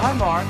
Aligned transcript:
Hi, 0.00 0.12
Mark. 0.14 0.46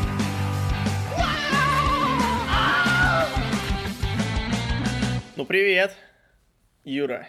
Ну, 5.36 5.44
привет, 5.44 5.96
Юра. 6.84 7.26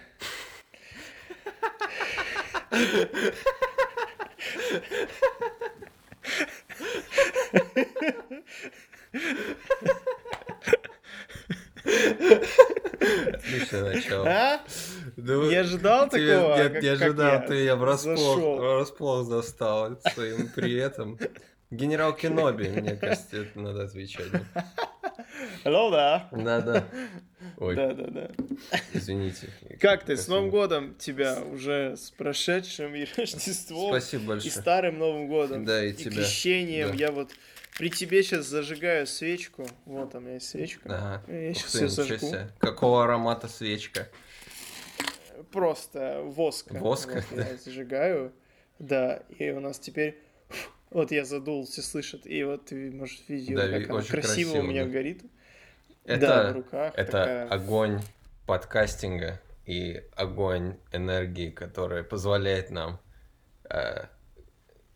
Отличное 13.34 13.84
начало. 13.96 14.28
А? 14.28 14.60
Ну, 15.18 15.50
Не 15.50 15.56
ожидал 15.56 16.10
тебе- 16.10 16.36
такого? 16.36 16.58
Нет, 16.58 16.82
не 16.84 16.88
ожидал, 16.90 17.32
я 17.34 17.40
ты 17.40 17.64
я 17.64 17.76
врасплох, 17.76 18.60
врасплох 18.60 19.26
застал 19.28 19.98
своим 20.14 20.50
приветом. 20.50 21.18
Генерал 21.72 22.14
Кеноби, 22.18 22.68
мне 22.70 22.96
кажется, 22.96 23.38
это 23.44 23.60
надо 23.60 23.84
отвечать. 23.84 24.28
Алло, 25.64 25.90
да. 25.92 26.28
Да-да. 26.32 26.86
Ой, 27.58 27.76
Да, 27.76 27.94
да, 27.94 28.08
да. 28.08 28.32
извините. 28.94 29.50
Как 29.80 30.04
ты? 30.06 30.18
С. 30.18 30.28
Новым 30.28 30.50
годом 30.50 30.96
тебя 30.96 31.42
уже 31.42 31.96
с 31.96 32.12
прошедшим 32.12 32.96
и 32.96 33.06
Рождеством, 33.18 33.90
Спасибо 33.92 34.24
и 34.24 34.28
большое. 34.28 34.52
старым 34.52 34.98
Новым 34.98 35.28
годом, 35.28 35.66
Да, 35.66 35.84
и 35.84 35.92
и 35.92 35.94
тебя. 35.94 36.12
крещением. 36.12 36.90
Да. 36.90 36.94
Я 36.96 37.12
вот 37.12 37.32
при 37.78 37.90
тебе 37.90 38.24
сейчас 38.24 38.46
зажигаю 38.48 39.06
свечку. 39.08 39.68
Вот 39.86 40.16
у 40.16 40.20
меня 40.20 40.36
есть 40.36 40.50
свечка. 40.50 40.90
Ага. 40.90 41.24
Я 41.34 41.52
Ух 41.52 41.58
сейчас 41.58 41.72
ты, 41.72 41.78
ее 41.80 41.90
зажгу. 41.90 42.18
себе. 42.18 42.50
Какого 42.60 43.04
аромата 43.04 43.48
свечка? 43.48 44.10
Просто 45.52 46.22
воска. 46.24 46.74
Воска, 46.78 47.24
Вот 47.32 47.40
я 47.46 47.58
зажигаю. 47.58 48.34
Да, 48.80 49.24
и 49.38 49.50
у 49.52 49.60
нас 49.60 49.80
теперь... 49.80 50.18
Вот 50.92 51.12
я 51.12 51.24
задул, 51.26 51.66
все 51.66 51.82
слышат. 51.82 52.26
И 52.26 52.44
вот 52.44 52.66
ты 52.66 52.92
можешь 52.92 53.22
видеть, 53.28 53.56
Да, 53.56 53.68
как 53.68 53.90
очень 53.92 54.10
красиво, 54.10 54.52
красиво, 54.52 54.60
у 54.60 54.64
меня 54.64 54.86
да. 54.86 54.90
горит. 54.92 55.22
Это, 56.06 56.28
да, 56.28 56.52
в 56.52 56.56
руках. 56.56 56.94
это 56.96 57.12
такая. 57.12 57.48
огонь 57.48 58.02
подкастинга 58.48 59.40
и 59.68 60.02
огонь 60.16 60.78
энергии, 60.92 61.52
которая 61.52 62.02
позволяет 62.02 62.72
нам, 62.72 63.00
э, 63.70 64.06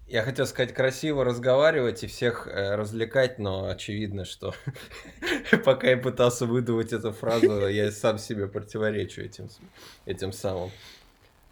я 0.08 0.23
хотел 0.23 0.48
сказать, 0.48 0.73
красиво 0.73 1.23
разговаривать 1.23 2.03
и 2.03 2.08
всех 2.08 2.48
э, 2.48 2.75
развлекать, 2.75 3.38
но 3.38 3.68
очевидно, 3.68 4.25
что 4.25 4.56
пока 5.64 5.90
я 5.92 5.98
пытался 5.98 6.48
выдумать 6.48 6.92
эту 6.94 7.12
фразу, 7.12 7.68
я 7.68 7.92
сам 7.92 8.18
себе 8.18 8.48
противоречу 8.48 9.22
этим, 9.22 9.50
этим 10.06 10.31
самым. 10.31 10.72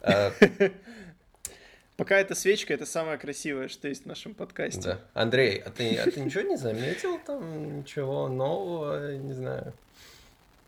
Пока 2.02 2.18
эта 2.18 2.34
свечка, 2.34 2.74
это 2.74 2.84
самое 2.84 3.16
красивое, 3.16 3.68
что 3.68 3.86
есть 3.86 4.02
в 4.02 4.06
нашем 4.06 4.34
подкасте. 4.34 4.80
да. 4.82 4.98
Андрей, 5.14 5.62
а 5.64 5.70
ты, 5.70 5.94
а 5.98 6.10
ты 6.10 6.18
ничего 6.20 6.42
не 6.42 6.56
заметил 6.56 7.16
там? 7.24 7.78
Ничего 7.78 8.26
нового, 8.26 9.14
не 9.14 9.32
знаю. 9.32 9.72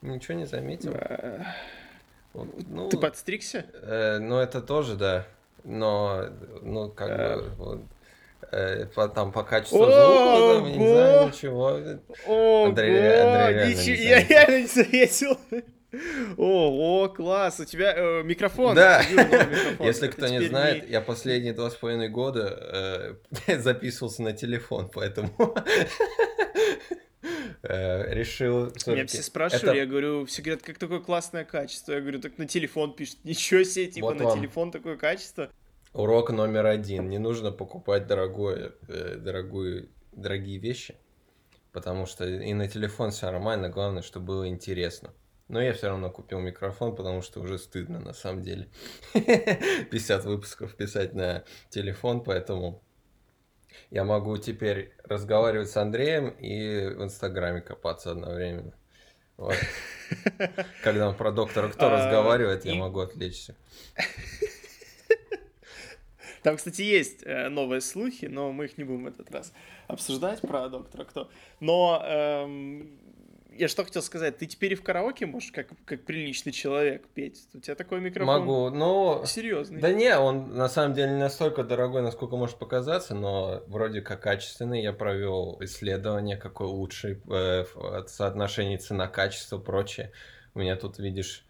Ничего 0.01 0.35
не 0.39 0.47
заметил? 0.47 0.95
Вот, 2.35 2.49
ну, 2.69 2.89
Ты 2.89 2.99
подстригся? 2.99 3.65
Э, 3.83 4.19
ну, 4.19 4.39
это 4.39 4.61
тоже, 4.63 4.95
да. 4.95 5.27
Но, 5.65 6.27
ну, 6.63 6.89
как 6.91 7.09
Э. 7.11 7.37
бы, 7.37 7.49
вот, 7.57 7.81
э, 8.53 8.87
по- 8.95 9.09
там 9.09 9.33
по 9.33 9.43
качеству 9.43 9.79
Ого! 9.81 9.87
звука, 9.91 10.55
там, 10.61 10.67
я 10.69 10.77
не 10.77 10.89
знаю, 10.89 11.27
ничего. 11.31 11.81
Ого, 12.29 12.65
Андрей 12.67 12.91
ре- 12.93 13.21
Андрей 13.23 13.55
реально 13.57 13.67
не 13.67 13.75
ничего, 13.75 13.97
я 14.05 14.25
реально 14.25 14.61
не 14.61 14.67
заметил. 14.69 15.39
Ого, 16.37 17.09
класс, 17.09 17.61
у 17.61 17.65
тебя 17.65 17.95
э, 17.97 18.23
микрофон. 18.23 18.75
Да. 18.75 19.03
Микрофон. 19.11 19.77
Если 19.87 20.09
Это 20.09 20.17
кто 20.17 20.29
не 20.29 20.47
знает, 20.47 20.89
я 20.89 21.01
последние 21.01 21.53
два 21.53 21.71
с 21.71 21.75
половиной 21.75 22.09
года 22.09 23.17
э, 23.47 23.59
записывался 23.59 24.23
на 24.23 24.33
телефон, 24.33 24.91
поэтому 24.93 25.31
э, 27.63 28.15
решил 28.15 28.73
Меня 28.87 29.07
все 29.07 29.23
спрашивали, 29.23 29.69
Это- 29.69 29.77
я 29.77 29.87
говорю, 29.87 30.27
все 30.27 30.43
говорят, 30.43 30.63
как 30.63 30.79
такое 30.79 31.01
классное 31.01 31.45
качество. 31.45 31.93
Я 31.93 32.01
говорю, 32.01 32.21
так 32.21 32.39
на 32.39 32.47
телефон 32.47 32.95
пишут. 32.95 33.19
Ничего 33.25 33.63
себе, 33.65 33.87
типа 33.87 34.07
Вот 34.09 34.19
на 34.19 34.25
вам. 34.25 34.39
телефон 34.39 34.71
такое 34.71 34.97
качество. 34.97 35.51
Урок 35.93 36.31
номер 36.31 36.67
один. 36.67 37.09
Не 37.09 37.19
нужно 37.19 37.53
покупать 37.53 38.07
дорогое, 38.07 38.73
э, 38.89 39.17
дорогую, 39.17 39.89
дорогие 40.13 40.59
вещи, 40.59 40.97
потому 41.73 42.07
что 42.07 42.29
и 42.29 42.53
на 42.53 42.69
телефон 42.69 43.13
все 43.13 43.27
нормально, 43.31 43.69
главное, 43.69 44.03
чтобы 44.03 44.27
было 44.27 44.49
интересно. 44.49 45.13
Но 45.49 45.61
я 45.61 45.75
все 45.75 45.89
равно 45.89 46.11
купил 46.11 46.41
микрофон, 46.41 46.97
потому 46.97 47.21
что 47.21 47.41
уже 47.41 47.59
стыдно 47.59 48.01
на 48.01 48.15
самом 48.15 48.43
деле. 48.43 48.69
50 49.13 50.25
выпусков 50.25 50.75
писать 50.75 51.15
на 51.15 51.45
телефон, 51.69 52.25
поэтому 52.25 52.83
я 53.91 54.05
могу 54.05 54.39
теперь 54.39 54.93
разговаривать 55.05 55.71
с 55.71 55.77
Андреем 55.77 56.31
и 56.31 56.89
в 56.89 57.03
Инстаграме 57.03 57.61
копаться 57.61 58.13
одновременно. 58.13 58.73
Вот. 59.37 59.57
Когда 60.83 61.09
он 61.09 61.17
про 61.17 61.33
доктора 61.33 61.69
кто 61.69 61.87
А, 61.87 61.91
разговаривает, 61.91 62.65
я 62.65 62.75
могу 62.75 63.01
отвлечься. 63.01 63.57
Там, 66.43 66.57
кстати, 66.57 66.83
есть 66.83 67.23
э, 67.25 67.49
новые 67.49 67.81
слухи, 67.81 68.27
но 68.27 68.53
мы 68.53 68.67
их 68.67 68.77
не 68.77 68.85
будем 68.85 69.05
в 69.05 69.07
этот 69.09 69.31
раз 69.31 69.53
обсуждать 69.89 70.41
про 70.43 70.69
доктора 70.69 71.05
кто. 71.05 71.31
Но 71.61 72.03
эм, 72.05 72.99
я 73.57 73.69
что 73.69 73.85
хотел 73.85 74.03
сказать, 74.03 74.39
ты 74.39 74.47
теперь 74.47 74.73
и 74.73 74.77
в 74.77 74.83
караоке 74.83 75.27
можешь, 75.27 75.53
как, 75.53 75.69
как 75.85 76.05
приличный 76.05 76.53
человек, 76.53 77.07
петь. 77.15 77.47
У 77.55 77.61
тебя 77.61 77.75
такой 77.75 78.01
микрофон 78.01 78.41
Могу, 78.41 78.71
но... 78.71 79.25
серьезный. 79.27 79.81
Да 79.81 79.93
не, 79.93 80.17
он 80.17 80.55
на 80.55 80.69
самом 80.69 80.95
деле 80.95 81.13
не 81.13 81.19
настолько 81.19 81.63
дорогой, 81.63 82.03
насколько 82.03 82.37
может 82.37 82.57
показаться, 82.57 83.15
но 83.15 83.63
вроде 83.67 84.01
как 84.01 84.21
качественный. 84.21 84.83
Я 84.83 84.93
провел 84.93 85.59
исследование, 85.61 86.37
какой 86.37 86.67
лучший 86.67 87.21
э, 87.31 87.65
соотношения 88.07 88.79
цена-качество, 88.79 89.59
прочее. 89.59 90.13
У 90.55 90.61
меня 90.61 90.77
тут, 90.77 90.99
видишь, 90.99 91.45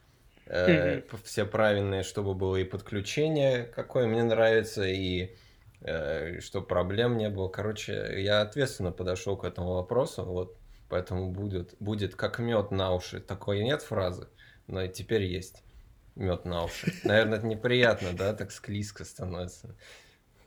э, 0.46 1.02
все 1.24 1.44
правильные, 1.44 2.02
чтобы 2.02 2.34
было 2.34 2.56
и 2.56 2.64
подключение, 2.64 3.64
какое 3.64 4.06
мне 4.06 4.22
нравится, 4.22 4.84
и 4.84 5.34
э, 5.80 6.40
чтобы 6.40 6.66
проблем 6.66 7.16
не 7.16 7.28
было. 7.28 7.48
Короче, 7.48 8.22
я 8.22 8.40
ответственно 8.40 8.92
подошел 8.92 9.36
к 9.36 9.44
этому 9.44 9.74
вопросу, 9.74 10.24
вот, 10.24 10.56
поэтому 10.94 11.32
будет, 11.32 11.74
будет 11.80 12.14
как 12.14 12.38
мед 12.38 12.70
на 12.70 12.94
уши. 12.94 13.18
Такой 13.18 13.64
нет 13.64 13.82
фразы, 13.82 14.28
но 14.68 14.82
и 14.82 14.88
теперь 14.88 15.24
есть 15.24 15.64
мед 16.14 16.44
на 16.44 16.66
уши. 16.66 16.92
Наверное, 17.02 17.38
это 17.38 17.46
неприятно, 17.48 18.12
да, 18.12 18.32
так 18.32 18.52
склизко 18.52 19.04
становится. 19.04 19.74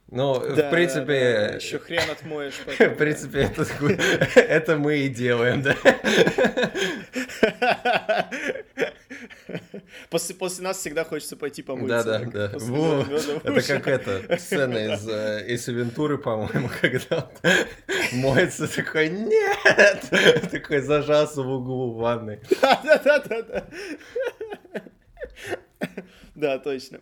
Ну, 0.07 0.40
в 0.40 0.72
принципе, 0.72 1.57
еще 1.59 1.80
хрен 1.80 2.09
отмоешь. 2.09 2.53
в 2.59 2.66
потом, 2.66 2.90
да. 2.91 2.96
принципе, 2.96 3.41
это, 3.41 3.66
это 4.40 4.78
мы 4.78 5.00
и 5.00 5.09
делаем, 5.09 5.63
да. 5.63 5.75
После, 10.09 10.35
после 10.35 10.63
нас 10.63 10.78
всегда 10.78 11.03
хочется 11.03 11.35
пойти 11.38 11.62
Да, 11.62 11.68
помыться. 11.68 12.03
да, 12.03 12.19
да. 12.19 12.50
после 12.50 12.69
Во, 12.72 13.02
Это 13.44 13.62
как 13.68 13.88
это, 13.88 14.38
сцена 14.38 14.78
из 14.78 15.08
э, 15.08 15.46
Эйс 15.47 15.68
Вентуры, 15.68 16.18
по-моему, 16.18 16.69
когда 16.81 17.30
моется 18.13 18.68
такой, 18.74 19.09
нет! 19.09 20.50
Такой 20.52 20.81
зажался 20.81 21.41
в 21.41 21.50
углу 21.50 21.94
ванной. 21.94 22.40
Да, 22.62 22.81
да, 22.84 22.97
да, 23.00 23.19
да, 23.19 23.41
да. 23.41 23.68
Да, 26.36 26.59
точно. 26.59 27.00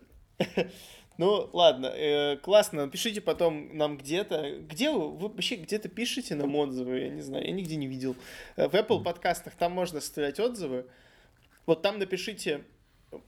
Ну, 1.17 1.49
ладно, 1.53 1.87
э, 1.87 2.35
классно. 2.37 2.89
Пишите 2.89 3.21
потом 3.21 3.77
нам 3.77 3.97
где-то. 3.97 4.59
Где 4.69 4.91
вы, 4.91 5.11
вы 5.11 5.29
вообще 5.29 5.55
где-то 5.55 5.87
пишите 5.87 6.35
нам 6.35 6.53
отзывы? 6.55 6.99
Я 6.99 7.09
не 7.09 7.21
знаю, 7.21 7.45
я 7.45 7.51
нигде 7.51 7.77
не 7.77 7.87
видел. 7.87 8.17
Э, 8.57 8.67
В 8.67 8.73
Apple 8.73 9.01
подкастах 9.01 9.53
там 9.55 9.71
можно 9.71 9.99
оставлять 9.99 10.41
отзывы. 10.41 10.85
Вот 11.65 11.81
там 11.81 11.99
напишите, 11.99 12.63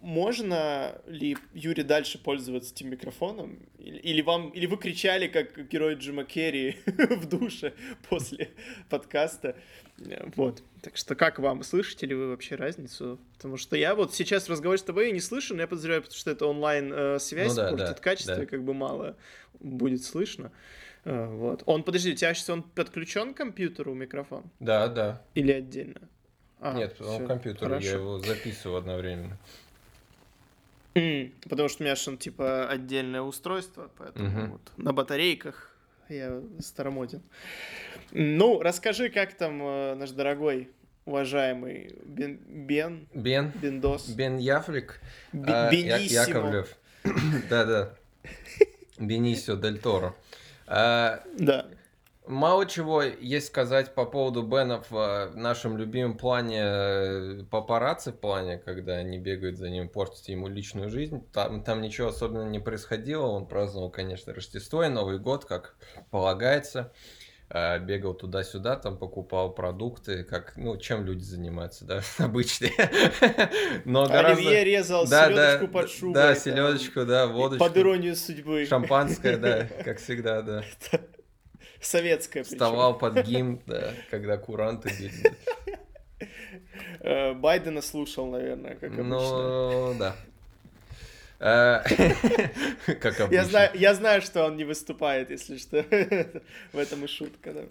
можно 0.01 1.01
ли 1.07 1.37
Юре 1.53 1.83
дальше 1.83 2.21
пользоваться 2.21 2.73
этим 2.73 2.89
микрофоном? 2.89 3.59
Или, 3.77 3.97
или 3.99 4.21
вам, 4.21 4.49
или 4.49 4.65
вы 4.65 4.77
кричали, 4.77 5.27
как 5.27 5.67
герой 5.69 5.95
Джима 5.95 6.23
Керри 6.25 6.77
в 6.85 7.25
душе 7.27 7.73
после 8.09 8.49
подкаста? 8.89 9.55
Э, 9.99 10.29
Вот. 10.35 10.63
Так 10.81 10.97
что 10.97 11.15
как 11.15 11.39
вам? 11.39 11.63
Слышите 11.63 12.05
ли 12.05 12.15
вы 12.15 12.29
вообще 12.29 12.55
разницу? 12.55 13.19
Потому 13.33 13.57
что 13.57 13.75
я 13.75 13.95
вот 13.95 14.13
сейчас 14.13 14.47
в 14.47 14.51
разговоре 14.51 14.77
с 14.77 14.83
тобой 14.83 15.11
не 15.11 15.19
слышу, 15.19 15.55
но 15.55 15.61
я 15.61 15.67
подозреваю, 15.67 16.01
потому 16.01 16.17
что 16.17 16.31
это 16.31 16.45
онлайн-связь, 16.45 17.49
Ну 17.49 17.55
да, 17.55 17.69
портит 17.69 17.87
да, 17.87 17.93
качество, 17.95 18.35
да. 18.35 18.43
и 18.43 18.45
как 18.45 18.63
бы 18.63 18.73
мало 18.73 19.15
будет 19.59 20.03
слышно. 20.03 20.51
Э, 21.05 21.27
Вот. 21.27 21.63
Он, 21.65 21.83
подожди, 21.83 22.11
у 22.11 22.15
тебя 22.15 22.33
сейчас 22.33 22.49
он 22.49 22.63
подключен 22.63 23.33
к 23.33 23.37
компьютеру 23.37 23.93
микрофон? 23.93 24.43
Да, 24.59 24.87
да. 24.87 25.21
Или 25.33 25.51
отдельно? 25.53 26.09
А, 26.59 26.73
Нет, 26.73 26.99
он 27.01 27.23
в 27.23 27.27
компьютере, 27.27 27.77
я 27.81 27.91
его 27.93 28.19
записываю 28.19 28.79
одновременно. 28.79 29.37
Потому 31.47 31.69
что 31.69 31.83
у 31.83 31.85
меня 31.85 31.95
же 31.95 32.09
он 32.09 32.17
типа 32.17 32.67
отдельное 32.67 33.21
устройство, 33.21 33.91
поэтому 33.97 34.29
Мгм. 34.29 34.51
вот 34.53 34.61
на 34.77 34.93
батарейках 34.93 35.75
я 36.09 36.41
старомоден. 36.59 37.21
Ну, 38.11 38.61
расскажи, 38.61 39.09
как 39.09 39.33
там 39.35 39.61
э, 39.61 39.95
наш 39.95 40.09
дорогой, 40.11 40.69
уважаемый 41.05 41.93
Бен, 42.03 42.39
Бен, 42.47 43.07
Бен, 43.13 43.51
Бендос, 43.61 44.09
Бен 44.09 44.37
Яфлик, 44.37 44.99
Бе- 45.33 45.51
а, 45.53 45.71
Я-. 45.71 45.97
Яковлев. 45.97 46.75
Да-да. 47.49 47.93
Бенисио 48.97 49.55
Дель 49.55 49.77
Торо. 49.79 50.15
А, 50.65 51.23
Да. 51.37 51.67
Мало 52.27 52.65
чего 52.65 53.01
есть 53.01 53.47
сказать 53.47 53.95
по 53.95 54.05
поводу 54.05 54.43
Бена 54.43 54.83
в 54.89 54.95
э, 54.95 55.29
нашем 55.35 55.77
любимом 55.77 56.17
плане 56.17 56.61
э, 56.61 57.43
папарацци, 57.49 58.11
в 58.11 58.17
плане, 58.17 58.57
когда 58.57 58.95
они 58.95 59.17
бегают 59.17 59.57
за 59.57 59.69
ним, 59.69 59.87
портят 59.87 60.27
ему 60.27 60.47
личную 60.47 60.89
жизнь. 60.89 61.25
Там, 61.31 61.63
там 61.63 61.81
ничего 61.81 62.09
особенного 62.09 62.49
не 62.49 62.59
происходило. 62.59 63.27
Он 63.27 63.47
праздновал, 63.47 63.89
конечно, 63.89 64.33
Рождество 64.33 64.83
и 64.83 64.89
Новый 64.89 65.19
год, 65.19 65.45
как 65.45 65.75
полагается. 66.11 66.91
Э, 67.49 67.79
бегал 67.79 68.13
туда-сюда, 68.13 68.75
там 68.75 68.97
покупал 68.97 69.53
продукты, 69.53 70.25
как, 70.25 70.57
ну, 70.57 70.75
чем 70.77 71.05
люди 71.05 71.23
занимаются, 71.23 71.85
да, 71.85 72.01
обычные. 72.17 72.73
Но 73.85 74.05
гораздо... 74.05 74.41
Оливье 74.41 74.65
резал 74.65 75.07
да, 75.07 75.27
селедочку 75.27 75.67
да, 75.67 75.73
под 75.73 75.89
шубой. 75.89 76.13
Да, 76.13 76.35
селедочку, 76.35 77.05
да, 77.05 77.27
водочку. 77.27 77.63
Под 77.63 77.77
иронию 77.77 78.17
судьбы. 78.17 78.65
Шампанское, 78.65 79.37
да, 79.37 79.65
как 79.85 79.99
всегда, 79.99 80.41
да. 80.41 80.63
Советская 81.81 82.43
Вставал 82.43 82.97
под 82.97 83.25
гимн, 83.25 83.61
да, 83.65 83.93
когда 84.09 84.37
куранты 84.37 84.89
били. 84.97 85.33
Э, 86.99 87.33
Байдена 87.33 87.81
слушал, 87.81 88.27
наверное, 88.27 88.75
как 88.75 88.91
обычно. 88.91 89.03
Ну, 89.03 89.95
да. 89.97 90.15
Э, 91.39 91.83
как 92.95 93.19
обычно. 93.19 93.35
Я 93.35 93.45
знаю, 93.45 93.71
я 93.75 93.93
знаю, 93.93 94.21
что 94.21 94.45
он 94.45 94.57
не 94.57 94.63
выступает, 94.63 95.29
если 95.29 95.57
что. 95.57 95.83
В 96.73 96.77
этом 96.77 97.05
и 97.05 97.07
шутка, 97.07 97.53
да. 97.53 97.61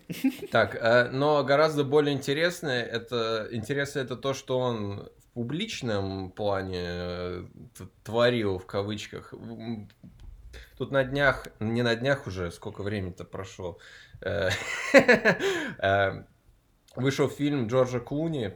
Так, 0.50 0.76
э, 0.76 1.10
но 1.10 1.42
гораздо 1.44 1.84
более 1.84 2.14
интересное 2.14 2.84
это, 2.84 3.48
интересно 3.50 4.00
это 4.00 4.16
то, 4.16 4.34
что 4.34 4.58
он 4.58 5.08
в 5.18 5.34
публичном 5.34 6.30
плане 6.30 7.48
творил, 8.04 8.58
в 8.58 8.66
кавычках, 8.66 9.34
Тут 10.76 10.90
на 10.90 11.04
днях, 11.04 11.46
не 11.58 11.82
на 11.82 11.96
днях 11.96 12.26
уже, 12.26 12.50
сколько 12.50 12.82
времени-то 12.82 13.24
прошло, 13.24 13.78
э, 14.20 14.50
э, 15.78 16.24
вышел 16.94 17.28
фильм 17.30 17.66
Джорджа 17.66 17.98
Клуни 17.98 18.52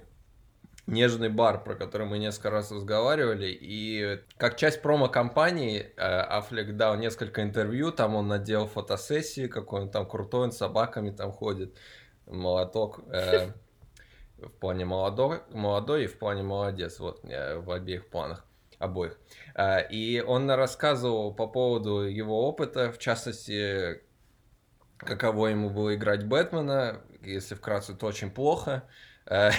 «Нежный 0.86 1.30
бар», 1.30 1.64
про 1.64 1.74
который 1.74 2.06
мы 2.06 2.18
несколько 2.18 2.50
раз 2.50 2.72
разговаривали, 2.72 3.46
и 3.48 4.20
как 4.36 4.56
часть 4.56 4.82
промо-компании 4.82 5.94
э, 5.96 6.00
Аффлек 6.02 6.76
дал 6.76 6.96
несколько 6.96 7.42
интервью, 7.42 7.90
там 7.90 8.14
он 8.14 8.28
надел 8.28 8.66
фотосессии, 8.66 9.46
какой 9.46 9.82
он 9.82 9.90
там 9.90 10.06
крутой, 10.06 10.44
он 10.44 10.52
с 10.52 10.58
собаками 10.58 11.10
там 11.12 11.32
ходит, 11.32 11.78
молоток, 12.26 13.00
в 13.08 14.48
плане 14.58 14.84
молодой, 14.84 15.40
молодой 15.50 16.04
и 16.04 16.06
в 16.06 16.18
плане 16.18 16.42
молодец, 16.42 16.98
вот, 16.98 17.22
в 17.22 17.70
обеих 17.70 18.08
планах 18.08 18.44
обоих. 18.80 19.16
А, 19.54 19.78
и 19.78 20.20
он 20.20 20.50
рассказывал 20.50 21.32
по 21.32 21.46
поводу 21.46 22.00
его 22.00 22.48
опыта, 22.48 22.90
в 22.90 22.98
частности, 22.98 24.00
каково 24.96 25.48
ему 25.48 25.70
было 25.70 25.94
играть 25.94 26.24
Бэтмена, 26.24 27.02
если 27.22 27.54
вкратце, 27.54 27.94
то 27.94 28.06
очень 28.06 28.30
плохо, 28.30 28.88
а, 29.26 29.50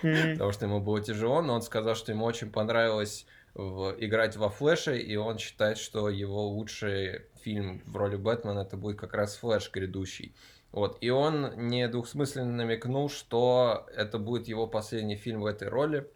потому 0.00 0.52
что 0.52 0.64
ему 0.64 0.80
было 0.80 1.02
тяжело, 1.02 1.42
но 1.42 1.54
он 1.54 1.62
сказал, 1.62 1.94
что 1.94 2.12
ему 2.12 2.24
очень 2.24 2.50
понравилось 2.50 3.26
играть 3.54 4.36
во 4.36 4.48
Флэше, 4.48 4.98
и 4.98 5.16
он 5.16 5.38
считает, 5.38 5.78
что 5.78 6.08
его 6.08 6.46
лучший 6.46 7.22
фильм 7.42 7.82
в 7.86 7.96
роли 7.96 8.16
Бэтмена 8.16 8.60
это 8.60 8.76
будет 8.76 8.98
как 8.98 9.14
раз 9.14 9.36
Флэш 9.36 9.70
грядущий. 9.72 10.34
Вот, 10.72 10.98
и 11.00 11.08
он 11.10 11.52
не 11.68 11.88
двухсмысленно 11.88 12.52
намекнул, 12.52 13.08
что 13.08 13.86
это 13.96 14.18
будет 14.18 14.46
его 14.46 14.66
последний 14.66 15.16
фильм 15.16 15.40
в 15.40 15.46
этой 15.46 15.68
роли, 15.68 16.06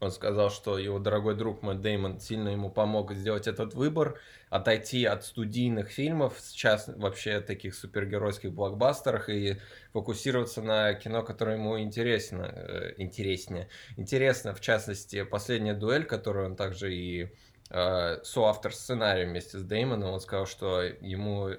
он 0.00 0.10
сказал, 0.10 0.50
что 0.50 0.78
его 0.78 0.98
дорогой 0.98 1.36
друг 1.36 1.62
Мэтт 1.62 1.82
Деймон 1.82 2.20
сильно 2.20 2.48
ему 2.48 2.70
помог 2.70 3.12
сделать 3.12 3.46
этот 3.46 3.74
выбор, 3.74 4.18
отойти 4.48 5.04
от 5.04 5.24
студийных 5.24 5.90
фильмов, 5.90 6.36
сейчас 6.40 6.88
вообще 6.88 7.40
таких 7.40 7.74
супергеройских 7.74 8.52
блокбастерах 8.52 9.28
и 9.28 9.58
фокусироваться 9.92 10.62
на 10.62 10.94
кино, 10.94 11.22
которое 11.22 11.56
ему 11.56 11.78
интересно, 11.78 12.50
э, 12.50 12.94
интереснее. 12.96 13.68
Интересно, 13.98 14.54
в 14.54 14.60
частности, 14.62 15.22
последняя 15.22 15.74
дуэль, 15.74 16.04
которую 16.04 16.46
он 16.46 16.56
также 16.56 16.94
и 16.94 17.28
э, 17.68 18.18
соавтор 18.24 18.74
сценария 18.74 19.26
вместе 19.26 19.58
с 19.58 19.62
Деймоном, 19.62 20.14
он 20.14 20.20
сказал, 20.20 20.46
что 20.46 20.82
ему 20.82 21.50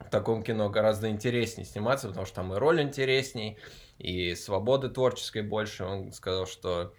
в 0.00 0.10
таком 0.10 0.42
кино 0.42 0.68
гораздо 0.70 1.08
интереснее 1.08 1.64
сниматься, 1.64 2.08
потому 2.08 2.26
что 2.26 2.36
там 2.36 2.52
и 2.52 2.58
роль 2.58 2.82
интересней, 2.82 3.58
и 3.98 4.34
свободы 4.34 4.88
творческой 4.88 5.42
больше. 5.42 5.84
Он 5.84 6.12
сказал, 6.12 6.46
что 6.46 6.94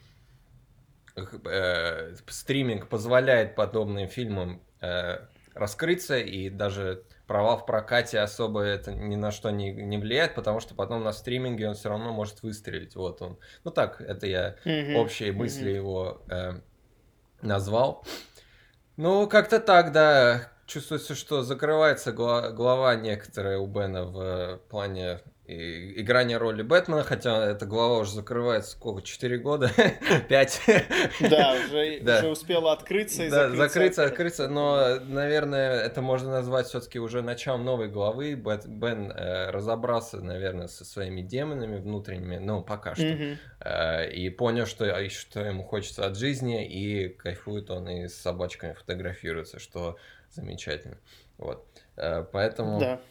э, 1.16 2.16
стриминг 2.28 2.88
позволяет 2.88 3.56
подобным 3.56 4.08
фильмам 4.08 4.62
э, 4.82 5.20
раскрыться, 5.54 6.18
и 6.18 6.50
даже 6.50 7.04
провал 7.28 7.58
в 7.58 7.66
прокате 7.66 8.20
особо 8.20 8.62
это 8.62 8.92
ни 8.92 9.16
на 9.16 9.32
что 9.32 9.52
не, 9.52 9.72
не 9.72 9.98
влияет, 9.98 10.36
потому 10.36 10.60
что 10.60 10.76
потом 10.76 11.04
на 11.04 11.14
стриминге 11.14 11.70
он 11.70 11.76
все 11.76 11.90
равно 11.90 12.12
может 12.12 12.44
выстрелить. 12.44 12.96
Вот 12.96 13.22
он. 13.22 13.38
Ну 13.64 13.72
так, 13.72 14.02
это 14.02 14.28
я 14.28 14.56
mm-hmm. 14.66 14.96
общие 14.96 15.32
мысли 15.32 15.72
mm-hmm. 15.72 15.76
его 15.76 16.22
э, 16.30 16.60
назвал. 17.42 18.06
Ну, 18.98 19.28
как-то 19.28 19.60
так, 19.60 19.92
да. 19.92 20.52
Чувствуется, 20.68 21.16
что 21.16 21.44
закрывается 21.44 22.14
голова 22.14 22.96
некоторая 22.96 23.58
у 23.58 23.68
Бена 23.68 24.06
в 24.06 24.62
плане 24.70 25.22
играние 25.48 26.38
роли 26.38 26.62
Бэтмена, 26.62 27.04
хотя 27.04 27.46
эта 27.46 27.66
глава 27.66 27.98
уже 28.00 28.12
закрывается 28.14 28.72
сколько, 28.72 29.02
4 29.02 29.38
года? 29.40 29.72
5? 30.30 30.62
Да, 31.30 31.54
уже, 31.66 32.00
да. 32.02 32.20
уже 32.20 32.30
успела 32.30 32.72
открыться 32.72 33.24
и 33.24 33.30
да, 33.30 33.50
закрыться. 33.50 33.68
закрыться, 33.68 34.06
открыться, 34.06 34.48
но, 34.48 35.00
наверное, 35.02 35.82
это 35.82 36.02
можно 36.02 36.32
назвать 36.32 36.68
все-таки 36.68 37.00
уже 37.00 37.22
началом 37.22 37.66
новой 37.66 37.90
главы. 37.90 38.36
Бет, 38.36 38.68
Бен 38.68 39.12
э, 39.12 39.50
разобрался, 39.50 40.22
наверное, 40.22 40.68
со 40.68 40.86
своими 40.86 41.22
демонами 41.22 41.80
внутренними, 41.80 42.38
ну, 42.38 42.62
пока 42.64 42.96
что, 42.96 43.06
mm 43.06 43.38
э, 43.60 44.12
и 44.12 44.30
понял, 44.30 44.66
что, 44.66 44.86
а, 44.86 45.10
что 45.10 45.42
ему 45.42 45.64
хочется 45.64 46.06
от 46.06 46.18
жизни, 46.18 46.66
и 46.68 47.10
кайфует 47.10 47.70
он 47.70 47.90
и 47.90 48.08
с 48.08 48.16
собачками 48.16 48.74
фотографируется, 48.74 49.60
что 49.60 49.98
замечательно. 50.30 50.98
Вот. 51.38 51.66
Э, 51.98 52.24
поэтому... 52.32 52.80
Да. 52.80 53.02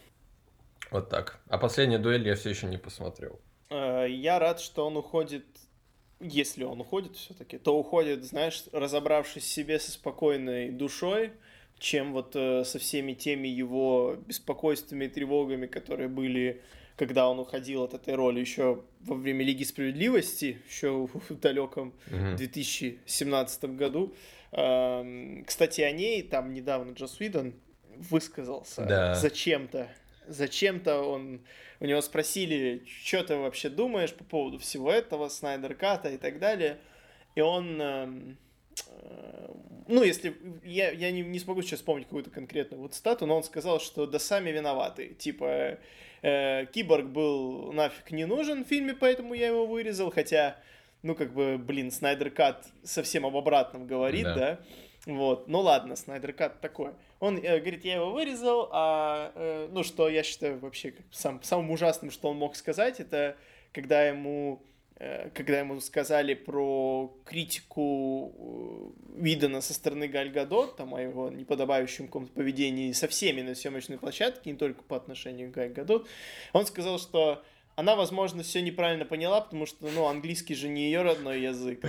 Вот 0.91 1.09
так. 1.09 1.39
А 1.47 1.57
последнюю 1.57 2.01
дуэль 2.01 2.27
я 2.27 2.35
все 2.35 2.49
еще 2.49 2.67
не 2.67 2.77
посмотрел. 2.77 3.39
Э, 3.69 4.05
я 4.07 4.37
рад, 4.39 4.59
что 4.59 4.85
он 4.85 4.97
уходит, 4.97 5.45
если 6.19 6.65
он 6.65 6.81
уходит 6.81 7.15
все-таки, 7.15 7.57
то 7.57 7.79
уходит, 7.79 8.25
знаешь, 8.25 8.65
разобравшись 8.73 9.45
себе 9.45 9.79
со 9.79 9.91
спокойной 9.91 10.69
душой, 10.69 11.31
чем 11.79 12.11
вот 12.11 12.35
э, 12.35 12.65
со 12.65 12.77
всеми 12.77 13.13
теми 13.13 13.47
его 13.47 14.17
беспокойствами 14.27 15.05
и 15.05 15.07
тревогами, 15.07 15.65
которые 15.65 16.09
были, 16.09 16.61
когда 16.97 17.29
он 17.29 17.39
уходил 17.39 17.83
от 17.83 17.93
этой 17.93 18.15
роли 18.15 18.41
еще 18.41 18.83
во 18.99 19.15
время 19.15 19.45
Лиги 19.45 19.63
Справедливости, 19.63 20.59
еще 20.69 21.07
в 21.07 21.39
далеком 21.39 21.93
mm 22.07 22.35
2017 22.35 23.63
году. 23.75 24.13
Эм, 24.51 25.45
кстати, 25.45 25.79
о 25.79 25.91
ней 25.93 26.21
там 26.21 26.53
недавно 26.53 26.91
Джос 26.91 27.21
Уидон 27.21 27.53
высказался 27.95 28.85
да. 28.85 29.15
зачем-то 29.15 29.89
зачем-то 30.27 31.01
он... 31.01 31.41
У 31.79 31.85
него 31.85 32.01
спросили, 32.01 32.83
что 33.03 33.23
ты 33.23 33.35
вообще 33.35 33.69
думаешь 33.69 34.13
по 34.13 34.23
поводу 34.23 34.59
всего 34.59 34.91
этого, 34.91 35.29
Снайдер 35.29 35.73
Ката 35.75 36.09
и 36.09 36.17
так 36.17 36.39
далее. 36.39 36.77
И 37.35 37.41
он... 37.41 37.81
Эм, 37.81 38.37
э, 38.87 39.47
ну, 39.87 40.03
если... 40.03 40.35
Я, 40.63 40.91
я 40.91 41.11
не, 41.11 41.21
не 41.21 41.39
смогу 41.39 41.61
сейчас 41.61 41.79
вспомнить 41.79 42.05
какую-то 42.05 42.29
конкретную 42.29 42.81
вот 42.81 42.93
стату, 42.93 43.25
но 43.25 43.37
он 43.37 43.43
сказал, 43.43 43.79
что 43.79 44.05
да 44.05 44.19
сами 44.19 44.51
виноваты. 44.51 45.15
Типа, 45.15 45.79
э, 46.21 46.65
Киборг 46.67 47.07
был 47.07 47.71
нафиг 47.73 48.11
не 48.11 48.25
нужен 48.25 48.63
в 48.63 48.67
фильме, 48.67 48.93
поэтому 48.93 49.33
я 49.33 49.47
его 49.47 49.65
вырезал, 49.65 50.11
хотя 50.11 50.57
ну, 51.03 51.15
как 51.15 51.33
бы, 51.33 51.57
блин, 51.57 51.91
Снайдер 51.91 52.29
Кат 52.29 52.67
совсем 52.83 53.25
об 53.25 53.35
обратном 53.35 53.87
говорит, 53.87 54.23
да. 54.23 54.35
да? 54.35 54.59
Вот, 55.05 55.47
ну 55.47 55.61
ладно, 55.61 55.95
Снайдер 55.95 56.33
Кат 56.33 56.61
такое. 56.61 56.93
Он 57.21 57.37
э, 57.37 57.59
говорит, 57.59 57.85
я 57.85 57.95
его 57.95 58.11
вырезал, 58.11 58.67
а, 58.71 59.31
э, 59.35 59.69
ну, 59.71 59.83
что 59.83 60.09
я 60.09 60.23
считаю 60.23 60.59
вообще 60.59 60.95
сам, 61.11 61.41
самым 61.43 61.69
ужасным, 61.69 62.09
что 62.09 62.29
он 62.29 62.37
мог 62.37 62.55
сказать, 62.55 62.99
это 62.99 63.37
когда 63.71 64.07
ему, 64.07 64.63
э, 64.95 65.29
когда 65.29 65.59
ему 65.59 65.79
сказали 65.81 66.33
про 66.33 67.15
критику 67.23 68.33
э, 69.15 69.21
Видана 69.21 69.61
со 69.61 69.75
стороны 69.75 70.07
Галь 70.07 70.31
Гадот, 70.31 70.77
там, 70.77 70.95
о 70.95 71.01
его 71.01 71.29
неподобающем 71.29 72.07
каком-то 72.07 72.33
поведении 72.33 72.91
со 72.91 73.07
всеми 73.07 73.41
на 73.41 73.53
съемочной 73.53 73.99
площадке, 73.99 74.49
не 74.49 74.57
только 74.57 74.81
по 74.81 74.97
отношению 74.97 75.51
к 75.51 75.53
Галь 75.53 75.69
Гадот, 75.69 76.07
он 76.53 76.65
сказал, 76.65 76.97
что 76.97 77.43
она, 77.75 77.95
возможно, 77.95 78.41
все 78.41 78.63
неправильно 78.63 79.05
поняла, 79.05 79.41
потому 79.41 79.67
что, 79.67 79.87
ну, 79.89 80.07
английский 80.07 80.55
же 80.55 80.69
не 80.69 80.85
ее 80.85 81.03
родной 81.03 81.41
язык. 81.41 81.85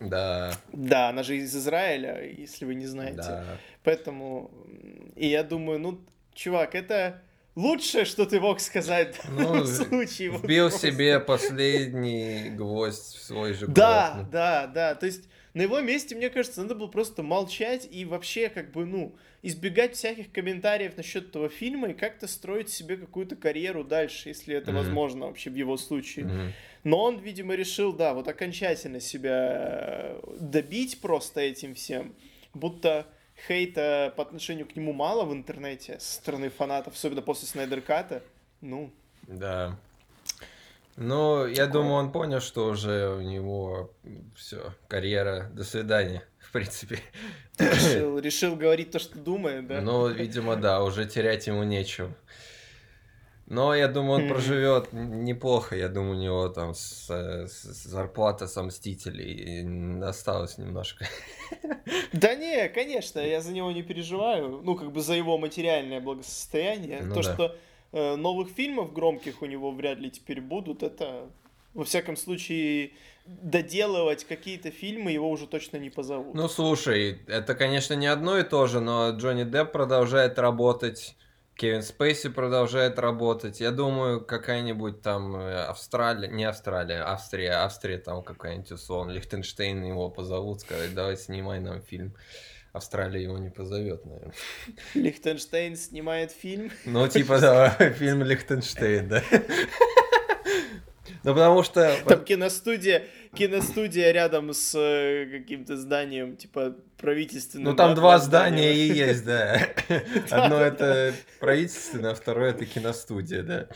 Да. 0.00 0.52
Да, 0.72 1.10
она 1.10 1.22
же 1.22 1.36
из 1.36 1.54
Израиля, 1.54 2.22
если 2.24 2.64
вы 2.64 2.74
не 2.74 2.86
знаете. 2.86 3.18
Да. 3.18 3.44
Поэтому, 3.84 4.50
и 5.14 5.28
я 5.28 5.42
думаю, 5.42 5.78
ну, 5.78 6.00
чувак, 6.34 6.74
это 6.74 7.22
лучшее, 7.54 8.04
что 8.04 8.26
ты 8.26 8.40
мог 8.40 8.60
сказать 8.60 9.16
в 9.16 9.30
ну, 9.30 9.64
случае. 9.66 10.30
Вбил 10.30 10.70
вот 10.70 10.80
себе 10.80 11.20
последний 11.20 12.50
гвоздь 12.50 13.16
в 13.16 13.22
свой 13.22 13.52
же 13.52 13.66
Да, 13.66 14.26
да, 14.32 14.66
да, 14.66 14.94
то 14.94 15.06
есть, 15.06 15.28
На 15.52 15.62
его 15.62 15.80
месте, 15.80 16.14
мне 16.14 16.30
кажется, 16.30 16.62
надо 16.62 16.74
было 16.74 16.86
просто 16.86 17.22
молчать 17.22 17.86
и 17.90 18.04
вообще, 18.04 18.48
как 18.48 18.72
бы, 18.72 18.86
ну, 18.86 19.16
избегать 19.42 19.96
всяких 19.96 20.30
комментариев 20.32 20.96
насчет 20.96 21.28
этого 21.28 21.48
фильма 21.48 21.88
и 21.88 21.94
как-то 21.94 22.28
строить 22.28 22.68
себе 22.68 22.96
какую-то 22.96 23.36
карьеру 23.36 23.84
дальше, 23.84 24.28
если 24.28 24.54
это 24.54 24.70
mm-hmm. 24.70 24.74
возможно 24.74 25.26
вообще 25.26 25.50
в 25.50 25.54
его 25.54 25.76
случае. 25.76 26.26
Mm-hmm. 26.26 26.52
Но 26.84 27.02
он, 27.02 27.18
видимо, 27.18 27.54
решил, 27.54 27.92
да, 27.92 28.14
вот 28.14 28.28
окончательно 28.28 29.00
себя 29.00 29.48
э, 29.52 30.20
добить 30.38 31.00
просто 31.00 31.40
этим 31.40 31.74
всем, 31.74 32.14
будто 32.54 33.06
хейта 33.46 34.12
по 34.16 34.22
отношению 34.22 34.66
к 34.66 34.76
нему 34.76 34.92
мало 34.92 35.24
в 35.24 35.32
интернете 35.32 35.98
со 36.00 36.14
стороны 36.14 36.50
фанатов, 36.50 36.94
особенно 36.94 37.22
после 37.22 37.48
Снайдерката. 37.48 38.22
Ну. 38.60 38.90
Да. 39.26 39.76
Ну, 40.96 41.46
я 41.46 41.66
Такое. 41.66 41.72
думаю, 41.72 41.94
он 41.94 42.12
понял, 42.12 42.40
что 42.40 42.66
уже 42.66 43.08
у 43.16 43.20
него 43.20 43.90
все, 44.36 44.74
карьера, 44.88 45.50
до 45.52 45.64
свидания, 45.64 46.24
в 46.38 46.52
принципе. 46.52 46.98
Решил, 47.58 48.18
решил 48.18 48.56
говорить 48.56 48.90
то, 48.90 48.98
что 48.98 49.18
думает, 49.18 49.66
да? 49.66 49.80
Ну, 49.80 50.08
видимо, 50.08 50.56
да, 50.56 50.82
уже 50.82 51.06
терять 51.06 51.46
ему 51.46 51.62
нечего. 51.62 52.14
Но 53.50 53.74
я 53.74 53.88
думаю, 53.88 54.22
он 54.22 54.28
проживет 54.28 54.92
неплохо. 54.92 55.74
Я 55.74 55.88
думаю, 55.88 56.16
у 56.16 56.22
него 56.22 56.48
там 56.48 56.72
с, 56.72 57.10
с, 57.10 57.64
зарплата 57.64 58.46
со 58.46 58.62
Мстителей 58.62 60.02
осталось 60.02 60.56
немножко. 60.56 61.06
Да 62.12 62.36
не, 62.36 62.68
конечно, 62.68 63.18
я 63.18 63.40
за 63.40 63.52
него 63.52 63.72
не 63.72 63.82
переживаю. 63.82 64.60
Ну, 64.62 64.76
как 64.76 64.92
бы 64.92 65.00
за 65.00 65.14
его 65.14 65.36
материальное 65.38 66.00
благосостояние. 66.00 67.00
Ну, 67.02 67.14
То, 67.14 67.22
да. 67.22 67.34
что 67.34 67.56
э, 67.92 68.16
новых 68.16 68.50
фильмов 68.50 68.92
громких 68.92 69.42
у 69.42 69.46
него 69.46 69.72
вряд 69.72 69.98
ли 69.98 70.10
теперь 70.10 70.40
будут, 70.40 70.84
это, 70.84 71.28
во 71.74 71.84
всяком 71.84 72.16
случае, 72.16 72.92
доделывать 73.26 74.24
какие-то 74.24 74.70
фильмы 74.70 75.10
его 75.10 75.28
уже 75.28 75.48
точно 75.48 75.78
не 75.78 75.90
позовут. 75.90 76.34
Ну, 76.34 76.48
слушай, 76.48 77.18
это, 77.26 77.56
конечно, 77.56 77.94
не 77.94 78.06
одно 78.06 78.38
и 78.38 78.44
то 78.44 78.68
же, 78.68 78.80
но 78.80 79.10
Джонни 79.10 79.42
Депп 79.42 79.72
продолжает 79.72 80.38
работать 80.38 81.16
Кевин 81.60 81.82
Спейси 81.82 82.30
продолжает 82.30 82.98
работать. 82.98 83.60
Я 83.60 83.70
думаю, 83.70 84.24
какая-нибудь 84.24 85.02
там 85.02 85.36
э, 85.36 85.64
Австралия, 85.64 86.26
не 86.26 86.44
Австралия, 86.44 87.02
Австрия, 87.02 87.52
Австрия 87.52 87.98
там 87.98 88.22
какая-нибудь 88.22 88.72
условно, 88.72 89.10
Лихтенштейн 89.10 89.84
его 89.84 90.08
позовут, 90.08 90.62
сказать, 90.62 90.94
давай 90.94 91.18
снимай 91.18 91.60
нам 91.60 91.82
фильм. 91.82 92.14
Австралия 92.72 93.22
его 93.22 93.36
не 93.36 93.50
позовет, 93.50 94.06
наверное. 94.06 94.32
Лихтенштейн 94.94 95.76
снимает 95.76 96.32
фильм? 96.32 96.70
Ну, 96.86 97.06
типа, 97.08 97.38
да, 97.38 97.68
фильм 97.98 98.22
Лихтенштейн, 98.22 99.08
да. 99.08 99.22
Ну, 101.22 101.34
потому 101.34 101.62
что... 101.62 101.96
Там 102.06 102.24
киностудия, 102.24 103.04
киностудия 103.34 104.10
рядом 104.12 104.52
с 104.52 104.74
э, 104.74 105.26
каким-то 105.30 105.76
зданием, 105.76 106.36
типа, 106.36 106.76
правительственным. 106.98 107.70
Ну, 107.70 107.76
там 107.76 107.94
два 107.94 108.18
здания 108.18 108.72
и 108.72 108.92
есть, 108.92 109.24
да. 109.24 109.60
Одно 110.30 110.60
это 110.60 111.14
правительственное, 111.38 112.12
а 112.12 112.14
второе 112.14 112.50
это 112.50 112.66
киностудия, 112.66 113.42
да. 113.42 113.68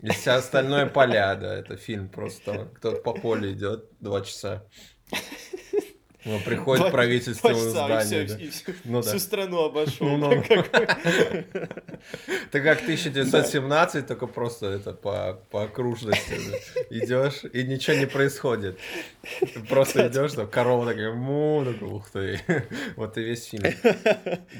И 0.00 0.10
все 0.10 0.32
остальное 0.32 0.86
поля, 0.86 1.34
да. 1.34 1.54
Это 1.54 1.76
фильм 1.76 2.08
просто. 2.08 2.70
Кто-то 2.76 3.02
по 3.02 3.12
полю 3.12 3.52
идет 3.52 3.86
два 4.00 4.20
часа. 4.20 4.64
Ну, 6.28 6.38
приходит 6.40 6.82
Два, 6.82 6.90
правительственное 6.90 7.54
здание. 7.54 8.24
И 8.24 8.26
все, 8.26 8.36
да. 8.36 8.44
и 8.44 8.48
все, 8.50 8.74
ну, 8.84 9.00
всю 9.00 9.12
да. 9.12 9.18
страну 9.18 9.64
обошел. 9.64 10.06
Ну, 10.06 10.34
ну. 10.34 10.44
Ты 12.52 12.60
как 12.60 12.82
1917, 12.82 14.06
только 14.08 14.26
просто 14.26 14.66
это 14.66 14.92
по, 14.92 15.40
по 15.50 15.62
окружности 15.64 16.34
идешь, 16.90 17.44
и 17.50 17.62
ничего 17.62 17.96
не 17.96 18.06
происходит. 18.06 18.78
Просто 19.70 20.08
идешь, 20.08 20.32
там 20.34 20.48
корова 20.48 20.84
такая, 20.84 21.14
му, 21.14 21.64
такой, 21.64 21.88
ух 21.88 22.10
ты. 22.10 22.40
Вот 22.96 23.16
и 23.16 23.22
весь 23.22 23.44
фильм. 23.46 23.64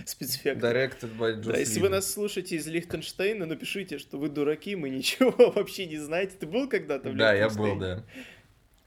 Спецэффект. 0.06 0.62
Directed 0.62 1.18
by 1.18 1.34
Да, 1.34 1.58
если 1.58 1.80
вы 1.80 1.90
нас 1.90 2.10
слушаете 2.10 2.56
из 2.56 2.66
Лихтенштейна, 2.66 3.44
напишите, 3.44 3.98
что 3.98 4.16
вы 4.16 4.30
дураки, 4.30 4.74
мы 4.74 4.88
ничего 4.88 5.52
вообще 5.54 5.84
не 5.84 5.98
знаете. 5.98 6.32
Ты 6.40 6.46
был 6.46 6.66
когда-то 6.66 7.10
в 7.10 7.16
Да, 7.16 7.34
я 7.34 7.50
был, 7.50 7.76
да. 7.76 8.04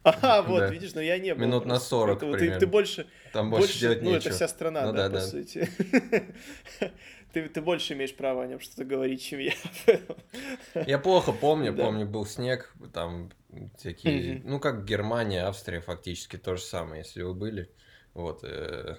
Ага, 0.04 0.42
вот, 0.48 0.60
да. 0.60 0.68
видишь, 0.70 0.94
но 0.94 1.02
я 1.02 1.18
не 1.18 1.34
был. 1.34 1.46
Минут 1.46 1.66
на 1.66 1.80
40 1.80 2.20
ты, 2.20 2.60
ты 2.60 2.68
больше... 2.68 3.08
Там 3.34 3.50
больше, 3.50 3.68
больше 3.68 3.80
делать 3.80 4.02
Ну, 4.02 4.12
нечего. 4.12 4.30
это 4.30 4.36
вся 4.36 4.48
страна, 4.48 4.86
ну, 4.88 4.94
да, 4.94 5.10
да, 5.10 5.16
по 5.16 5.22
да. 5.22 5.28
сути. 5.28 5.70
ты, 7.34 7.50
ты 7.50 7.62
больше 7.62 7.94
имеешь 7.94 8.16
право 8.16 8.44
о 8.44 8.48
нем 8.48 8.60
что-то 8.60 8.84
говорить, 8.84 9.24
чем 9.24 9.40
я. 9.40 9.54
я 10.88 11.00
плохо 11.00 11.32
помню, 11.32 11.74
да. 11.74 11.86
помню, 11.86 12.06
был 12.06 12.26
снег, 12.26 12.74
там 12.94 13.32
всякие... 13.78 14.36
Mm-hmm. 14.36 14.42
Ну, 14.46 14.60
как 14.60 14.86
Германия, 14.86 15.46
Австрия 15.46 15.82
фактически 15.82 16.38
то 16.38 16.56
же 16.56 16.62
самое, 16.62 17.04
если 17.04 17.22
вы 17.22 17.34
были. 17.34 17.70
Вот, 18.14 18.44
э, 18.44 18.98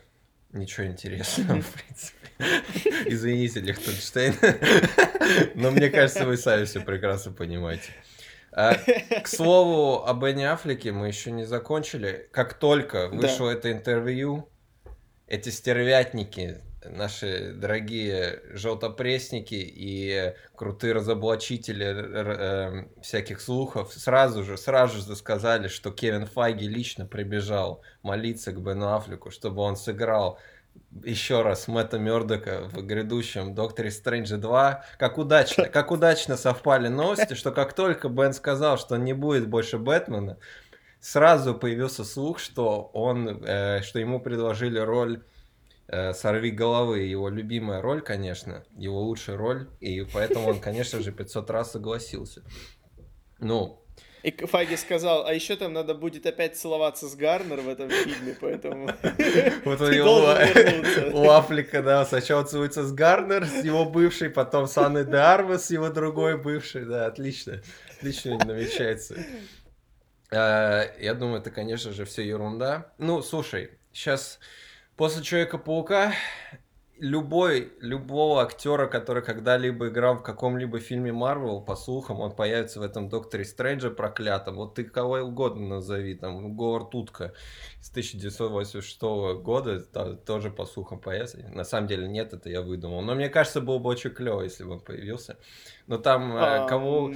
Ничего 0.53 0.87
интересного, 0.87 1.63
в 1.63 1.73
принципе. 1.73 2.29
Извините, 3.07 3.61
Лихтенштейн. 3.61 4.35
Но 5.55 5.71
мне 5.71 5.89
кажется, 5.89 6.27
вы 6.27 6.37
сами 6.37 6.67
все 6.67 6.81
прекрасно 6.81 7.33
понимаете. 7.33 7.91
А, 8.53 8.75
к 9.23 9.29
слову, 9.29 10.05
о 10.07 10.15
Бенни 10.15 10.43
Аффлеке 10.43 10.93
мы 10.93 11.09
еще 11.09 11.31
не 11.31 11.45
закончили. 11.45 12.29
Как 12.33 12.55
только 12.55 13.09
вышло 13.09 13.51
да. 13.51 13.59
это 13.59 13.73
интервью, 13.73 14.49
эти 15.27 15.49
стервятники, 15.49 16.61
наши 16.85 17.53
дорогие 17.55 18.43
желтопресники 18.51 19.55
и 19.55 20.35
крутые 20.55 20.93
разоблачители 20.93 21.87
э, 21.87 22.85
всяких 23.01 23.41
слухов 23.41 23.93
сразу 23.93 24.43
же, 24.43 24.59
сразу 24.59 24.99
же 24.99 25.17
сказали, 25.17 25.69
что 25.69 25.91
Кевин 25.91 26.27
Файги 26.27 26.69
лично 26.69 27.07
прибежал 27.07 27.83
молиться 28.03 28.53
к 28.53 28.61
Бену 28.61 28.95
Аффлеку, 28.95 29.31
чтобы 29.31 29.63
он 29.63 29.77
сыграл 29.77 30.39
еще 31.05 31.43
раз 31.43 31.69
Мэтта 31.69 31.99
Мёрдока 31.99 32.69
в 32.73 32.83
грядущем 32.83 33.55
Докторе 33.55 33.91
Стрэнджа 33.91 34.37
2. 34.37 34.85
Как 34.99 35.19
удачно, 35.19 35.65
как 35.69 35.91
удачно 35.91 36.37
совпали 36.37 36.89
новости, 36.89 37.35
что 37.35 37.51
как 37.53 37.73
только 37.73 38.09
Бен 38.09 38.33
сказал, 38.33 38.79
что 38.79 38.97
не 38.97 39.13
будет 39.13 39.49
больше 39.49 39.79
Бэтмена, 39.79 40.39
сразу 41.01 41.55
появился 41.55 42.05
слух, 42.05 42.39
что 42.39 42.91
он, 42.93 43.45
э, 43.45 43.83
что 43.83 43.99
ему 43.99 44.21
предложили 44.21 44.79
роль 44.79 45.25
э, 45.89 46.13
Сорви 46.13 46.51
головы, 46.51 47.01
его 47.01 47.29
любимая 47.29 47.81
роль, 47.81 48.03
конечно, 48.03 48.65
его 48.77 49.01
лучшая 49.03 49.37
роль, 49.37 49.69
и 49.81 50.03
поэтому 50.03 50.49
он, 50.49 50.61
конечно 50.61 51.01
же, 51.01 51.13
500 51.13 51.51
раз 51.51 51.73
согласился. 51.73 52.43
Ну, 53.39 53.82
и 54.23 54.31
Фаги 54.47 54.77
сказал, 54.77 55.27
а 55.27 55.35
еще 55.35 55.57
там 55.57 55.73
надо 55.73 55.95
будет 55.95 56.27
опять 56.27 56.57
целоваться 56.57 57.09
с 57.09 57.15
Гарнер 57.17 57.61
в 57.61 57.69
этом 57.69 57.91
фильме, 57.91 58.37
поэтому 58.41 58.87
Вот 59.65 59.81
у 59.81 59.91
него, 59.91 61.19
у 61.19 61.31
Афлика, 61.31 61.83
да, 61.83 62.05
сначала 62.05 62.45
целуется 62.45 62.85
с 62.85 62.93
Гарнер, 62.93 63.47
с 63.47 63.65
его 63.65 63.85
бывшей, 63.85 64.31
потом 64.31 64.67
с 64.67 64.79
Анной 64.79 65.05
де 65.05 65.59
с 65.59 65.71
его 65.71 65.89
другой 65.91 66.39
бывшей, 66.39 66.85
да, 66.85 67.07
отлично, 67.07 67.63
отлично 67.99 68.39
намечается. 68.39 69.17
А, 70.31 70.85
я 70.99 71.15
думаю, 71.15 71.41
это, 71.41 71.51
конечно 71.51 71.93
же, 71.93 72.05
все 72.05 72.23
ерунда. 72.23 72.93
Ну, 72.99 73.23
слушай, 73.23 73.71
сейчас 73.93 74.39
после 74.97 75.23
Человека-паука 75.23 76.15
любой, 77.03 77.73
любого 77.81 78.43
актера, 78.43 78.87
который 78.87 79.25
когда-либо 79.25 79.89
играл 79.89 80.19
в 80.19 80.23
каком-либо 80.23 80.79
фильме 80.79 81.13
Марвел, 81.13 81.61
по 81.61 81.75
слухам, 81.75 82.21
он 82.21 82.31
появится 82.31 82.79
в 82.79 82.85
этом 82.85 83.09
Докторе 83.09 83.45
Стрэнджа 83.45 83.91
проклятом. 83.91 84.55
Вот 84.55 84.77
ты 84.77 84.85
кого 84.85 85.17
угодно 85.17 85.67
назови, 85.67 86.15
там, 86.15 86.57
Говард 86.57 86.95
Утка 86.95 87.33
с 87.81 87.91
1986 87.91 89.03
года 89.43 89.85
да, 89.93 90.15
тоже 90.15 90.51
по 90.51 90.65
слухам 90.65 91.01
появится. 91.01 91.39
На 91.53 91.65
самом 91.65 91.89
деле 91.89 92.07
нет, 92.07 92.35
это 92.35 92.49
я 92.49 92.63
выдумал. 92.63 93.03
Но 93.03 93.17
мне 93.17 93.29
кажется, 93.29 93.61
было 93.61 93.81
бы 93.81 93.91
очень 93.91 94.11
клево, 94.11 94.43
если 94.43 94.63
бы 94.63 94.75
он 94.75 94.81
появился. 94.81 95.37
Но 95.89 95.99
там 95.99 96.33
а, 96.37 96.69
кого... 96.69 97.13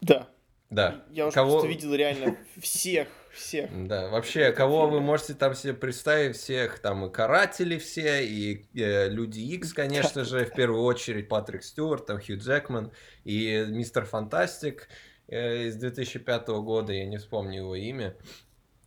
Да. 0.00 0.26
Да. 0.70 1.04
Я 1.12 1.28
уже 1.28 1.34
кого... 1.36 1.52
просто 1.52 1.68
видел 1.68 1.94
реально 1.94 2.36
всех 2.60 3.06
всех. 3.32 3.70
Да, 3.86 4.08
вообще, 4.08 4.52
кого 4.52 4.88
вы 4.88 5.00
можете 5.00 5.34
там 5.34 5.54
себе 5.54 5.74
представить, 5.74 6.36
всех 6.36 6.78
там 6.78 7.06
и 7.06 7.12
каратели 7.12 7.78
все, 7.78 8.24
и 8.24 8.66
э, 8.74 9.08
Люди 9.08 9.40
Икс, 9.40 9.72
конечно 9.74 10.24
же, 10.24 10.44
в 10.44 10.52
первую 10.52 10.82
очередь 10.82 11.28
Патрик 11.28 11.62
Стюарт, 11.62 12.06
там 12.06 12.20
Хью 12.20 12.38
Джекман, 12.38 12.92
и 13.24 13.64
Мистер 13.68 14.04
Фантастик 14.04 14.88
э, 15.28 15.64
из 15.64 15.76
2005 15.76 16.48
года, 16.48 16.92
я 16.92 17.06
не 17.06 17.18
вспомню 17.18 17.60
его 17.60 17.74
имя. 17.74 18.14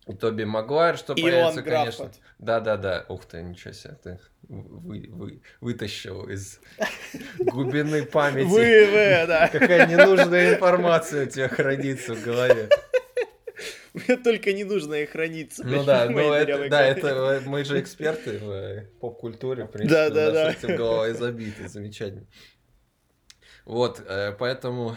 И 0.06 0.14
Тоби 0.14 0.44
Магуайр, 0.44 0.96
что 0.96 1.14
и 1.14 1.22
появится, 1.22 1.62
конечно. 1.62 2.12
Да-да-да. 2.38 3.06
Ух 3.08 3.24
ты, 3.24 3.42
ничего 3.42 3.72
себе, 3.72 3.98
ты 4.00 4.20
вы, 4.48 5.08
вы, 5.10 5.42
вытащил 5.60 6.28
из 6.28 6.60
глубины 7.38 8.04
памяти. 8.04 8.46
Вы, 8.46 8.86
вы, 8.86 9.26
да. 9.26 9.48
Какая 9.48 9.86
ненужная 9.86 10.54
информация 10.54 11.26
у 11.26 11.28
тебя 11.28 11.48
хранится 11.48 12.14
в 12.14 12.22
голове. 12.22 12.68
Мне 14.08 14.16
только 14.18 14.52
не 14.52 14.64
нужно 14.64 14.94
их 14.94 15.10
храниться. 15.10 15.64
Ну 15.66 15.82
да, 15.82 16.08
ну 16.10 16.32
это, 16.32 16.68
да, 16.68 16.84
это 16.84 17.08
э, 17.08 17.40
мы 17.46 17.64
же 17.64 17.80
эксперты 17.80 18.38
в 18.38 18.50
э, 18.50 18.90
поп-культуре, 19.00 19.64
в 19.64 19.68
принципе, 19.68 19.94
да, 19.94 20.10
да, 20.10 20.30
да. 20.30 20.52
этим 20.52 20.76
голова 20.76 21.10
забиты, 21.14 21.66
замечательно. 21.68 22.26
Вот, 23.64 24.02
э, 24.06 24.32
поэтому 24.38 24.96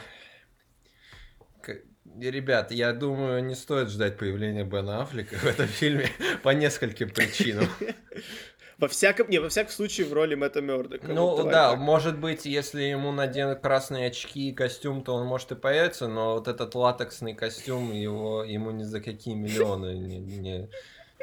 Ребят, 2.17 2.71
я 2.71 2.91
думаю, 2.91 3.43
не 3.45 3.55
стоит 3.55 3.89
ждать 3.89 4.17
появления 4.17 4.65
Бена 4.65 5.03
Аффлека 5.03 5.35
в 5.35 5.45
этом 5.45 5.67
фильме 5.67 6.09
по 6.43 6.49
нескольким 6.49 7.09
причинам. 7.09 7.67
Во 8.79 8.87
всяком, 8.87 9.29
не, 9.29 9.39
во 9.39 9.49
всяком 9.49 9.73
случае 9.73 10.07
в 10.07 10.13
роли 10.13 10.35
Мэтта 10.35 10.61
Мёрдока. 10.61 11.07
Ну 11.07 11.35
Вот 11.35 11.49
да, 11.49 11.71
так. 11.71 11.79
может 11.79 12.17
быть, 12.17 12.45
если 12.45 12.83
ему 12.83 13.11
наденут 13.11 13.59
красные 13.59 14.07
очки 14.07 14.49
и 14.49 14.53
костюм, 14.53 15.03
то 15.03 15.15
он 15.15 15.27
может 15.27 15.51
и 15.51 15.55
появится, 15.55 16.07
но 16.07 16.35
вот 16.35 16.47
этот 16.47 16.75
латексный 16.75 17.35
костюм 17.35 17.91
его 17.91 18.43
ему 18.43 18.71
ни 18.71 18.83
за 18.83 19.01
какие 19.01 19.35
миллионы 19.35 19.97
не, 19.97 20.19
не, 20.19 20.69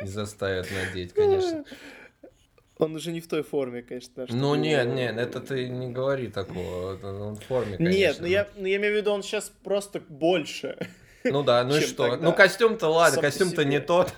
не 0.02 0.08
заставят 0.08 0.68
надеть, 0.70 1.14
конечно. 1.14 1.64
Он 2.78 2.94
уже 2.94 3.10
не 3.10 3.22
в 3.22 3.28
той 3.28 3.42
форме, 3.42 3.80
конечно. 3.80 4.26
Ну 4.28 4.54
нет, 4.54 4.86
нет, 4.88 5.16
это 5.16 5.40
ты 5.40 5.66
не 5.70 5.88
говори 5.88 6.28
такого, 6.28 6.98
он 7.02 7.36
в 7.36 7.42
форме, 7.44 7.78
конечно. 7.78 7.98
Нет, 7.98 8.16
ну 8.20 8.26
я, 8.26 8.48
ну 8.54 8.66
я 8.66 8.76
имею 8.76 8.92
в 8.92 8.96
виду, 8.98 9.12
он 9.12 9.22
сейчас 9.22 9.50
просто 9.64 10.00
больше. 10.00 10.76
Ну 11.24 11.42
да, 11.42 11.64
ну 11.64 11.76
и 11.76 11.80
что? 11.80 12.10
тогда. 12.10 12.24
Ну 12.24 12.34
костюм-то 12.34 12.88
ладно, 12.88 13.14
Сам 13.14 13.22
костюм-то 13.22 13.64
не 13.64 13.80
тот. 13.80 14.12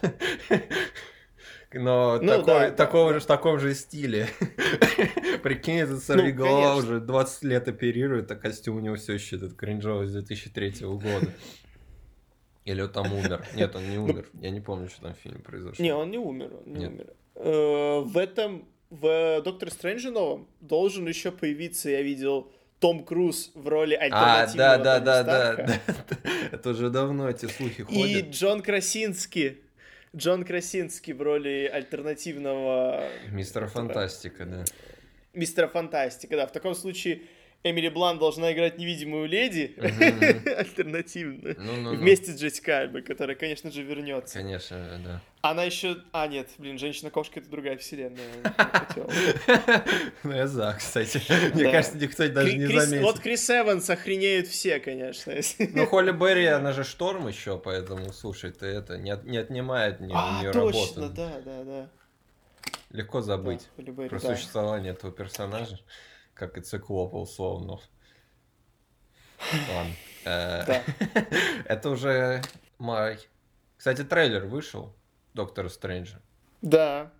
Но 1.72 2.18
Ну 2.22 2.28
такой, 2.28 2.44
да, 2.46 2.70
да, 2.70 2.70
такого 2.70 3.08
да. 3.12 3.14
же, 3.18 3.24
в 3.24 3.26
таком 3.26 3.58
же 3.58 3.74
стиле. 3.74 4.28
Прикинь, 5.42 5.76
этот 5.80 6.02
сорвиголова 6.02 6.72
конечно. 6.72 6.76
уже 6.94 7.00
20 7.00 7.44
лет 7.44 7.68
оперирует, 7.68 8.30
а 8.30 8.36
костюм 8.36 8.76
у 8.76 8.80
него 8.80 8.96
все 8.96 9.14
еще 9.14 9.36
этот 9.36 9.54
кринжовый 9.54 10.06
с 10.06 10.12
2003 10.12 10.70
года. 10.86 11.28
Или 12.64 12.80
он 12.82 12.90
там 12.90 13.12
умер. 13.12 13.46
Нет, 13.54 13.74
он 13.76 13.88
не 13.88 13.98
умер. 13.98 14.28
Я 14.40 14.50
не 14.50 14.60
помню, 14.60 14.88
что 14.88 15.02
там 15.02 15.14
в 15.14 15.18
фильме 15.18 15.40
произошло. 15.40 15.74
Ну, 15.78 15.84
Не, 15.84 15.94
он 15.94 16.10
не 16.10 16.18
умер, 16.18 16.50
он 16.66 16.72
не 16.72 16.80
Нет. 16.80 16.90
умер. 16.90 17.06
Э, 17.36 18.00
В 18.00 18.16
этом, 18.18 18.66
в 18.90 19.42
Докторе 19.42 19.70
Стрэнджа 19.70 20.10
новом 20.10 20.48
должен 20.60 21.06
еще 21.06 21.30
появиться, 21.32 21.88
я 21.90 22.02
видел, 22.02 22.50
Том 22.78 23.04
Круз 23.04 23.50
в 23.54 23.66
роли 23.68 23.94
А, 23.94 24.42
альтернативного 24.42 24.78
да, 24.84 24.98
да, 25.00 25.00
да, 25.00 25.22
да, 25.22 25.52
Старка. 25.54 25.80
да. 26.22 26.30
Это 26.52 26.70
уже 26.70 26.90
давно 26.90 27.28
эти 27.28 27.46
слухи 27.46 27.80
И 27.80 27.84
ходят. 27.84 28.30
Джон 28.30 28.62
Красинский. 28.62 29.58
Джон 30.16 30.44
Красинский 30.44 31.12
в 31.12 31.22
роли 31.22 31.70
альтернативного 31.72 33.08
Мистер 33.30 33.66
Фантастика, 33.66 34.44
да. 34.46 34.64
мистера 35.34 35.68
Фантастика. 35.68 36.36
Да, 36.36 36.46
в 36.46 36.52
таком 36.52 36.74
случае 36.74 37.22
Эмили 37.64 37.88
Блан 37.88 38.18
должна 38.20 38.52
играть 38.52 38.78
невидимую 38.78 39.26
леди 39.28 39.74
Мгм. 39.76 40.48
альтернативно. 40.58 41.54
Ну-ну-ну. 41.58 41.96
Вместе 41.96 42.32
с 42.32 42.40
Джессикой 42.40 42.82
Альбой, 42.82 43.02
которая, 43.02 43.36
конечно 43.36 43.70
же, 43.72 43.82
вернется. 43.82 44.38
Конечно, 44.38 45.00
да. 45.04 45.20
Она 45.40 45.64
еще... 45.64 45.98
А, 46.12 46.28
нет, 46.28 46.48
блин, 46.58 46.78
Женщина-кошка 46.78 47.40
это 47.40 47.50
другая 47.50 47.76
вселенная. 47.76 48.20
Ну, 50.22 50.32
я 50.32 50.46
за, 50.46 50.74
кстати. 50.78 51.20
Мне 51.54 51.70
кажется, 51.70 51.96
никто 51.98 52.28
даже 52.28 52.56
не 52.56 52.66
заметит. 52.66 53.02
Вот 53.02 53.18
Крис 53.20 53.48
Эванс 53.50 53.88
охренеют 53.90 54.46
все, 54.48 54.78
конечно. 54.80 55.32
Ну, 55.74 55.86
Холли 55.86 56.12
Берри, 56.12 56.46
она 56.46 56.72
же 56.72 56.84
шторм 56.84 57.28
еще, 57.28 57.58
поэтому, 57.58 58.12
слушай, 58.12 58.50
ты 58.52 58.66
это 58.66 58.98
не, 58.98 59.10
от- 59.10 59.24
не 59.24 59.36
отнимает 59.38 60.00
не, 60.00 60.14
у 60.14 60.16
А, 60.16 60.40
нее 60.40 60.52
точно, 60.52 61.02
работу. 61.02 61.14
да, 61.14 61.32
да, 61.44 61.64
да. 61.64 61.88
Легко 62.90 63.20
забыть 63.20 63.68
про 64.08 64.18
существование 64.20 64.92
этого 64.92 65.12
персонажа, 65.12 65.78
как 66.38 66.56
и 66.56 66.60
циклопа, 66.60 67.16
условно. 67.16 67.80
Ладно. 69.74 69.92
Э, 70.24 70.64
Да. 70.66 70.82
Это 71.66 71.90
уже 71.90 72.42
май. 72.78 73.18
Кстати, 73.76 74.04
трейлер 74.04 74.46
вышел 74.46 74.94
Доктора 75.34 75.68
Стрэнджа. 75.68 76.20
Да. 76.62 77.12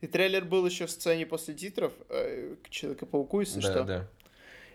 И 0.00 0.06
трейлер 0.06 0.44
был 0.44 0.66
еще 0.66 0.86
в 0.86 0.90
сцене 0.90 1.24
после 1.26 1.54
титров 1.54 1.92
э, 2.10 2.56
к 2.62 2.68
Человека-пауку, 2.68 3.40
если 3.40 3.60
Да, 3.60 3.70
что. 3.70 3.84
да. 3.84 4.08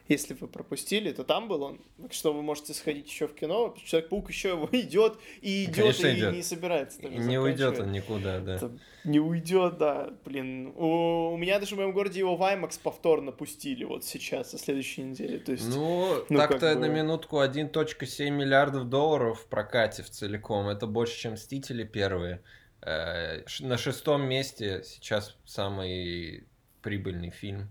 Если 0.09 0.33
вы 0.33 0.47
пропустили, 0.47 1.11
то 1.11 1.23
там 1.23 1.47
был 1.47 1.61
он. 1.61 1.79
Так 2.01 2.13
что 2.13 2.33
вы 2.33 2.41
можете 2.41 2.73
сходить 2.73 3.07
еще 3.07 3.27
в 3.27 3.35
кино. 3.35 3.75
Человек-паук 3.85 4.27
еще 4.29 4.49
его 4.49 4.67
идет 4.71 5.17
и 5.41 5.65
идет, 5.65 5.75
Конечно, 5.75 6.07
и 6.07 6.15
идет. 6.17 6.33
не 6.33 6.41
собирается. 6.41 6.99
И 6.99 7.03
даже 7.03 7.29
не 7.29 7.37
уйдет 7.37 7.79
он 7.79 7.91
никуда, 7.91 8.39
да. 8.39 8.55
Это 8.55 8.71
не 9.03 9.19
уйдет, 9.19 9.77
да. 9.77 10.09
Блин, 10.25 10.73
у, 10.75 11.33
у 11.33 11.37
меня 11.37 11.59
даже 11.59 11.75
в 11.75 11.77
моем 11.77 11.91
городе 11.93 12.19
его 12.19 12.35
в 12.35 12.41
IMAX 12.41 12.79
повторно 12.81 13.31
пустили 13.31 13.83
вот 13.83 14.03
сейчас, 14.03 14.51
на 14.53 14.57
следующей 14.59 15.03
неделе. 15.03 15.37
То 15.37 15.51
есть, 15.51 15.69
Ну, 15.69 16.25
ну, 16.27 16.37
так-то 16.37 16.73
бы- 16.73 16.79
на 16.81 16.85
минутку 16.87 17.39
1.7 17.41 18.31
миллиардов 18.31 18.89
долларов 18.89 19.41
в 19.41 19.45
прокате 19.45 20.01
в 20.01 20.09
целиком. 20.09 20.67
Это 20.67 20.87
больше, 20.87 21.19
чем 21.19 21.33
Мстители 21.33 21.83
первые. 21.83 22.41
Э, 22.81 23.43
На 23.59 23.77
шестом 23.77 24.23
месте 24.27 24.81
сейчас 24.85 25.37
самый 25.45 26.45
прибыльный 26.81 27.29
фильм 27.29 27.69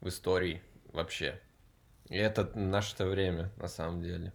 в 0.00 0.08
истории 0.08 0.62
вообще. 0.92 1.40
И 2.08 2.16
это 2.16 2.50
наше-то 2.54 3.06
время, 3.06 3.50
на 3.56 3.68
самом 3.68 4.02
деле. 4.02 4.32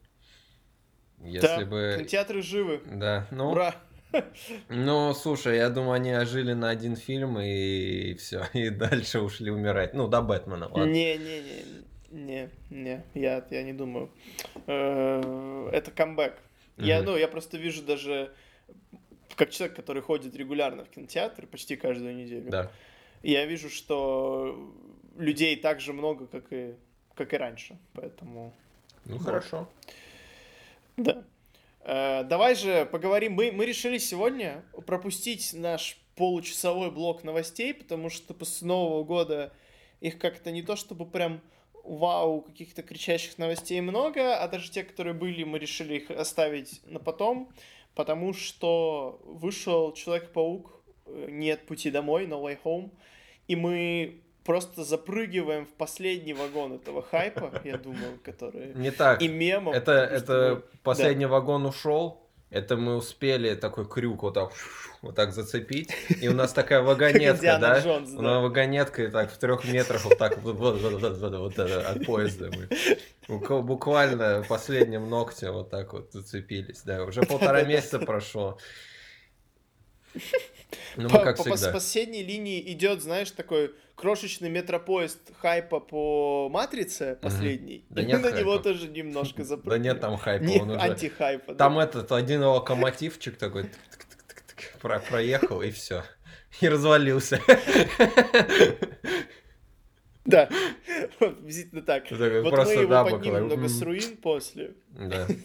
Если 1.20 1.64
да, 1.64 1.66
бы... 1.66 1.94
кинотеатры 1.98 2.42
живы. 2.42 2.82
Да, 2.86 3.28
ну, 3.32 3.52
Ура! 3.52 3.76
ну, 4.70 5.14
слушай, 5.14 5.58
я 5.58 5.70
думаю, 5.70 5.94
они 5.94 6.12
ожили 6.12 6.54
на 6.54 6.70
один 6.70 6.96
фильм 6.96 7.40
и 7.40 8.14
все, 8.16 8.44
и 8.54 8.70
дальше 8.70 9.22
ушли 9.22 9.52
умирать. 9.52 9.94
Ну, 9.94 10.08
до 10.08 10.22
Бэтмена, 10.22 10.68
ладно. 10.68 10.92
Не-не-не, 10.92 11.84
не, 12.12 12.50
не, 12.70 13.04
я, 13.14 13.46
я 13.50 13.64
не 13.64 13.74
думаю. 13.74 14.12
Э, 14.68 15.70
Это 15.72 15.92
камбэк. 15.92 16.38
Я, 16.78 17.02
ну, 17.04 17.16
я 17.18 17.28
просто 17.28 17.58
вижу 17.58 17.84
даже, 17.84 18.34
как 19.36 19.52
человек, 19.52 19.76
который 19.76 20.02
ходит 20.02 20.36
регулярно 20.36 20.86
в 20.86 20.90
кинотеатр, 20.90 21.48
почти 21.48 21.76
каждую 21.76 22.16
неделю, 22.16 22.50
Да. 22.50 22.72
я 23.22 23.46
вижу, 23.46 23.70
что 23.70 24.74
людей 25.18 25.56
так 25.56 25.80
же 25.80 25.94
много, 25.94 26.26
как 26.28 26.52
и, 26.52 26.76
как 27.15 27.34
и 27.34 27.38
раньше. 27.38 27.78
Поэтому, 27.93 28.54
Ну, 29.06 29.17
Вот. 29.17 29.26
хорошо. 29.26 29.69
да. 30.97 31.23
Э, 31.82 32.23
Давай 32.23 32.56
же 32.56 32.86
поговорим. 32.86 33.34
Мы, 33.34 33.52
мы 33.52 33.65
решили 33.65 33.97
сегодня 33.97 34.63
пропустить 34.86 35.54
наш 35.54 35.97
получасовой 36.15 36.91
блок 36.91 37.23
новостей, 37.23 37.73
потому 37.73 38.10
что 38.10 38.34
после 38.34 38.67
Нового 38.67 39.04
года 39.04 39.52
их 39.99 40.19
как-то 40.19 40.52
не 40.52 40.62
то 40.62 40.76
чтобы 40.76 41.06
прям 41.06 41.41
вау, 41.84 42.41
каких-то 42.41 42.84
кричащих 42.84 43.38
новостей 43.38 43.82
много, 43.82 44.38
а 44.38 44.47
даже 44.47 44.71
те, 44.71 44.84
которые 44.84 45.13
были, 45.13 45.43
мы 45.43 45.60
решили 45.60 45.95
их 45.95 46.12
оставить 46.12 46.82
на 46.86 46.99
потом, 46.99 47.52
потому 47.95 48.32
что 48.34 49.19
вышел 49.26 49.91
Человек-паук, 49.93 50.82
э, 51.08 51.28
нет 51.30 51.65
пути 51.65 51.91
домой, 51.91 52.26
No 52.26 52.41
Way 52.41 52.60
Home, 52.63 52.91
и 53.49 53.56
мы 53.58 54.21
просто 54.43 54.84
запрыгиваем 54.84 55.65
в 55.65 55.73
последний 55.73 56.34
вагон 56.34 56.73
этого 56.73 57.01
хайпа, 57.01 57.62
я 57.63 57.77
думаю, 57.77 58.19
который... 58.23 58.73
Не 58.75 58.91
так. 58.91 59.21
И 59.21 59.27
мемов. 59.27 59.75
Это, 59.75 59.91
это 59.91 60.63
последний 60.84 61.25
вагон 61.25 61.65
ушел. 61.65 62.19
Это 62.49 62.77
мы 62.77 62.97
успели 62.97 63.56
такой 63.56 63.89
крюк 63.89 64.21
вот 64.21 64.36
так, 64.36 64.51
вот 65.01 65.15
так 65.15 65.34
зацепить. 65.34 65.89
И 66.21 66.27
у 66.27 66.34
нас 66.34 66.53
такая 66.53 66.82
вагонетка, 66.84 67.58
да? 67.60 67.79
Джонс, 67.79 68.12
У 68.12 68.17
да. 68.17 68.21
нас 68.21 68.43
вагонетка 68.43 69.03
и 69.06 69.08
так 69.08 69.32
в 69.32 69.38
трех 69.39 69.65
метрах 69.65 70.06
вот 70.06 70.19
так 70.19 70.38
вот, 70.38 70.56
вот, 70.58 70.79
вот, 70.79 71.01
вот, 71.01 71.17
вот, 71.17 71.34
вот 71.36 71.53
это, 71.58 71.89
от 71.89 72.06
поезда 72.06 72.51
мы. 72.56 72.69
Бук- 73.27 73.63
Буквально 73.63 74.43
в 74.43 74.47
последнем 74.47 75.10
ногте 75.10 75.49
вот 75.49 75.71
так 75.71 75.93
вот 75.93 76.12
зацепились. 76.12 76.84
Да, 76.84 77.03
уже 77.03 77.23
полтора 77.23 77.63
месяца 77.63 77.97
прошло. 77.97 78.60
Ну, 80.95 81.10
по, 81.10 81.17
мы 81.19 81.23
как 81.23 81.38
по 81.38 81.56
всегда. 81.56 81.71
последней 81.71 82.23
линии 82.23 82.62
идет, 82.71 83.01
знаешь, 83.01 83.32
такой 83.32 83.73
крошечный 83.95 84.49
метропоезд 84.49 85.19
хайпа 85.39 85.79
по 85.79 86.49
матрице 86.49 87.17
последний. 87.21 87.86
Да 87.89 88.01
и 88.01 88.06
нет 88.06 88.21
на 88.21 88.32
него 88.32 88.51
хайпа. 88.51 88.63
тоже 88.63 88.88
немножко 88.88 89.38
Да 89.39 89.43
запрыгнули. 89.43 89.79
нет 89.79 89.99
там 90.01 90.17
хайпа, 90.17 90.43
Не 90.43 90.62
он 90.62 90.69
уже... 90.71 90.79
антихайпа. 90.79 91.56
Там 91.56 91.75
да. 91.75 91.84
этот 91.84 92.12
один 92.12 92.43
локомотивчик 92.43 93.38
такой 93.38 93.69
проехал 95.10 95.62
и 95.62 95.71
все. 95.71 96.03
И 96.62 96.67
развалился. 96.67 97.39
Да, 100.26 100.50
вот, 101.20 101.36
приблизительно 101.38 101.82
так. 101.82 102.10
Вот 102.10 102.20
мы 102.20 102.26
его 102.26 102.90
да, 102.90 103.04
поднимем 103.04 103.46
много 103.46 103.68
с 103.68 103.82
руин 103.82 104.18
после. 104.18 104.74
Да. 104.92 105.28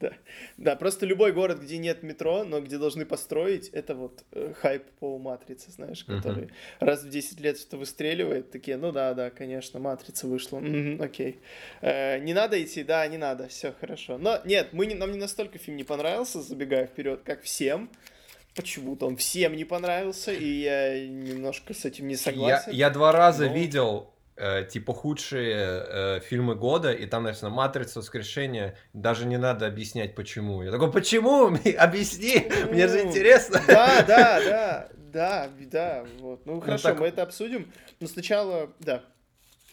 Да. 0.00 0.12
да, 0.56 0.76
просто 0.76 1.06
любой 1.06 1.32
город, 1.32 1.60
где 1.60 1.78
нет 1.78 2.02
метро, 2.02 2.44
но 2.44 2.60
где 2.60 2.78
должны 2.78 3.04
построить, 3.04 3.68
это 3.68 3.94
вот 3.94 4.24
э, 4.32 4.52
хайп 4.60 4.84
по 4.98 5.18
матрице, 5.18 5.70
знаешь, 5.70 6.04
который 6.04 6.50
раз 6.80 7.02
в 7.02 7.08
10 7.08 7.40
лет 7.40 7.58
что 7.58 7.76
выстреливает, 7.76 8.50
такие, 8.50 8.76
ну 8.76 8.92
да, 8.92 9.14
да, 9.14 9.30
конечно, 9.30 9.80
матрица 9.80 10.26
вышла, 10.26 10.62
окей. 11.00 11.40
Э, 11.80 12.18
не 12.18 12.34
надо 12.34 12.62
идти, 12.62 12.82
да, 12.82 13.06
не 13.06 13.18
надо, 13.18 13.48
все 13.48 13.72
хорошо. 13.72 14.18
Но 14.18 14.40
нет, 14.44 14.68
мы 14.72 14.86
не, 14.86 14.94
нам 14.94 15.12
не 15.12 15.18
настолько 15.18 15.58
фильм 15.58 15.76
не 15.76 15.84
понравился, 15.84 16.42
забегая 16.42 16.86
вперед, 16.86 17.22
как 17.24 17.42
всем. 17.42 17.88
Почему-то 18.54 19.06
он 19.06 19.16
всем 19.16 19.56
не 19.56 19.64
понравился, 19.64 20.32
и 20.32 20.46
я 20.46 21.06
немножко 21.06 21.74
с 21.74 21.84
этим 21.84 22.06
не 22.06 22.14
Я, 22.14 22.18
согласен. 22.18 22.72
я 22.72 22.90
два 22.90 23.10
раза 23.10 23.46
но- 23.46 23.52
видел 23.52 24.14
э, 24.36 24.64
типа 24.64 24.94
худшие 24.94 25.54
э, 25.56 26.20
фильмы 26.20 26.54
года, 26.54 26.92
и 26.92 27.06
там 27.06 27.24
написано 27.24 27.50
«Матрица. 27.50 27.98
Воскрешение». 27.98 28.76
Даже 28.92 29.26
не 29.26 29.38
надо 29.38 29.66
объяснять, 29.66 30.14
почему. 30.14 30.62
Я 30.62 30.70
такой, 30.70 30.92
почему? 30.92 31.46
Объясни, 31.78 32.46
мне 32.70 32.86
же 32.88 33.02
Ну, 33.04 33.10
интересно. 33.10 33.60
Да, 33.66 34.02
да, 34.06 34.40
да, 34.40 34.88
да, 35.12 35.50
да, 35.70 36.04
вот. 36.20 36.46
Ну 36.46 36.60
хорошо, 36.60 36.88
так- 36.90 37.00
мы 37.00 37.06
это 37.08 37.22
обсудим. 37.22 37.72
Но 38.00 38.06
сначала, 38.06 38.70
да. 38.80 39.02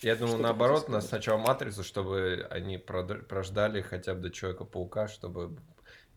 Я 0.01 0.15
думаю, 0.15 0.39
наоборот, 0.39 0.89
нас 0.89 1.07
сначала 1.09 1.37
матрицу, 1.37 1.83
чтобы 1.83 2.47
они 2.49 2.79
прождали 2.79 3.81
хотя 3.81 4.15
бы 4.15 4.21
до 4.21 4.31
Человека-паука, 4.31 5.07
чтобы 5.07 5.55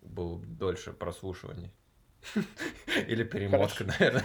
был 0.00 0.38
дольше 0.38 0.94
прослушивания. 0.94 1.70
Или 3.08 3.24
перемотка, 3.24 3.84
наверное. 3.84 4.24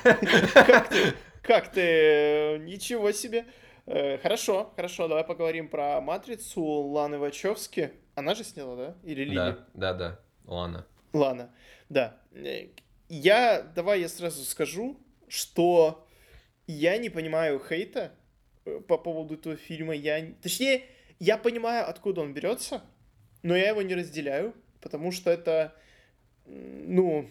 Как 1.42 1.72
ты? 1.72 2.58
Ничего 2.62 3.12
себе. 3.12 3.46
Э, 3.86 4.18
хорошо, 4.20 4.72
хорошо, 4.76 5.08
давай 5.08 5.24
поговорим 5.24 5.68
про 5.68 6.00
Матрицу 6.02 6.62
Ланы 6.62 7.18
Вачовски. 7.18 7.92
Она 8.16 8.36
же 8.36 8.44
сняла, 8.44 8.76
да? 8.76 8.96
Или 9.04 9.24
Лили? 9.24 9.36
Да, 9.36 9.58
да, 9.74 9.94
да, 9.94 10.20
Лана. 10.46 10.86
Лана, 11.14 11.54
да. 11.90 12.18
Э, 12.34 12.68
я, 13.08 13.62
давай 13.62 14.02
я 14.02 14.10
сразу 14.10 14.44
скажу, 14.44 15.00
что 15.28 16.08
я 16.68 16.98
не 16.98 17.10
понимаю 17.10 17.60
хейта 17.60 18.12
э, 18.66 18.80
по 18.82 18.98
поводу 18.98 19.36
этого 19.36 19.56
фильма. 19.56 19.96
Я, 19.96 20.34
точнее, 20.42 20.84
я 21.18 21.38
понимаю, 21.38 21.90
откуда 21.90 22.22
он 22.22 22.34
берется, 22.34 22.84
но 23.42 23.56
я 23.56 23.70
его 23.70 23.82
не 23.82 23.96
разделяю, 23.96 24.54
потому 24.82 25.12
что 25.12 25.32
это, 25.32 25.74
ну, 26.46 27.28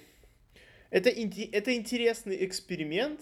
это, 0.90 1.10
это 1.10 1.74
интересный 1.74 2.44
эксперимент, 2.44 3.20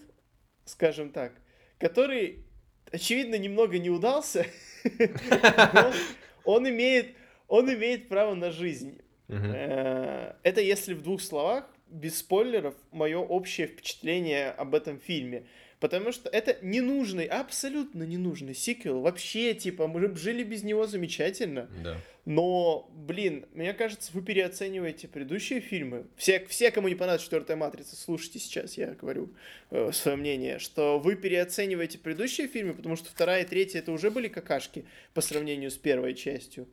скажем 0.65 1.11
так, 1.11 1.33
который, 1.79 2.45
очевидно, 2.91 3.37
немного 3.37 3.79
не 3.79 3.91
удался. 3.91 4.47
Он 6.45 6.69
имеет, 6.69 7.17
он 7.49 7.73
имеет 7.75 8.09
право 8.09 8.35
на 8.35 8.53
жизнь. 8.53 9.01
Э, 9.29 10.35
это 10.45 10.61
если 10.61 10.95
в 10.95 11.03
двух 11.03 11.21
словах, 11.21 11.69
без 11.89 12.19
спойлеров, 12.19 12.75
мое 12.93 13.19
общее 13.19 13.67
впечатление 13.67 14.51
об 14.51 14.75
этом 14.77 15.01
фильме. 15.01 15.47
Потому 15.81 16.11
что 16.11 16.31
это 16.31 16.57
ненужный, 16.63 17.27
абсолютно 17.27 18.05
ненужный 18.05 18.55
сиквел. 18.55 19.01
Вообще, 19.01 19.53
типа, 19.55 19.87
мы 19.87 20.15
жили 20.17 20.43
без 20.43 20.63
него 20.63 20.87
замечательно. 20.87 21.69
Да. 21.83 21.99
Но, 22.25 22.91
блин, 22.93 23.47
мне 23.53 23.73
кажется, 23.73 24.11
вы 24.13 24.23
переоцениваете 24.23 25.07
предыдущие 25.07 25.61
фильмы. 25.61 26.07
Все, 26.17 26.45
все 26.47 26.73
кому 26.73 26.89
не 26.89 26.97
понравилась 26.97 27.23
четвертая 27.23 27.57
матрица, 27.57 27.95
слушайте 27.95 28.41
сейчас, 28.41 28.77
я 28.77 28.95
говорю 28.95 29.33
э, 29.71 29.93
свое 29.93 30.17
мнение, 30.17 30.59
что 30.59 30.99
вы 30.99 31.15
переоцениваете 31.15 31.99
предыдущие 31.99 32.49
фильмы, 32.49 32.75
потому 32.75 32.97
что 32.97 33.09
вторая 33.11 33.45
и 33.45 33.47
третья 33.47 33.79
это 33.79 33.93
уже 33.93 34.11
были 34.11 34.27
какашки 34.27 34.87
по 35.15 35.21
сравнению 35.21 35.71
с 35.71 35.77
первой 35.77 36.15
частью. 36.15 36.67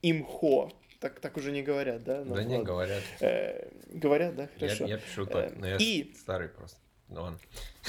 Имхо. 0.00 0.70
Так, 1.00 1.18
так 1.18 1.36
уже 1.36 1.50
не 1.50 1.62
говорят, 1.62 2.04
да? 2.04 2.22
Ну, 2.24 2.34
да 2.34 2.44
не 2.44 2.62
говорят. 2.62 3.02
Э, 3.20 3.68
говорят, 3.88 4.36
да, 4.36 4.48
хорошо. 4.58 4.84
Я, 4.84 4.94
я 4.94 4.98
пишу 4.98 5.26
так, 5.26 5.56
но 5.56 5.66
я 5.66 5.76
и... 5.78 6.12
старый 6.14 6.48
просто. 6.48 6.78
Ну 7.10 7.22
ладно. 7.22 7.38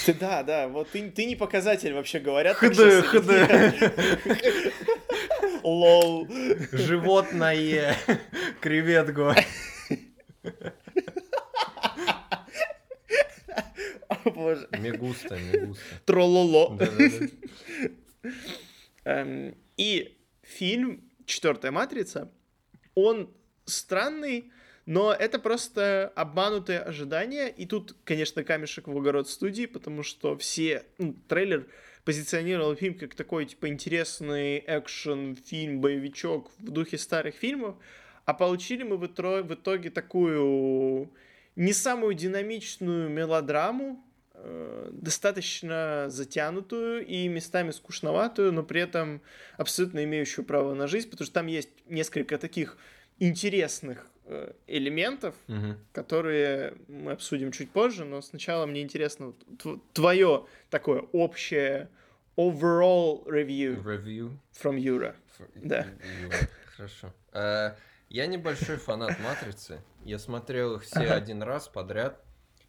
Ты, 0.06 0.14
да, 0.20 0.44
да, 0.44 0.68
вот 0.68 0.90
ты, 0.90 1.10
ты 1.12 1.26
не 1.26 1.36
показатель 1.36 1.94
вообще 1.94 2.20
говорят. 2.20 2.58
Хд, 2.58 2.76
хд. 3.06 3.30
Лол. 5.64 6.28
Животное. 6.72 7.96
Креветку. 8.62 9.34
О, 14.10 14.30
боже. 14.32 14.68
Мегуста, 14.80 15.38
мегуста. 15.38 15.84
Трололо. 16.06 16.76
Да, 16.78 16.88
да, 16.88 17.10
да. 18.24 18.32
Эм, 19.04 19.56
и 19.78 20.18
фильм 20.42 21.10
«Четвертая 21.26 21.72
матрица», 21.72 22.32
он 22.96 23.32
странный, 23.66 24.52
но 24.92 25.14
это 25.14 25.40
просто 25.40 26.12
обманутые 26.18 26.82
ожидания. 26.82 27.48
И 27.48 27.66
тут, 27.66 27.96
конечно, 28.04 28.44
камешек 28.44 28.90
в 28.90 28.98
огород 28.98 29.30
студии, 29.30 29.66
потому 29.66 30.04
что 30.04 30.38
все... 30.38 30.84
Ну, 30.98 31.16
трейлер 31.30 31.66
позиционировал 32.04 32.76
фильм 32.76 32.96
как 32.96 33.16
такой, 33.16 33.46
типа, 33.46 33.70
интересный 33.70 34.62
экшен-фильм, 34.68 35.80
боевичок 35.80 36.52
в 36.60 36.72
духе 36.72 36.98
старых 36.98 37.36
фильмов, 37.36 37.78
а 38.26 38.34
получили 38.34 38.84
мы 38.84 38.98
в 38.98 39.06
итоге 39.06 39.92
такую 39.92 41.10
не 41.56 41.72
самую 41.72 42.14
динамичную 42.14 43.08
мелодраму, 43.08 44.04
э, 44.34 44.90
достаточно 44.92 46.08
затянутую 46.10 47.08
и 47.08 47.30
местами 47.30 47.72
скучноватую, 47.72 48.52
но 48.52 48.62
при 48.62 48.82
этом 48.82 49.22
абсолютно 49.56 50.04
имеющую 50.04 50.44
право 50.44 50.74
на 50.74 50.88
жизнь, 50.88 51.10
потому 51.10 51.26
что 51.26 51.36
там 51.36 51.48
есть 51.48 51.70
несколько 51.88 52.38
таких 52.38 52.78
интересных 53.20 54.11
элементов, 54.68 55.36
угу. 55.48 55.76
которые 55.94 56.76
мы 56.88 57.12
обсудим 57.12 57.52
чуть 57.52 57.72
позже, 57.72 58.06
но 58.06 58.22
сначала 58.22 58.66
мне 58.66 58.82
интересно 58.82 59.34
твое 59.94 60.46
такое 60.70 61.02
общее 61.12 61.90
overall 62.38 63.26
review, 63.26 63.84
review. 63.84 64.38
from 64.54 64.78
Юра. 64.80 65.16
Да. 65.56 65.88
Хорошо. 66.76 67.14
Uh, 67.32 67.76
я 68.10 68.28
небольшой 68.28 68.78
фанат 68.78 69.20
Матрицы. 69.20 69.82
Я 70.04 70.20
смотрел 70.20 70.76
их 70.76 70.84
все 70.84 71.00
ага. 71.00 71.16
один 71.16 71.42
раз 71.42 71.68
подряд. 71.68 72.24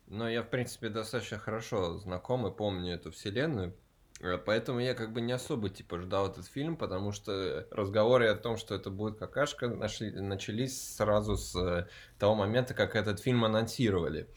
Но 0.07 0.29
я, 0.29 0.43
в 0.43 0.49
принципе, 0.49 0.89
достаточно 0.89 1.39
хорошо 1.39 1.99
знаком 1.99 2.47
и 2.47 2.55
помню 2.55 2.95
эту 2.95 3.11
вселенную. 3.11 3.75
Э, 4.23 4.39
поэтому 4.39 4.81
я 4.81 4.95
как 4.95 5.13
бы 5.13 5.21
не 5.21 5.33
особо 5.33 5.69
типа 5.69 5.99
ждал 5.99 6.29
этот 6.31 6.47
фильм, 6.47 6.77
потому 6.77 7.13
что 7.13 7.67
разговоры 7.71 8.29
о 8.29 8.37
том, 8.37 8.57
что 8.57 8.75
это 8.75 8.89
будет 8.89 9.19
какашка, 9.19 9.69
нашли, 9.69 10.11
начались 10.13 10.97
сразу 10.97 11.37
с 11.37 11.55
э, 11.57 11.89
того 12.19 12.35
момента, 12.35 12.73
как 12.73 12.97
этот 12.97 13.21
фильм 13.21 13.45
анонсировали. 13.45 14.29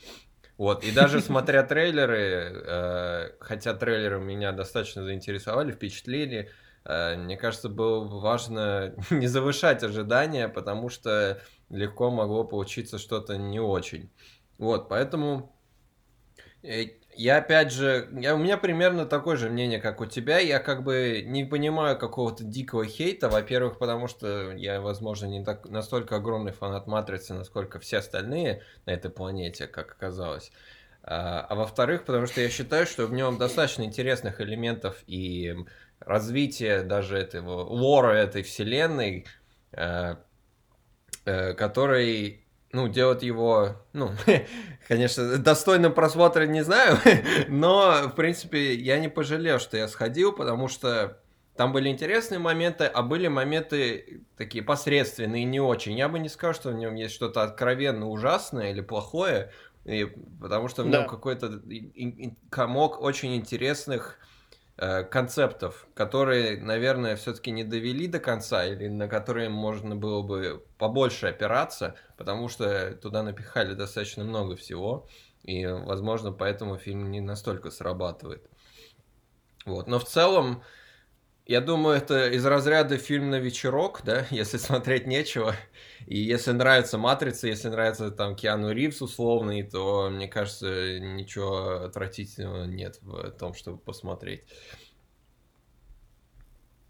Вот, 0.58 0.84
и 0.84 0.91
даже 0.91 1.21
смотря 1.21 1.63
трейлеры, 1.63 2.63
э, 2.65 3.32
хотя 3.39 3.74
трейлеры 3.74 4.19
меня 4.19 4.52
достаточно 4.52 5.04
заинтересовали, 5.04 5.71
впечатлили, 5.71 6.50
э, 6.86 7.15
мне 7.17 7.38
кажется, 7.38 7.69
было 7.69 8.04
важно 8.19 8.95
не 9.12 9.28
завышать 9.28 9.84
ожидания, 9.84 10.50
потому 10.50 10.89
что 10.89 11.41
легко 11.69 12.10
могло 12.10 12.43
получиться 12.43 12.98
что-то 12.98 13.38
не 13.38 13.60
очень. 13.60 14.10
Вот, 14.58 14.89
поэтому 14.89 15.56
э, 16.63 16.86
я 17.17 17.38
опять 17.38 17.71
же, 17.71 18.10
я, 18.13 18.36
у 18.36 18.38
меня 18.38 18.58
примерно 18.58 19.06
такое 19.06 19.38
же 19.38 19.49
мнение, 19.49 19.80
как 19.80 20.01
у 20.01 20.06
тебя. 20.06 20.39
Я 20.39 20.60
как 20.60 20.84
бы 20.84 21.23
не 21.25 21.43
понимаю 21.45 21.97
какого-то 21.97 22.43
дикого 22.43 22.86
хейта. 22.86 23.30
Во-первых, 23.30 23.78
потому 23.80 24.08
что 24.08 24.51
я, 24.51 24.82
возможно, 24.82 25.25
не 25.25 25.43
так, 25.43 25.67
настолько 25.69 26.17
огромный 26.17 26.51
фанат 26.51 26.88
Матрицы, 26.88 27.34
насколько 27.34 27.80
все 27.80 27.97
остальные 27.97 28.62
на 28.86 28.91
этой 28.91 29.12
планете, 29.12 29.67
как 29.67 29.91
оказалось. 29.91 30.51
А, 31.04 31.41
а 31.41 31.56
во-вторых, 31.56 32.06
потому 32.06 32.28
что 32.28 32.41
я 32.41 32.49
считаю, 32.49 32.86
что 32.86 33.06
в 33.06 33.13
нем 33.13 33.38
достаточно 33.38 33.84
интересных 33.84 34.41
элементов 34.41 35.04
и 35.08 35.56
развития 35.99 36.84
даже 36.84 37.17
этого 37.17 37.63
лора 37.63 38.13
этой 38.13 38.43
вселенной, 38.43 39.25
э, 39.71 40.15
э, 41.25 41.54
который 41.54 42.44
ну, 42.75 42.89
делать 42.89 43.23
его, 43.23 43.77
ну, 43.93 44.11
конечно, 44.88 45.38
достойным 45.38 45.93
просмотра 45.93 46.45
не 46.45 46.61
знаю, 46.61 46.97
но, 47.47 48.09
в 48.09 48.15
принципе, 48.15 48.75
я 48.75 48.99
не 48.99 49.07
пожалел, 49.07 49.59
что 49.59 49.77
я 49.77 49.88
сходил, 49.88 50.33
потому 50.33 50.67
что 50.67 51.21
там 51.55 51.71
были 51.71 51.88
интересные 51.88 52.39
моменты, 52.39 52.83
а 52.83 53.01
были 53.01 53.29
моменты 53.29 54.23
такие 54.35 54.61
посредственные, 54.61 55.45
не 55.45 55.61
очень. 55.61 55.97
Я 55.97 56.09
бы 56.09 56.19
не 56.19 56.27
сказал, 56.27 56.53
что 56.53 56.71
в 56.71 56.75
нем 56.75 56.95
есть 56.95 57.15
что-то 57.15 57.43
откровенно 57.43 58.09
ужасное 58.09 58.71
или 58.71 58.81
плохое, 58.81 59.53
и, 59.85 60.11
потому 60.41 60.67
что 60.67 60.83
в 60.83 60.88
нем 60.88 61.03
да. 61.03 61.07
какой-то 61.07 61.61
комок 62.49 63.01
очень 63.01 63.38
интересных 63.38 64.17
концептов, 64.75 65.88
которые, 65.93 66.57
наверное, 66.57 67.15
все-таки 67.15 67.51
не 67.51 67.63
довели 67.63 68.07
до 68.07 68.19
конца, 68.19 68.65
или 68.65 68.88
на 68.88 69.07
которые 69.07 69.49
можно 69.49 69.95
было 69.95 70.21
бы 70.21 70.65
побольше 70.77 71.27
опираться, 71.27 71.95
потому 72.17 72.49
что 72.49 72.91
туда 72.95 73.23
напихали 73.23 73.73
достаточно 73.73 74.23
много 74.23 74.55
всего, 74.55 75.07
и, 75.43 75.65
возможно, 75.65 76.31
поэтому 76.31 76.77
фильм 76.77 77.09
не 77.11 77.21
настолько 77.21 77.71
срабатывает. 77.71 78.49
Вот. 79.65 79.88
Но 79.88 79.99
в 79.99 80.05
целом, 80.05 80.63
я 81.45 81.62
думаю, 81.62 81.97
это 81.97 82.29
из 82.29 82.45
разряда 82.45 82.97
фильм 82.97 83.29
на 83.29 83.39
вечерок, 83.39 84.01
да, 84.03 84.25
если 84.31 84.58
смотреть 84.58 85.05
нечего. 85.05 85.55
И 86.08 86.17
если 86.17 86.51
нравится 86.51 86.97
«Матрица», 86.97 87.47
если 87.47 87.69
нравится 87.69 88.12
там 88.12 88.36
Киану 88.36 88.71
Ривз 88.71 89.01
условный, 89.01 89.63
то, 89.63 90.10
мне 90.10 90.27
кажется, 90.27 90.99
ничего 90.99 91.84
отвратительного 91.84 92.65
нет 92.65 92.99
в 93.01 93.31
том, 93.31 93.53
чтобы 93.53 93.77
посмотреть. 93.77 94.43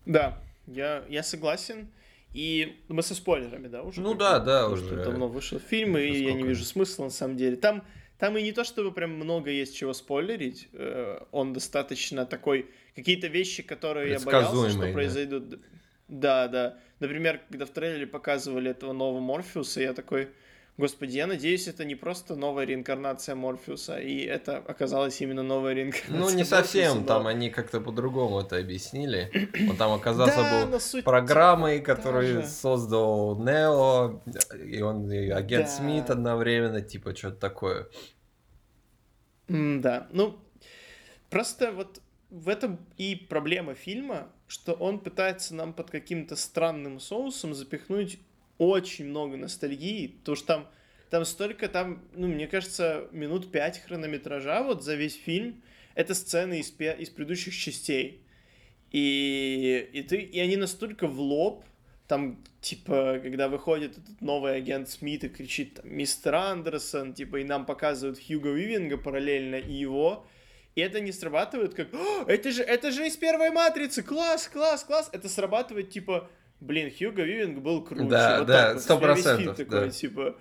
Да, 0.06 0.42
я, 0.68 1.04
я 1.10 1.24
согласен. 1.24 1.92
И 2.34 2.84
мы 2.90 3.02
со 3.02 3.16
спойлерами, 3.16 3.68
да, 3.68 3.82
уже? 3.84 4.02
Ну 4.02 4.14
да, 4.14 4.40
да, 4.40 4.68
уже. 4.68 5.04
Давно 5.04 5.30
вышел 5.30 5.58
фильм, 5.58 5.98
и 5.98 6.18
я 6.18 6.34
не 6.34 6.44
вижу 6.44 6.66
смысла 6.66 7.06
на 7.06 7.10
самом 7.10 7.38
деле. 7.38 7.56
Там, 7.56 7.86
там 8.20 8.38
и 8.38 8.44
не 8.44 8.52
то, 8.52 8.66
чтобы 8.66 8.92
прям 8.92 9.12
много 9.12 9.50
есть 9.50 9.76
чего 9.76 9.94
спойлерить. 9.94 10.68
Э, 10.74 11.20
он 11.32 11.54
достаточно 11.54 12.26
такой... 12.26 12.70
Какие-то 12.96 13.28
вещи, 13.28 13.62
которые 13.62 14.14
я 14.14 14.20
боялся, 14.20 14.70
что 14.70 14.92
произойдут... 14.92 15.60
Да, 16.08 16.48
да. 16.48 16.78
Например, 17.00 17.42
когда 17.50 17.66
в 17.66 17.72
трейлере 17.72 18.08
показывали 18.08 18.72
этого 18.72 18.94
нового 18.94 19.20
Морфеуса, 19.20 19.82
я 19.82 19.94
такой, 19.94 20.30
Господи, 20.78 21.16
я 21.18 21.26
надеюсь, 21.26 21.68
это 21.68 21.84
не 21.84 21.96
просто 21.96 22.36
новая 22.36 22.66
реинкарнация 22.66 23.34
Морфеуса, 23.34 23.98
и 23.98 24.20
это 24.20 24.58
оказалось 24.58 25.20
именно 25.22 25.42
новая 25.42 25.74
реинкарнация 25.74 26.18
Ну, 26.20 26.30
не 26.30 26.44
совсем, 26.44 26.88
Морфеуса, 26.88 27.08
там 27.08 27.28
они 27.28 27.50
как-то 27.50 27.82
по-другому 27.82 28.42
это 28.42 28.58
объяснили. 28.58 29.32
Он 29.70 29.78
там 29.78 29.94
оказался 29.94 30.36
Да, 30.38 30.66
был 30.66 30.80
суть 30.80 31.04
программой, 31.04 31.80
которую 31.80 32.44
же. 32.44 32.48
создал 32.48 33.38
Нео, 33.38 34.22
и 34.66 34.82
он 34.82 35.12
и 35.12 35.30
агент 35.30 35.66
Да. 35.66 35.72
Смит 35.72 36.10
одновременно, 36.10 36.82
типа, 36.82 37.16
что-то 37.16 37.38
такое. 37.38 37.88
Да, 39.48 40.08
ну, 40.12 40.40
просто 41.30 41.72
вот 41.72 42.02
в 42.36 42.50
этом 42.50 42.80
и 42.98 43.16
проблема 43.16 43.76
фильма, 43.76 44.30
что 44.48 44.74
он 44.74 45.00
пытается 45.00 45.56
нам 45.56 45.74
под 45.74 45.90
каким-то 45.90 46.36
странным 46.36 47.00
соусом 47.00 47.54
запихнуть 47.54 48.20
очень 48.58 49.06
много 49.06 49.38
ностальгии, 49.38 50.08
потому 50.08 50.36
что 50.36 50.48
там, 50.48 50.68
там 51.10 51.26
столько, 51.26 51.70
там, 51.70 52.04
ну, 52.14 52.28
мне 52.28 52.48
кажется, 52.48 53.08
минут 53.12 53.52
пять 53.52 53.80
хронометража 53.80 54.64
вот 54.64 54.84
за 54.84 54.96
весь 54.96 55.16
фильм, 55.16 55.62
это 55.94 56.14
сцены 56.14 56.60
из, 56.60 56.74
из 56.78 57.10
предыдущих 57.10 57.56
частей. 57.56 58.22
И, 58.92 59.90
и, 59.94 60.04
ты, 60.04 60.18
и 60.18 60.40
они 60.40 60.58
настолько 60.58 61.08
в 61.08 61.20
лоб, 61.20 61.64
там, 62.08 62.44
типа, 62.60 63.20
когда 63.24 63.48
выходит 63.48 63.98
этот 63.98 64.22
новый 64.22 64.58
агент 64.58 64.90
Смит 64.90 65.24
и 65.24 65.30
кричит 65.30 65.80
мистер 65.84 66.36
Андерсон, 66.36 67.14
типа, 67.14 67.38
и 67.38 67.44
нам 67.46 67.66
показывают 67.66 68.20
Хьюго 68.20 68.50
Вивинга 68.50 68.98
параллельно 68.98 69.56
и 69.56 69.74
его, 69.74 70.26
и 70.76 70.82
это 70.82 71.00
не 71.00 71.12
срабатывает 71.12 71.74
как 71.74 71.94
«О, 71.94 72.26
это 72.28 72.52
же, 72.52 72.62
это 72.64 72.92
же 72.92 73.08
из 73.08 73.16
первой 73.18 73.50
матрицы, 73.50 74.04
класс, 74.04 74.48
класс, 74.52 74.84
класс, 74.84 75.10
это 75.14 75.30
срабатывает, 75.30 75.90
типа, 75.90 76.30
блин, 76.60 76.92
Хьюго 76.96 77.24
Вивинг 77.24 77.60
был 77.60 77.84
круче. 77.84 78.10
Да, 78.10 78.40
вот 78.40 78.48
да, 78.48 78.80
сто 78.80 78.98
процентов, 78.98 79.56
такой, 79.58 79.86
да. 79.86 79.90
типа, 79.90 80.36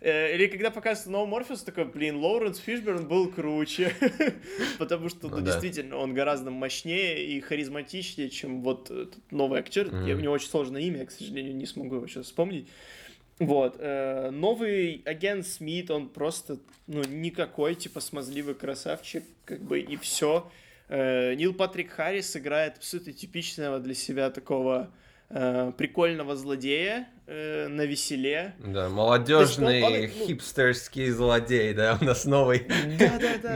Э, 0.00 0.32
Или 0.32 0.46
когда 0.46 0.70
показывается 0.70 1.10
новый 1.10 1.28
Морфеус, 1.28 1.62
такой, 1.64 1.84
блин, 1.84 2.18
Лоуренс 2.18 2.58
Фишберн 2.58 3.08
был 3.08 3.32
круче. 3.32 3.92
Потому 4.78 5.08
что, 5.08 5.26
ну, 5.28 5.38
Ну 5.38 5.42
да. 5.42 5.50
действительно, 5.50 5.96
он 5.96 6.14
гораздо 6.14 6.52
мощнее 6.52 7.26
и 7.26 7.40
харизматичнее, 7.40 8.30
чем 8.30 8.62
вот 8.62 8.92
этот 8.92 9.16
новый 9.32 9.58
актер. 9.58 9.88
Мгм. 9.88 10.06
Я- 10.06 10.14
У 10.14 10.20
него 10.20 10.34
очень 10.34 10.48
сложное 10.50 10.82
имя, 10.82 11.00
я, 11.00 11.06
к 11.06 11.10
сожалению, 11.10 11.56
не 11.56 11.66
смогу 11.66 11.96
его 11.96 12.06
сейчас 12.06 12.26
вспомнить. 12.26 12.68
Вот. 13.38 13.76
э, 13.78 14.30
Новый 14.30 15.02
агент 15.04 15.46
Смит, 15.46 15.90
он 15.90 16.08
просто, 16.08 16.58
ну, 16.86 17.02
никакой, 17.04 17.74
типа, 17.74 18.00
смазливый 18.00 18.54
красавчик, 18.54 19.24
как 19.44 19.60
бы, 19.62 19.80
и 19.80 19.96
все. 19.96 20.50
Нил 20.90 21.52
Патрик 21.52 21.90
Харрис 21.90 22.34
играет 22.36 22.78
абсолютно 22.78 23.12
типичного 23.12 23.78
для 23.78 23.94
себя 23.94 24.30
такого 24.30 24.90
э, 25.28 25.72
прикольного 25.76 26.34
злодея 26.34 27.06
э, 27.26 27.68
на 27.68 27.82
веселе. 27.84 28.54
Да, 28.64 28.88
молодежный 28.88 29.82
он- 29.82 29.92
он- 29.92 30.00
ну- 30.00 30.26
хипстерский 30.26 31.10
злодей, 31.10 31.74
да, 31.74 31.98
у 32.00 32.04
нас 32.04 32.24
новый, 32.24 32.66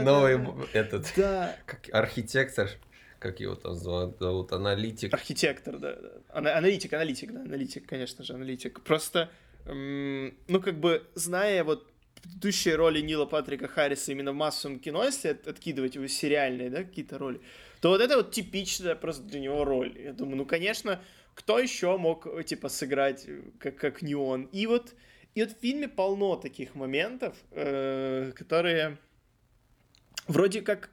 новый 0.03 0.37
да, 0.37 0.53
этот, 0.73 1.11
Да, 1.17 1.55
как 1.65 1.89
архитектор, 1.91 2.69
как 3.17 3.39
его 3.39 3.55
там 3.55 3.73
зовут, 3.73 4.51
аналитик. 4.51 5.11
архитектор, 5.13 5.79
да. 5.79 5.95
Ана- 6.29 6.55
Аналитик, 6.55 6.93
аналитик, 6.93 7.31
да, 7.33 7.41
аналитик, 7.41 7.87
конечно 7.87 8.23
же, 8.23 8.33
аналитик. 8.33 8.81
Просто, 8.81 9.31
ну, 9.65 10.61
как 10.61 10.79
бы, 10.79 11.05
зная 11.15 11.63
вот 11.63 11.91
предыдущие 12.21 12.75
роли 12.75 13.01
Нила 13.01 13.25
Патрика 13.25 13.67
Харриса 13.67 14.11
именно 14.11 14.31
в 14.31 14.35
массовом 14.35 14.79
кино, 14.79 15.03
если 15.03 15.29
от- 15.29 15.47
откидывать 15.47 15.95
его 15.95 16.07
сериальные, 16.07 16.69
да, 16.69 16.83
какие-то 16.83 17.17
роли, 17.17 17.41
то 17.81 17.89
вот 17.89 18.01
это 18.01 18.15
вот 18.17 18.31
типичная 18.31 18.95
просто 18.95 19.23
для 19.23 19.41
него 19.41 19.65
роль. 19.65 19.93
Я 19.99 20.13
думаю, 20.13 20.37
ну, 20.37 20.45
конечно, 20.45 21.01
кто 21.33 21.59
еще 21.59 21.97
мог, 21.97 22.27
типа, 22.45 22.69
сыграть, 22.69 23.25
э, 23.27 23.41
как, 23.59 23.75
как 23.75 24.01
не 24.01 24.15
он? 24.15 24.43
И 24.53 24.67
вот, 24.67 24.93
и 25.35 25.43
вот 25.43 25.51
в 25.51 25.59
фильме 25.59 25.89
полно 25.89 26.37
таких 26.37 26.75
моментов, 26.75 27.35
э, 27.51 28.31
которые 28.35 28.97
вроде 30.27 30.61
как 30.61 30.91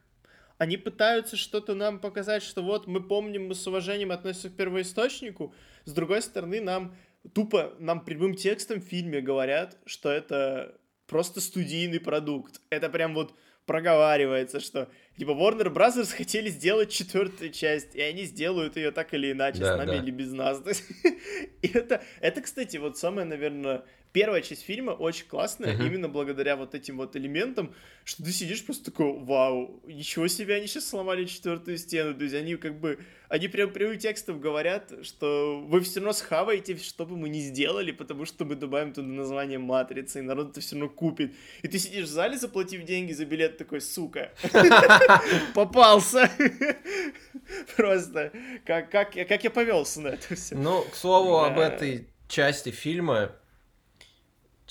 они 0.59 0.76
пытаются 0.76 1.37
что-то 1.37 1.74
нам 1.74 1.98
показать, 1.98 2.42
что 2.42 2.62
вот 2.62 2.87
мы 2.87 3.02
помним, 3.02 3.46
мы 3.46 3.54
с 3.54 3.66
уважением 3.66 4.12
относимся 4.12 4.50
к 4.50 4.56
первоисточнику, 4.56 5.54
с 5.85 5.92
другой 5.92 6.20
стороны 6.20 6.61
нам 6.61 6.94
тупо, 7.35 7.74
нам 7.78 8.04
прямым 8.04 8.35
текстом 8.35 8.80
в 8.80 8.85
фильме 8.85 9.20
говорят, 9.20 9.76
что 9.87 10.11
это 10.11 10.78
просто 11.06 11.40
студийный 11.40 12.00
продукт. 12.00 12.61
Это 12.70 12.88
прям 12.88 13.14
вот 13.14 13.35
проговаривается, 13.66 14.59
что 14.59 14.88
типа 15.16 15.30
Warner 15.30 15.72
Brothers 15.72 16.12
хотели 16.12 16.48
сделать 16.48 16.90
четвертую 16.90 17.50
часть, 17.52 17.94
и 17.94 18.00
они 18.00 18.24
сделают 18.24 18.76
ее 18.76 18.90
так 18.90 19.14
или 19.14 19.33
иначе, 19.33 19.61
Да, 19.61 19.74
с 19.74 19.78
нами 19.78 19.90
да. 19.90 19.96
или 19.98 20.11
без 20.11 20.33
нас. 20.33 20.61
И 21.62 21.68
это, 21.68 22.02
это, 22.20 22.40
кстати, 22.40 22.78
вот 22.78 22.98
самое, 22.98 23.26
наверное, 23.26 23.85
первая 24.12 24.42
часть 24.42 24.62
фильма 24.62 24.90
очень 24.90 25.27
классная, 25.27 25.75
Мгм. 25.75 25.87
именно 25.87 26.09
благодаря 26.09 26.57
вот 26.57 26.75
этим 26.75 26.96
вот 26.96 27.14
элементам, 27.16 27.75
что 28.05 28.23
ты 28.25 28.33
сидишь 28.33 28.64
просто 28.64 28.90
такой, 28.90 29.12
вау, 29.18 29.81
ничего 29.87 30.27
себе, 30.29 30.55
они 30.57 30.66
сейчас 30.66 30.88
сломали 30.88 31.25
четвертую 31.27 31.79
стену, 31.79 32.14
то 32.14 32.25
есть 32.25 32.35
они 32.35 32.57
как 32.57 32.81
бы, 32.81 32.99
они 33.29 33.46
прям 33.49 33.70
прямым 33.73 33.99
текстом 33.99 34.40
говорят, 34.40 34.92
что 35.03 35.61
вы 35.61 35.81
все 35.83 36.01
равно 36.01 36.12
схаваете, 36.12 36.77
что 36.79 37.07
бы 37.07 37.16
мы 37.16 37.29
ни 37.29 37.38
сделали, 37.38 37.92
потому 37.92 38.25
что 38.25 38.44
мы 38.44 38.57
добавим 38.57 38.92
туда 38.92 39.07
название 39.07 39.59
Матрицы, 39.59 40.18
и 40.18 40.23
народ 40.23 40.51
это 40.51 40.61
все 40.61 40.75
равно 40.77 40.88
купит. 40.88 41.33
И 41.62 41.68
ты 41.68 41.79
сидишь 41.79 42.07
в 42.07 42.11
зале, 42.11 42.37
заплатив 42.37 42.83
деньги 42.85 43.12
за 43.12 43.25
билет, 43.27 43.59
такой, 43.59 43.81
сука, 43.81 44.33
попался. 45.55 46.29
Просто, 47.77 48.33
как, 48.64 48.92
я- 49.16 49.51
повелся 49.51 50.01
на 50.01 50.09
это 50.09 50.35
все. 50.35 50.55
Ну, 50.57 50.83
к 50.83 50.94
слову, 50.94 51.38
об 51.38 51.59
этой 51.59 52.09
части 52.29 52.70
фильма. 52.70 53.33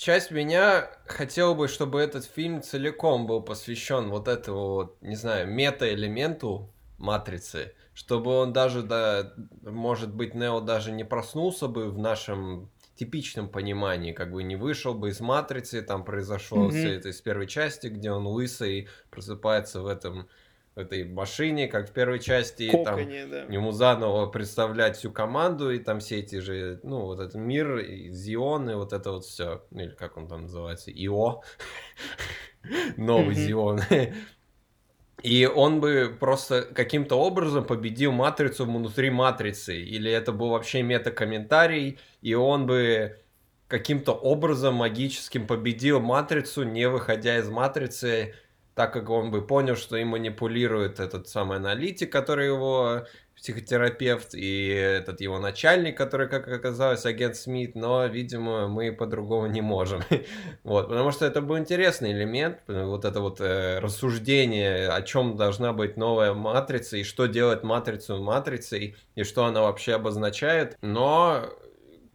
Часть 0.00 0.30
меня 0.30 0.88
хотела 1.04 1.52
бы, 1.52 1.68
чтобы 1.68 2.00
этот 2.00 2.24
фильм 2.24 2.62
целиком 2.62 3.26
был 3.26 3.42
посвящен 3.42 4.08
вот 4.08 4.28
этому, 4.28 4.58
вот, 4.76 5.02
не 5.02 5.14
знаю, 5.14 5.46
мета-элементу 5.46 6.72
матрицы, 6.96 7.74
чтобы 7.92 8.30
он 8.30 8.54
даже, 8.54 8.82
да, 8.82 9.34
может 9.60 10.14
быть, 10.14 10.34
Нео 10.34 10.60
даже 10.60 10.90
не 10.90 11.04
проснулся 11.04 11.68
бы 11.68 11.90
в 11.90 11.98
нашем 11.98 12.70
типичном 12.94 13.50
понимании, 13.50 14.12
как 14.12 14.32
бы 14.32 14.42
не 14.42 14.56
вышел 14.56 14.94
бы 14.94 15.10
из 15.10 15.20
матрицы, 15.20 15.82
там 15.82 16.02
произошло 16.02 16.68
Мгм. 16.68 16.70
все 16.70 16.94
это 16.94 17.10
из 17.10 17.20
первой 17.20 17.46
части, 17.46 17.88
где 17.88 18.10
он 18.10 18.26
лысый, 18.26 18.88
просыпается 19.10 19.82
в 19.82 19.86
этом 19.86 20.30
этой 20.74 21.04
машине, 21.04 21.68
как 21.68 21.88
в 21.88 21.92
первой 21.92 22.20
части, 22.20 22.64
и 22.64 22.70
там 22.70 22.96
Коконе, 22.96 23.26
да. 23.26 23.42
ему 23.44 23.72
заново 23.72 24.26
представлять 24.26 24.96
всю 24.96 25.10
команду, 25.10 25.70
и 25.70 25.78
там 25.78 26.00
все 26.00 26.20
эти 26.20 26.38
же, 26.40 26.80
ну, 26.82 27.00
вот 27.02 27.20
этот 27.20 27.34
мир, 27.34 27.78
и 27.78 28.10
Зион, 28.10 28.70
и 28.70 28.74
вот 28.74 28.92
это 28.92 29.12
вот 29.12 29.24
все, 29.24 29.64
или 29.72 29.90
как 29.90 30.16
он 30.16 30.28
там 30.28 30.42
называется, 30.42 30.90
ИО, 30.90 31.42
новый. 32.96 33.34
Зион. 33.34 33.80
И 35.22 35.44
он 35.44 35.80
бы 35.80 36.16
просто 36.18 36.62
каким-то 36.62 37.16
образом 37.16 37.64
победил 37.64 38.10
матрицу 38.10 38.64
внутри 38.64 39.10
матрицы. 39.10 39.78
Или 39.78 40.10
это 40.10 40.32
был 40.32 40.48
вообще 40.48 40.82
мета-комментарий, 40.82 41.98
и 42.22 42.32
он 42.32 42.66
бы 42.66 43.18
каким-то 43.68 44.12
образом 44.12 44.76
магическим 44.76 45.46
победил 45.46 46.00
матрицу, 46.00 46.62
не 46.62 46.88
выходя 46.88 47.38
из 47.38 47.48
матрицы, 47.48 48.34
так 48.80 48.94
как 48.94 49.10
он 49.10 49.30
бы 49.30 49.46
понял, 49.46 49.76
что 49.76 49.98
им 49.98 50.08
манипулирует 50.08 51.00
этот 51.00 51.28
самый 51.28 51.58
аналитик, 51.58 52.10
который 52.10 52.46
его 52.46 53.04
психотерапевт, 53.36 54.34
и 54.34 54.68
этот 54.68 55.20
его 55.20 55.38
начальник, 55.38 55.98
который, 55.98 56.30
как 56.30 56.48
оказалось, 56.48 57.04
агент 57.04 57.36
Смит, 57.36 57.74
но, 57.74 58.06
видимо, 58.06 58.68
мы 58.68 58.90
по-другому 58.90 59.48
не 59.48 59.60
можем. 59.60 60.00
Вот, 60.64 60.88
потому 60.88 61.10
что 61.10 61.26
это 61.26 61.42
был 61.42 61.58
интересный 61.58 62.12
элемент, 62.12 62.60
вот 62.68 63.04
это 63.04 63.20
вот 63.20 63.42
э, 63.42 63.80
рассуждение, 63.80 64.88
о 64.88 65.02
чем 65.02 65.36
должна 65.36 65.74
быть 65.74 65.98
новая 65.98 66.32
матрица, 66.32 66.96
и 66.96 67.02
что 67.02 67.26
делать 67.26 67.62
матрицу 67.62 68.22
матрицей, 68.22 68.96
и 69.14 69.24
что 69.24 69.44
она 69.44 69.60
вообще 69.60 69.96
обозначает. 69.96 70.78
Но 70.80 71.50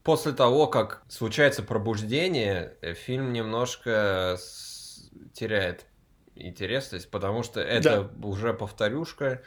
после 0.01 0.31
того, 0.31 0.65
как 0.65 1.03
случается 1.09 1.61
пробуждение, 1.61 2.73
э, 2.81 2.95
фильм 2.95 3.33
немножко 3.33 4.39
теряет 5.33 5.85
интересность, 6.35 7.09
потому 7.09 7.43
что 7.43 7.61
это 7.61 8.09
уже 8.23 8.53
повторюшка, 8.53 9.41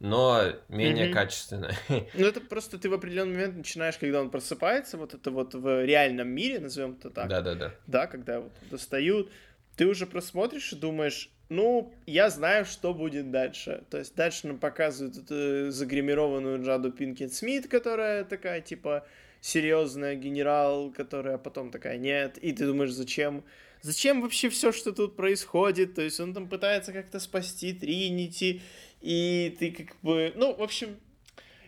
но 0.00 0.42
менее 0.68 1.06
Мгм. 1.06 1.14
качественная. 1.14 1.74
Ну, 2.14 2.26
это 2.26 2.40
просто 2.40 2.78
ты 2.78 2.88
в 2.88 2.94
определенный 2.94 3.34
момент 3.34 3.56
начинаешь, 3.56 3.96
когда 3.98 4.20
он 4.20 4.30
просыпается, 4.30 4.98
вот 4.98 5.14
это 5.14 5.30
вот 5.30 5.54
в 5.54 5.84
реальном 5.84 6.28
мире, 6.28 6.60
назовем 6.60 6.96
это 6.98 7.10
так, 7.10 7.28
Да-да-да. 7.28 7.74
да, 7.86 8.06
когда 8.06 8.40
вот 8.40 8.52
достают, 8.70 9.30
ты 9.76 9.86
уже 9.86 10.06
просмотришь 10.06 10.72
и 10.72 10.76
думаешь, 10.76 11.30
ну, 11.48 11.92
я 12.06 12.30
знаю, 12.30 12.64
что 12.64 12.94
будет 12.94 13.30
дальше. 13.30 13.84
То 13.90 13.98
есть 13.98 14.14
дальше 14.14 14.46
нам 14.46 14.58
показывают 14.58 15.16
эту 15.16 15.70
загримированную 15.70 16.62
Джаду 16.64 16.90
Пинкет 16.90 17.34
Смит, 17.34 17.68
которая 17.68 18.24
такая, 18.24 18.60
типа, 18.60 19.06
серьезная 19.40 20.14
генерал, 20.14 20.90
которая 20.90 21.36
потом 21.38 21.70
такая, 21.70 21.98
нет, 21.98 22.38
и 22.38 22.52
ты 22.52 22.66
думаешь, 22.66 22.92
зачем, 22.92 23.44
зачем 23.84 24.22
вообще 24.22 24.48
все, 24.48 24.72
что 24.72 24.92
тут 24.92 25.14
происходит, 25.14 25.94
то 25.94 26.02
есть 26.02 26.18
он 26.18 26.32
там 26.32 26.48
пытается 26.48 26.92
как-то 26.92 27.20
спасти 27.20 27.74
Тринити, 27.74 28.62
и 29.02 29.54
ты 29.58 29.70
как 29.72 29.96
бы, 30.00 30.32
ну, 30.36 30.54
в 30.54 30.62
общем, 30.62 30.96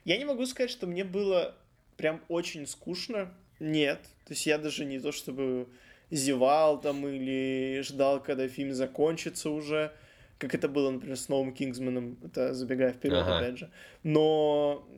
я 0.06 0.16
не 0.16 0.24
могу 0.24 0.46
сказать, 0.46 0.70
что 0.70 0.86
мне 0.86 1.04
было 1.04 1.54
прям 1.98 2.22
очень 2.28 2.66
скучно, 2.66 3.34
нет, 3.60 4.00
то 4.24 4.32
есть 4.32 4.46
я 4.46 4.56
даже 4.56 4.86
не 4.86 4.98
то 4.98 5.12
чтобы 5.12 5.68
зевал 6.10 6.80
там 6.80 7.06
или 7.06 7.82
ждал, 7.82 8.22
когда 8.22 8.48
фильм 8.48 8.72
закончится 8.72 9.50
уже, 9.50 9.92
как 10.38 10.54
это 10.54 10.68
было, 10.68 10.90
например, 10.90 11.18
с 11.18 11.28
новым 11.28 11.52
Кингсманом, 11.52 12.16
это 12.24 12.54
забегая 12.54 12.94
вперед, 12.94 13.18
ага. 13.18 13.38
опять 13.38 13.58
же. 13.58 13.70
Но 14.02 14.88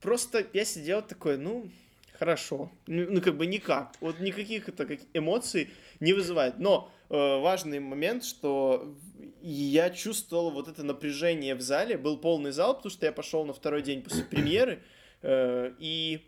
просто 0.00 0.44
я 0.52 0.64
сидел 0.64 1.00
такой, 1.02 1.36
ну, 1.36 1.70
хорошо. 2.18 2.70
Ну, 2.86 3.06
ну, 3.10 3.20
как 3.20 3.36
бы 3.36 3.46
никак. 3.46 3.94
Вот 4.00 4.20
никаких 4.20 4.68
это 4.68 4.86
как 4.86 5.00
эмоций 5.14 5.70
не 6.00 6.12
вызывает. 6.12 6.58
Но 6.58 6.90
э, 7.08 7.14
важный 7.14 7.80
момент, 7.80 8.24
что 8.24 8.96
я 9.42 9.90
чувствовал 9.90 10.50
вот 10.50 10.68
это 10.68 10.82
напряжение 10.82 11.54
в 11.54 11.60
зале. 11.60 11.96
Был 11.96 12.18
полный 12.18 12.52
зал, 12.52 12.76
потому 12.76 12.90
что 12.90 13.06
я 13.06 13.12
пошел 13.12 13.44
на 13.44 13.52
второй 13.52 13.82
день 13.82 14.02
после 14.02 14.24
премьеры. 14.30 14.82
Э, 15.22 15.72
и 15.78 16.26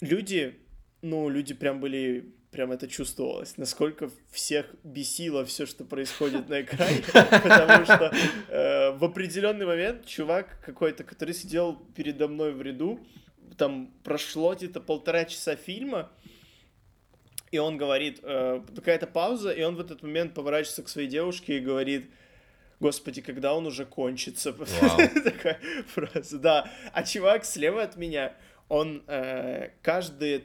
люди, 0.00 0.58
ну, 1.02 1.28
люди 1.28 1.54
прям 1.54 1.80
были 1.80 2.34
прям 2.50 2.72
это 2.72 2.88
чувствовалось, 2.88 3.56
насколько 3.56 4.10
всех 4.32 4.66
бесило 4.82 5.44
все, 5.44 5.66
что 5.66 5.84
происходит 5.84 6.48
на 6.48 6.62
экране, 6.62 7.02
потому 7.12 7.84
что 7.84 8.12
э, 8.48 8.90
в 8.90 9.04
определенный 9.04 9.66
момент 9.66 10.04
чувак 10.04 10.58
какой-то, 10.64 11.04
который 11.04 11.34
сидел 11.34 11.76
передо 11.94 12.26
мной 12.26 12.52
в 12.52 12.60
ряду, 12.60 12.98
там 13.60 13.92
прошло 14.04 14.54
где-то 14.54 14.80
полтора 14.80 15.26
часа 15.26 15.54
фильма, 15.54 16.10
и 17.50 17.58
он 17.58 17.76
говорит, 17.76 18.20
э, 18.22 18.62
какая-то 18.74 19.06
пауза, 19.06 19.50
и 19.50 19.62
он 19.62 19.76
в 19.76 19.80
этот 19.80 20.02
момент 20.02 20.32
поворачивается 20.32 20.82
к 20.82 20.88
своей 20.88 21.08
девушке 21.08 21.58
и 21.58 21.60
говорит, 21.60 22.10
господи, 22.80 23.20
когда 23.20 23.52
он 23.52 23.66
уже 23.66 23.84
кончится? 23.84 24.52
Такая 25.24 25.60
фраза, 25.88 26.38
да. 26.38 26.70
А 26.94 27.02
чувак 27.02 27.44
слева 27.44 27.82
от 27.82 27.96
меня, 27.96 28.34
он 28.70 29.02
э, 29.06 29.72
каждые 29.82 30.44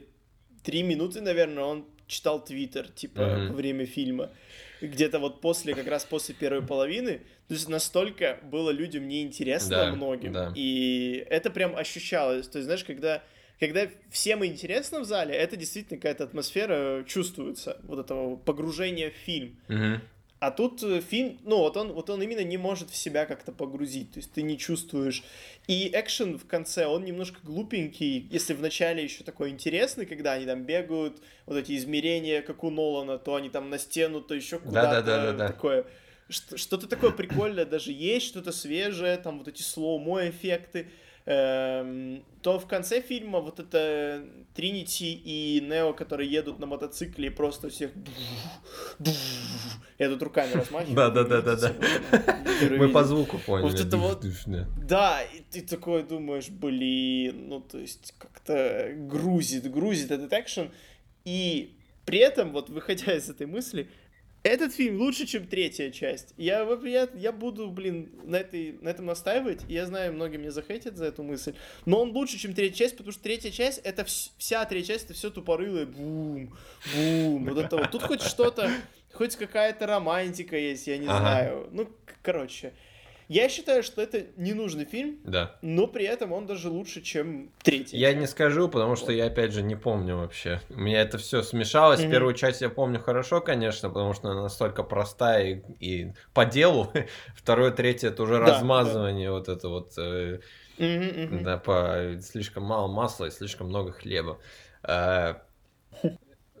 три 0.62 0.82
минуты, 0.82 1.22
наверное, 1.22 1.64
он 1.64 1.86
читал 2.06 2.44
твиттер, 2.44 2.88
типа, 2.88 3.20
mm-hmm. 3.20 3.48
во 3.48 3.54
время 3.54 3.86
фильма. 3.86 4.30
Где-то 4.82 5.20
вот 5.20 5.40
после, 5.40 5.74
как 5.74 5.86
раз 5.86 6.04
после 6.04 6.34
первой 6.34 6.66
половины. 6.66 7.22
То 7.48 7.54
есть 7.54 7.68
настолько 7.68 8.38
было 8.42 8.70
людям 8.70 9.06
неинтересно 9.06 9.76
да, 9.76 9.92
многим. 9.92 10.32
Да. 10.32 10.52
И 10.54 11.24
это 11.30 11.50
прям 11.50 11.76
ощущалось. 11.76 12.48
То 12.48 12.58
есть, 12.58 12.66
знаешь, 12.66 12.82
когда, 12.82 13.22
когда 13.60 13.88
всем 14.10 14.44
интересно 14.44 15.00
в 15.00 15.04
зале, 15.04 15.34
это 15.34 15.56
действительно 15.56 15.98
какая-то 15.98 16.24
атмосфера 16.24 17.04
чувствуется, 17.06 17.80
вот 17.84 18.00
этого 18.00 18.36
погружения 18.36 19.10
в 19.10 19.14
фильм. 19.14 19.56
Mm-hmm. 19.68 20.00
А 20.38 20.50
тут 20.50 20.82
э, 20.82 21.00
фильм, 21.00 21.38
ну 21.44 21.58
вот 21.58 21.78
он, 21.78 21.92
вот 21.92 22.10
он 22.10 22.20
именно 22.20 22.44
не 22.44 22.58
может 22.58 22.90
в 22.90 22.96
себя 22.96 23.24
как-то 23.24 23.52
погрузить, 23.52 24.12
то 24.12 24.18
есть 24.18 24.32
ты 24.32 24.42
не 24.42 24.58
чувствуешь. 24.58 25.24
И 25.66 25.90
экшен 25.94 26.38
в 26.38 26.46
конце, 26.46 26.86
он 26.86 27.04
немножко 27.04 27.38
глупенький, 27.42 28.28
если 28.30 28.52
в 28.52 28.60
начале 28.60 29.02
еще 29.02 29.24
такой 29.24 29.48
интересный, 29.48 30.04
когда 30.04 30.32
они 30.32 30.44
там 30.44 30.64
бегают, 30.64 31.22
вот 31.46 31.56
эти 31.56 31.74
измерения, 31.76 32.42
как 32.42 32.64
у 32.64 32.70
Нолана, 32.70 33.18
то 33.18 33.36
они 33.36 33.48
там 33.48 33.70
на 33.70 33.78
стену, 33.78 34.20
то 34.20 34.34
еще 34.34 34.58
куда-то 34.58 35.00
да, 35.00 35.02
да, 35.02 35.24
да, 35.24 35.32
да, 35.32 35.46
такое. 35.46 35.86
Что-то 36.28 36.88
такое 36.88 37.10
прикольное 37.10 37.64
даже 37.64 37.92
есть, 37.92 38.26
что-то 38.26 38.52
свежее, 38.52 39.16
там 39.16 39.38
вот 39.38 39.48
эти 39.48 39.62
слоумо 39.62 40.28
эффекты. 40.28 40.88
Эм, 41.28 42.24
то 42.40 42.60
в 42.60 42.68
конце 42.68 43.00
фильма 43.00 43.40
вот 43.40 43.58
это 43.58 44.24
Тринити 44.54 45.12
и 45.12 45.60
Нео, 45.60 45.92
которые 45.92 46.30
едут 46.30 46.60
на 46.60 46.66
мотоцикле 46.66 47.26
и 47.26 47.30
просто 47.30 47.68
всех 47.68 47.90
я 49.98 50.08
тут 50.08 50.22
руками 50.22 50.52
размахиваю. 50.52 50.94
Да, 50.94 51.10
да, 51.10 51.24
да, 51.24 51.42
да, 51.42 51.56
да. 51.56 51.74
Мы 52.78 52.90
по 52.90 53.02
звуку 53.02 53.38
поняли. 53.38 53.70
Вот 53.70 53.80
это 53.80 53.96
вот. 53.96 54.24
Да, 54.86 55.20
и 55.22 55.40
ты 55.50 55.62
такой 55.62 56.04
думаешь, 56.04 56.48
блин, 56.48 57.48
ну 57.48 57.60
то 57.60 57.78
есть 57.78 58.14
как-то 58.18 58.92
грузит, 58.94 59.68
грузит 59.70 60.12
этот 60.12 60.32
экшен. 60.32 60.70
И 61.24 61.76
при 62.04 62.18
этом, 62.18 62.52
вот 62.52 62.70
выходя 62.70 63.16
из 63.16 63.28
этой 63.28 63.48
мысли, 63.48 63.90
этот 64.46 64.72
фильм 64.74 64.98
лучше, 64.98 65.26
чем 65.26 65.46
третья 65.46 65.90
часть. 65.90 66.34
Я, 66.36 66.66
я, 66.84 67.08
я 67.14 67.32
буду, 67.32 67.70
блин, 67.70 68.10
на, 68.24 68.36
этой, 68.36 68.78
на 68.80 68.88
этом 68.88 69.06
настаивать. 69.06 69.62
Я 69.68 69.86
знаю, 69.86 70.12
многие 70.12 70.36
мне 70.36 70.50
захотят 70.50 70.96
за 70.96 71.06
эту 71.06 71.22
мысль. 71.22 71.54
Но 71.84 72.00
он 72.00 72.10
лучше, 72.10 72.38
чем 72.38 72.54
третья 72.54 72.84
часть, 72.84 72.96
потому 72.96 73.12
что 73.12 73.22
третья 73.22 73.50
часть, 73.50 73.80
это 73.84 74.02
вс- 74.02 74.30
вся 74.38 74.64
третья 74.64 74.94
часть, 74.94 75.06
это 75.06 75.14
все 75.14 75.30
тупорылое. 75.30 75.86
Бум, 75.86 76.56
бум, 76.94 77.44
вот 77.44 77.58
это 77.58 77.76
вот. 77.76 77.90
Тут 77.90 78.02
хоть 78.02 78.22
что-то, 78.22 78.70
хоть 79.12 79.36
какая-то 79.36 79.86
романтика 79.86 80.56
есть, 80.56 80.86
я 80.86 80.98
не 80.98 81.06
ага. 81.06 81.18
знаю. 81.18 81.68
Ну, 81.72 81.90
короче. 82.22 82.72
Я 83.28 83.48
считаю, 83.48 83.82
что 83.82 84.00
это 84.00 84.26
ненужный 84.36 84.84
фильм, 84.84 85.18
да. 85.24 85.56
но 85.60 85.88
при 85.88 86.04
этом 86.04 86.32
он 86.32 86.46
даже 86.46 86.68
лучше, 86.68 87.02
чем 87.02 87.50
третий. 87.62 87.96
Я 87.96 88.12
не 88.14 88.26
скажу, 88.26 88.68
потому 88.68 88.94
что 88.94 89.10
я, 89.10 89.26
опять 89.26 89.52
же, 89.52 89.62
не 89.62 89.74
помню 89.74 90.16
вообще. 90.16 90.60
У 90.70 90.80
меня 90.80 91.00
это 91.00 91.18
все 91.18 91.42
смешалось. 91.42 92.00
Mm-hmm. 92.00 92.10
Первую 92.10 92.34
часть 92.34 92.60
я 92.60 92.68
помню 92.68 93.00
хорошо, 93.00 93.40
конечно, 93.40 93.88
потому 93.88 94.12
что 94.12 94.30
она 94.30 94.42
настолько 94.42 94.84
простая 94.84 95.44
и, 95.80 96.04
и 96.04 96.12
по 96.34 96.44
делу. 96.44 96.92
Второе, 97.36 97.72
третье 97.72 98.08
это 98.08 98.22
уже 98.22 98.38
да, 98.38 98.46
размазывание, 98.46 99.28
да. 99.28 99.32
вот 99.32 99.48
это 99.48 99.68
вот. 99.68 99.92
Э, 99.98 100.38
mm-hmm, 100.78 101.14
mm-hmm. 101.14 101.42
Да, 101.42 101.58
по 101.58 102.20
слишком 102.22 102.62
мало 102.62 102.86
масла 102.86 103.26
и 103.26 103.30
слишком 103.30 103.68
много 103.68 103.90
хлеба. 103.90 104.38
Э, 104.84 105.34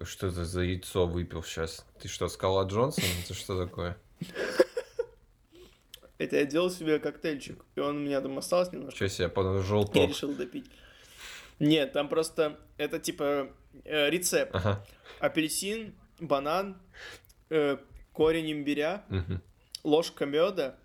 что 0.02 0.26
это 0.26 0.44
за 0.44 0.62
яйцо 0.62 1.06
выпил 1.06 1.44
сейчас? 1.44 1.86
Ты 2.02 2.08
что, 2.08 2.28
Скала 2.28 2.64
Джонсон? 2.64 3.04
Это 3.24 3.34
что 3.34 3.64
такое? 3.64 3.96
Это 6.18 6.36
я 6.36 6.46
делал 6.46 6.70
себе 6.70 6.98
коктейльчик, 6.98 7.64
и 7.74 7.80
он 7.80 7.96
у 7.96 8.00
меня 8.00 8.20
там 8.20 8.38
остался 8.38 8.72
немножко. 8.72 8.96
Что 8.96 9.08
себе, 9.08 9.28
потом 9.28 9.62
желток. 9.62 9.96
Я 9.96 10.06
решил 10.06 10.34
допить. 10.34 10.66
Нет, 11.58 11.92
там 11.92 12.08
просто, 12.08 12.58
это 12.78 12.98
типа 12.98 13.50
э, 13.84 14.10
рецепт. 14.10 14.54
Ага. 14.54 14.84
Апельсин, 15.20 15.94
банан, 16.20 16.80
э, 17.50 17.78
корень 18.12 18.52
имбиря, 18.52 19.04
угу. 19.10 19.40
ложка 19.84 20.26
меда 20.26 20.76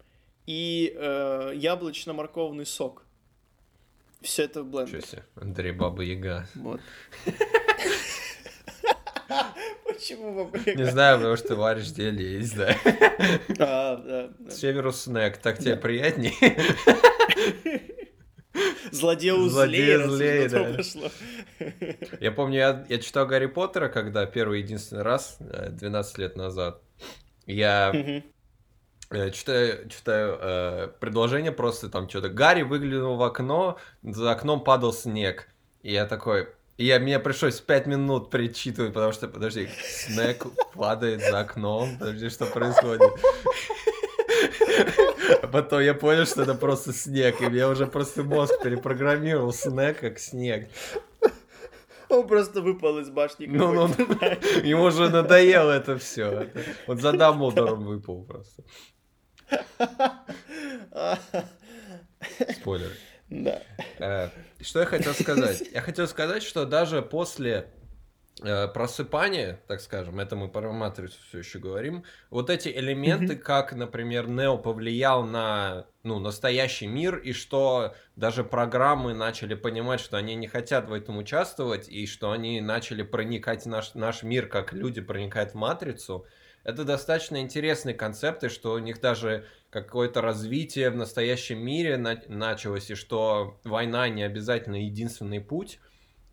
и 0.45 0.93
э, 0.95 1.53
яблочно-морковный 1.55 2.65
сок. 2.65 3.05
Все 4.21 4.43
это 4.43 4.63
в 4.63 4.69
блендере. 4.69 4.99
Что 4.99 5.09
себе, 5.09 5.25
Андрей 5.35 5.71
Баба 5.71 6.03
Яга. 6.03 6.47
Вот. 6.55 6.81
Почему 10.01 10.33
баба 10.33 10.57
Не 10.65 10.85
знаю, 10.85 11.17
потому 11.17 11.37
что 11.37 11.55
варишь 11.55 11.93
зелье, 11.93 12.39
не 12.39 12.45
знаю. 12.45 12.75
А, 13.59 13.97
да. 13.97 14.51
Северус 14.51 15.01
снэк, 15.01 15.37
так 15.37 15.59
тебе 15.59 15.75
приятней? 15.75 16.33
Злодею 18.91 19.47
злее, 19.47 20.09
злее 20.09 20.49
да. 20.49 20.73
пошло. 20.75 21.09
Я 22.19 22.31
помню, 22.31 22.57
я, 22.57 22.85
я 22.89 22.97
читал 22.97 23.27
Гарри 23.27 23.45
Поттера, 23.45 23.89
когда 23.89 24.25
первый 24.25 24.61
единственный 24.61 25.03
раз, 25.03 25.37
12 25.39 26.17
э, 26.17 26.21
лет 26.21 26.35
назад. 26.35 26.81
Я 27.45 27.93
э, 29.11 29.29
читаю, 29.29 29.87
читаю 29.87 30.37
э, 30.41 30.87
предложение 30.99 31.51
просто 31.51 31.89
там 31.89 32.09
что-то. 32.09 32.29
Гарри 32.29 32.63
выглянул 32.63 33.17
в 33.17 33.23
окно, 33.23 33.77
за 34.01 34.31
окном 34.31 34.63
падал 34.63 34.93
снег. 34.93 35.47
И 35.83 35.93
я 35.93 36.07
такой, 36.07 36.49
и 36.81 36.85
я, 36.85 36.99
мне 36.99 37.19
пришлось 37.19 37.61
пять 37.61 37.85
минут 37.85 38.31
причитывать, 38.31 38.93
потому 38.93 39.13
что, 39.13 39.27
подожди, 39.27 39.69
снег 39.83 40.47
падает 40.73 41.21
за 41.21 41.41
окном, 41.41 41.95
подожди, 41.99 42.29
что 42.29 42.47
происходит? 42.47 43.03
А 45.43 45.47
потом 45.47 45.81
я 45.81 45.93
понял, 45.93 46.25
что 46.25 46.41
это 46.41 46.55
просто 46.55 46.91
снег, 46.91 47.39
и 47.39 47.55
я 47.55 47.69
уже 47.69 47.85
просто 47.85 48.23
мозг 48.23 48.59
перепрограммировал 48.63 49.53
снег 49.53 49.99
как 49.99 50.17
снег. 50.17 50.69
Он 52.09 52.27
просто 52.27 52.61
выпал 52.61 52.97
из 52.97 53.11
башни. 53.11 53.45
Ну, 53.45 53.73
ну, 53.73 53.87
ему 54.63 54.85
уже 54.85 55.09
надоело 55.09 55.71
это 55.71 55.99
все. 55.99 56.49
Вот 56.87 56.99
за 56.99 57.13
Дамблдором 57.13 57.85
выпал 57.85 58.23
просто. 58.23 58.63
Спойлер. 62.55 62.89
Да. 63.31 63.61
Э, 63.99 64.29
что 64.59 64.81
я 64.81 64.85
хотел 64.85 65.13
сказать? 65.13 65.63
Я 65.73 65.81
хотел 65.81 66.07
сказать, 66.07 66.43
что 66.43 66.65
даже 66.65 67.01
после 67.01 67.69
э, 68.41 68.67
просыпания, 68.67 69.61
так 69.67 69.79
скажем, 69.79 70.19
это 70.19 70.35
мы 70.35 70.49
про 70.49 70.69
матрицу 70.73 71.17
все 71.29 71.39
еще 71.39 71.59
говорим, 71.59 72.03
вот 72.29 72.49
эти 72.49 72.67
элементы, 72.67 73.37
как, 73.37 73.71
например, 73.71 74.27
Нео 74.27 74.57
повлиял 74.57 75.23
на 75.23 75.85
ну, 76.03 76.19
настоящий 76.19 76.87
мир, 76.87 77.15
и 77.17 77.31
что 77.31 77.95
даже 78.17 78.43
программы 78.43 79.13
начали 79.13 79.55
понимать, 79.55 80.01
что 80.01 80.17
они 80.17 80.35
не 80.35 80.47
хотят 80.47 80.89
в 80.89 80.93
этом 80.93 81.17
участвовать, 81.17 81.87
и 81.87 82.05
что 82.07 82.31
они 82.31 82.59
начали 82.59 83.01
проникать 83.01 83.63
в 83.63 83.69
наш, 83.69 83.93
наш 83.93 84.23
мир, 84.23 84.47
как 84.47 84.73
люди 84.73 84.99
проникают 84.99 85.51
в 85.51 85.55
матрицу, 85.55 86.25
это 86.65 86.84
достаточно 86.84 87.38
интересный 87.41 87.93
концепт, 87.93 88.43
и 88.43 88.49
что 88.49 88.73
у 88.73 88.79
них 88.79 88.99
даже 88.99 89.45
какое-то 89.72 90.22
развитие 90.22 90.89
в 90.89 90.95
настоящем 90.97 91.59
мире 91.59 91.97
на- 91.97 92.22
началось, 92.28 92.91
и 92.91 92.95
что 92.95 93.59
война 93.63 94.09
не 94.09 94.22
обязательно 94.22 94.76
единственный 94.76 95.39
путь, 95.39 95.80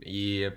и, 0.01 0.53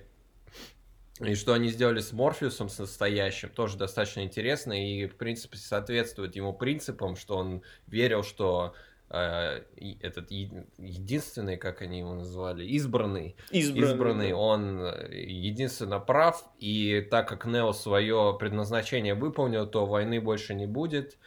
и 1.19 1.35
что 1.35 1.53
они 1.53 1.69
сделали 1.69 1.99
с 1.99 2.11
Морфеусом, 2.11 2.69
с 2.69 2.79
настоящим, 2.79 3.49
тоже 3.49 3.77
достаточно 3.77 4.21
интересно, 4.21 4.73
и, 4.73 5.05
в 5.05 5.15
принципе, 5.15 5.57
соответствует 5.57 6.35
ему 6.35 6.53
принципам, 6.53 7.15
что 7.15 7.37
он 7.37 7.61
верил, 7.85 8.23
что 8.23 8.73
э, 9.11 9.61
этот 10.01 10.31
единственный, 10.31 11.57
как 11.57 11.83
они 11.83 11.99
его 11.99 12.15
назвали, 12.15 12.65
избранный, 12.65 13.35
избранный, 13.51 13.89
избранный 13.89 14.33
он 14.33 14.79
единственно 15.11 15.99
прав, 15.99 16.43
и 16.57 17.07
так 17.11 17.27
как 17.27 17.45
Нео 17.45 17.73
свое 17.73 18.35
предназначение 18.39 19.13
выполнил, 19.13 19.67
то 19.67 19.85
войны 19.85 20.19
больше 20.19 20.55
не 20.55 20.65
будет, 20.65 21.19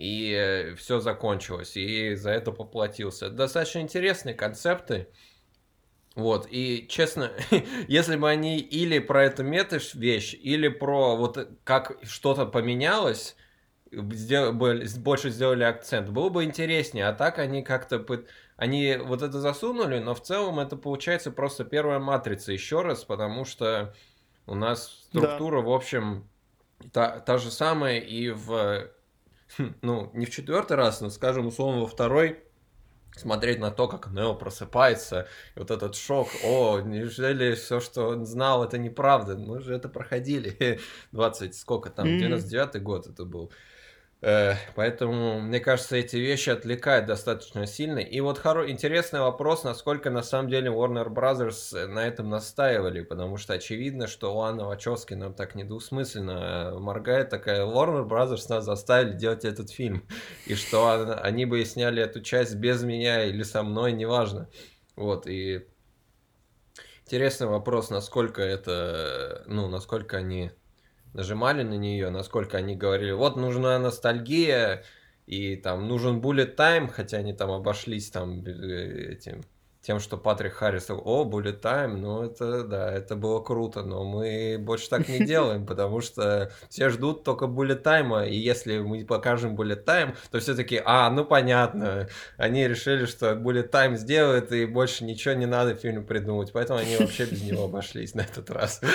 и 0.00 0.32
э, 0.32 0.74
все 0.76 0.98
закончилось, 0.98 1.76
и 1.76 2.14
за 2.14 2.30
это 2.30 2.52
поплатился. 2.52 3.28
Достаточно 3.28 3.80
интересные 3.80 4.34
концепты. 4.34 5.08
Вот, 6.14 6.48
и 6.50 6.86
честно, 6.88 7.30
если 7.86 8.16
бы 8.16 8.30
они 8.30 8.58
или 8.58 8.98
про 8.98 9.24
эту 9.24 9.44
мета-вещь, 9.44 10.34
или 10.34 10.68
про 10.68 11.16
вот 11.16 11.50
как 11.64 11.98
что-то 12.02 12.46
поменялось, 12.46 13.36
сдел, 13.92 14.54
больше 14.54 15.28
сделали 15.28 15.64
акцент, 15.64 16.08
было 16.08 16.30
бы 16.30 16.44
интереснее, 16.44 17.06
а 17.06 17.12
так 17.12 17.38
они 17.38 17.62
как-то... 17.62 18.04
Они 18.56 18.96
вот 18.96 19.20
это 19.20 19.38
засунули, 19.38 19.98
но 19.98 20.14
в 20.14 20.22
целом 20.22 20.60
это 20.60 20.76
получается 20.76 21.30
просто 21.30 21.64
первая 21.64 21.98
матрица 21.98 22.52
еще 22.52 22.80
раз, 22.80 23.04
потому 23.04 23.44
что 23.44 23.94
у 24.46 24.54
нас 24.54 25.04
структура, 25.08 25.60
да. 25.60 25.66
в 25.66 25.70
общем, 25.72 26.28
та, 26.90 27.20
та 27.20 27.36
же 27.36 27.50
самая 27.50 27.98
и 27.98 28.30
в... 28.30 28.90
Ну, 29.82 30.10
не 30.14 30.26
в 30.26 30.30
четвертый 30.30 30.76
раз, 30.76 31.00
но, 31.00 31.10
скажем, 31.10 31.46
условно, 31.46 31.80
во 31.80 31.86
второй 31.86 32.44
смотреть 33.16 33.58
на 33.58 33.70
то, 33.70 33.88
как 33.88 34.10
Нео 34.12 34.34
просыпается, 34.34 35.26
и 35.56 35.58
вот 35.58 35.70
этот 35.70 35.96
шок, 35.96 36.28
о, 36.44 36.80
неужели 36.80 37.54
все, 37.54 37.80
что 37.80 38.08
он 38.08 38.24
знал, 38.24 38.64
это 38.64 38.78
неправда, 38.78 39.36
мы 39.36 39.60
же 39.60 39.74
это 39.74 39.88
проходили, 39.88 40.80
20, 41.12 41.54
сколько 41.54 41.90
там, 41.90 42.06
99-й 42.06 42.80
год 42.80 43.06
это 43.06 43.24
был, 43.24 43.52
поэтому, 44.20 45.40
мне 45.40 45.60
кажется, 45.60 45.96
эти 45.96 46.16
вещи 46.16 46.50
отвлекают 46.50 47.06
достаточно 47.06 47.66
сильно. 47.66 48.00
И 48.00 48.20
вот 48.20 48.38
хоро... 48.38 48.70
интересный 48.70 49.20
вопрос, 49.20 49.64
насколько 49.64 50.10
на 50.10 50.22
самом 50.22 50.50
деле 50.50 50.70
Warner 50.70 51.08
Brothers 51.08 51.86
на 51.86 52.06
этом 52.06 52.28
настаивали, 52.28 53.02
потому 53.02 53.38
что 53.38 53.54
очевидно, 53.54 54.06
что 54.06 54.36
Лана 54.36 54.66
Вачовски 54.66 55.14
нам 55.14 55.32
так 55.32 55.54
недвусмысленно 55.54 56.76
моргает, 56.78 57.30
такая 57.30 57.64
Warner 57.64 58.06
Brothers 58.06 58.44
нас 58.50 58.64
заставили 58.64 59.16
делать 59.16 59.44
этот 59.46 59.70
фильм, 59.70 60.06
и 60.46 60.54
что 60.54 61.16
они 61.22 61.46
бы 61.46 61.64
сняли 61.64 62.02
эту 62.02 62.20
часть 62.20 62.56
без 62.56 62.82
меня 62.82 63.24
или 63.24 63.42
со 63.42 63.62
мной, 63.62 63.92
неважно. 63.92 64.50
Вот, 64.96 65.26
и 65.26 65.66
интересный 67.06 67.46
вопрос, 67.46 67.88
насколько 67.88 68.42
это, 68.42 69.44
ну, 69.46 69.66
насколько 69.68 70.18
они 70.18 70.50
нажимали 71.12 71.62
на 71.62 71.74
нее, 71.74 72.10
насколько 72.10 72.58
они 72.58 72.76
говорили, 72.76 73.12
вот 73.12 73.36
нужна 73.36 73.78
ностальгия, 73.78 74.84
и 75.26 75.56
там 75.56 75.86
нужен 75.88 76.20
bullet 76.20 76.56
time, 76.56 76.88
хотя 76.88 77.18
они 77.18 77.32
там 77.32 77.50
обошлись 77.50 78.10
там 78.10 78.44
э, 78.44 79.12
этим 79.12 79.42
тем, 79.82 79.98
что 80.00 80.16
Патрик 80.16 80.54
Харрис, 80.54 80.90
о, 80.90 81.24
Bullet 81.24 81.60
Time, 81.60 81.96
ну 81.96 82.22
это, 82.24 82.64
да, 82.64 82.92
это 82.92 83.16
было 83.16 83.40
круто, 83.40 83.82
но 83.82 84.04
мы 84.04 84.56
больше 84.58 84.88
так 84.88 85.08
не 85.08 85.18
делаем, 85.24 85.66
потому 85.66 86.00
что 86.00 86.52
все 86.68 86.90
ждут 86.90 87.24
только 87.24 87.46
Bullet 87.46 87.82
Time, 87.82 88.28
и 88.28 88.36
если 88.36 88.78
мы 88.78 89.04
покажем 89.04 89.56
Bullet 89.56 89.84
Time, 89.84 90.16
то 90.30 90.38
все 90.38 90.54
таки 90.54 90.80
а, 90.84 91.10
ну 91.10 91.24
понятно, 91.24 92.08
они 92.36 92.68
решили, 92.68 93.06
что 93.06 93.32
Bullet 93.32 93.70
Time 93.70 93.96
сделают, 93.96 94.52
и 94.52 94.66
больше 94.66 95.04
ничего 95.04 95.34
не 95.34 95.46
надо 95.46 95.74
фильму 95.74 96.04
придумывать, 96.04 96.52
поэтому 96.52 96.78
они 96.78 96.96
вообще 96.96 97.24
без 97.24 97.42
него 97.42 97.64
обошлись 97.70 98.14
на 98.14 98.22
этот 98.22 98.50
раз. 98.50 98.80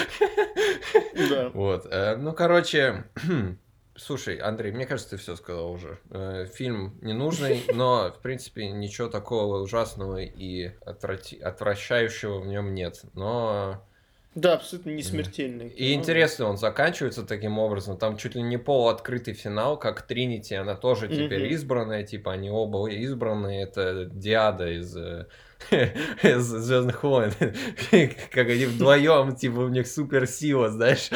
Вот, 1.54 1.88
э, 1.90 2.18
ну, 2.18 2.34
короче, 2.34 3.06
Слушай, 3.98 4.38
Андрей, 4.38 4.74
мне 4.74 4.86
кажется, 4.86 5.12
ты 5.12 5.18
все 5.18 5.36
сказал 5.36 5.72
уже. 5.72 5.98
Э, 6.10 6.48
фильм 6.54 6.98
ненужный, 7.02 7.64
но, 7.74 8.12
в 8.12 8.22
принципе, 8.22 8.70
ничего 8.70 9.08
такого 9.08 9.62
ужасного 9.62 10.22
и 10.22 10.72
отврати... 10.86 11.40
отвращающего 11.40 12.40
в 12.40 12.48
нем 12.48 12.74
нет. 12.74 13.02
Но... 13.14 13.82
Да, 14.36 14.56
абсолютно 14.56 14.90
не 14.90 15.02
смертельный. 15.02 15.70
И 15.70 15.94
интересно, 15.94 16.50
он 16.50 16.58
заканчивается 16.58 17.24
таким 17.24 17.58
образом. 17.58 17.98
Там 17.98 18.18
чуть 18.18 18.36
ли 18.36 18.42
не 18.42 18.58
полуоткрытый 18.58 19.34
финал, 19.34 19.80
как 19.80 20.02
Тринити, 20.02 20.56
она 20.56 20.76
тоже 20.76 21.08
теперь 21.08 21.54
избранная, 21.54 22.04
типа 22.04 22.34
они 22.34 22.50
оба 22.50 22.90
избранные. 22.90 23.64
Это 23.64 24.04
Диада 24.06 24.72
из 24.72 24.94
э, 24.98 25.28
из 25.72 26.44
Звездных 26.44 27.04
войн. 27.04 27.32
как 28.32 28.48
они 28.48 28.66
вдвоем, 28.66 29.36
типа, 29.36 29.60
у 29.60 29.70
них 29.70 29.88
суперсила, 29.88 30.70
знаешь. 30.70 31.10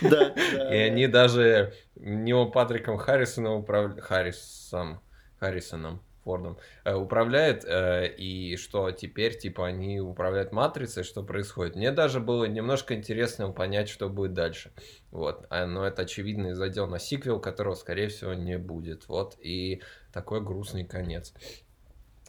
Да. 0.00 0.28
И 0.72 0.76
они 0.76 1.06
даже 1.06 1.74
Нео 1.96 2.46
Патриком 2.46 2.98
Харрисоном 2.98 3.60
управляют... 3.60 4.00
Харрисом. 4.00 5.00
Харрисоном. 5.38 6.00
Фордом 6.24 6.58
э, 6.84 6.94
управляет, 6.94 7.64
э, 7.66 8.08
и 8.16 8.56
что 8.56 8.90
теперь, 8.90 9.36
типа, 9.36 9.66
они 9.66 10.00
управляют 10.00 10.52
матрицей, 10.52 11.04
что 11.04 11.22
происходит. 11.22 11.76
Мне 11.76 11.92
даже 11.92 12.18
было 12.18 12.46
немножко 12.46 12.94
интересно 12.94 13.50
понять, 13.52 13.90
что 13.90 14.08
будет 14.08 14.32
дальше. 14.32 14.72
Вот. 15.10 15.46
А, 15.50 15.66
но 15.66 15.86
это 15.86 16.02
очевидный 16.02 16.54
задел 16.54 16.86
на 16.86 16.98
сиквел, 16.98 17.40
которого, 17.40 17.74
скорее 17.74 18.08
всего, 18.08 18.32
не 18.32 18.56
будет. 18.56 19.06
Вот. 19.06 19.36
И 19.38 19.82
такой 20.12 20.40
грустный 20.40 20.84
конец 20.84 21.34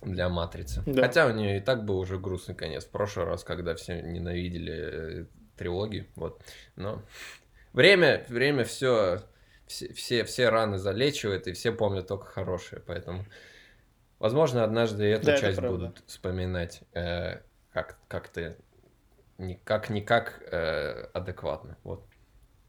для 0.05 0.29
матрицы. 0.29 0.83
Да. 0.85 1.03
Хотя 1.03 1.27
у 1.27 1.31
нее 1.31 1.57
и 1.57 1.59
так 1.59 1.85
был 1.85 1.99
уже 1.99 2.17
грустный 2.17 2.55
конец. 2.55 2.85
В 2.85 2.89
прошлый 2.89 3.25
раз, 3.25 3.43
когда 3.43 3.75
все 3.75 4.01
ненавидели 4.01 4.73
э, 4.73 5.25
трилогию. 5.57 6.07
Вот. 6.15 6.41
Но 6.75 7.01
время, 7.73 8.25
время 8.29 8.63
все, 8.63 9.21
все, 9.67 9.91
все, 9.93 10.23
все 10.23 10.49
раны 10.49 10.77
залечивает, 10.77 11.47
и 11.47 11.53
все 11.53 11.71
помнят 11.71 12.07
только 12.07 12.25
хорошее. 12.25 12.81
Поэтому, 12.85 13.25
возможно, 14.19 14.63
однажды 14.63 15.05
эту 15.05 15.27
да, 15.27 15.37
часть 15.37 15.61
будут 15.61 16.03
вспоминать 16.07 16.81
э, 16.93 17.39
как, 17.71 17.97
как-то 18.07 18.55
никак-никак 19.37 20.43
э, 20.51 21.07
адекватно. 21.13 21.77
Вот. 21.83 22.05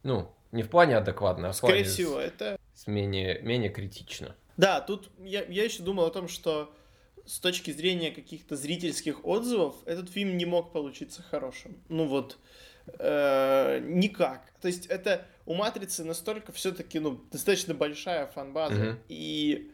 Ну, 0.02 0.32
не 0.52 0.62
в 0.62 0.70
плане 0.70 0.96
адекватно, 0.96 1.48
а 1.48 1.52
в 1.52 1.56
Скорее 1.56 1.82
плане 1.82 1.88
всего, 1.88 2.20
с, 2.20 2.24
это... 2.24 2.58
с 2.74 2.86
менее, 2.86 3.40
менее 3.42 3.70
критично. 3.70 4.34
Да, 4.56 4.80
тут 4.80 5.10
я, 5.18 5.44
я 5.44 5.64
еще 5.64 5.82
думал 5.82 6.06
о 6.06 6.10
том, 6.10 6.28
что 6.28 6.72
с 7.26 7.38
точки 7.38 7.70
зрения 7.70 8.10
каких-то 8.10 8.56
зрительских 8.56 9.24
отзывов 9.24 9.76
этот 9.84 10.10
фильм 10.10 10.36
не 10.36 10.46
мог 10.46 10.72
получиться 10.72 11.22
хорошим. 11.22 11.76
Ну 11.88 12.06
вот, 12.06 12.38
э, 12.98 13.80
никак. 13.82 14.52
То 14.60 14.68
есть 14.68 14.86
это 14.86 15.26
у 15.44 15.54
Матрицы 15.54 16.04
настолько 16.04 16.52
все-таки 16.52 16.98
ну, 16.98 17.20
достаточно 17.30 17.74
большая 17.74 18.26
фанбаза, 18.26 18.74
mm-hmm. 18.74 18.98
и 19.08 19.70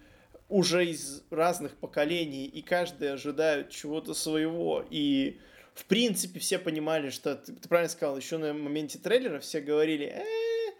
уже 0.48 0.86
из 0.86 1.22
разных 1.30 1.76
поколений, 1.76 2.46
и 2.46 2.62
каждый 2.62 3.12
ожидает 3.12 3.70
чего-то 3.70 4.12
своего, 4.12 4.84
и 4.90 5.40
в 5.74 5.86
принципе 5.86 6.40
все 6.40 6.58
понимали, 6.58 7.08
что, 7.08 7.36
ты, 7.36 7.54
ты 7.54 7.68
правильно 7.68 7.90
сказал, 7.90 8.16
еще 8.18 8.36
на 8.36 8.52
моменте 8.52 8.98
трейлера 8.98 9.40
все 9.40 9.60
говорили, 9.60 10.06
э, 10.06 10.72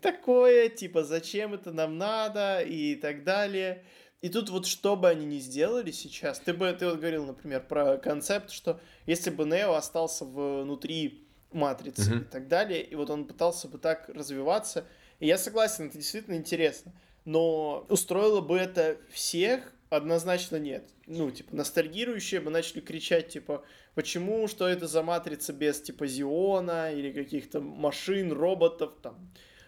такое, 0.00 0.68
типа, 0.68 1.04
зачем 1.04 1.54
это 1.54 1.72
нам 1.72 1.96
надо, 1.96 2.60
и 2.60 2.96
так 2.96 3.24
далее. 3.24 3.84
И 4.22 4.28
тут 4.28 4.50
вот 4.50 4.66
что 4.66 4.94
бы 4.94 5.08
они 5.08 5.26
ни 5.26 5.38
сделали 5.38 5.90
сейчас, 5.90 6.38
ты 6.38 6.54
бы, 6.54 6.72
ты 6.72 6.86
вот 6.86 7.00
говорил, 7.00 7.26
например, 7.26 7.66
про 7.66 7.98
концепт, 7.98 8.50
что 8.52 8.80
если 9.04 9.30
бы 9.30 9.44
Нео 9.44 9.74
остался 9.74 10.24
внутри 10.24 11.26
матрицы 11.50 12.02
mm-hmm. 12.02 12.20
и 12.20 12.24
так 12.30 12.46
далее, 12.46 12.84
и 12.84 12.94
вот 12.94 13.10
он 13.10 13.24
пытался 13.24 13.66
бы 13.66 13.78
так 13.78 14.08
развиваться, 14.08 14.86
и 15.18 15.26
я 15.26 15.38
согласен, 15.38 15.88
это 15.88 15.98
действительно 15.98 16.36
интересно, 16.36 16.92
но 17.24 17.84
устроило 17.88 18.40
бы 18.40 18.56
это 18.56 18.96
всех? 19.10 19.72
Однозначно 19.90 20.56
нет. 20.56 20.88
Ну, 21.06 21.30
типа, 21.30 21.54
ностальгирующие 21.54 22.40
бы 22.40 22.50
начали 22.50 22.80
кричать, 22.80 23.28
типа, 23.28 23.62
почему, 23.94 24.48
что 24.48 24.66
это 24.66 24.86
за 24.86 25.02
матрица 25.02 25.52
без, 25.52 25.82
типа, 25.82 26.06
Зиона 26.06 26.92
или 26.92 27.12
каких-то 27.12 27.60
машин, 27.60 28.32
роботов, 28.32 28.94
там, 29.02 29.18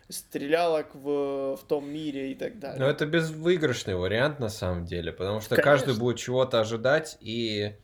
стрелялок 0.08 0.94
в, 0.94 1.56
в 1.56 1.64
том 1.66 1.88
мире 1.88 2.32
и 2.32 2.34
так 2.34 2.58
далее. 2.58 2.78
Но 2.78 2.86
это 2.86 3.06
безвыигрышный 3.06 3.94
вариант 3.94 4.38
на 4.38 4.48
самом 4.48 4.84
деле, 4.84 5.12
потому 5.12 5.40
что 5.40 5.56
Конечно. 5.56 5.70
каждый 5.70 5.98
будет 5.98 6.18
чего-то 6.18 6.60
ожидать, 6.60 7.16
и, 7.20 7.76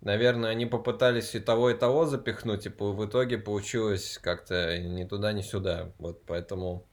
наверное, 0.00 0.50
они 0.50 0.66
попытались 0.66 1.34
и 1.34 1.40
того, 1.40 1.70
и 1.70 1.74
того 1.74 2.06
запихнуть, 2.06 2.66
и 2.66 2.70
в 2.70 3.06
итоге 3.06 3.38
получилось 3.38 4.18
как-то 4.22 4.78
ни 4.78 5.04
туда, 5.04 5.32
ни 5.32 5.42
сюда. 5.42 5.92
Вот 5.98 6.22
поэтому 6.26 6.86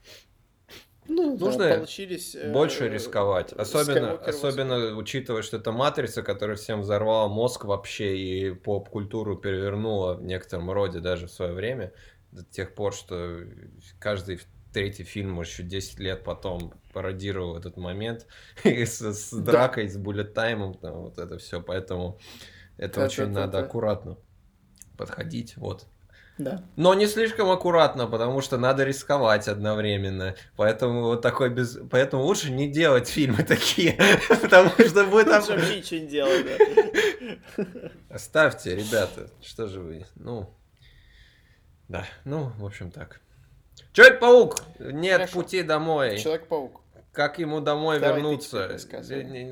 ну, 1.10 1.38
нужно 1.38 1.70
да, 1.70 1.76
получились, 1.78 2.36
э, 2.36 2.52
больше 2.52 2.86
э, 2.86 2.90
рисковать. 2.90 3.52
Особенно, 3.54 4.12
особенно 4.12 4.96
учитывая, 4.96 5.42
что 5.42 5.58
это 5.58 5.72
матрица, 5.72 6.22
которая 6.22 6.56
всем 6.56 6.82
взорвала 6.82 7.28
мозг 7.28 7.66
вообще 7.66 8.16
и 8.16 8.52
поп-культуру 8.54 9.36
перевернула 9.36 10.14
в 10.14 10.24
некотором 10.24 10.70
роде 10.70 11.00
даже 11.00 11.26
в 11.28 11.32
свое 11.32 11.54
время. 11.54 11.94
До 12.32 12.46
тех 12.46 12.76
пор, 12.76 12.94
что 12.94 13.40
каждый 14.00 14.40
третий 14.74 15.04
фильм, 15.04 15.32
может, 15.32 15.54
еще 15.54 15.64
10 15.64 16.00
лет 16.00 16.24
потом 16.24 16.74
пародировал 16.94 17.58
этот 17.58 17.78
момент 17.78 18.28
с, 18.64 19.02
с 19.02 19.32
дракой, 19.32 19.86
да. 19.86 19.94
с 19.94 19.98
буллет-таймом, 19.98 20.76
там, 20.76 21.02
вот 21.02 21.18
это 21.18 21.38
все, 21.38 21.62
поэтому 21.62 22.20
это, 22.78 23.02
это 23.02 23.06
очень 23.06 23.24
это, 23.24 23.32
надо 23.32 23.58
это. 23.60 23.68
аккуратно 23.68 24.18
подходить, 24.98 25.56
вот. 25.58 25.88
Да. 26.40 26.64
Но 26.78 26.94
не 26.94 27.06
слишком 27.06 27.50
аккуратно, 27.50 28.08
потому 28.08 28.40
что 28.40 28.58
надо 28.58 28.86
рисковать 28.86 29.50
одновременно. 29.50 30.36
Поэтому 30.56 31.02
вот 31.02 31.22
такой 31.22 31.50
без... 31.50 31.78
Поэтому 31.92 32.24
лучше 32.24 32.50
не 32.50 32.72
делать 32.72 33.10
фильмы 33.10 33.44
такие, 33.48 34.00
потому 34.42 34.70
что 34.70 35.04
будет... 35.06 35.28
Лучше 35.28 35.58
вообще 35.58 35.80
ничего 35.80 36.00
не 36.00 36.08
делать, 36.08 36.46
да. 36.46 37.66
Оставьте, 38.10 38.74
ребята. 38.74 39.30
Что 39.42 39.68
же 39.68 39.82
вы? 39.82 40.06
Ну, 40.16 40.50
да. 41.90 42.06
Ну, 42.24 42.54
в 42.58 42.66
общем, 42.66 42.90
так. 42.90 43.20
Человек-паук! 44.00 44.56
Нет 44.80 45.14
Хорошо. 45.18 45.34
пути 45.34 45.62
домой. 45.62 46.18
Человек-паук. 46.20 46.80
Как 47.12 47.38
ему 47.38 47.60
домой 47.60 48.00
Давай 48.00 48.16
вернуться? 48.22 48.78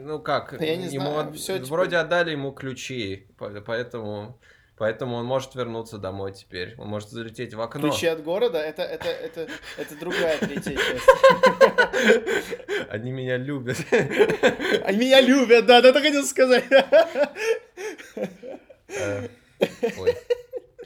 Ну 0.02 0.20
как? 0.20 0.58
Да 0.58 0.64
я 0.66 0.78
не 0.78 0.86
ему 0.88 1.12
знаю, 1.12 1.20
от- 1.30 1.36
всё 1.36 1.58
Вроде 1.66 1.89
теперь- 1.89 2.00
отдали 2.00 2.32
ему 2.32 2.52
ключи, 2.54 3.28
по- 3.38 3.50
поэтому... 3.62 4.39
Поэтому 4.78 5.16
он 5.18 5.26
может 5.26 5.56
вернуться 5.56 5.98
домой 5.98 6.32
теперь. 6.34 6.76
Он 6.78 6.88
может 6.88 7.10
залететь 7.10 7.56
в 7.56 7.60
окно. 7.62 7.89
Ключи 7.89 8.06
от 8.08 8.24
города, 8.24 8.60
это, 8.60 8.84
это, 8.84 9.08
это, 9.10 9.48
это 9.76 10.00
другая 10.00 10.38
третья 10.38 10.76
часть. 10.76 11.08
Они 12.89 13.12
меня 13.12 13.38
любят. 13.38 13.78
Они 14.86 14.98
меня 15.00 15.20
любят, 15.20 15.66
да, 15.66 15.82
да, 15.82 15.89
это 15.89 16.00
хотел 16.00 16.24
сказать. 16.24 16.64
Э, 18.89 19.28
Ой. 19.98 20.16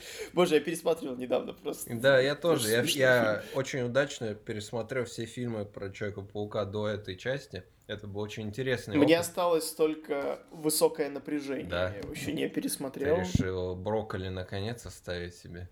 Боже, 0.34 0.56
я 0.56 0.62
пересматривал 0.62 1.16
недавно 1.16 1.54
просто. 1.54 1.94
Да, 1.96 2.20
я 2.20 2.36
тоже. 2.36 2.70
Я, 2.70 2.82
я 2.84 3.44
очень 3.54 3.82
удачно 3.82 4.34
пересмотрел 4.36 5.06
все 5.06 5.26
фильмы 5.26 5.66
про 5.66 5.90
Человека-паука 5.90 6.66
до 6.66 6.88
этой 6.88 7.16
части. 7.18 7.64
Это 7.88 8.08
был 8.08 8.22
очень 8.22 8.44
интересный 8.44 8.96
Мне 8.98 9.16
опыт. 9.16 9.28
осталось 9.28 9.72
только 9.74 10.40
высокое 10.52 11.10
напряжение. 11.10 11.66
Да. 11.68 11.90
Я 11.90 11.98
его 11.98 12.12
еще 12.14 12.32
не 12.32 12.48
Ты 12.48 12.56
пересмотрел. 12.56 13.18
решил 13.18 13.76
брокколи 13.76 14.30
наконец 14.30 14.86
оставить 14.86 15.36
себе. 15.36 15.70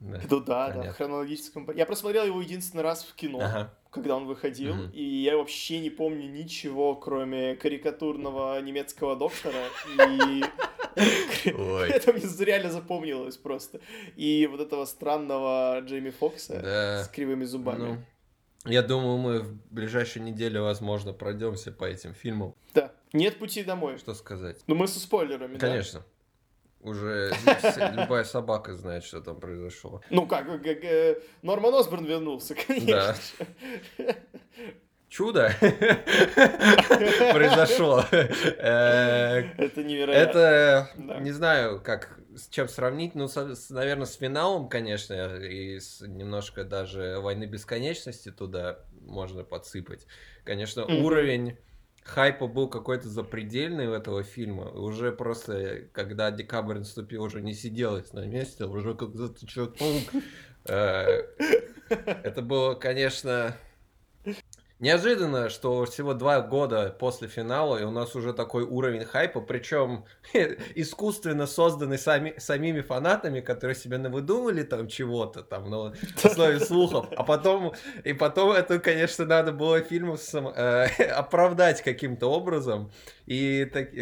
Да. 0.00 0.20
Ну 0.30 0.40
да, 0.40 0.68
да, 0.68 0.68
Понятно. 0.74 0.92
в 0.92 0.96
хронологическом... 0.96 1.70
Я 1.74 1.84
просмотрел 1.86 2.24
его 2.24 2.40
единственный 2.40 2.82
раз 2.82 3.04
в 3.04 3.14
кино, 3.14 3.40
Ага. 3.40 3.74
Когда 3.90 4.16
он 4.16 4.26
выходил, 4.26 4.74
Мгм. 4.74 4.90
и 4.92 5.02
я 5.02 5.36
вообще 5.36 5.80
не 5.80 5.90
помню 5.90 6.28
ничего, 6.30 6.94
кроме 6.94 7.56
карикатурного 7.56 8.60
немецкого 8.60 9.16
доктора, 9.16 9.64
и... 9.88 10.42
Ой. 11.56 11.90
Это 11.90 12.12
мне 12.12 12.22
реально 12.40 12.70
запомнилось 12.70 13.36
просто. 13.36 13.80
И 14.16 14.46
вот 14.50 14.60
этого 14.60 14.84
странного 14.84 15.80
Джейми 15.80 16.10
Фокса 16.10 16.60
Да. 16.62 17.04
с 17.04 17.08
кривыми 17.08 17.44
зубами. 17.44 17.78
Ну, 18.64 18.70
я 18.70 18.82
думаю, 18.82 19.18
мы 19.18 19.38
в 19.40 19.54
ближайшей 19.72 20.20
неделе, 20.22 20.60
возможно, 20.60 21.12
пройдемся 21.12 21.70
по 21.72 21.84
этим 21.84 22.14
фильмам. 22.14 22.54
Да. 22.74 22.92
Нет 23.12 23.38
пути 23.38 23.62
домой. 23.64 23.98
Что 23.98 24.12
сказать? 24.14 24.58
Ну 24.66 24.74
мы 24.74 24.86
со 24.88 25.00
спойлерами, 25.00 25.56
да? 25.56 25.82
Уже 26.88 27.32
любая 27.92 28.24
собака 28.24 28.74
знает, 28.74 29.04
что 29.04 29.20
там 29.20 29.38
произошло. 29.40 30.00
Ну 30.10 30.26
как, 30.26 30.46
э, 30.48 31.20
Норман 31.42 31.74
Осборн 31.74 32.04
вернулся, 32.04 32.54
конечно. 32.54 33.14
Да. 33.98 34.14
Чудо 35.08 35.50
произошло. 37.32 38.04
Э, 38.10 39.40
Это 39.56 39.82
невероятно. 39.82 40.38
Это, 40.38 40.90
не 41.20 41.30
знаю, 41.30 41.80
как 41.82 42.18
с 42.36 42.48
чем 42.48 42.68
сравнить, 42.68 43.14
ну, 43.14 43.28
наверное, 43.70 44.06
с 44.06 44.16
финалом, 44.16 44.68
конечно, 44.68 45.36
и 45.36 45.80
с 45.80 46.02
немножко 46.02 46.64
даже 46.64 47.18
войны 47.20 47.44
бесконечности 47.44 48.30
туда 48.30 48.80
можно 49.00 49.44
подсыпать. 49.44 50.06
Конечно, 50.44 50.84
уровень 50.84 51.56
хайпа 52.08 52.46
был 52.46 52.68
какой-то 52.68 53.08
запредельный 53.08 53.86
у 53.86 53.92
этого 53.92 54.22
фильма. 54.22 54.70
Уже 54.70 55.12
просто, 55.12 55.84
когда 55.92 56.30
декабрь 56.30 56.78
наступил, 56.78 57.22
уже 57.22 57.42
не 57.42 57.52
сиделось 57.54 58.12
на 58.12 58.26
месте, 58.26 58.64
уже 58.64 58.94
как 58.94 59.10
человек-паук. 59.46 60.22
Э, 60.64 61.22
Это 61.88 62.42
было, 62.42 62.74
конечно, 62.74 63.56
Неожиданно, 64.80 65.50
что 65.50 65.84
всего 65.86 66.14
два 66.14 66.40
года 66.40 66.94
после 66.96 67.26
финала, 67.26 67.78
и 67.78 67.82
у 67.82 67.90
нас 67.90 68.14
уже 68.14 68.32
такой 68.32 68.62
уровень 68.62 69.04
хайпа, 69.04 69.40
причем 69.40 70.04
искусственно 70.76 71.48
созданный 71.48 71.98
сами, 71.98 72.34
самими 72.38 72.80
фанатами, 72.80 73.40
которые 73.40 73.74
себе 73.74 73.98
навыдумали 73.98 74.62
там 74.62 74.86
чего-то 74.86 75.42
там 75.42 75.68
на 75.68 75.94
основе 76.22 76.60
слухов, 76.60 77.08
а 77.16 77.24
потом, 77.24 77.72
и 78.04 78.12
потом 78.12 78.52
это, 78.52 78.78
конечно, 78.78 79.24
надо 79.24 79.50
было 79.50 79.80
фильму 79.80 80.16
сам- 80.16 80.52
э, 80.54 80.84
оправдать 81.10 81.82
каким-то 81.82 82.28
образом, 82.28 82.92
и, 83.26 83.64
так, 83.64 83.92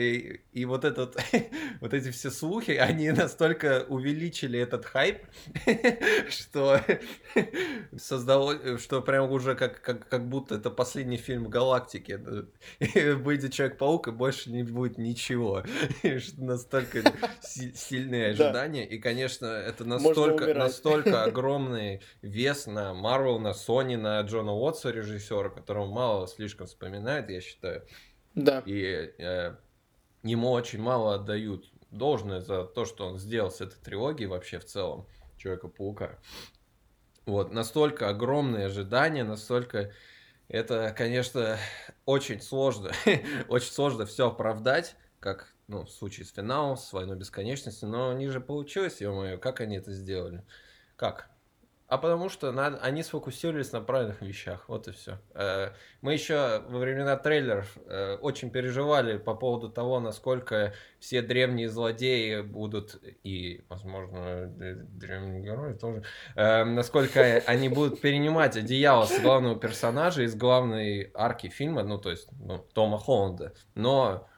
и 0.56 0.64
вот 0.64 0.86
этот, 0.86 1.16
вот 1.82 1.92
эти 1.92 2.10
все 2.10 2.30
слухи, 2.30 2.70
они 2.70 3.10
настолько 3.10 3.84
увеличили 3.90 4.58
этот 4.58 4.86
хайп, 4.86 5.18
что 6.30 6.80
создало, 7.98 8.78
что 8.78 9.02
прям 9.02 9.30
уже 9.30 9.54
как, 9.54 9.82
как, 9.82 10.08
как 10.08 10.26
будто 10.26 10.54
это 10.54 10.70
последний 10.70 11.18
фильм 11.18 11.44
в 11.44 11.48
галактике. 11.50 12.18
И 12.80 13.10
Выйдет 13.10 13.52
Человек-паук, 13.52 14.08
и 14.08 14.12
больше 14.12 14.50
не 14.50 14.62
будет 14.62 14.96
ничего. 14.96 15.62
Настолько 16.38 17.02
си- 17.42 17.74
сильные 17.74 18.32
Да. 18.32 18.46
ожидания. 18.46 18.86
И, 18.88 18.98
конечно, 18.98 19.44
это 19.44 19.84
настолько, 19.84 20.54
настолько 20.54 21.24
огромный 21.24 22.00
вес 22.22 22.66
на 22.66 22.94
Марвел, 22.94 23.38
на 23.38 23.48
Sony, 23.52 23.98
на 23.98 24.22
Джона 24.22 24.52
Уотса, 24.52 24.90
режиссера, 24.90 25.50
которого 25.50 25.84
мало 25.84 26.26
слишком 26.26 26.66
вспоминает, 26.66 27.28
я 27.28 27.42
считаю. 27.42 27.86
Да. 28.34 28.62
И 28.64 29.12
э, 29.18 29.56
ему 30.26 30.50
очень 30.50 30.80
мало 30.80 31.14
отдают 31.14 31.70
должное 31.90 32.40
за 32.40 32.64
то, 32.64 32.84
что 32.84 33.06
он 33.06 33.18
сделал 33.18 33.50
с 33.50 33.60
этой 33.60 33.78
трилогией 33.80 34.28
вообще 34.28 34.58
в 34.58 34.64
целом 34.64 35.06
Человека-паука. 35.38 36.18
Вот, 37.26 37.52
настолько 37.52 38.08
огромные 38.08 38.66
ожидания, 38.66 39.24
настолько 39.24 39.92
это, 40.48 40.94
конечно, 40.96 41.58
очень 42.04 42.40
сложно, 42.40 42.92
очень 43.48 43.72
сложно 43.72 44.06
все 44.06 44.28
оправдать, 44.28 44.96
как, 45.18 45.54
ну, 45.66 45.84
в 45.84 45.90
случае 45.90 46.24
с 46.24 46.32
финалом, 46.32 46.76
с 46.76 46.92
войной 46.92 47.16
бесконечности, 47.16 47.84
но 47.84 48.10
они 48.10 48.28
же 48.28 48.40
получилось, 48.40 49.00
ё-моё, 49.00 49.38
как 49.38 49.60
они 49.60 49.76
это 49.76 49.92
сделали? 49.92 50.44
Как? 50.96 51.30
А 51.88 51.98
потому 51.98 52.28
что 52.28 52.50
надо, 52.50 52.78
они 52.78 53.04
сфокусировались 53.04 53.70
на 53.70 53.80
правильных 53.80 54.20
вещах, 54.20 54.64
вот 54.68 54.88
и 54.88 54.92
все. 54.92 55.20
Мы 56.00 56.14
еще 56.14 56.62
во 56.68 56.78
времена 56.78 57.16
трейлеров 57.16 57.78
э, 57.86 58.16
очень 58.16 58.50
переживали 58.50 59.18
по 59.18 59.34
поводу 59.34 59.68
того, 59.68 60.00
насколько 60.00 60.74
все 60.98 61.22
древние 61.22 61.68
злодеи 61.68 62.40
будут, 62.40 63.00
и, 63.22 63.64
возможно, 63.68 64.46
древние 64.48 65.42
герои 65.42 65.74
тоже, 65.74 66.02
э, 66.34 66.64
насколько 66.64 67.42
они 67.46 67.68
будут 67.68 68.00
перенимать 68.00 68.56
одеяло 68.56 69.06
с 69.06 69.20
главного 69.20 69.56
персонажа 69.56 70.22
из 70.22 70.34
главной 70.34 71.12
арки 71.14 71.48
фильма, 71.48 71.84
ну, 71.84 71.98
то 71.98 72.10
есть, 72.10 72.28
ну, 72.40 72.58
Тома 72.74 72.98
Холланда. 72.98 73.54
Но 73.76 74.28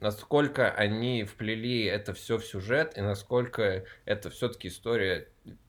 насколько 0.00 0.70
они 0.70 1.24
вплели 1.24 1.84
это 1.84 2.14
все 2.14 2.38
в 2.38 2.44
сюжет, 2.46 2.96
и 2.96 3.02
насколько 3.02 3.84
это 4.06 4.30
все-таки 4.30 4.68
история 4.68 5.28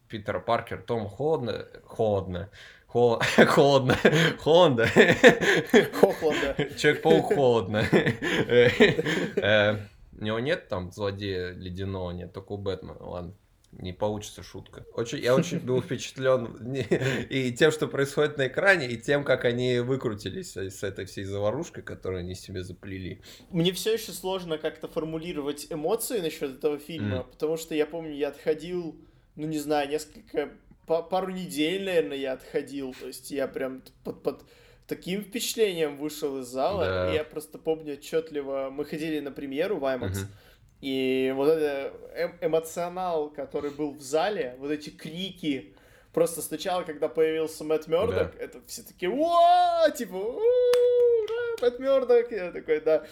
Питера 0.09 0.39
Паркер, 0.39 0.81
Тома 0.81 1.09
Холланда, 1.09 1.67
холодно, 1.85 2.49
Хол- 2.87 3.21
холодно, 3.47 3.97
холодно, 4.39 4.87
Хохланда. 5.93 6.55
Человек-паук 6.77 7.33
холодно. 7.33 7.83
Э, 7.91 9.77
У 10.19 10.23
него 10.23 10.39
нет 10.39 10.67
там 10.69 10.91
злодея 10.91 11.51
ледяного, 11.51 12.11
нет, 12.11 12.33
только 12.33 12.53
у 12.53 12.57
Бэтмена, 12.57 12.97
ладно. 13.03 13.33
Не 13.73 13.91
получится 13.91 14.41
шутка. 14.41 14.85
Очень, 14.93 15.19
я 15.19 15.35
очень 15.35 15.59
был 15.59 15.81
впечатлен 15.81 16.73
и 17.29 17.51
тем, 17.51 17.69
что 17.71 17.87
происходит 17.87 18.37
на 18.37 18.47
экране, 18.47 18.87
и 18.87 18.97
тем, 18.97 19.23
как 19.25 19.43
они 19.43 19.79
выкрутились 19.79 20.55
с 20.55 20.83
этой 20.83 21.05
всей 21.05 21.25
заварушкой, 21.25 21.83
которую 21.83 22.21
они 22.21 22.33
себе 22.33 22.63
заплели. 22.63 23.21
Мне 23.51 23.73
все 23.73 23.93
еще 23.93 24.13
сложно 24.13 24.57
как-то 24.57 24.87
формулировать 24.87 25.67
эмоции 25.69 26.21
насчет 26.21 26.57
этого 26.57 26.79
фильма, 26.79 27.17
Мгм. 27.17 27.29
потому 27.29 27.57
что 27.57 27.75
я 27.75 27.85
помню, 27.85 28.13
я 28.15 28.29
отходил, 28.29 28.95
ну 29.37 29.47
не 29.47 29.59
знаю, 29.59 29.87
несколько, 29.89 30.49
па- 30.85 31.01
пару 31.03 31.31
недель, 31.31 31.85
наверное, 31.85 32.17
я 32.17 32.33
отходил, 32.33 32.93
то 32.99 33.07
есть 33.07 33.31
я 33.31 33.47
прям 33.47 33.81
под, 34.03 34.21
под 34.23 34.43
таким 34.87 35.21
впечатлением 35.21 35.97
вышел 35.97 36.39
из 36.41 36.47
зала, 36.47 36.85
Да. 36.85 37.11
и 37.11 37.15
я 37.15 37.23
просто 37.23 37.57
помню 37.57 37.93
отчетливо, 37.93 38.69
мы 38.71 38.83
ходили 38.85 39.19
на 39.21 39.31
премьеру 39.31 39.77
в 39.77 39.83
IMAX, 39.85 40.09
Мгм. 40.09 40.27
и 40.81 41.33
вот 41.35 41.49
это 41.49 41.93
эм- 42.15 42.37
эмоционал, 42.41 43.29
который 43.29 43.71
был 43.71 43.91
в 43.93 44.01
зале, 44.01 44.55
вот 44.59 44.71
эти 44.71 44.89
крики, 44.89 45.73
просто 46.13 46.41
сначала, 46.41 46.83
когда 46.83 47.07
появился 47.09 47.63
Мэтт 47.63 47.87
Мёрдок, 47.87 48.35
это 48.39 48.59
все 48.65 48.81
такие, 48.83 49.09
«Уа!» 49.11 49.89
типа, 49.91 50.15
«У, 51.59 51.65
ура, 51.65 51.69
Мэтт 51.69 51.79
Мёрдок, 51.79 52.31
я 52.31 52.51
такой, 52.51 52.81
да, 52.81 53.03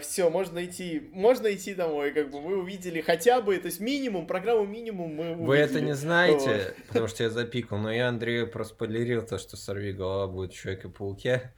все, 0.00 0.30
можно 0.30 0.64
идти, 0.64 1.08
можно 1.12 1.52
идти 1.52 1.74
домой, 1.74 2.12
как 2.12 2.30
бы 2.30 2.40
мы 2.40 2.58
увидели 2.58 3.00
хотя 3.00 3.40
бы, 3.40 3.56
то 3.58 3.66
есть 3.66 3.80
минимум, 3.80 4.26
программу 4.26 4.64
минимум 4.66 5.14
мы 5.14 5.30
увидели. 5.30 5.46
Вы 5.46 5.56
это 5.56 5.80
не 5.80 5.94
знаете, 5.94 6.46
Вот. 6.76 6.86
потому 6.88 7.08
что 7.08 7.22
я 7.24 7.30
запикал, 7.30 7.78
но 7.78 7.92
я 7.92 8.08
Андрею 8.08 8.50
проспойлерил 8.50 9.22
то, 9.26 9.38
что 9.38 9.56
«Сорви 9.56 9.92
голова» 9.92 10.26
будет 10.26 10.52
в 10.52 10.56
Человеке-пауке, 10.56 11.52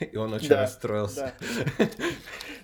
и 0.00 0.16
он 0.16 0.32
очень 0.32 0.48
Да, 0.48 0.62
расстроился. 0.62 1.32
Да. 1.78 1.88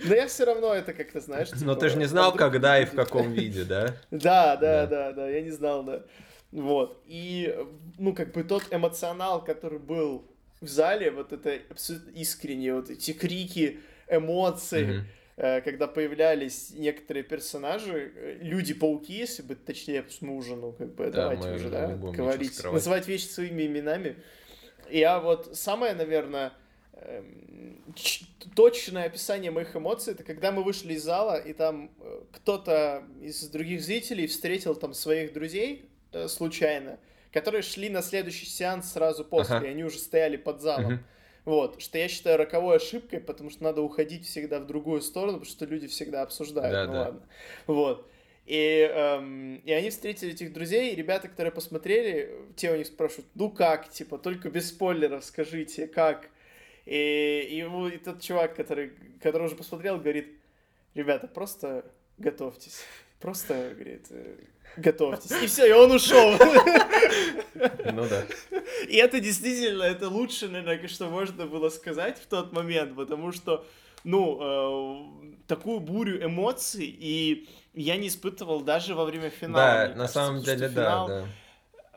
Но 0.05 0.15
я 0.15 0.29
все 0.29 0.45
равно 0.45 0.75
это 0.75 0.93
как-то, 0.93 1.21
знаешь, 1.21 1.51
Но 1.53 1.59
типа, 1.59 1.75
ты 1.77 1.89
же 1.89 1.97
не 1.99 2.05
знал, 2.05 2.31
вдруг 2.33 2.53
когда 2.53 2.79
и 2.81 2.85
в 2.85 2.93
каком 2.95 3.33
виде? 3.33 3.65
Да, 3.65 3.95
Да. 4.11 4.57
да, 4.57 4.87
да, 4.87 5.13
да, 5.13 5.29
я 5.29 5.41
не 5.41 5.51
знал, 5.51 5.83
да. 5.83 6.05
Вот. 6.53 7.03
И, 7.07 7.55
ну, 7.99 8.15
как 8.15 8.33
бы 8.33 8.43
тот 8.45 8.63
эмоционал, 8.71 9.45
который 9.45 9.79
был 9.79 10.25
в 10.61 10.69
зале, 10.69 11.11
вот 11.11 11.33
это 11.33 11.59
абсолютно 11.71 12.11
искренне, 12.11 12.75
вот 12.75 12.91
эти 12.91 13.13
крики, 13.13 13.81
эмоции, 14.09 15.05
mm-hmm. 15.37 15.63
когда 15.63 15.87
появлялись 15.87 16.71
некоторые 16.75 17.23
персонажи, 17.23 18.13
э, 18.15 18.39
люди-пауки, 18.41 19.13
если 19.13 19.43
быть 19.43 19.65
точнее, 19.65 20.05
мы 20.21 20.37
уже, 20.37 20.57
ну, 20.57 20.73
как 20.73 20.95
бы, 20.95 21.05
да, 21.07 21.29
давайте 21.29 21.53
уже, 21.53 21.71
да, 21.71 21.89
говорить, 21.89 22.63
называть 22.65 23.07
вещи 23.07 23.27
своими 23.27 23.67
именами. 23.67 24.17
Я 24.91 25.21
вот 25.21 25.57
самое, 25.57 25.95
наверное, 25.95 26.53
эм, 26.95 27.85
точное 28.57 29.05
описание 29.05 29.51
моих 29.51 29.77
эмоций, 29.77 30.15
это 30.15 30.25
когда 30.25 30.51
мы 30.51 30.65
вышли 30.65 30.95
из 30.95 31.05
зала, 31.05 31.37
и 31.37 31.53
там 31.53 31.91
э, 32.01 32.23
кто-то 32.33 33.05
из 33.21 33.49
других 33.49 33.83
зрителей 33.83 34.27
встретил 34.27 34.75
там 34.75 34.95
своих 34.95 35.33
друзей 35.33 35.89
случайно, 36.27 36.99
которые 37.33 37.63
шли 37.63 37.89
на 37.89 38.03
следующий 38.03 38.47
сеанс 38.47 38.93
сразу 38.93 39.25
после, 39.25 39.57
ага. 39.57 39.67
и 39.67 39.71
они 39.71 39.85
уже 39.85 39.99
стояли 39.99 40.37
под 40.37 40.61
залом. 40.61 40.95
Угу. 40.95 41.03
Вот, 41.45 41.81
что 41.81 41.97
я 41.97 42.09
считаю 42.09 42.37
роковой 42.37 42.77
ошибкой, 42.77 43.21
потому 43.21 43.49
что 43.49 43.65
надо 43.65 43.81
уходить 43.81 44.27
всегда 44.27 44.61
в 44.61 44.67
другую 44.67 45.01
сторону, 45.01 45.39
потому 45.39 45.51
что 45.51 45.65
люди 45.65 45.87
всегда 45.87 46.23
обсуждают. 46.23 46.73
Да, 46.73 46.87
ну 46.87 46.93
да. 46.93 47.01
ладно. 47.01 47.23
Вот. 47.67 48.11
И, 48.45 48.91
эм, 48.91 49.57
и 49.57 49.73
они 49.73 49.91
встретили 49.91 50.33
этих 50.33 50.53
друзей, 50.55 50.93
и 50.93 50.97
ребята, 50.97 51.29
которые 51.29 51.53
посмотрели, 51.53 52.35
те 52.57 52.73
у 52.73 52.77
них 52.77 52.87
спрашивают, 52.87 53.27
ну 53.35 53.51
как, 53.51 53.91
типа, 53.91 54.19
только 54.19 54.49
без 54.51 54.69
спойлеров 54.71 55.25
скажите, 55.25 55.87
как. 55.87 56.31
И, 56.87 57.47
и 57.51 57.57
ему 57.57 57.89
и 57.89 57.99
тот 57.99 58.23
чувак, 58.23 58.57
который, 58.57 58.93
который 59.23 59.45
уже 59.45 59.57
посмотрел, 59.57 59.99
говорит, 59.99 60.29
ребята, 60.95 61.29
просто 61.29 61.85
готовьтесь. 62.17 62.83
Просто, 63.21 63.73
говорит, 63.75 64.07
э, 64.11 64.37
готовьтесь. 64.81 65.31
И 65.43 65.47
все, 65.47 65.69
и 65.69 65.73
он 65.73 65.93
ушел. 65.93 66.33
Ну 67.93 68.07
да. 68.09 68.25
И 68.89 68.97
это 68.97 69.21
действительно, 69.21 69.83
это 69.83 70.09
лучше, 70.09 70.49
наверное, 70.49 70.89
что 70.89 71.09
можно 71.09 71.47
было 71.47 71.69
сказать 71.69 72.19
в 72.19 72.27
тот 72.27 72.53
момент, 72.53 72.95
потому 72.97 73.33
что, 73.33 73.67
ну, 74.05 74.39
э, 74.41 75.39
такую 75.47 75.81
бурю 75.81 76.25
эмоций, 76.25 76.87
и 76.87 77.49
я 77.75 77.97
не 77.97 78.09
испытывал 78.09 78.61
даже 78.61 78.95
во 78.95 79.05
время 79.05 79.31
финала. 79.31 79.89
Да, 79.89 79.95
на 79.95 80.09
самом 80.09 80.43
деле, 80.43 80.69
да, 80.69 81.07
да. 81.07 81.25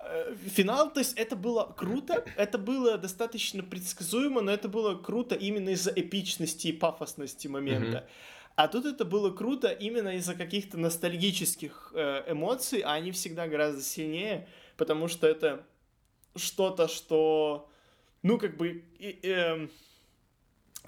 Э, 0.03 0.35
финал, 0.47 0.91
то 0.91 0.99
есть 0.99 1.17
это 1.17 1.35
было 1.35 1.73
круто, 1.77 2.25
это 2.35 2.57
было 2.57 2.97
достаточно 2.97 3.63
предсказуемо, 3.63 4.41
но 4.41 4.51
это 4.51 4.67
было 4.67 4.95
круто 4.95 5.35
именно 5.35 5.69
из-за 5.69 5.91
эпичности 5.91 6.67
и 6.67 6.73
пафосности 6.73 7.47
момента. 7.47 7.97
Mm-hmm. 7.97 8.40
А 8.61 8.67
тут 8.67 8.85
это 8.85 9.05
было 9.05 9.31
круто 9.31 9.69
именно 9.69 10.17
из-за 10.17 10.35
каких-то 10.35 10.77
ностальгических 10.77 11.93
э, 11.95 12.31
эмоций, 12.31 12.81
а 12.81 12.93
они 12.93 13.11
всегда 13.11 13.47
гораздо 13.47 13.81
сильнее, 13.81 14.47
потому 14.77 15.07
что 15.07 15.25
это 15.25 15.65
что-то, 16.35 16.87
что, 16.87 17.67
ну, 18.21 18.37
как 18.37 18.57
бы, 18.57 18.83
э, 18.99 19.13
э, 19.23 19.67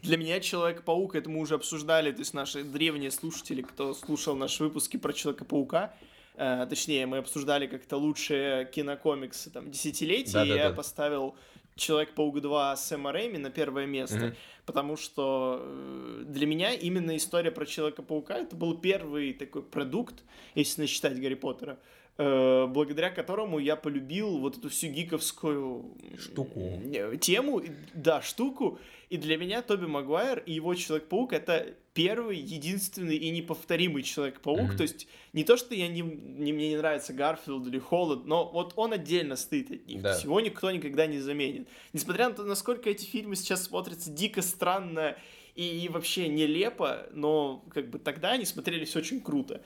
для 0.03 0.17
меня 0.17 0.39
Человек-паук, 0.39 1.15
это 1.15 1.32
мы 1.32 1.39
уже 1.39 1.55
обсуждали, 1.55 2.11
то 2.11 2.19
есть 2.19 2.36
наши 2.36 2.63
древние 2.63 3.09
слушатели, 3.09 3.63
кто 3.63 3.95
слушал 3.95 4.36
наши 4.36 4.63
выпуски 4.63 4.97
про 4.97 5.11
Человека-паука, 5.11 5.95
э, 6.36 6.67
точнее, 6.69 7.07
мы 7.07 7.17
обсуждали 7.17 7.65
как-то 7.65 7.97
лучшие 7.97 8.65
кинокомиксы 8.65 9.49
там 9.49 9.71
десятилетия, 9.71 10.34
да, 10.34 10.45
и 10.45 10.49
я 10.49 10.69
да. 10.69 10.76
поставил 10.76 11.36
Человек-паук 11.76 12.41
2 12.41 12.76
Сэма 12.76 13.11
Рэйми 13.11 13.38
на 13.38 13.49
первое 13.49 13.86
место, 13.86 14.17
mm-hmm. 14.17 14.36
потому 14.65 14.97
что 14.97 15.59
э, 15.61 16.24
для 16.28 16.45
меня 16.45 16.74
именно 16.74 17.15
история 17.15 17.51
про 17.51 17.65
Человека-паука 17.65 18.38
это 18.38 18.55
был 18.55 18.78
первый 18.78 19.34
такой 19.34 19.63
продукт, 19.63 20.24
если 20.55 20.82
не 20.82 20.88
считать 20.88 21.19
Гарри 21.19 21.36
Поттера, 21.36 21.78
Э, 22.15 22.67
благодаря 22.67 23.09
которому 23.09 23.57
я 23.57 23.76
полюбил 23.76 24.38
вот 24.38 24.57
эту 24.59 24.69
всю 24.69 24.88
гиковскую 24.89 25.97
штуку. 26.19 26.80
Тему, 27.19 27.63
да, 27.95 28.21
штуку. 28.21 28.78
И 29.09 29.17
для 29.17 29.36
меня 29.36 29.63
Тоби 29.63 29.88
Магуайр 29.88 30.43
и 30.45 30.53
его 30.53 30.76
Человек-паук 30.76 31.34
это 31.34 31.74
первый, 31.93 32.37
единственный 32.37 33.17
и 33.17 33.29
неповторимый 33.29 34.03
Человек-паук. 34.03 34.71
Mm-hmm. 34.71 34.77
То 34.77 34.83
есть 34.83 35.07
не 35.31 35.43
то, 35.43 35.57
что 35.57 35.75
я 35.75 35.87
не, 35.87 36.01
не, 36.01 36.51
мне 36.53 36.69
не 36.69 36.77
нравится 36.77 37.13
Гарфилд 37.13 37.67
или 37.67 37.79
Холод, 37.79 38.25
но 38.25 38.49
вот 38.49 38.73
он 38.75 38.93
отдельно 38.93 39.35
стоит 39.35 39.71
от 39.71 39.85
них. 39.85 40.01
Да. 40.01 40.17
Его 40.17 40.39
никто 40.39 40.71
никогда 40.71 41.05
не 41.07 41.19
заменит. 41.19 41.67
Несмотря 41.93 42.29
на 42.29 42.35
то, 42.35 42.43
насколько 42.43 42.89
эти 42.89 43.05
фильмы 43.05 43.35
сейчас 43.35 43.63
смотрятся 43.63 44.09
дико 44.11 44.41
странно 44.41 45.15
и, 45.55 45.85
и 45.85 45.89
вообще 45.89 46.27
нелепо, 46.27 47.07
но 47.13 47.63
как 47.71 47.89
бы 47.89 47.99
тогда 47.99 48.31
они 48.31 48.45
смотрелись 48.45 48.95
очень 48.95 49.21
круто. 49.21 49.61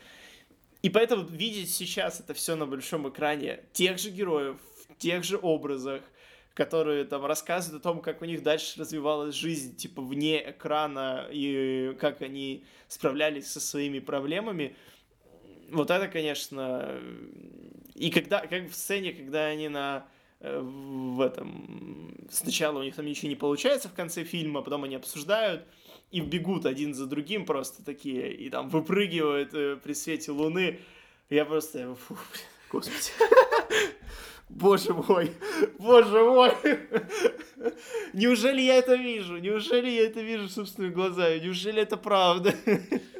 И 0.81 0.89
поэтому 0.89 1.25
видеть 1.25 1.73
сейчас 1.73 2.19
это 2.19 2.33
все 2.33 2.55
на 2.55 2.65
большом 2.65 3.09
экране, 3.09 3.61
тех 3.73 3.97
же 3.97 4.09
героев, 4.09 4.57
в 4.89 4.97
тех 4.97 5.23
же 5.23 5.39
образах, 5.41 6.01
которые 6.57 7.05
там 7.05 7.23
рассказывают 7.23 7.85
о 7.85 7.87
том, 7.87 8.01
как 8.01 8.23
у 8.23 8.25
них 8.25 8.41
дальше 8.41 8.79
развивалась 8.79 9.35
жизнь, 9.35 9.75
типа, 9.75 10.01
вне 10.01 10.49
экрана, 10.49 11.27
и 11.31 11.95
как 11.99 12.23
они 12.23 12.65
справлялись 12.87 13.45
со 13.45 13.59
своими 13.59 13.99
проблемами, 13.99 14.75
вот 15.69 15.91
это, 15.91 16.07
конечно... 16.07 16.99
И 17.93 18.09
когда, 18.09 18.39
как 18.39 18.71
в 18.71 18.73
сцене, 18.73 19.13
когда 19.13 19.45
они 19.45 19.69
на 19.69 20.07
э, 20.39 20.59
в 20.59 21.21
этом... 21.21 22.25
Сначала 22.31 22.79
у 22.79 22.83
них 22.83 22.95
там 22.95 23.05
ничего 23.05 23.29
не 23.29 23.35
получается 23.35 23.87
в 23.87 23.93
конце 23.93 24.23
фильма, 24.23 24.63
потом 24.63 24.83
они 24.83 24.95
обсуждают, 24.95 25.63
и 26.09 26.21
бегут 26.21 26.65
один 26.65 26.95
за 26.95 27.05
другим 27.05 27.45
просто 27.45 27.85
такие, 27.85 28.33
и 28.33 28.49
там 28.49 28.69
выпрыгивают 28.69 29.53
э, 29.53 29.75
при 29.75 29.93
свете 29.93 30.31
луны. 30.31 30.79
Я 31.29 31.45
просто, 31.45 31.93
фу, 31.93 32.17
господи. 32.71 33.11
Боже 34.49 34.93
мой, 34.93 35.31
боже 35.77 36.23
мой. 36.23 36.51
Неужели 38.13 38.61
я 38.61 38.75
это 38.75 38.95
вижу? 38.95 39.37
Неужели 39.37 39.89
я 39.89 40.05
это 40.05 40.21
вижу 40.21 40.47
собственными 40.47 40.93
глазами? 40.93 41.39
Неужели 41.39 41.81
это 41.81 41.97
правда? 41.97 42.53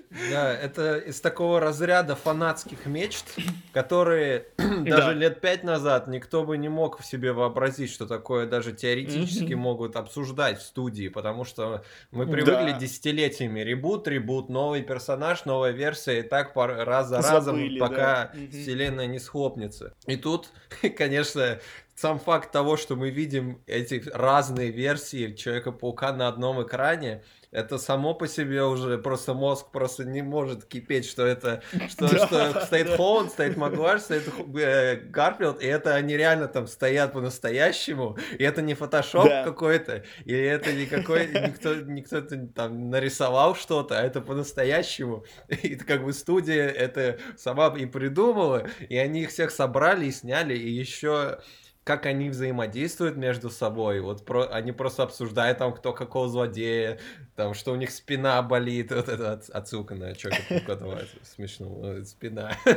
Да, 0.10 0.53
это 0.53 0.97
из 0.97 1.20
такого 1.20 1.60
разряда 1.60 2.16
фанатских 2.16 2.86
мечт, 2.86 3.26
которые 3.74 4.45
даже 4.58 5.14
лет 5.14 5.41
пять 5.41 5.64
назад 5.64 6.08
никто 6.08 6.43
бы 6.43 6.58
не 6.58 6.70
мог 6.70 6.99
в 6.99 7.05
себе 7.05 7.34
вообразить, 7.34 7.91
что 7.91 8.05
такое 8.05 8.47
даже 8.47 8.72
теоретически 8.74 9.53
могут 9.53 9.95
обсуждать 9.95 10.60
в 10.60 10.64
студии, 10.64 11.10
потому 11.10 11.43
что 11.43 11.84
мы 12.12 12.26
привыкли 12.26 12.78
десятилетиями 12.80 13.60
ребут, 13.62 14.08
ребут, 14.08 14.49
новый 14.49 14.82
персонаж, 14.82 15.45
новая 15.45 15.72
версия, 15.72 16.20
и 16.20 16.22
так 16.24 16.55
раз 16.55 17.10
за 17.10 17.22
разом, 17.22 17.60
пока 17.80 18.32
вселенная 18.51 19.08
не 19.08 19.20
схлопнется. 19.20 19.93
И 20.05 20.16
тут, 20.16 20.49
конечно, 20.97 21.60
сам 21.98 22.20
факт 22.20 22.52
того, 22.52 22.78
что 22.78 22.95
мы 22.95 23.10
видим 23.10 23.60
эти 23.66 24.04
разные 24.14 24.70
версии 24.70 25.34
Человека-паука 25.34 26.14
на 26.14 26.28
одном 26.28 26.62
экране, 26.62 27.24
это 27.50 27.80
само 27.80 28.14
по 28.14 28.28
себе 28.28 28.64
уже 28.64 29.00
просто 29.00 29.34
мозг 29.34 29.72
просто 29.72 30.06
не 30.06 30.22
может 30.22 30.66
кипеть, 30.66 31.10
что 31.10 31.26
это 31.26 31.64
что, 31.89 32.08
да, 32.08 32.28
что 32.28 32.66
стоит 32.66 32.88
да. 32.88 32.98
Холланд, 32.98 33.32
стоит 33.32 33.58
Магуайр, 33.58 34.00
стоит 34.00 34.30
э, 34.58 34.98
Гарфилд, 34.98 35.60
и 35.60 35.66
это 35.66 35.95
они 35.95 36.16
реально 36.16 36.48
там 36.48 36.68
стоят 36.68 37.14
по-настоящему, 37.14 38.16
и 38.38 38.43
это 38.43 38.62
не 38.62 38.76
фотошоп 38.76 39.26
да. 39.26 39.43
какой-то, 39.43 40.04
или 40.26 40.43
это 40.43 40.74
никакой 40.74 41.28
никто 41.30 41.74
никто 41.74 42.22
там 42.54 42.91
нарисовал 42.91 43.56
что-то, 43.56 43.98
а 43.98 44.04
это 44.04 44.22
по-настоящему, 44.22 45.26
и 45.48 45.76
как 45.78 46.04
бы 46.04 46.14
студия 46.14 46.68
это 46.68 47.18
сама 47.38 47.74
и 47.76 47.88
придумала, 47.88 48.68
и 48.88 48.98
они 48.98 49.22
их 49.22 49.30
всех 49.30 49.50
собрали 49.50 50.06
и 50.06 50.12
сняли, 50.12 50.56
и 50.56 50.70
еще 50.70 51.39
как 51.88 52.06
они 52.06 52.30
взаимодействуют 52.30 53.16
между 53.16 53.50
собой. 53.50 54.02
Вот 54.02 54.26
про, 54.26 54.44
они 54.48 54.74
просто 54.74 55.04
обсуждают 55.04 55.60
там, 55.60 55.74
кто 55.74 55.94
какого 55.94 56.28
злодея, 56.28 57.00
там, 57.38 57.54
что 57.54 57.72
у 57.72 57.78
них 57.78 57.92
спина 57.92 58.42
болит. 58.42 58.92
Вот 58.92 59.08
это 59.08 59.42
отсылка 59.54 59.96
на 59.96 60.14
Чока 60.14 60.36
Пукатова. 60.50 61.04
Смешно. 61.24 62.04
Спина. 62.04 62.52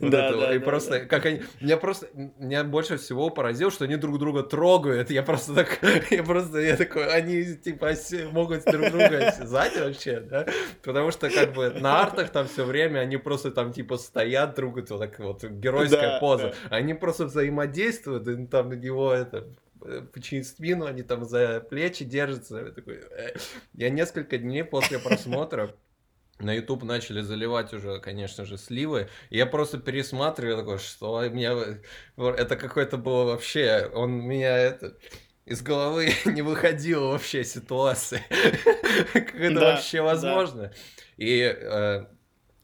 Да, 0.00 0.54
И 0.54 0.58
просто, 0.58 1.00
как 1.00 1.26
они... 1.26 1.42
Меня 1.60 1.76
просто... 1.76 2.08
Меня 2.14 2.64
больше 2.64 2.96
всего 2.96 3.28
поразило, 3.28 3.70
что 3.70 3.84
они 3.84 3.96
друг 3.96 4.18
друга 4.18 4.42
трогают. 4.42 5.10
Я 5.10 5.22
просто 5.22 5.54
так... 5.54 5.78
Я 6.10 6.22
просто... 6.22 6.58
Я 6.58 6.76
такой... 6.76 7.06
Они, 7.12 7.54
типа, 7.54 7.92
могут 8.32 8.64
друг 8.64 8.90
друга 8.90 9.32
связать 9.32 9.78
вообще, 9.78 10.20
да? 10.20 10.46
Потому 10.82 11.10
что, 11.10 11.28
как 11.28 11.52
бы, 11.52 11.70
на 11.70 12.02
артах 12.02 12.30
там 12.30 12.46
все 12.46 12.64
время 12.64 13.00
они 13.00 13.18
просто 13.18 13.50
там, 13.50 13.72
типа, 13.72 13.98
стоят 13.98 14.54
друг 14.54 14.76
вот 14.76 14.88
так 15.00 15.18
вот, 15.18 15.44
геройская 15.44 16.18
поза. 16.20 16.54
Они 16.70 16.94
просто 16.94 17.26
взаимодействуют 17.26 17.89
действуют, 17.90 18.28
и 18.28 18.46
там 18.46 18.70
него 18.70 19.12
это 19.12 19.48
починить 20.12 20.46
спину, 20.46 20.86
они 20.86 21.02
там 21.02 21.24
за 21.24 21.60
плечи 21.60 22.04
держатся. 22.04 22.58
Я, 22.58 22.72
такой, 22.72 22.96
э. 22.96 23.34
я 23.74 23.90
несколько 23.90 24.38
дней 24.38 24.64
после 24.64 24.98
просмотра 24.98 25.74
на 26.38 26.54
YouTube 26.54 26.84
начали 26.84 27.20
заливать 27.20 27.72
уже, 27.72 28.00
конечно 28.00 28.44
же, 28.44 28.56
сливы. 28.58 29.08
И 29.30 29.36
я 29.36 29.46
просто 29.46 29.78
пересматриваю, 29.78 30.56
такой, 30.56 30.78
что 30.78 31.22
меня... 31.28 31.54
Это 32.16 32.56
какой-то 32.56 32.96
было 32.96 33.24
вообще... 33.24 33.90
Он 33.94 34.12
меня 34.12 34.56
это 34.56 34.96
из 35.44 35.62
головы 35.62 36.12
не 36.26 36.42
выходила 36.42 37.08
вообще 37.08 37.44
ситуация. 37.44 38.22
как 39.12 39.34
это 39.34 39.54
да, 39.54 39.72
вообще 39.72 40.00
возможно? 40.00 40.62
Да. 40.62 40.72
И 41.16 41.40
э, 41.40 42.06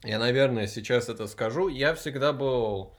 я, 0.03 0.19
наверное, 0.19 0.67
сейчас 0.67 1.09
это 1.09 1.27
скажу. 1.27 1.67
Я 1.67 1.93
всегда 1.93 2.33
был 2.33 2.96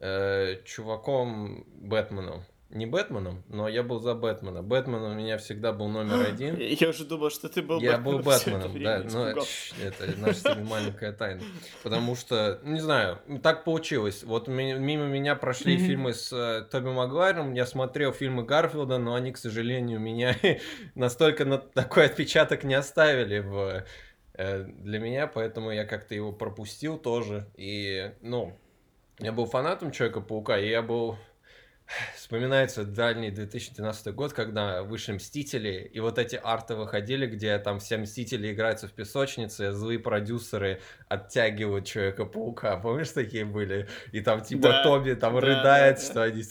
э, 0.00 0.56
чуваком 0.64 1.64
Бэтменом 1.74 2.44
не 2.70 2.84
Бэтменом, 2.84 3.42
но 3.48 3.66
я 3.66 3.82
был 3.82 3.98
за 3.98 4.14
Бэтмена. 4.14 4.62
Бэтмен 4.62 5.02
у 5.02 5.14
меня 5.14 5.38
всегда 5.38 5.72
был 5.72 5.88
номер 5.88 6.26
один. 6.28 6.56
Я 6.58 6.90
уже 6.90 7.04
думал, 7.04 7.30
что 7.30 7.48
ты 7.48 7.62
был 7.62 7.80
Я 7.80 7.96
был 7.98 8.18
Бэтменом, 8.18 8.82
да, 8.82 9.02
но 9.10 9.28
это 9.28 10.18
наша 10.18 10.54
маленькая 10.62 11.12
тайна. 11.12 11.42
Потому 11.82 12.14
что, 12.14 12.60
не 12.62 12.80
знаю, 12.80 13.20
так 13.42 13.64
получилось. 13.64 14.22
Вот 14.22 14.48
мимо 14.48 15.06
меня 15.06 15.34
прошли 15.34 15.78
фильмы 15.78 16.12
с 16.12 16.32
э, 16.32 16.66
Тоби 16.70 16.90
Магуайром, 16.90 17.54
я 17.54 17.64
смотрел 17.64 18.12
фильмы 18.12 18.44
Гарфилда, 18.44 18.98
но 18.98 19.14
они, 19.14 19.32
к 19.32 19.38
сожалению, 19.38 19.98
меня 19.98 20.36
настолько 20.94 21.44
на 21.46 21.58
такой 21.58 22.06
отпечаток 22.06 22.64
не 22.64 22.74
оставили 22.74 23.38
в 23.38 23.84
э, 24.34 24.64
для 24.64 24.98
меня, 24.98 25.26
поэтому 25.26 25.70
я 25.70 25.86
как-то 25.86 26.14
его 26.14 26.32
пропустил 26.32 26.98
тоже. 26.98 27.48
И, 27.56 28.12
ну, 28.20 28.58
я 29.18 29.32
был 29.32 29.46
фанатом 29.46 29.90
Человека-паука, 29.90 30.58
и 30.58 30.68
я 30.68 30.82
был 30.82 31.18
Вспоминается 32.16 32.84
дальний 32.84 33.30
2012 33.30 34.14
год, 34.14 34.32
когда 34.32 34.82
вышли 34.82 35.12
Мстители, 35.12 35.90
и 35.92 36.00
вот 36.00 36.18
эти 36.18 36.36
арты 36.36 36.74
выходили, 36.74 37.26
где 37.26 37.58
там 37.58 37.78
все 37.78 37.96
Мстители 37.96 38.52
играются 38.52 38.88
в 38.88 38.92
песочнице, 38.92 39.72
злые 39.72 39.98
продюсеры 39.98 40.80
оттягивают 41.08 41.86
Человека-паука. 41.86 42.76
Помнишь, 42.76 43.10
такие 43.10 43.44
были? 43.44 43.88
И 44.12 44.20
там 44.20 44.42
типа 44.42 44.68
да, 44.68 44.82
Тоби 44.82 45.14
там 45.14 45.34
да, 45.34 45.40
рыдает, 45.40 45.96
да, 45.96 46.02
что 46.02 46.14
да. 46.14 46.22
они 46.22 46.42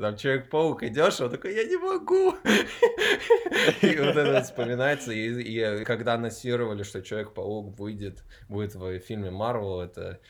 там 0.00 0.16
Человек-паук 0.16 0.82
идешь, 0.84 1.20
он 1.20 1.30
такой, 1.30 1.54
я 1.54 1.64
не 1.64 1.76
могу. 1.76 2.34
И 3.82 3.96
вот 3.98 4.16
это 4.16 4.42
вспоминается. 4.42 5.12
И 5.12 5.84
когда 5.84 6.14
анонсировали, 6.14 6.82
что 6.82 7.02
Человек-паук 7.02 7.78
выйдет, 7.78 8.24
будет 8.48 8.74
в 8.74 8.98
фильме 9.00 9.30
Марвел, 9.30 9.80
это 9.80 10.20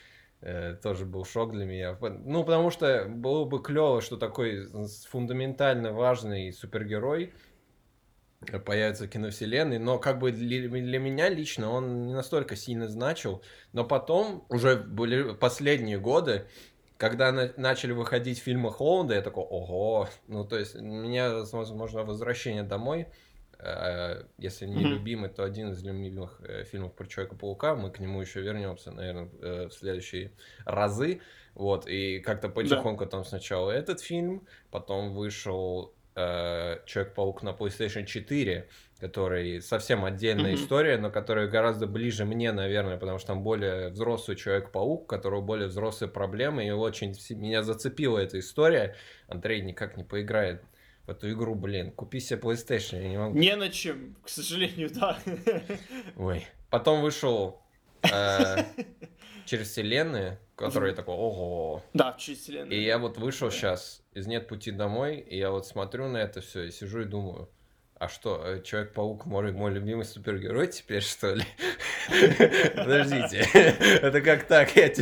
тоже 0.82 1.04
был 1.04 1.24
шок 1.24 1.52
для 1.52 1.64
меня. 1.64 1.96
Ну, 2.00 2.44
потому 2.44 2.70
что 2.70 3.06
было 3.08 3.44
бы 3.44 3.62
клево, 3.62 4.00
что 4.00 4.16
такой 4.16 4.66
фундаментально 5.08 5.92
важный 5.92 6.52
супергерой 6.52 7.32
появится 8.64 9.04
в 9.04 9.08
киновселенной, 9.08 9.78
но 9.78 9.98
как 9.98 10.18
бы 10.18 10.30
для, 10.30 10.68
для 10.68 10.98
меня 10.98 11.28
лично 11.28 11.70
он 11.70 12.06
не 12.06 12.12
настолько 12.12 12.54
сильно 12.54 12.86
значил. 12.88 13.42
Но 13.72 13.84
потом, 13.84 14.44
уже 14.48 14.76
были 14.76 15.34
последние 15.34 15.98
годы, 15.98 16.46
когда 16.96 17.32
на, 17.32 17.52
начали 17.56 17.92
выходить 17.92 18.38
фильмы 18.38 18.70
Холланда, 18.70 19.14
я 19.14 19.22
такой, 19.22 19.44
ого, 19.44 20.08
ну 20.28 20.44
то 20.44 20.58
есть 20.58 20.76
у 20.76 20.82
меня, 20.82 21.44
возможно, 21.50 22.04
возвращение 22.04 22.62
домой 22.62 23.08
Э, 23.08 23.25
если 24.38 24.66
не 24.66 24.84
любимый, 24.84 25.30
то 25.30 25.44
один 25.44 25.70
из 25.70 25.82
любимых 25.82 26.40
э, 26.42 26.64
фильмов 26.64 26.94
про 26.94 27.06
Человека-паука. 27.06 27.74
Мы 27.74 27.90
к 27.90 27.98
нему 27.98 28.20
еще 28.20 28.40
вернемся, 28.40 28.90
наверное, 28.90 29.28
э, 29.40 29.68
в 29.68 29.72
следующие 29.72 30.32
разы. 30.64 31.20
Вот, 31.54 31.88
и 31.88 32.20
как-то 32.20 32.50
потихоньку 32.50 33.04
да. 33.04 33.10
там 33.10 33.24
сначала 33.24 33.70
этот 33.70 34.00
фильм, 34.00 34.46
потом 34.70 35.14
вышел 35.14 35.94
э, 36.14 36.80
Человек-паук 36.84 37.42
на 37.42 37.50
PlayStation 37.50 38.04
4, 38.04 38.68
который 39.00 39.62
совсем 39.62 40.04
отдельная 40.04 40.52
mm-hmm. 40.52 40.54
история, 40.54 40.98
но 40.98 41.10
которая 41.10 41.48
гораздо 41.48 41.86
ближе 41.86 42.26
мне, 42.26 42.52
наверное, 42.52 42.98
потому 42.98 43.18
что 43.18 43.28
там 43.28 43.42
более 43.42 43.88
взрослый 43.88 44.36
Человек-паук, 44.36 45.04
у 45.04 45.06
которого 45.06 45.40
более 45.40 45.68
взрослые 45.68 46.10
проблемы, 46.10 46.66
и 46.66 46.70
очень 46.70 47.14
меня 47.30 47.62
зацепила 47.62 48.18
эта 48.18 48.38
история. 48.38 48.94
Андрей 49.28 49.62
никак 49.62 49.96
не 49.96 50.04
поиграет 50.04 50.62
в 51.06 51.10
эту 51.10 51.30
игру, 51.30 51.54
блин. 51.54 51.92
Купи 51.92 52.20
себе 52.20 52.40
PlayStation, 52.40 53.02
я 53.02 53.08
не 53.08 53.18
могу. 53.18 53.38
Не 53.38 53.56
на 53.56 53.68
чем, 53.70 54.16
к 54.22 54.28
сожалению, 54.28 54.90
да. 54.92 55.18
Ой. 56.16 56.46
Потом 56.70 57.00
вышел 57.00 57.62
э, 58.02 58.64
через 59.46 59.70
вселенные, 59.70 60.40
который 60.56 60.94
такой, 60.94 61.14
ого. 61.14 61.82
Да, 61.94 62.16
через 62.18 62.40
вселенные. 62.40 62.78
И 62.78 62.84
я 62.84 62.98
вот 62.98 63.18
вышел 63.18 63.50
сейчас 63.50 64.02
из 64.12 64.26
«Нет 64.26 64.48
пути 64.48 64.72
домой», 64.72 65.18
и 65.18 65.38
я 65.38 65.50
вот 65.50 65.66
смотрю 65.66 66.08
на 66.08 66.18
это 66.18 66.40
все 66.40 66.64
и 66.64 66.70
сижу 66.70 67.02
и 67.02 67.04
думаю, 67.04 67.48
а 67.98 68.08
что, 68.08 68.42
э, 68.44 68.62
Человек-паук 68.62 69.24
мой, 69.24 69.52
мой 69.52 69.72
любимый 69.72 70.04
супергерой 70.04 70.66
теперь, 70.66 71.02
что 71.02 71.34
ли? 71.34 71.44
Подождите, 72.76 73.38
это 74.02 74.20
как 74.20 74.44
так? 74.44 74.76
Я, 74.76 74.92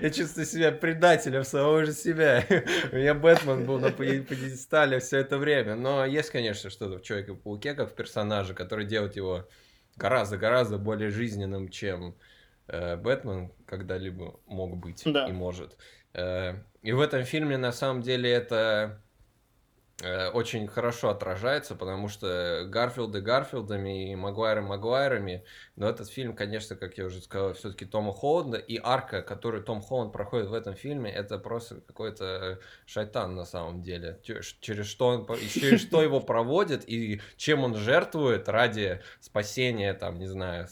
я 0.00 0.10
чувствую 0.10 0.44
себя 0.44 0.70
предателем 0.70 1.44
самого 1.44 1.86
же 1.86 1.92
себя. 1.92 2.44
У 2.92 2.96
меня 2.96 3.14
Бэтмен 3.14 3.64
был 3.64 3.78
на 3.78 3.90
пьедестале 3.90 5.00
все 5.00 5.18
это 5.18 5.38
время. 5.38 5.76
Но 5.76 6.04
есть, 6.04 6.30
конечно, 6.30 6.68
что-то 6.68 6.98
в 6.98 7.02
Человеке-пауке, 7.02 7.72
как 7.72 7.90
в 7.90 7.94
персонаже, 7.94 8.52
который 8.52 8.84
делает 8.84 9.16
его 9.16 9.48
гораздо-гораздо 9.96 10.76
более 10.76 11.08
жизненным, 11.08 11.70
чем 11.70 12.14
э, 12.68 12.96
Бэтмен 12.96 13.50
когда-либо 13.66 14.38
мог 14.46 14.76
быть 14.76 15.02
да. 15.06 15.26
и 15.26 15.32
может. 15.32 15.78
Э, 16.12 16.56
и 16.82 16.92
в 16.92 17.00
этом 17.00 17.24
фильме, 17.24 17.56
на 17.56 17.72
самом 17.72 18.02
деле, 18.02 18.30
это 18.30 19.00
очень 20.32 20.66
хорошо 20.66 21.10
отражается, 21.10 21.74
потому 21.74 22.08
что 22.08 22.64
Гарфилды 22.68 23.20
Гарфилдами 23.20 24.12
и 24.12 24.16
Магуайры 24.16 24.60
Магуайрами, 24.60 25.44
но 25.76 25.88
этот 25.88 26.08
фильм, 26.08 26.34
конечно, 26.34 26.76
как 26.76 26.98
я 26.98 27.06
уже 27.06 27.20
сказал, 27.20 27.52
все-таки 27.54 27.84
Тома 27.84 28.12
Холланда, 28.12 28.58
и 28.58 28.80
арка, 28.82 29.22
которую 29.22 29.62
Том 29.62 29.80
Холланд 29.80 30.12
проходит 30.12 30.48
в 30.48 30.54
этом 30.54 30.74
фильме, 30.74 31.10
это 31.10 31.38
просто 31.38 31.80
какой-то 31.80 32.58
шайтан 32.86 33.34
на 33.34 33.44
самом 33.44 33.82
деле. 33.82 34.18
Через 34.22 34.86
что, 34.86 35.06
он, 35.08 35.26
через 35.48 35.80
что 35.80 36.02
его 36.02 36.20
проводит 36.20 36.88
и 36.88 37.20
чем 37.36 37.64
он 37.64 37.74
жертвует 37.74 38.48
ради 38.48 39.00
спасения, 39.20 39.94
там, 39.94 40.18
не 40.18 40.26
знаю, 40.26 40.68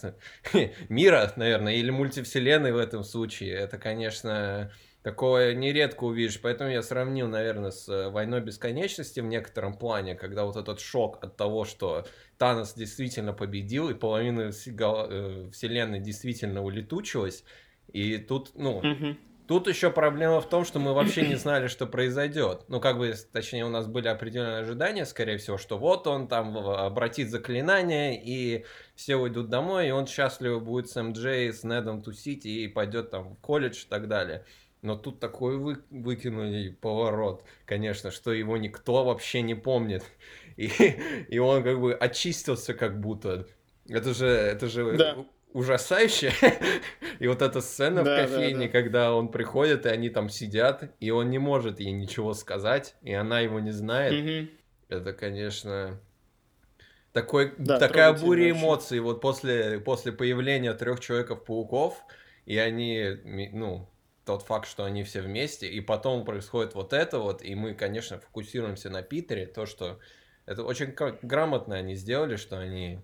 мира, 0.89 1.33
наверное, 1.37 1.75
или 1.75 1.91
мультивселенной 1.91 2.73
в 2.73 2.79
этом 2.79 3.05
случае, 3.05 3.55
это, 3.55 3.79
конечно, 3.79 4.71
Такое 5.03 5.55
нередко 5.55 6.05
увидишь, 6.05 6.41
поэтому 6.43 6.71
я 6.71 6.83
сравнил, 6.83 7.27
наверное, 7.27 7.71
с 7.71 7.89
э, 7.89 8.11
«Войной 8.11 8.43
бесконечности» 8.43 9.21
в 9.21 9.25
некотором 9.25 9.79
плане, 9.79 10.15
когда 10.15 10.45
вот 10.45 10.57
этот 10.57 10.79
шок 10.79 11.25
от 11.25 11.37
того, 11.37 11.65
что 11.65 12.07
Танос 12.37 12.75
действительно 12.75 13.33
победил, 13.33 13.89
и 13.89 13.95
половина 13.95 14.51
э, 14.51 14.51
вселенной 14.53 16.01
действительно 16.01 16.63
улетучилась, 16.63 17.45
и 17.93 18.19
тут, 18.19 18.51
ну, 18.55 18.83
Тут 19.51 19.67
еще 19.67 19.91
проблема 19.91 20.41
в 20.41 20.49
том, 20.49 20.65
что 20.65 20.79
мы 20.79 20.95
вообще 20.95 21.27
не 21.27 21.35
знали, 21.35 21.67
что 21.67 21.85
произойдет. 21.89 22.67
Ну, 22.69 22.79
как 22.79 22.99
бы, 22.99 23.13
точнее, 23.33 23.65
у 23.65 23.69
нас 23.69 23.89
были 23.89 24.07
определенные 24.07 24.61
ожидания, 24.61 25.05
скорее 25.05 25.39
всего, 25.39 25.59
что 25.59 25.77
вот 25.77 26.07
он 26.07 26.29
там 26.29 26.57
обратит 26.57 27.31
заклинание, 27.31 28.23
и 28.25 28.65
все 28.95 29.17
уйдут 29.17 29.51
домой, 29.51 29.89
и 29.89 29.91
он 29.91 30.07
счастливо 30.07 30.61
будет 30.61 30.89
с 30.89 31.03
МД, 31.03 31.17
с 31.17 31.65
Недом 31.65 32.01
тусить, 32.01 32.47
и 32.47 32.69
пойдет 32.69 33.11
там 33.11 33.31
в 33.31 33.41
колледж 33.41 33.87
и 33.87 33.89
так 33.89 34.07
далее. 34.07 34.45
Но 34.83 34.97
тут 34.97 35.21
такой 35.21 35.59
вы, 35.59 35.79
выкинули 35.91 36.71
поворот, 36.71 37.45
конечно, 37.67 38.11
что 38.11 38.33
его 38.33 38.57
никто 38.57 39.05
вообще 39.05 39.43
не 39.43 39.55
помнит. 39.55 40.05
И, 40.57 40.71
и 41.29 41.39
он 41.39 41.63
как 41.63 41.81
бы 41.81 41.95
очистился 41.95 42.75
как 42.75 43.01
будто. 43.01 43.47
Это 43.89 44.13
же, 44.13 44.27
это 44.27 44.69
же 44.69 44.95
да. 44.95 45.17
ужасающе. 45.55 46.33
И 47.19 47.27
вот 47.29 47.41
эта 47.41 47.63
сцена 47.63 48.03
да, 48.03 48.15
в 48.15 48.29
кофейне, 48.29 48.67
да, 48.67 48.67
да. 48.67 48.69
когда 48.69 49.15
он 49.15 49.29
приходит, 49.29 49.87
и 49.87 49.89
они 49.89 50.11
там 50.11 50.29
сидят, 50.29 50.95
и 51.01 51.11
он 51.11 51.31
не 51.31 51.39
может 51.39 51.81
ей 51.81 51.93
ничего 51.93 52.35
сказать, 52.35 52.95
и 53.01 53.15
она 53.15 53.41
его 53.41 53.59
не 53.59 53.71
знает. 53.71 54.13
Угу. 54.13 54.51
Это, 54.89 55.13
конечно, 55.15 55.99
такой, 57.13 57.55
да, 57.57 57.79
такая 57.79 58.13
буря 58.13 58.51
эмоций. 58.51 59.01
Вот 59.01 59.21
после, 59.21 59.81
после 59.81 60.13
появления 60.13 60.75
трех 60.75 61.01
Человеков-пауков, 61.01 62.05
и 62.45 62.59
они, 62.59 63.17
ну, 63.53 63.89
тот 64.25 64.43
факт, 64.43 64.69
что 64.69 64.85
они 64.85 65.03
все 65.03 65.21
вместе, 65.23 65.69
и 65.69 65.81
потом 65.81 66.25
происходит 66.25 66.75
вот 66.75 66.93
это 66.93 67.19
вот, 67.19 67.43
и 67.43 67.55
мы, 67.55 67.75
конечно, 67.75 68.19
фокусируемся 68.19 68.91
на 68.91 69.03
Питере, 69.03 69.47
то, 69.47 69.67
что 69.67 69.99
это 70.47 70.63
очень 70.65 70.95
грамотно 71.23 71.77
они 71.77 71.95
сделали, 71.95 72.37
что 72.37 72.59
они 72.59 73.01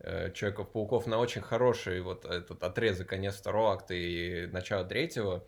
э, 0.00 0.32
Человеков-пауков 0.32 1.06
на 1.06 1.18
очень 1.18 1.42
хороший 1.42 2.00
вот 2.00 2.24
этот 2.24 2.62
отрезок, 2.62 3.08
конец 3.08 3.34
второго 3.34 3.72
акта 3.72 3.94
и 3.94 4.46
начало 4.46 4.84
третьего 4.84 5.44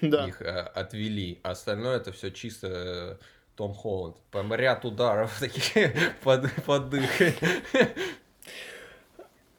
да. 0.00 0.26
их 0.26 0.42
э, 0.42 0.46
отвели, 0.46 1.40
а 1.42 1.50
остальное 1.50 1.96
это 1.96 2.12
все 2.12 2.30
чисто 2.30 2.68
э, 2.68 3.24
Том 3.56 3.74
Холланд. 3.74 4.16
Прям 4.30 4.52
ряд 4.54 4.84
ударов 4.84 5.36
таких 5.40 5.92
под, 6.22 6.50
под 6.64 6.90
дых. 6.90 7.10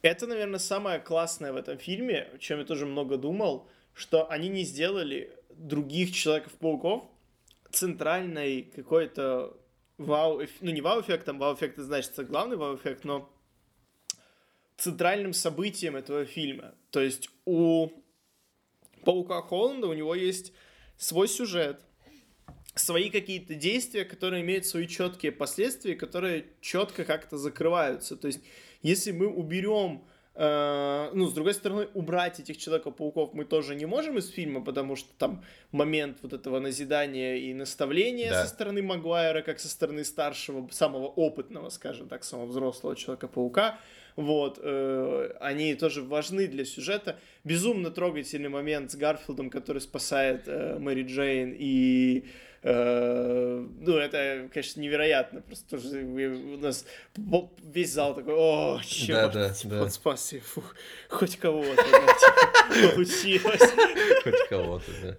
Это, 0.02 0.28
наверное, 0.28 0.60
самое 0.60 1.00
классное 1.00 1.54
в 1.54 1.56
этом 1.56 1.78
фильме, 1.78 2.28
о 2.34 2.38
чем 2.38 2.60
я 2.60 2.66
тоже 2.66 2.86
много 2.86 3.18
думал, 3.18 3.70
что 3.94 4.30
они 4.30 4.50
не 4.50 4.64
сделали 4.64 5.38
других 5.50 6.14
Человеков-пауков 6.14 7.04
центральной 7.72 8.64
какой-то 8.64 9.58
вау, 9.98 10.42
ну 10.62 10.72
не 10.72 10.82
вау-эффектом, 10.82 11.40
вау-эффект 11.40 11.74
это 11.74 11.84
значит 11.84 12.14
главный 12.28 12.58
вау-эффект, 12.58 13.04
но 13.04 13.30
центральным 14.78 15.34
событием 15.34 15.96
этого 15.96 16.26
фильма. 16.26 16.76
То 16.92 17.02
есть 17.02 17.30
у 17.46 17.90
Паука 19.04 19.42
Холланда 19.42 19.88
у 19.88 19.94
него 19.94 20.16
есть 20.16 20.54
свой 20.98 21.28
сюжет, 21.28 21.82
свои 22.76 23.10
какие-то 23.10 23.56
действия, 23.56 24.06
которые 24.06 24.42
имеют 24.42 24.66
свои 24.66 24.88
четкие 24.88 25.32
последствия, 25.32 25.96
которые 25.96 26.46
четко 26.62 27.06
как-то 27.06 27.38
закрываются. 27.38 28.16
То 28.16 28.28
есть, 28.28 28.42
если 28.82 29.12
мы 29.12 29.28
уберем 29.28 30.06
ну, 30.36 31.28
с 31.28 31.34
другой 31.34 31.54
стороны, 31.54 31.88
убрать 31.94 32.40
этих 32.40 32.58
Человека-пауков 32.58 33.34
мы 33.34 33.46
тоже 33.46 33.76
не 33.76 33.86
можем 33.86 34.18
из 34.18 34.30
фильма, 34.30 34.64
потому 34.64 34.96
что 34.96 35.10
там 35.18 35.44
момент 35.72 36.18
вот 36.24 36.34
этого 36.34 36.60
назидания 36.60 37.38
и 37.38 37.54
наставления 37.54 38.32
да. 38.32 38.44
со 38.44 38.50
стороны 38.50 38.82
Магуайра, 38.82 39.44
как 39.44 39.60
со 39.60 39.70
стороны 39.70 40.04
старшего, 40.04 40.68
самого 40.72 41.06
опытного, 41.08 41.70
скажем 41.70 42.08
так, 42.08 42.24
самого 42.24 42.48
взрослого 42.48 42.96
Человека-паука, 42.96 43.78
вот, 44.16 44.60
э, 44.62 45.36
они 45.40 45.76
тоже 45.76 46.02
важны 46.02 46.48
для 46.48 46.66
сюжета. 46.66 47.20
Безумно 47.44 47.92
трогательный 47.92 48.50
момент 48.50 48.92
с 48.92 48.96
Гарфилдом, 48.96 49.50
который 49.50 49.82
спасает 49.82 50.48
э, 50.48 50.78
Мэри 50.80 51.04
Джейн 51.04 51.56
и 51.58 52.26
Э, 52.26 52.53
ну, 52.64 53.98
это, 53.98 54.50
конечно, 54.54 54.80
невероятно. 54.80 55.42
Просто 55.42 55.70
тоже 55.70 56.02
у 56.02 56.58
нас 56.58 56.86
весь 57.62 57.92
зал 57.92 58.16
такой, 58.16 58.34
о, 58.36 58.80
черт, 58.86 59.34
да, 59.34 59.50
да, 59.50 59.54
типа, 59.54 59.76
да. 59.76 59.90
спаси, 59.90 60.40
фух, 60.40 60.74
хоть 61.10 61.38
кого-то, 61.38 61.76
типа, 61.76 62.96
получилось. 62.96 63.74
Хоть 64.24 64.48
кого-то, 64.50 64.92
да. 65.02 65.18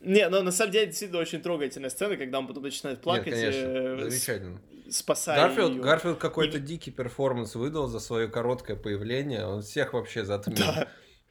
Не, 0.00 0.28
но 0.28 0.42
на 0.42 0.52
самом 0.52 0.72
деле 0.72 0.86
действительно 0.86 1.22
очень 1.22 1.40
трогательная 1.40 1.88
сцена, 1.88 2.18
когда 2.18 2.38
он 2.38 2.46
потом 2.46 2.62
начинает 2.62 3.00
плакать. 3.00 3.32
Нет, 3.32 3.40
конечно, 3.40 3.66
э, 3.66 4.10
замечательно. 4.10 4.60
Спасая 4.90 5.40
Гарфилд, 5.40 5.72
ее. 5.76 5.82
Гарфилд 5.82 6.18
какой-то 6.18 6.58
дикий 6.58 6.90
перформанс 6.90 7.54
выдал 7.54 7.86
за 7.86 8.00
свое 8.00 8.28
короткое 8.28 8.76
появление. 8.76 9.46
Он 9.46 9.62
всех 9.62 9.94
вообще 9.94 10.24
затмил. 10.24 10.58
Да. 10.58 10.88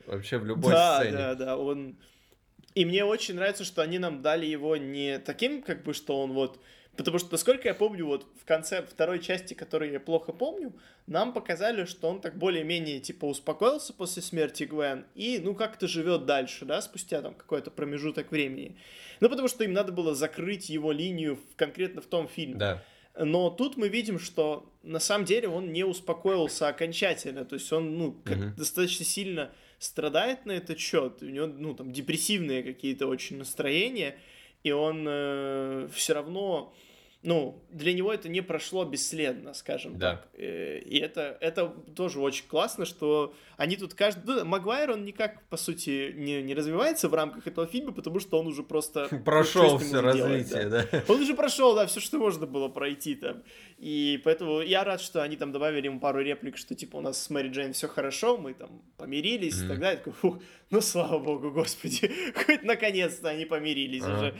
Вообще 0.07 0.39
в 0.39 0.45
любой 0.45 0.73
да, 0.73 0.99
сцене. 0.99 1.11
Да, 1.17 1.35
да, 1.35 1.45
да. 1.45 1.57
Он 1.57 1.97
и 2.75 2.85
мне 2.85 3.05
очень 3.05 3.35
нравится, 3.35 3.63
что 3.63 3.81
они 3.81 3.99
нам 3.99 4.21
дали 4.21 4.45
его 4.45 4.77
не 4.77 5.19
таким, 5.19 5.61
как 5.61 5.83
бы, 5.83 5.93
что 5.93 6.21
он 6.21 6.33
вот... 6.33 6.59
Потому 6.95 7.17
что, 7.17 7.31
насколько 7.31 7.67
я 7.67 7.73
помню, 7.73 8.05
вот 8.05 8.27
в 8.39 8.45
конце 8.45 8.83
второй 8.83 9.19
части, 9.19 9.55
которую 9.55 9.91
я 9.91 9.99
плохо 9.99 10.31
помню, 10.31 10.73
нам 11.07 11.33
показали, 11.33 11.85
что 11.85 12.07
он 12.07 12.21
так 12.21 12.37
более-менее, 12.37 12.99
типа, 12.99 13.25
успокоился 13.25 13.93
после 13.93 14.21
смерти 14.21 14.65
Гвен 14.65 15.07
и, 15.15 15.39
ну, 15.39 15.55
как-то 15.55 15.87
живет 15.87 16.27
дальше, 16.27 16.65
да, 16.65 16.83
спустя 16.83 17.23
там 17.23 17.33
какой-то 17.33 17.71
промежуток 17.71 18.29
времени. 18.31 18.77
Ну, 19.21 19.29
потому 19.29 19.47
что 19.47 19.63
им 19.63 19.73
надо 19.73 19.91
было 19.91 20.13
закрыть 20.13 20.69
его 20.69 20.91
линию 20.91 21.37
в, 21.37 21.55
конкретно 21.55 22.01
в 22.01 22.05
том 22.05 22.27
фильме. 22.27 22.55
Да. 22.55 22.83
Но 23.17 23.49
тут 23.49 23.75
мы 23.75 23.89
видим, 23.89 24.19
что 24.19 24.71
на 24.83 24.99
самом 24.99 25.25
деле 25.25 25.47
он 25.47 25.71
не 25.73 25.83
успокоился 25.83 26.67
окончательно. 26.67 27.43
То 27.43 27.55
есть 27.55 27.71
он, 27.73 27.97
ну, 27.97 28.11
как 28.23 28.37
mm-hmm. 28.37 28.55
достаточно 28.55 29.05
сильно 29.05 29.51
страдает 29.83 30.45
на 30.45 30.53
этот 30.53 30.79
счет, 30.79 31.21
у 31.21 31.25
него, 31.25 31.47
ну, 31.47 31.73
там, 31.73 31.91
депрессивные 31.91 32.63
какие-то 32.63 33.07
очень 33.07 33.37
настроения, 33.37 34.17
и 34.63 34.71
он 34.71 35.05
э, 35.07 35.89
все 35.93 36.13
равно 36.13 36.73
ну, 37.23 37.63
для 37.71 37.93
него 37.93 38.13
это 38.13 38.27
не 38.27 38.41
прошло 38.41 38.83
бесследно, 38.83 39.53
скажем 39.53 39.97
да. 39.97 40.17
так. 40.17 40.27
Э, 40.33 40.79
и 40.79 40.99
это, 40.99 41.37
это 41.39 41.67
тоже 41.95 42.19
очень 42.19 42.45
классно, 42.47 42.85
что 42.85 43.33
они 43.55 43.77
тут 43.77 43.93
каждый... 43.93 44.25
Ну, 44.25 44.45
Магуайр, 44.45 44.91
он 44.91 45.05
никак, 45.05 45.41
по 45.47 45.55
сути, 45.55 46.11
не, 46.15 46.43
не 46.43 46.53
развивается 46.53 47.07
в 47.07 47.13
рамках 47.13 47.47
этого 47.47 47.65
фильма, 47.65 47.93
потому 47.93 48.19
что 48.19 48.37
он 48.39 48.47
уже 48.47 48.61
просто... 48.61 49.07
Прошел 49.25 49.77
все 49.77 50.01
развитие, 50.01 50.43
делать, 50.43 50.69
да. 50.69 50.87
да. 50.91 51.03
Он 51.07 51.21
уже 51.21 51.33
прошел, 51.33 51.73
да, 51.75 51.87
все, 51.87 52.01
что 52.01 52.19
можно 52.19 52.45
было 52.45 52.67
пройти 52.67 53.15
там. 53.15 53.41
И 53.77 54.19
поэтому 54.25 54.59
я 54.59 54.83
рад, 54.83 54.99
что 54.99 55.23
они 55.23 55.37
там 55.37 55.53
добавили 55.53 55.85
ему 55.85 56.01
пару 56.01 56.19
реплик, 56.19 56.57
что, 56.57 56.75
типа, 56.75 56.97
у 56.97 57.01
нас 57.01 57.21
с 57.21 57.29
Мэри 57.29 57.49
Джейн 57.49 57.71
все 57.71 57.87
хорошо, 57.87 58.37
мы 58.37 58.53
там 58.53 58.81
помирились 58.97 59.61
mm-hmm. 59.61 59.65
и 59.65 59.67
так 59.69 59.79
далее. 59.79 59.97
такой, 59.97 60.13
фух, 60.13 60.39
ну, 60.71 60.81
слава 60.81 61.19
богу, 61.19 61.51
господи, 61.51 62.11
хоть 62.45 62.63
наконец-то 62.63 63.29
они 63.29 63.45
помирились 63.45 64.03
уже. 64.03 64.35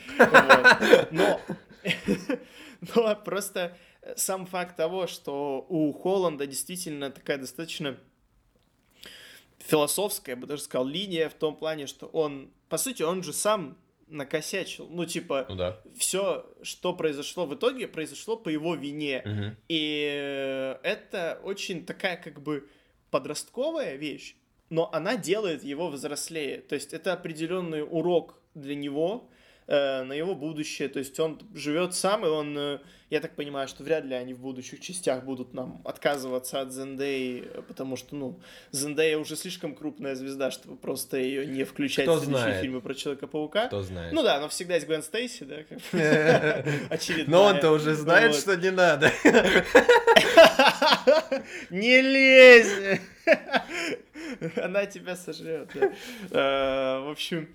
Но 1.11 1.39
но 2.95 3.15
просто 3.15 3.77
э, 4.01 4.13
сам 4.15 4.45
факт 4.45 4.75
того, 4.75 5.07
что 5.07 5.65
у 5.69 5.91
Холланда 5.93 6.47
действительно 6.47 7.11
такая 7.11 7.37
достаточно 7.37 7.97
философская, 9.59 10.35
я 10.35 10.41
бы 10.41 10.47
даже 10.47 10.63
сказал, 10.63 10.85
линия 10.85 11.29
в 11.29 11.33
том 11.33 11.55
плане, 11.55 11.87
что 11.87 12.07
он, 12.07 12.51
по 12.69 12.77
сути, 12.77 13.03
он 13.03 13.23
же 13.23 13.33
сам 13.33 13.77
накосячил. 14.07 14.87
Ну, 14.89 15.05
типа, 15.05 15.45
ну, 15.49 15.55
да. 15.55 15.81
все, 15.97 16.45
что 16.61 16.93
произошло 16.93 17.45
в 17.45 17.55
итоге, 17.55 17.87
произошло 17.87 18.37
по 18.37 18.49
его 18.49 18.75
вине. 18.75 19.21
Угу. 19.25 19.55
И 19.69 20.09
э, 20.11 20.77
это 20.83 21.39
очень 21.43 21.85
такая, 21.85 22.17
как 22.17 22.41
бы, 22.41 22.67
подростковая 23.11 23.95
вещь, 23.95 24.35
но 24.69 24.89
она 24.93 25.17
делает 25.17 25.63
его 25.63 25.89
взрослее. 25.89 26.61
То 26.61 26.75
есть 26.75 26.93
это 26.93 27.13
определенный 27.13 27.83
урок 27.83 28.39
для 28.53 28.75
него, 28.75 29.29
э, 29.73 30.03
на 30.03 30.13
его 30.13 30.35
будущее. 30.35 30.87
То 30.89 30.99
есть 30.99 31.19
он 31.19 31.39
живет 31.53 31.95
сам, 31.95 32.25
и 32.25 32.29
он, 32.29 32.57
э, 32.57 32.79
я 33.09 33.19
так 33.19 33.35
понимаю, 33.35 33.67
что 33.67 33.83
вряд 33.83 34.05
ли 34.05 34.13
они 34.13 34.33
в 34.33 34.39
будущих 34.39 34.79
частях 34.79 35.23
будут 35.23 35.53
нам 35.53 35.81
отказываться 35.83 36.61
от 36.61 36.71
Зендеи, 36.71 37.43
потому 37.67 37.95
что, 37.95 38.15
ну, 38.15 38.39
Зендея 38.71 39.17
уже 39.17 39.35
слишком 39.35 39.75
крупная 39.75 40.15
звезда, 40.15 40.51
чтобы 40.51 40.77
просто 40.77 41.17
ее 41.17 41.45
не 41.45 41.63
включать 41.63 42.05
Кто 42.05 42.15
в 42.15 42.19
следующие 42.19 42.45
знает? 42.45 42.61
фильмы 42.61 42.81
про 42.81 42.93
Человека-паука. 42.93 43.67
Кто 43.67 43.81
знает. 43.81 44.13
Ну 44.13 44.21
да, 44.23 44.39
но 44.39 44.47
всегда 44.49 44.75
есть 44.75 44.87
Гвен 44.87 45.03
Стейси, 45.03 45.43
да, 45.43 45.55
очевидно. 46.89 47.31
Но 47.31 47.43
он-то 47.43 47.71
уже 47.71 47.95
знает, 47.95 48.35
что 48.35 48.55
не 48.55 48.71
надо. 48.71 49.11
Не 51.69 52.01
лезь! 52.01 52.99
Она 54.61 54.85
тебя 54.85 55.15
сожрет. 55.15 55.69
Э, 56.31 56.99
в 56.99 57.09
общем, 57.11 57.47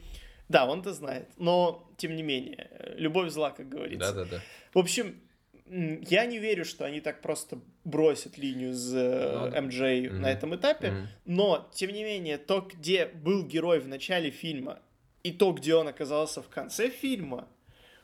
да, 0.48 0.66
он-то 0.66 0.92
знает. 0.92 1.28
Но, 1.36 1.88
тем 1.96 2.16
не 2.16 2.22
менее, 2.22 2.70
любовь 2.96 3.30
зла, 3.30 3.50
как 3.50 3.68
говорится. 3.68 4.12
Да-да-да. 4.12 4.42
В 4.72 4.78
общем, 4.78 5.20
я 5.70 6.24
не 6.26 6.38
верю, 6.38 6.64
что 6.64 6.84
они 6.84 7.00
так 7.00 7.20
просто 7.20 7.58
бросят 7.84 8.38
линию 8.38 8.72
с 8.74 8.94
э, 8.94 9.60
МД 9.60 9.74
mm-hmm. 9.74 10.12
на 10.12 10.30
этом 10.30 10.56
этапе, 10.56 10.88
mm-hmm. 10.88 11.06
но, 11.26 11.70
тем 11.74 11.90
не 11.90 12.04
менее, 12.04 12.38
то, 12.38 12.60
где 12.60 13.06
был 13.06 13.44
герой 13.44 13.80
в 13.80 13.88
начале 13.88 14.30
фильма, 14.30 14.80
и 15.22 15.32
то, 15.32 15.52
где 15.52 15.74
он 15.74 15.88
оказался 15.88 16.42
в 16.42 16.48
конце 16.48 16.88
фильма, 16.88 17.48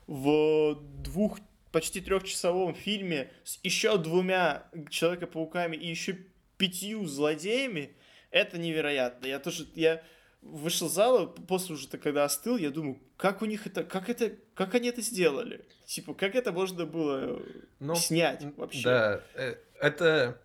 в 0.06 0.78
двух, 1.02 1.38
почти 1.72 2.00
трехчасовом 2.00 2.74
фильме 2.74 3.30
с 3.44 3.58
еще 3.62 3.96
двумя 3.96 4.64
Человека-пауками 4.90 5.76
и 5.76 5.88
еще 5.88 6.18
пятью 6.58 7.06
злодеями, 7.06 7.96
это 8.30 8.58
невероятно. 8.58 9.26
Я 9.26 9.38
тоже, 9.38 9.66
я 9.74 10.02
вышел 10.44 10.88
из 10.88 10.92
зала, 10.92 11.26
после 11.26 11.74
уже 11.74 11.88
когда 11.88 12.24
остыл, 12.24 12.56
я 12.56 12.70
думаю, 12.70 12.98
как 13.16 13.42
у 13.42 13.46
них 13.46 13.66
это, 13.66 13.82
как 13.82 14.08
это, 14.08 14.32
как 14.54 14.74
они 14.74 14.88
это 14.88 15.02
сделали? 15.02 15.64
Типа, 15.86 16.14
как 16.14 16.34
это 16.34 16.52
можно 16.52 16.86
было 16.86 17.40
ну, 17.80 17.94
снять 17.94 18.44
вообще? 18.56 18.82
Да, 18.84 19.20
э, 19.34 19.56
это 19.80 20.40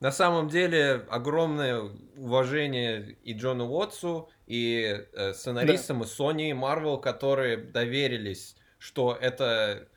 на 0.00 0.12
самом 0.12 0.48
деле 0.48 1.06
огромное 1.08 1.90
уважение 2.16 3.16
и 3.22 3.32
Джону 3.32 3.66
Уотсу, 3.68 4.28
и 4.46 5.06
э, 5.12 5.32
сценаристам, 5.32 6.00
да. 6.00 6.04
и 6.04 6.08
Sony, 6.08 6.50
и 6.50 6.52
Marvel, 6.52 7.00
которые 7.00 7.56
доверились, 7.56 8.56
что 8.78 9.16
это 9.18 9.88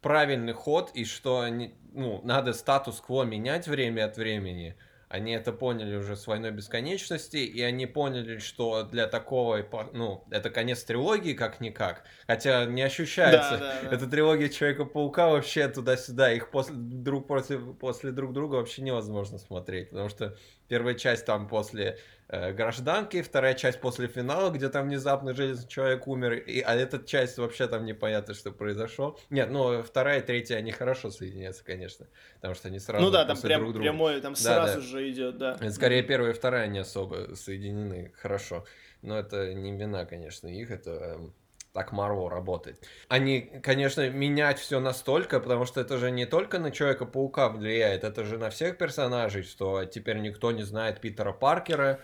правильный 0.00 0.54
ход, 0.54 0.90
и 0.94 1.04
что 1.04 1.46
ну, 1.92 2.20
надо 2.24 2.52
статус-кво 2.52 3.24
менять 3.24 3.68
время 3.68 4.06
от 4.06 4.16
времени– 4.16 4.76
они 5.10 5.32
это 5.32 5.52
поняли 5.52 5.96
уже 5.96 6.14
с 6.16 6.28
«Войной 6.28 6.52
бесконечности», 6.52 7.38
и 7.38 7.60
они 7.62 7.86
поняли, 7.86 8.38
что 8.38 8.84
для 8.84 9.08
такого, 9.08 9.66
ну, 9.92 10.24
это 10.30 10.50
конец 10.50 10.84
трилогии 10.84 11.34
как-никак, 11.34 12.04
хотя 12.28 12.64
не 12.64 12.80
ощущается. 12.82 13.58
Да, 13.58 13.58
да, 13.58 13.90
да. 13.90 13.96
Эта 13.96 14.06
трилогия 14.06 14.48
Человека-паука 14.48 15.28
вообще 15.28 15.68
туда-сюда, 15.68 16.32
их 16.32 16.52
после, 16.52 16.76
друг 16.76 17.26
после, 17.26 17.58
после 17.58 18.12
друг 18.12 18.32
друга 18.32 18.54
вообще 18.54 18.82
невозможно 18.82 19.38
смотреть, 19.38 19.90
потому 19.90 20.08
что 20.08 20.36
первая 20.70 20.94
часть 20.94 21.26
там 21.26 21.48
после 21.48 21.98
Э, 22.32 22.52
гражданки, 22.52 23.22
вторая 23.22 23.54
часть 23.54 23.80
после 23.80 24.06
финала, 24.06 24.50
где 24.50 24.68
там 24.68 24.86
внезапно 24.86 25.34
Железный 25.34 25.66
Человек 25.66 26.06
умер, 26.06 26.34
и, 26.34 26.60
а 26.60 26.76
эта 26.76 27.00
часть 27.00 27.38
вообще 27.38 27.66
там 27.66 27.84
непонятно, 27.84 28.34
что 28.34 28.52
произошло. 28.52 29.18
Нет, 29.30 29.50
ну 29.50 29.82
вторая 29.82 30.20
и 30.20 30.22
третья, 30.22 30.54
они 30.54 30.70
хорошо 30.70 31.10
соединяются, 31.10 31.64
конечно, 31.64 32.06
потому 32.36 32.54
что 32.54 32.68
они 32.68 32.78
сразу 32.78 33.04
Ну 33.04 33.10
да, 33.10 33.24
там 33.24 33.36
прям 33.36 33.62
друг 33.62 33.72
друга. 33.72 33.88
прямой, 33.88 34.20
там 34.20 34.34
да, 34.34 34.38
сразу 34.38 34.80
да. 34.80 34.86
же 34.86 35.10
идет, 35.10 35.38
да. 35.38 35.58
Скорее 35.72 36.04
первая 36.04 36.30
и 36.30 36.34
вторая 36.34 36.68
не 36.68 36.78
особо 36.78 37.34
соединены 37.34 38.12
хорошо, 38.14 38.64
но 39.02 39.18
это 39.18 39.52
не 39.52 39.72
вина, 39.76 40.04
конечно, 40.04 40.46
их, 40.46 40.70
это 40.70 40.90
эм, 40.90 41.34
так 41.72 41.92
Marvel 41.92 42.28
работает. 42.28 42.84
Они, 43.08 43.40
конечно, 43.62 44.08
менять 44.10 44.58
все 44.58 44.80
настолько, 44.80 45.40
потому 45.40 45.64
что 45.66 45.80
это 45.80 45.98
же 45.98 46.10
не 46.10 46.26
только 46.26 46.58
на 46.58 46.70
Человека-паука 46.70 47.48
влияет, 47.48 48.04
это 48.04 48.24
же 48.24 48.38
на 48.38 48.50
всех 48.50 48.76
персонажей, 48.76 49.42
что 49.42 49.84
теперь 49.84 50.18
никто 50.18 50.50
не 50.50 50.62
знает 50.62 51.00
Питера 51.00 51.32
Паркера, 51.32 52.00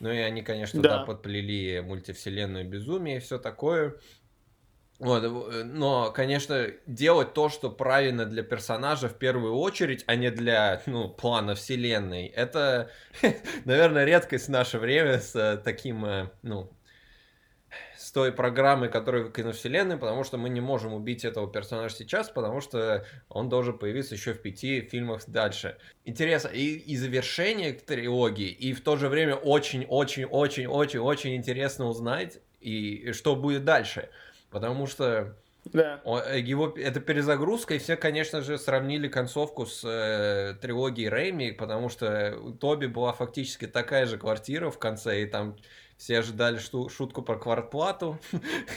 ну 0.00 0.10
и 0.10 0.18
они, 0.18 0.42
конечно, 0.42 0.80
да. 0.80 0.98
да, 0.98 1.04
подплели 1.04 1.80
мультивселенную 1.80 2.68
безумие 2.68 3.16
и 3.16 3.20
все 3.20 3.38
такое. 3.38 3.96
Вот, 4.98 5.22
э, 5.22 5.64
но, 5.64 6.10
конечно, 6.10 6.66
делать 6.86 7.32
то, 7.32 7.48
что 7.48 7.70
правильно 7.70 8.24
для 8.24 8.42
персонажа 8.42 9.08
в 9.08 9.14
первую 9.14 9.54
очередь, 9.54 10.02
а 10.06 10.16
не 10.16 10.30
для, 10.30 10.82
ну, 10.86 11.08
плана 11.08 11.54
вселенной, 11.54 12.26
это, 12.26 12.90
наверное, 13.64 14.04
редкость 14.04 14.46
в 14.46 14.50
наше 14.50 14.78
время 14.78 15.20
с 15.20 15.36
э, 15.36 15.56
таким, 15.58 16.04
э, 16.04 16.30
ну, 16.42 16.70
той 18.18 18.32
программой, 18.32 18.88
которая 18.88 19.22
в 19.22 19.30
киновселенной, 19.30 19.96
потому 19.96 20.24
что 20.24 20.38
мы 20.38 20.48
не 20.48 20.60
можем 20.60 20.92
убить 20.92 21.24
этого 21.24 21.48
персонажа 21.48 21.94
сейчас, 21.94 22.28
потому 22.28 22.60
что 22.60 23.06
он 23.28 23.48
должен 23.48 23.78
появиться 23.78 24.16
еще 24.16 24.32
в 24.32 24.42
пяти 24.42 24.80
фильмах 24.80 25.22
дальше. 25.28 25.76
Интересно, 26.04 26.48
и, 26.48 26.78
и 26.78 26.96
завершение 26.96 27.74
трилогии, 27.74 28.48
и 28.48 28.72
в 28.72 28.80
то 28.80 28.96
же 28.96 29.08
время 29.08 29.36
очень-очень-очень-очень-очень 29.36 31.36
интересно 31.36 31.86
узнать, 31.86 32.40
и, 32.60 32.94
и 32.94 33.12
что 33.12 33.36
будет 33.36 33.64
дальше. 33.64 34.08
Потому 34.50 34.88
что 34.88 35.36
да. 35.66 36.00
Его, 36.34 36.74
это 36.76 36.98
перезагрузка, 36.98 37.74
и 37.74 37.78
все, 37.78 37.96
конечно 37.96 38.40
же, 38.40 38.58
сравнили 38.58 39.06
концовку 39.06 39.64
с 39.64 39.84
э, 39.84 40.56
трилогией 40.60 41.08
Рэйми, 41.08 41.52
потому 41.52 41.88
что 41.88 42.36
у 42.42 42.50
Тоби 42.50 42.86
была 42.86 43.12
фактически 43.12 43.68
такая 43.68 44.06
же 44.06 44.18
квартира 44.18 44.70
в 44.70 44.78
конце, 44.80 45.22
и 45.22 45.26
там 45.26 45.56
все 45.98 46.20
ожидали 46.20 46.58
шу- 46.58 46.88
шутку 46.88 47.22
про 47.22 47.36
квартплату. 47.36 48.18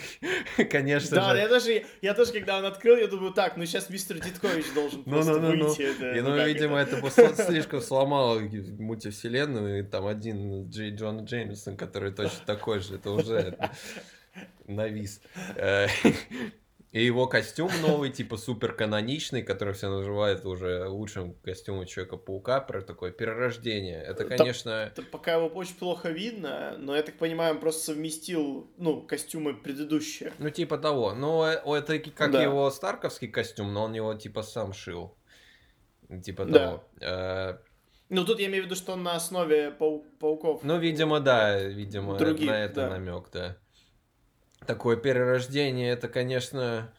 Конечно 0.71 1.15
да, 1.15 1.31
же. 1.31 1.37
я 1.37 1.47
даже, 1.47 1.85
я 2.01 2.13
тоже, 2.15 2.33
когда 2.33 2.57
он 2.57 2.65
открыл, 2.65 2.97
я 2.97 3.07
думаю, 3.07 3.31
так, 3.31 3.57
ну 3.57 3.65
сейчас 3.65 3.89
мистер 3.91 4.19
Диткович 4.19 4.73
должен 4.73 5.03
ну, 5.05 5.11
просто 5.13 5.39
ну, 5.39 5.49
выйти. 5.49 5.81
Ну, 5.81 6.07
это, 6.07 6.17
и, 6.17 6.21
ну, 6.21 6.45
видимо, 6.45 6.77
это, 6.79 6.97
это 6.97 7.43
слишком 7.47 7.81
сломало 7.81 8.39
мультивселенную, 8.39 9.79
и 9.79 9.83
там 9.83 10.07
один 10.07 10.67
Джей 10.69 10.95
Джон 10.95 11.25
Джеймсон, 11.25 11.77
который 11.77 12.11
точно 12.11 12.39
такой 12.45 12.79
же, 12.79 12.95
это 12.95 13.11
уже 13.11 13.55
навис. 14.67 15.21
И 16.91 17.05
его 17.05 17.25
костюм 17.25 17.71
новый, 17.81 18.09
типа 18.09 18.35
супер 18.35 18.73
каноничный, 18.73 19.43
который 19.43 19.73
все 19.73 19.89
называют 19.89 20.45
уже 20.45 20.89
лучшим 20.89 21.35
костюмом 21.35 21.85
Человека-паука, 21.85 22.59
про 22.59 22.81
такое 22.81 23.11
перерождение. 23.11 24.01
Это, 24.01 24.25
конечно... 24.25 24.69
Это 24.69 25.01
пока 25.01 25.35
его 25.35 25.47
очень 25.47 25.75
плохо 25.75 26.09
видно, 26.09 26.75
но 26.77 26.93
я 26.93 27.01
так 27.01 27.17
понимаю, 27.17 27.53
он 27.53 27.61
просто 27.61 27.93
совместил, 27.93 28.69
ну, 28.77 29.01
костюмы 29.03 29.53
предыдущие. 29.53 30.33
Ну, 30.37 30.49
типа 30.49 30.77
того. 30.77 31.13
Ну, 31.13 31.43
это 31.45 31.97
как 31.99 32.31
да. 32.31 32.43
его 32.43 32.69
старковский 32.69 33.29
костюм, 33.29 33.73
но 33.73 33.85
он 33.85 33.93
его, 33.93 34.13
типа, 34.13 34.43
сам 34.43 34.73
шил. 34.73 35.15
Типа 36.25 36.43
да. 36.43 36.59
того. 36.59 36.83
Э, 36.99 37.57
ну, 38.09 38.25
тут 38.25 38.41
я 38.41 38.47
имею 38.47 38.63
в 38.63 38.65
виду, 38.65 38.75
что 38.75 38.91
он 38.91 39.03
на 39.03 39.15
основе 39.15 39.73
пау- 39.79 40.03
пауков. 40.19 40.61
Ну, 40.63 40.77
видимо, 40.77 41.21
да, 41.21 41.57
видимо, 41.57 42.17
Других, 42.17 42.49
на 42.49 42.65
это 42.65 42.75
да. 42.75 42.89
намек, 42.89 43.29
да 43.31 43.57
такое 44.65 44.97
перерождение, 44.97 45.91
это, 45.91 46.07
конечно, 46.07 46.93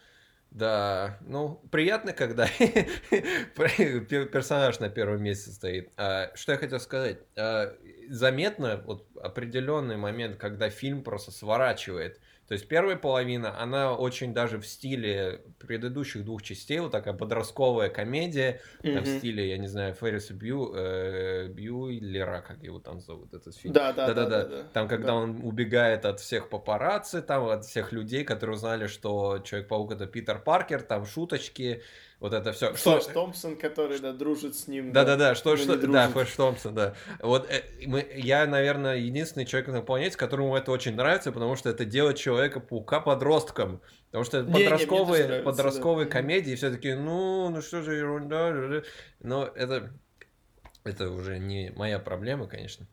да, 0.51 1.19
ну, 1.23 1.63
приятно, 1.71 2.13
когда 2.13 2.47
персонаж 3.57 4.81
на 4.81 4.91
первом 4.91 5.23
месте 5.23 5.51
стоит. 5.51 5.91
А, 5.97 6.31
что 6.35 6.53
я 6.53 6.59
хотел 6.59 6.81
сказать? 6.81 7.21
А, 7.37 7.75
заметно 8.09 8.83
вот 8.85 9.09
определенный 9.17 9.97
момент, 9.97 10.37
когда 10.37 10.69
фильм 10.71 11.03
просто 11.03 11.31
сворачивает 11.31 12.21
то 12.53 12.55
есть 12.55 12.69
первая 12.69 12.97
половина, 12.97 13.59
она 13.59 13.95
очень 13.95 14.35
даже 14.35 14.59
в 14.59 14.67
стиле 14.67 15.41
предыдущих 15.59 16.23
двух 16.23 16.43
частей, 16.43 16.81
вот 16.81 16.93
такая 16.93 17.15
подростковая 17.15 17.89
комедия, 17.89 18.61
mm-hmm. 18.83 18.95
там, 18.95 19.05
в 19.05 19.07
стиле, 19.07 19.49
я 19.49 19.57
не 19.57 19.69
знаю, 19.69 19.95
Ферриса 19.95 20.35
Бью, 20.35 20.71
э, 20.75 21.49
Бьюлера, 21.49 22.45
как 22.47 22.63
его 22.63 22.79
там 22.79 23.01
зовут, 23.01 23.33
этот 23.33 23.57
фильм. 23.57 23.73
Да, 23.73 23.95
да, 23.95 24.13
да. 24.13 24.27
да, 24.27 24.45
да, 24.45 24.63
Там, 24.75 24.87
когда 24.87 25.07
да. 25.07 25.15
он 25.15 25.41
убегает 25.43 26.05
от 26.05 26.21
всех 26.21 26.51
папарацци, 26.51 27.23
там, 27.23 27.47
от 27.47 27.65
всех 27.65 27.91
людей, 27.91 28.23
которые 28.23 28.57
узнали, 28.57 28.87
что 28.87 29.39
Человек-паук 29.39 29.93
это 29.93 30.07
Питер 30.07 30.39
Паркер, 30.39 30.83
там 30.83 31.07
шуточки, 31.07 31.83
вот 32.23 32.33
это 32.35 32.53
все. 32.53 32.73
Флэш 32.73 33.03
что... 33.03 33.13
Томпсон, 33.13 33.57
который, 33.57 33.99
да, 33.99 34.13
дружит 34.13 34.55
с 34.55 34.69
ним. 34.69 34.93
Да-да-да, 34.93 35.35
что, 35.35 35.57
что... 35.57 35.77
да, 35.77 36.09
Флэш 36.09 36.31
Томпсон, 36.37 36.73
да. 36.73 36.95
Вот 37.19 37.51
э, 37.51 37.65
мы, 37.85 38.09
я, 38.15 38.47
наверное, 38.47 38.95
единственный 38.95 39.45
человек 39.45 39.71
на 39.71 39.83
планете, 39.83 40.17
которому 40.17 40.57
это 40.57 40.71
очень 40.71 40.95
нравится, 40.95 41.33
потому 41.33 41.57
что 41.57 41.69
это 41.69 41.85
делает 41.85 42.19
Человека-паука 42.19 43.01
подростком. 43.01 43.83
Потому 44.07 44.23
что 44.23 44.43
не, 44.43 44.53
подростковые, 44.53 45.23
не, 45.23 45.27
нравится, 45.27 45.51
подростковые 45.51 46.07
да. 46.07 46.13
комедии 46.13 46.55
все 46.55 46.71
таки 46.71 46.95
ну, 46.95 47.49
ну 47.49 47.61
что 47.61 47.83
же 47.83 47.97
ерунда. 47.97 48.83
Но 49.19 49.47
это, 49.57 49.93
это 50.85 51.11
уже 51.11 51.41
не 51.41 51.73
моя 51.75 51.99
проблема, 51.99 52.47
конечно. 52.47 52.87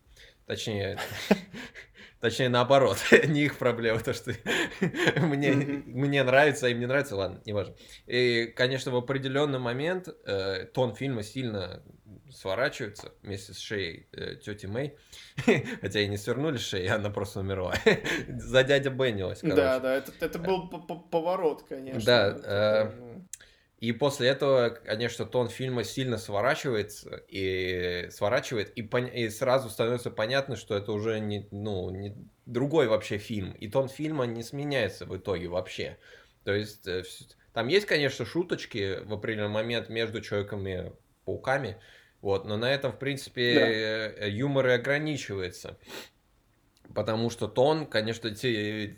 Точнее, 0.47 0.97
Точнее, 2.19 2.49
наоборот, 2.49 2.97
не 3.27 3.45
их 3.45 3.57
проблема, 3.57 3.99
то, 3.99 4.13
что 4.13 4.33
мне, 5.21 5.53
мне 5.53 6.23
нравится, 6.23 6.67
а 6.67 6.69
им 6.69 6.79
не 6.79 6.85
нравится, 6.85 7.15
ладно, 7.15 7.41
не 7.45 7.53
важно. 7.53 7.75
И, 8.07 8.47
конечно, 8.55 8.91
в 8.91 8.97
определенный 8.97 9.59
момент 9.59 10.09
э, 10.25 10.65
тон 10.73 10.95
фильма 10.95 11.23
сильно 11.23 11.81
сворачивается 12.31 13.11
вместе 13.23 13.53
с 13.53 13.59
шеей 13.59 14.07
э, 14.11 14.35
тети 14.35 14.65
Мэй. 14.65 14.95
Хотя 15.81 16.01
и 16.01 16.07
не 16.07 16.17
свернули 16.17 16.57
шеи, 16.57 16.87
она 16.87 17.09
просто 17.09 17.39
умерла. 17.39 17.73
За 18.27 18.63
дядя 18.63 18.89
Беннилась, 18.89 19.39
короче. 19.39 19.55
Да, 19.55 19.79
да, 19.79 19.95
это, 19.95 20.11
это 20.19 20.39
был 20.39 20.69
поворот, 20.69 21.63
конечно. 21.67 22.01
Да, 22.05 22.37
э, 22.43 22.91
ну. 22.95 23.28
И 23.79 23.93
после 23.93 24.27
этого, 24.27 24.69
конечно, 24.69 25.25
тон 25.25 25.47
фильма 25.47 25.85
сильно 25.85 26.17
сворачивается 26.17 27.23
и 27.29 28.09
сворачивает, 28.11 28.71
и, 28.71 28.81
пон... 28.81 29.05
и 29.05 29.29
сразу 29.29 29.69
становится 29.69 30.11
понятно, 30.11 30.57
что 30.57 30.75
это 30.75 30.91
уже 30.91 31.19
не, 31.19 31.47
ну, 31.51 31.89
не 31.89 32.13
другой 32.45 32.87
вообще 32.87 33.17
фильм. 33.17 33.53
И 33.53 33.69
тон 33.69 33.87
фильма 33.87 34.25
не 34.25 34.43
сменяется 34.43 35.05
в 35.05 35.15
итоге 35.15 35.47
вообще. 35.47 35.97
То 36.43 36.53
есть 36.53 36.85
э, 36.87 37.03
там 37.53 37.69
есть, 37.69 37.85
конечно, 37.85 38.25
шуточки 38.25 38.99
в 39.05 39.13
определенный 39.13 39.53
момент 39.53 39.87
между 39.87 40.19
человеками 40.19 40.91
пауками, 41.23 41.77
вот, 42.21 42.43
но 42.45 42.57
на 42.57 42.69
этом, 42.69 42.91
в 42.91 42.99
принципе, 42.99 44.13
да. 44.17 44.25
Юмор 44.25 44.67
и 44.67 44.71
ограничивается. 44.71 45.77
Потому 46.93 47.29
что 47.29 47.47
тон, 47.47 47.85
конечно, 47.85 48.31
те, 48.31 48.95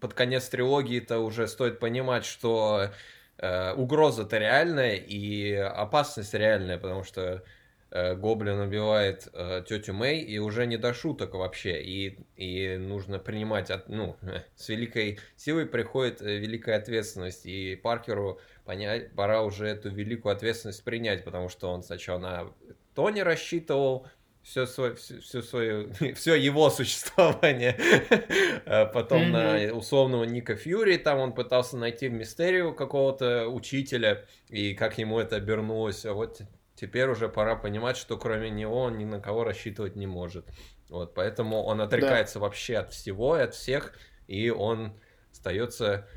под 0.00 0.14
конец 0.14 0.48
трилогии-то 0.48 1.18
уже 1.18 1.46
стоит 1.46 1.78
понимать, 1.78 2.24
что 2.24 2.90
э, 3.38 3.72
угроза-то 3.74 4.38
реальная 4.38 4.96
и 4.96 5.52
опасность 5.54 6.34
реальная, 6.34 6.78
потому 6.78 7.04
что 7.04 7.42
э, 7.90 8.14
Гоблин 8.14 8.60
убивает 8.60 9.28
э, 9.32 9.62
тетю 9.68 9.94
Мэй, 9.94 10.20
и 10.20 10.38
уже 10.38 10.66
не 10.66 10.76
до 10.76 10.94
шуток 10.94 11.34
вообще. 11.34 11.82
И, 11.82 12.18
и 12.36 12.76
нужно 12.76 13.18
принимать, 13.18 13.70
от, 13.70 13.88
ну, 13.88 14.16
с 14.56 14.68
великой 14.68 15.18
силой 15.36 15.66
приходит 15.66 16.22
э, 16.22 16.38
великая 16.38 16.76
ответственность. 16.76 17.46
И 17.46 17.76
Паркеру 17.76 18.40
понять, 18.64 19.12
пора 19.12 19.42
уже 19.42 19.66
эту 19.66 19.90
великую 19.90 20.32
ответственность 20.32 20.84
принять, 20.84 21.24
потому 21.24 21.48
что 21.48 21.70
он 21.70 21.82
сначала 21.82 22.18
на 22.18 22.52
Тони 22.94 23.20
рассчитывал, 23.20 24.06
все, 24.50 24.66
свое, 24.66 24.96
все, 24.96 25.20
все, 25.20 25.42
свое, 25.42 26.14
все 26.14 26.34
его 26.34 26.70
существование. 26.70 27.78
А 28.66 28.86
потом 28.86 29.22
mm-hmm. 29.22 29.68
на 29.70 29.74
условного 29.74 30.24
Ника 30.24 30.56
Фьюри, 30.56 30.96
там 30.96 31.18
он 31.18 31.32
пытался 31.32 31.76
найти 31.76 32.08
в 32.08 32.12
мистерию 32.12 32.74
какого-то 32.74 33.48
учителя, 33.48 34.24
и 34.48 34.74
как 34.74 34.98
ему 34.98 35.18
это 35.18 35.36
обернулось. 35.36 36.04
А 36.04 36.12
вот 36.12 36.42
теперь 36.74 37.08
уже 37.08 37.28
пора 37.28 37.56
понимать, 37.56 37.96
что 37.96 38.16
кроме 38.18 38.50
него 38.50 38.82
он 38.82 38.98
ни 38.98 39.04
на 39.04 39.20
кого 39.20 39.44
рассчитывать 39.44 39.96
не 39.96 40.06
может. 40.06 40.46
Вот, 40.88 41.14
поэтому 41.14 41.62
он 41.62 41.80
отрекается 41.80 42.34
да. 42.34 42.40
вообще 42.40 42.78
от 42.78 42.92
всего 42.92 43.38
и 43.38 43.42
от 43.42 43.54
всех, 43.54 43.94
и 44.26 44.50
он 44.50 44.92
остается 45.30 46.08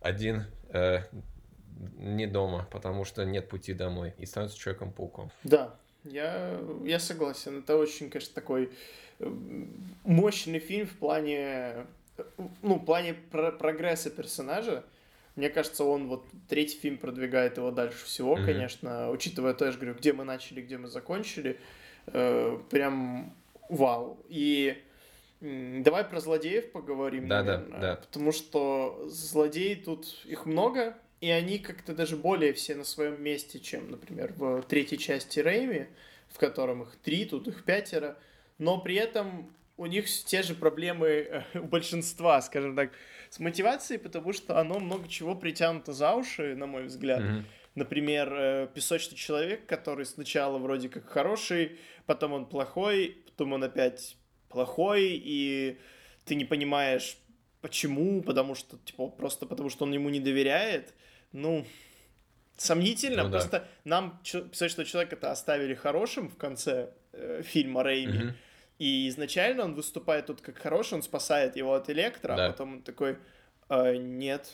один 0.00 0.46
э, 0.70 1.00
не 1.98 2.26
дома, 2.26 2.66
потому 2.70 3.04
что 3.04 3.24
нет 3.24 3.48
пути 3.48 3.74
домой, 3.74 4.14
и 4.18 4.24
становится 4.24 4.58
человеком-пауком. 4.58 5.30
Да, 5.44 5.78
я, 6.10 6.60
я 6.84 6.98
согласен. 6.98 7.58
Это 7.58 7.76
очень, 7.76 8.10
конечно, 8.10 8.34
такой 8.34 8.70
э, 9.18 9.32
мощный 10.04 10.58
фильм 10.58 10.86
в 10.86 10.96
плане, 10.96 11.86
ну, 12.62 12.76
в 12.76 12.84
плане 12.84 13.14
про 13.30 13.52
прогресса 13.52 14.10
персонажа. 14.10 14.84
Мне 15.36 15.50
кажется, 15.50 15.84
он 15.84 16.08
вот 16.08 16.24
третий 16.48 16.78
фильм 16.78 16.96
продвигает 16.96 17.58
его 17.58 17.70
дальше 17.70 18.04
всего, 18.06 18.36
mm-hmm. 18.36 18.46
конечно, 18.46 19.10
учитывая 19.10 19.52
то, 19.52 19.66
я 19.66 19.72
же 19.72 19.78
говорю, 19.78 19.94
где 19.94 20.12
мы 20.14 20.24
начали, 20.24 20.62
где 20.62 20.78
мы 20.78 20.88
закончили. 20.88 21.58
Э, 22.06 22.58
прям 22.70 23.34
вау. 23.68 24.18
И 24.28 24.82
давай 25.40 26.04
про 26.04 26.20
злодеев 26.20 26.72
поговорим, 26.72 27.28
да, 27.28 27.42
наверное. 27.42 27.80
Да, 27.80 27.80
да. 27.80 27.96
Потому 27.96 28.32
что 28.32 29.04
злодеи 29.08 29.74
тут 29.74 30.06
их 30.24 30.46
много, 30.46 30.96
и 31.20 31.30
они 31.30 31.58
как-то 31.58 31.94
даже 31.94 32.16
более 32.16 32.52
все 32.52 32.74
на 32.74 32.84
своем 32.84 33.22
месте, 33.22 33.58
чем, 33.58 33.90
например, 33.90 34.34
в 34.36 34.62
третьей 34.62 34.98
части 34.98 35.40
Рэйми, 35.40 35.86
в 36.28 36.38
котором 36.38 36.82
их 36.82 36.96
три, 36.96 37.24
тут 37.24 37.48
их 37.48 37.64
пятеро, 37.64 38.18
но 38.58 38.78
при 38.78 38.96
этом 38.96 39.50
у 39.76 39.86
них 39.86 40.06
те 40.08 40.42
же 40.42 40.54
проблемы 40.54 41.06
э, 41.06 41.42
у 41.58 41.64
большинства, 41.64 42.40
скажем 42.42 42.76
так, 42.76 42.92
с 43.30 43.38
мотивацией, 43.38 43.98
потому 43.98 44.32
что 44.32 44.58
оно 44.58 44.78
много 44.78 45.08
чего 45.08 45.34
притянуто 45.34 45.92
за 45.92 46.14
уши, 46.14 46.54
на 46.54 46.66
мой 46.66 46.84
взгляд. 46.84 47.22
Mm-hmm. 47.22 47.42
Например, 47.74 48.32
э, 48.32 48.68
песочный 48.72 49.16
человек, 49.16 49.66
который 49.66 50.06
сначала 50.06 50.58
вроде 50.58 50.88
как 50.88 51.06
хороший, 51.06 51.78
потом 52.06 52.32
он 52.32 52.46
плохой, 52.46 53.18
потом 53.26 53.52
он 53.52 53.64
опять 53.64 54.16
плохой, 54.48 55.20
и 55.22 55.78
ты 56.24 56.34
не 56.34 56.44
понимаешь, 56.44 57.18
почему, 57.66 58.22
потому 58.22 58.54
что, 58.54 58.78
типа, 58.84 59.08
просто 59.08 59.44
потому 59.44 59.70
что 59.70 59.86
он 59.86 59.92
ему 59.92 60.08
не 60.08 60.20
доверяет 60.20 60.94
ну, 61.32 61.66
сомнительно. 62.56 63.24
Ну, 63.24 63.30
просто 63.30 63.58
да. 63.58 63.66
нам 63.84 64.20
писать, 64.22 64.70
что 64.70 64.84
человека-то 64.84 65.32
оставили 65.32 65.74
хорошим 65.74 66.28
в 66.28 66.36
конце 66.36 66.90
э, 67.12 67.42
фильма 67.44 67.82
Рейми. 67.82 68.26
Угу. 68.26 68.34
И 68.78 69.08
изначально 69.08 69.64
он 69.64 69.74
выступает 69.74 70.26
тут 70.26 70.40
как 70.42 70.58
хороший, 70.58 70.94
он 70.94 71.02
спасает 71.02 71.56
его 71.56 71.74
от 71.74 71.90
Электро, 71.90 72.34
а 72.34 72.36
Да. 72.36 72.46
а 72.46 72.50
потом 72.52 72.74
он 72.74 72.82
такой, 72.82 73.18
«А, 73.68 73.96
нет, 73.96 74.52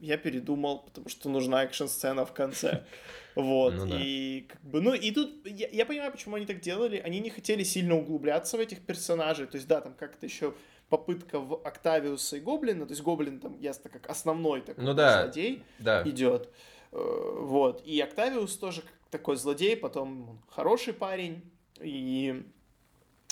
я 0.00 0.16
передумал, 0.16 0.78
потому 0.78 1.10
что 1.10 1.28
нужна 1.28 1.62
экшн-сцена 1.64 2.24
в 2.24 2.32
конце. 2.32 2.84
Вот, 3.34 3.74
Ну 3.74 3.86
да. 3.86 3.98
и 4.00 4.46
как 4.48 4.62
бы, 4.62 4.80
ну 4.80 4.94
и 4.94 5.10
тут 5.10 5.46
я, 5.46 5.68
я 5.68 5.84
понимаю, 5.84 6.10
почему 6.10 6.36
они 6.36 6.46
так 6.46 6.60
делали, 6.60 6.96
они 6.96 7.20
не 7.20 7.28
хотели 7.28 7.64
сильно 7.64 7.94
углубляться 7.94 8.56
в 8.56 8.60
этих 8.60 8.80
персонажей, 8.80 9.46
то 9.46 9.56
есть 9.56 9.68
да, 9.68 9.82
там 9.82 9.92
как-то 9.92 10.24
еще 10.24 10.54
попытка 10.88 11.40
в 11.40 11.54
Октавиуса 11.64 12.36
и 12.36 12.40
Гоблина, 12.40 12.86
то 12.86 12.92
есть 12.92 13.02
Гоблин 13.02 13.40
там 13.40 13.58
ясно 13.58 13.90
как 13.90 14.08
основной 14.08 14.60
такой 14.60 14.84
Ну 14.84 14.94
да. 14.94 15.22
злодей 15.22 15.62
Да. 15.78 16.02
идет, 16.08 16.50
Э, 16.92 17.38
вот, 17.40 17.82
и 17.84 18.00
Октавиус 18.00 18.56
тоже 18.56 18.82
такой 19.10 19.36
злодей, 19.36 19.76
потом 19.76 20.40
хороший 20.48 20.94
парень, 20.94 21.42
и... 21.80 22.42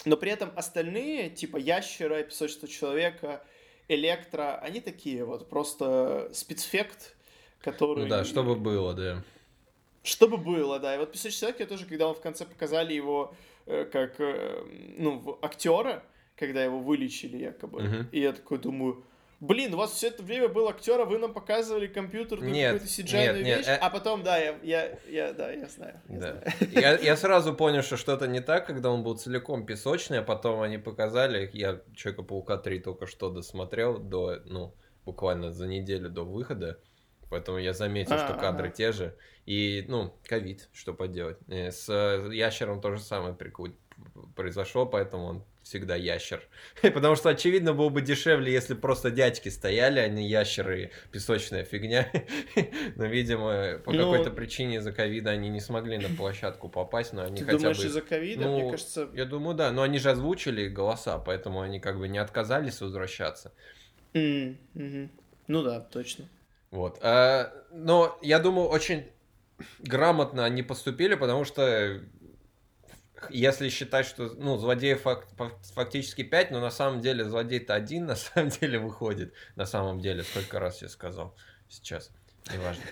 но 0.04 0.16
при 0.16 0.30
этом 0.30 0.52
остальные, 0.54 1.30
типа 1.30 1.56
Ящера, 1.56 2.22
Песочного 2.22 2.68
Человека, 2.68 3.42
Электро, 3.88 4.56
они 4.58 4.80
такие 4.80 5.24
вот 5.24 5.48
просто 5.48 6.30
спецфект, 6.32 7.16
который... 7.60 8.04
Ну 8.04 8.08
да, 8.08 8.24
чтобы 8.24 8.54
было, 8.56 8.94
да. 8.94 9.22
Чтобы 10.02 10.36
было, 10.36 10.78
да. 10.78 10.94
И 10.94 10.98
вот 10.98 11.12
«Песочный 11.12 11.40
человек» 11.40 11.60
я 11.60 11.66
тоже, 11.66 11.86
когда 11.86 12.08
он 12.08 12.14
в 12.14 12.20
конце 12.20 12.44
показали 12.44 12.92
его 12.92 13.34
э, 13.64 13.86
как, 13.86 14.20
э, 14.20 14.62
ну, 14.98 15.38
актера, 15.40 16.02
когда 16.36 16.64
его 16.64 16.80
вылечили 16.80 17.36
якобы, 17.38 17.82
Мгм. 17.82 18.08
и 18.12 18.20
я 18.20 18.32
такой 18.32 18.58
думаю, 18.58 19.04
блин, 19.40 19.74
у 19.74 19.76
вас 19.76 19.92
все 19.92 20.08
это 20.08 20.22
время 20.22 20.48
был 20.48 20.68
актер, 20.68 21.00
а 21.00 21.04
вы 21.04 21.18
нам 21.18 21.32
показывали 21.32 21.86
компьютерную 21.86 22.50
Нет, 22.50 22.72
какую-то 22.72 22.92
cgi 22.92 23.12
нет, 23.12 23.36
нет, 23.44 23.58
вещь, 23.58 23.66
э- 23.68 23.76
а 23.80 23.90
потом, 23.90 24.22
да, 24.22 24.38
я, 24.38 24.58
я, 24.62 24.98
я- 25.08 25.32
да, 25.32 25.52
я 25.52 25.66
знаю. 25.68 26.00
я 26.08 26.18
Да. 26.18 26.30
знаю. 26.30 26.42
Я, 26.72 26.98
я 26.98 27.16
сразу 27.16 27.54
понял, 27.54 27.82
что 27.82 27.96
что-то 27.96 28.26
не 28.26 28.40
так, 28.40 28.66
когда 28.66 28.90
он 28.90 29.02
был 29.02 29.16
целиком 29.16 29.64
песочный, 29.66 30.18
а 30.18 30.22
потом 30.22 30.60
они 30.62 30.78
показали, 30.78 31.50
я 31.52 31.80
Человека-паука 31.94 32.56
3 32.56 32.80
только 32.80 33.06
что 33.06 33.30
досмотрел 33.30 33.98
до, 33.98 34.40
ну, 34.46 34.74
буквально 35.04 35.52
за 35.52 35.66
неделю 35.66 36.08
до 36.08 36.24
выхода, 36.24 36.80
поэтому 37.30 37.58
я 37.58 37.72
заметил, 37.74 38.16
что 38.16 38.34
А, 38.34 38.38
кадры 38.38 38.68
ага. 38.68 38.76
те 38.76 38.92
же. 38.92 39.14
И, 39.46 39.84
ну, 39.88 40.14
ковид, 40.26 40.70
что 40.72 40.94
поделать. 40.94 41.36
Э, 41.48 41.70
С 41.70 41.86
э, 41.90 42.34
ящером 42.34 42.80
то 42.80 42.92
же 42.92 43.00
самое 43.02 43.34
прику- 43.34 43.74
произошло, 44.36 44.86
поэтому 44.86 45.24
он 45.24 45.44
всегда 45.62 45.96
ящер. 45.96 46.42
Потому 46.82 47.16
что, 47.16 47.30
очевидно, 47.30 47.72
было 47.72 47.88
бы 47.88 48.02
дешевле, 48.02 48.52
если 48.52 48.74
просто 48.74 49.10
дядьки 49.10 49.48
стояли, 49.48 49.98
а 49.98 50.08
не 50.08 50.28
ящеры 50.28 50.82
и 50.84 50.90
песочная 51.10 51.64
фигня. 51.64 52.10
Но, 52.96 53.06
видимо, 53.06 53.78
по 53.84 53.92
Ну- 53.92 53.98
какой-то 54.12 54.30
причине 54.30 54.76
из-за 54.76 54.92
ковида 54.92 55.30
они 55.30 55.48
не 55.48 55.60
смогли 55.60 55.96
на 55.98 56.08
площадку 56.14 56.68
попасть, 56.68 57.12
но 57.12 57.22
они 57.22 57.38
Ты 57.38 57.44
хотя 57.46 57.58
думаешь, 57.58 57.78
бы... 57.78 57.84
из-за 57.84 58.02
ковида? 58.02 58.42
Ну, 58.44 58.60
Мне 58.60 58.70
кажется, 58.70 59.08
Я 59.14 59.24
думаю, 59.24 59.56
да. 59.56 59.72
Но 59.72 59.82
они 59.82 59.98
же 59.98 60.10
озвучили 60.10 60.68
голоса, 60.68 61.18
поэтому 61.18 61.60
они 61.62 61.80
как 61.80 61.98
бы 61.98 62.08
не 62.08 62.18
отказались 62.18 62.80
возвращаться. 62.80 63.52
м, 64.12 64.58
мгм. 64.74 65.10
ну 65.48 65.62
да, 65.62 65.80
точно. 65.80 66.26
Вот. 66.70 66.98
А, 67.02 67.52
но 67.72 68.18
я 68.20 68.38
думаю, 68.38 68.68
очень 68.68 69.06
грамотно 69.80 70.44
они 70.44 70.62
поступили, 70.62 71.14
потому 71.14 71.44
что 71.44 72.00
если 73.30 73.68
считать, 73.68 74.06
что 74.06 74.34
ну, 74.34 74.56
злодеев 74.58 75.02
фак- 75.02 75.26
фак- 75.36 75.58
фактически 75.74 76.22
5, 76.22 76.50
но 76.50 76.60
на 76.60 76.70
самом 76.70 77.00
деле 77.00 77.24
злодей-то 77.24 77.74
один, 77.74 78.06
на 78.06 78.16
самом 78.16 78.48
деле 78.50 78.78
выходит. 78.78 79.32
На 79.56 79.66
самом 79.66 80.00
деле, 80.00 80.22
сколько 80.22 80.58
раз 80.60 80.82
я 80.82 80.88
сказал 80.88 81.34
сейчас, 81.68 82.10
неважно. 82.52 82.82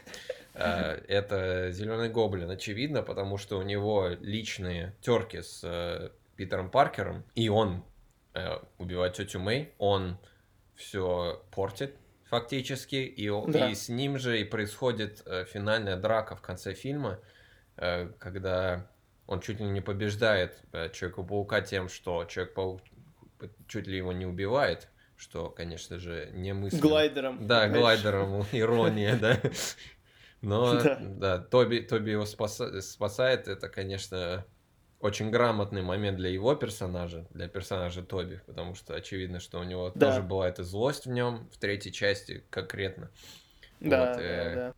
А, 0.54 0.94
Это 1.08 1.70
Зеленый 1.72 2.08
Гоблин, 2.08 2.50
очевидно, 2.50 3.02
потому 3.02 3.38
что 3.38 3.58
у 3.58 3.62
него 3.62 4.08
личные 4.20 4.94
терки 5.00 5.40
с 5.42 5.60
э, 5.64 6.10
Питером 6.36 6.70
Паркером, 6.70 7.24
и 7.34 7.48
он 7.48 7.84
э, 8.34 8.58
убивает 8.78 9.14
тетю 9.14 9.40
Мэй, 9.40 9.72
он 9.78 10.18
все 10.74 11.42
портит 11.52 11.96
фактически, 12.28 12.96
и, 12.96 13.30
Да. 13.50 13.70
и 13.70 13.74
с 13.74 13.88
ним 13.88 14.18
же 14.18 14.40
и 14.40 14.44
происходит 14.44 15.22
э, 15.26 15.44
финальная 15.44 15.96
драка 15.96 16.34
в 16.36 16.40
конце 16.42 16.74
фильма, 16.74 17.18
э, 17.76 18.08
когда 18.18 18.90
он 19.26 19.40
чуть 19.40 19.60
ли 19.60 19.66
не 19.66 19.80
побеждает 19.80 20.58
э, 20.72 20.90
Человека-паука 20.90 21.60
тем, 21.60 21.88
что 21.88 22.24
Человек-паук 22.24 22.80
чуть 23.68 23.86
ли 23.86 23.96
его 23.96 24.12
не 24.12 24.26
убивает, 24.26 24.88
что, 25.16 25.50
конечно 25.50 25.98
же, 25.98 26.30
немыслимо. 26.32 26.82
Глайдером. 26.82 27.46
Да, 27.46 27.68
же. 27.68 27.74
глайдером, 27.74 28.44
ирония, 28.52 29.16
да. 29.16 29.40
Но, 30.40 30.74
Да. 30.82 30.98
да, 31.00 31.38
Тоби, 31.38 31.80
Тоби 31.80 32.10
его 32.10 32.24
спаса- 32.24 32.80
спасает, 32.80 33.48
это, 33.48 33.68
конечно, 33.68 34.44
очень 35.00 35.30
грамотный 35.30 35.82
момент 35.82 36.16
для 36.18 36.30
его 36.30 36.54
персонажа, 36.54 37.26
для 37.30 37.48
персонажа 37.48 38.02
Тоби, 38.02 38.40
потому 38.46 38.74
что 38.74 38.94
очевидно, 38.94 39.40
что 39.40 39.58
у 39.60 39.64
него 39.64 39.90
Да. 39.94 40.08
тоже 40.08 40.22
была 40.22 40.48
эта 40.48 40.62
злость 40.64 41.06
в 41.06 41.10
нем, 41.10 41.48
в 41.52 41.58
третьей 41.58 41.92
части 41.92 42.44
конкретно. 42.50 43.10
Да, 43.80 44.08
Вот, 44.10 44.16
да, 44.18 44.22
э, 44.22 44.54
да. 44.54 44.74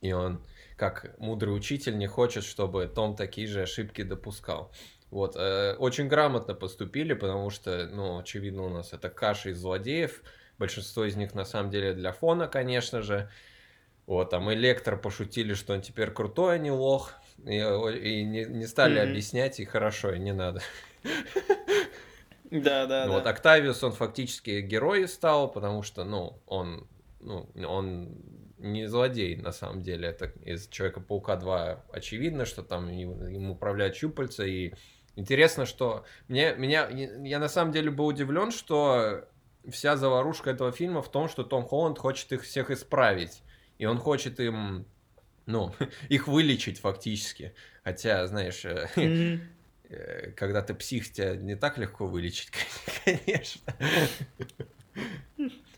И 0.00 0.12
он, 0.12 0.42
как 0.76 1.14
мудрый 1.18 1.54
учитель, 1.54 1.98
не 1.98 2.06
хочет, 2.06 2.44
чтобы 2.44 2.86
Том 2.86 3.16
такие 3.16 3.46
же 3.46 3.62
ошибки 3.62 4.02
допускал. 4.02 4.72
Вот, 5.10 5.36
э, 5.36 5.74
очень 5.78 6.08
грамотно 6.08 6.54
поступили, 6.54 7.12
потому 7.12 7.50
что, 7.50 7.86
ну, 7.86 8.18
очевидно, 8.18 8.62
у 8.62 8.68
нас 8.70 8.92
это 8.92 9.10
каша 9.10 9.50
из 9.50 9.58
злодеев. 9.58 10.22
Большинство 10.58 11.04
из 11.04 11.16
них, 11.16 11.34
на 11.34 11.44
самом 11.44 11.70
деле, 11.70 11.92
для 11.92 12.12
фона, 12.12 12.48
конечно 12.48 13.02
же. 13.02 13.30
Вот, 14.06 14.30
там 14.30 14.52
Электро 14.52 14.96
пошутили, 14.96 15.54
что 15.54 15.74
он 15.74 15.82
теперь 15.82 16.10
крутой, 16.10 16.54
а 16.54 16.58
не 16.58 16.70
лох. 16.70 17.12
И, 17.44 17.56
и 17.56 18.24
не, 18.24 18.44
не 18.44 18.66
стали 18.66 19.00
Мгм. 19.00 19.10
объяснять, 19.10 19.60
и 19.60 19.64
хорошо, 19.64 20.12
и 20.12 20.18
не 20.18 20.32
надо. 20.32 20.60
Да, 22.50 22.86
да, 22.86 23.08
Вот 23.08 23.24
да. 23.24 23.30
Октавиус, 23.30 23.82
он 23.82 23.92
фактически 23.92 24.60
герой 24.60 25.08
стал, 25.08 25.50
потому 25.50 25.82
что, 25.82 26.04
ну, 26.04 26.42
он, 26.46 26.86
ну, 27.20 27.48
он 27.66 28.10
не 28.62 28.86
злодей, 28.86 29.36
на 29.36 29.52
самом 29.52 29.82
деле. 29.82 30.08
Это 30.08 30.32
из 30.44 30.68
Человека-паука 30.68 31.36
2 31.36 31.84
очевидно, 31.92 32.44
что 32.44 32.62
там 32.62 32.88
ему, 32.88 33.26
им 33.26 33.50
управляют 33.50 33.96
щупальца, 33.96 34.44
и 34.44 34.72
интересно, 35.16 35.66
что 35.66 36.04
мне, 36.28 36.54
меня, 36.56 36.88
я 36.88 37.38
на 37.38 37.48
самом 37.48 37.72
деле 37.72 37.90
был 37.90 38.06
удивлен, 38.06 38.50
что 38.50 39.28
вся 39.70 39.96
заварушка 39.96 40.50
этого 40.50 40.72
фильма 40.72 41.02
в 41.02 41.10
том, 41.10 41.28
что 41.28 41.44
Том 41.44 41.64
Холланд 41.64 41.98
хочет 41.98 42.32
их 42.32 42.42
всех 42.42 42.70
исправить, 42.70 43.42
и 43.78 43.86
он 43.86 43.98
хочет 43.98 44.40
им, 44.40 44.86
ну, 45.46 45.74
их 46.08 46.28
вылечить 46.28 46.80
фактически. 46.80 47.54
Хотя, 47.84 48.26
знаешь. 48.26 48.64
Э, 49.92 50.30
когда 50.30 50.62
ты 50.62 50.72
псих, 50.74 51.12
тебя 51.12 51.36
не 51.36 51.54
так 51.54 51.76
легко 51.76 52.06
вылечить, 52.06 52.50
конечно. 53.04 53.74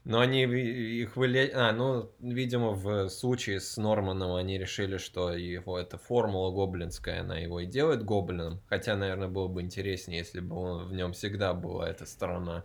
Но 0.04 0.20
они 0.20 0.42
их 0.42 1.16
вылечили... 1.16 1.52
А, 1.54 1.72
ну, 1.72 2.10
видимо, 2.20 2.72
в 2.72 3.08
случае 3.08 3.58
с 3.60 3.76
Норманом 3.78 4.34
они 4.34 4.58
решили, 4.58 4.98
что 4.98 5.32
его 5.32 5.78
эта 5.78 5.96
формула 5.96 6.50
гоблинская, 6.50 7.20
она 7.22 7.38
его 7.38 7.60
и 7.60 7.66
делает 7.66 8.04
гоблином. 8.04 8.60
Хотя, 8.68 8.96
наверное, 8.96 9.28
было 9.28 9.48
бы 9.48 9.62
интереснее, 9.62 10.18
если 10.18 10.40
бы 10.40 10.56
он- 10.56 10.88
в 10.88 10.92
нем 10.92 11.14
всегда 11.14 11.54
была 11.54 11.88
эта 11.88 12.04
сторона 12.04 12.64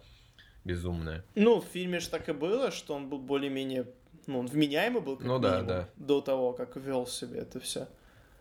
безумная. 0.65 1.23
Ну, 1.35 1.61
в 1.61 1.65
фильме 1.65 1.99
же 1.99 2.09
так 2.09 2.27
и 2.27 2.33
было, 2.33 2.71
что 2.71 2.93
он 2.93 3.07
был 3.09 3.19
более-менее, 3.19 3.87
ну, 4.27 4.39
он 4.39 4.47
вменяемый 4.47 5.01
был, 5.01 5.15
как 5.15 5.25
Ну 5.25 5.39
да, 5.39 5.49
минимум, 5.51 5.67
да. 5.67 5.89
до 5.95 6.19
того, 6.21 6.51
как 6.51 6.75
вел 6.75 7.07
себе 7.07 7.39
это 7.39 7.61
все. 7.61 7.87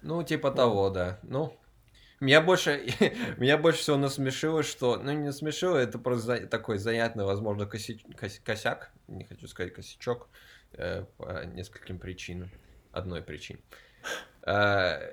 Ну, 0.03 0.23
типа 0.25 0.51
того, 0.51 0.91
да. 0.91 1.21
Ну, 1.23 1.53
меня 2.21 2.41
больше, 2.41 2.83
меня 3.39 3.59
больше 3.59 3.81
всего 3.81 3.97
насмешило, 3.97 4.63
что, 4.63 4.97
ну, 4.97 5.13
не 5.13 5.27
насмешило, 5.27 5.77
это 5.77 5.99
просто 5.99 6.47
такой 6.47 6.79
занятный, 6.79 7.25
возможно, 7.25 7.65
коси- 7.65 8.03
кос- 8.17 8.41
косяк, 8.45 8.93
не 9.09 9.25
хочу 9.25 9.47
сказать 9.49 9.73
косячок, 9.75 10.29
э, 10.73 11.05
по 11.17 11.45
нескольким 11.47 11.99
причинам, 11.99 12.51
одной 12.93 13.23
причине. 13.23 13.61
Э, 14.43 15.13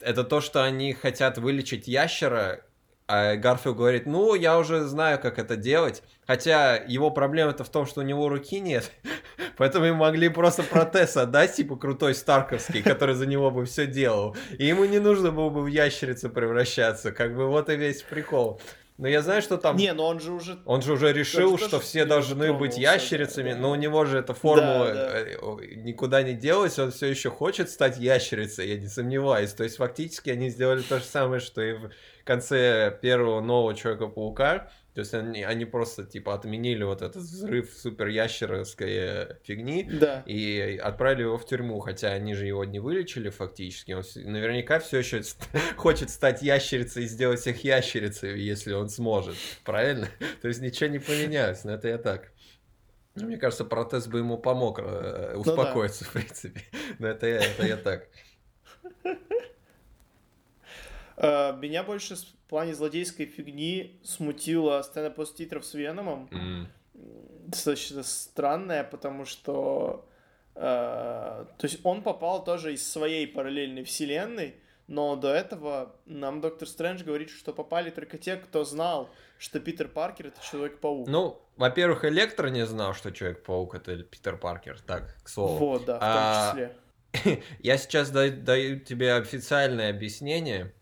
Это 0.00 0.24
то, 0.24 0.40
что 0.40 0.62
они 0.62 0.92
хотят 0.92 1.38
вылечить 1.38 1.88
ящера, 1.88 2.64
а 3.12 3.34
Гарфилд 3.34 3.76
говорит, 3.76 4.06
ну, 4.06 4.36
я 4.36 4.56
уже 4.56 4.84
знаю, 4.84 5.18
как 5.18 5.40
это 5.40 5.56
делать. 5.56 6.04
Хотя 6.28 6.76
его 6.76 7.10
проблема-то 7.10 7.64
в 7.64 7.68
том, 7.68 7.84
что 7.84 8.02
у 8.02 8.04
него 8.04 8.28
руки 8.28 8.60
нет. 8.60 8.92
Поэтому 9.56 9.86
им 9.86 9.96
могли 9.96 10.28
просто 10.28 10.62
протез 10.62 11.16
отдать, 11.16 11.56
типа 11.56 11.74
крутой 11.74 12.14
Старковский, 12.14 12.82
который 12.84 13.16
за 13.16 13.26
него 13.26 13.50
бы 13.50 13.64
все 13.64 13.88
делал. 13.88 14.36
И 14.56 14.64
ему 14.64 14.84
не 14.84 15.00
нужно 15.00 15.32
было 15.32 15.50
бы 15.50 15.62
в 15.62 15.66
ящерицу 15.66 16.30
превращаться. 16.30 17.10
Как 17.10 17.34
бы 17.34 17.48
вот 17.48 17.68
и 17.68 17.74
весь 17.74 18.02
прикол. 18.02 18.60
Но 19.00 19.08
я 19.08 19.22
знаю, 19.22 19.40
что 19.40 19.56
там... 19.56 19.76
Не, 19.76 19.94
но 19.94 20.06
он 20.06 20.20
же 20.20 20.30
уже... 20.30 20.58
Он 20.66 20.82
же 20.82 20.92
уже 20.92 21.10
решил, 21.14 21.56
что 21.56 21.70
тоже 21.70 21.82
все 21.82 22.04
должны 22.04 22.52
быть 22.52 22.76
ящерицами, 22.76 23.54
да. 23.54 23.58
но 23.58 23.70
у 23.70 23.74
него 23.74 24.04
же 24.04 24.18
эта 24.18 24.34
формула 24.34 24.88
Да, 24.88 24.94
да. 24.94 25.20
э, 25.20 25.36
никуда 25.76 26.22
не 26.22 26.34
делась, 26.34 26.78
он 26.78 26.90
все 26.92 27.06
еще 27.06 27.30
хочет 27.30 27.70
стать 27.70 27.96
ящерицей, 27.96 28.68
я 28.68 28.78
не 28.78 28.88
сомневаюсь. 28.88 29.54
То 29.54 29.64
есть 29.64 29.76
фактически 29.78 30.28
они 30.28 30.50
сделали 30.50 30.82
то 30.82 30.98
же 30.98 31.04
самое, 31.04 31.40
что 31.40 31.62
и 31.62 31.72
в 31.72 31.90
конце 32.24 32.98
первого 33.00 33.40
нового 33.40 33.74
Человека-паука, 33.74 34.70
То 34.94 35.00
есть 35.00 35.14
они, 35.14 35.44
они 35.44 35.64
просто 35.66 36.04
типа 36.04 36.34
отменили 36.34 36.82
вот 36.82 37.00
этот 37.02 37.22
взрыв 37.22 37.70
супер 37.72 38.08
ящеровской 38.08 39.36
фигни 39.44 39.84
Да. 39.84 40.22
и 40.26 40.76
отправили 40.82 41.22
его 41.22 41.38
в 41.38 41.46
тюрьму, 41.46 41.78
хотя 41.80 42.08
они 42.08 42.34
же 42.34 42.46
его 42.46 42.64
не 42.64 42.80
вылечили 42.80 43.30
фактически. 43.30 43.92
Он 43.92 44.02
наверняка 44.16 44.80
все 44.80 44.98
еще 44.98 45.22
хочет 45.76 46.10
стать 46.10 46.42
ящерицей 46.42 47.04
и 47.04 47.06
сделать 47.06 47.40
всех 47.40 47.62
ящерицей, 47.62 48.40
если 48.40 48.72
он 48.72 48.88
сможет. 48.88 49.36
Правильно? 49.64 50.08
То 50.42 50.48
есть 50.48 50.60
ничего 50.60 50.90
не 50.90 50.98
поменялось, 50.98 51.62
но 51.64 51.72
это 51.72 51.88
я 51.88 51.98
так. 51.98 52.32
Ну, 53.14 53.26
Мне 53.26 53.36
кажется, 53.38 53.64
протез 53.64 54.06
бы 54.06 54.18
ему 54.18 54.38
помог 54.38 54.78
э, 54.80 55.32
да. 55.34 55.38
успокоиться, 55.38 56.04
в 56.04 56.12
принципе. 56.12 56.62
Но 56.98 57.08
это 57.08 57.26
я, 57.26 57.36
это 57.44 57.66
я 57.66 57.76
так. 57.76 58.08
Э, 61.20 61.52
Меня 61.60 61.82
больше 61.82 62.16
в 62.16 62.48
плане 62.48 62.74
злодейской 62.74 63.26
фигни 63.26 64.00
смутила 64.02 64.82
сцена 64.82 65.10
после 65.10 65.36
титров 65.44 65.64
с 65.64 65.74
Веномом. 65.74 66.28
М. 66.32 66.68
достаточно 67.46 68.02
странная, 68.02 68.84
потому 68.84 69.24
что 69.24 70.08
э, 70.54 70.60
то 70.60 71.62
есть 71.62 71.80
он 71.84 72.02
попал 72.02 72.44
тоже 72.44 72.72
из 72.74 72.90
своей 72.90 73.26
параллельной 73.26 73.82
вселенной, 73.84 74.54
но 74.88 75.14
до 75.16 75.28
этого 75.32 75.94
нам 76.06 76.40
Доктор 76.40 76.66
Стрэндж 76.68 77.04
говорит, 77.04 77.30
что 77.30 77.52
попали 77.52 77.90
только 77.90 78.18
те, 78.18 78.36
кто 78.36 78.64
знал, 78.64 79.08
что 79.38 79.60
Питер 79.60 79.88
Паркер 79.88 80.26
это 80.28 80.40
Человек-паук. 80.42 81.08
Ну, 81.08 81.40
во-первых, 81.56 82.04
Электро 82.04 82.48
не 82.48 82.66
знал, 82.66 82.94
что 82.94 83.10
Человек-паук 83.12 83.74
это 83.74 84.02
Питер 84.02 84.36
Паркер. 84.36 84.80
Так, 84.80 85.16
к 85.22 85.28
слову. 85.28 85.56
вот, 85.58 85.84
да, 85.84 85.96
в 85.96 86.00
том 86.00 86.08
А, 86.12 86.50
числе. 86.52 87.42
Я 87.60 87.78
сейчас 87.78 88.10
даю, 88.10 88.42
даю 88.42 88.80
тебе 88.80 89.14
официальное 89.14 89.90
объяснение. 89.90 90.72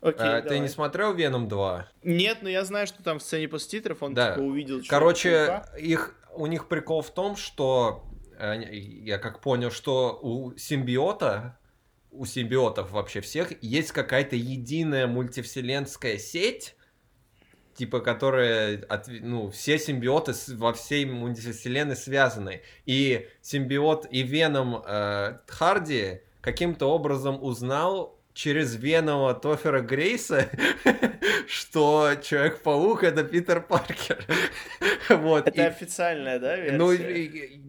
Окей, 0.00 0.26
А, 0.26 0.40
ты 0.42 0.58
не 0.58 0.68
смотрел 0.68 1.12
Веном 1.12 1.46
2? 1.48 1.86
Нет, 2.04 2.38
но 2.40 2.48
я 2.48 2.64
знаю, 2.64 2.86
что 2.86 3.02
там 3.02 3.18
в 3.18 3.22
сцене 3.22 3.48
после 3.48 3.78
титров 3.80 4.02
он 4.02 4.14
Да. 4.14 4.32
типа 4.32 4.42
увидел 4.42 4.80
Короче, 4.88 5.62
их, 5.78 6.14
у 6.34 6.46
них 6.46 6.68
прикол 6.68 7.02
в 7.02 7.10
том, 7.12 7.36
что 7.36 8.06
э, 8.38 8.62
я 8.72 9.18
как 9.18 9.40
понял, 9.40 9.70
что 9.70 10.18
у 10.22 10.56
симбиота, 10.56 11.58
у 12.10 12.24
симбиотов 12.24 12.92
вообще 12.92 13.20
всех, 13.20 13.52
есть 13.62 13.92
какая-то 13.92 14.36
единая 14.36 15.06
мультивселенская 15.06 16.16
сеть, 16.16 16.76
типа, 17.74 18.00
которая, 18.00 18.82
от- 18.88 19.08
ну, 19.08 19.50
все 19.50 19.78
симбиоты 19.78 20.32
во 20.54 20.72
всей 20.72 21.04
мультивселенной 21.04 21.96
связаны. 21.96 22.62
И 22.86 23.28
симбиот 23.42 24.06
и 24.10 24.22
Веном 24.22 24.82
э, 24.86 25.38
Харди 25.46 26.20
каким-то 26.40 26.86
образом 26.86 27.42
узнал 27.42 28.18
через 28.34 28.76
Венома 28.76 29.34
Тофера 29.34 29.80
Грейса, 29.80 30.48
что 31.46 32.12
Человек-паук 32.22 33.04
это 33.04 33.24
Питер 33.24 33.60
Паркер. 33.60 34.24
Вот. 35.08 35.48
Это 35.48 35.62
и- 35.62 35.64
официальная, 35.66 36.38
да, 36.38 36.56
версия? 36.56 36.76
ну, 36.76 36.92
и- 36.92 37.60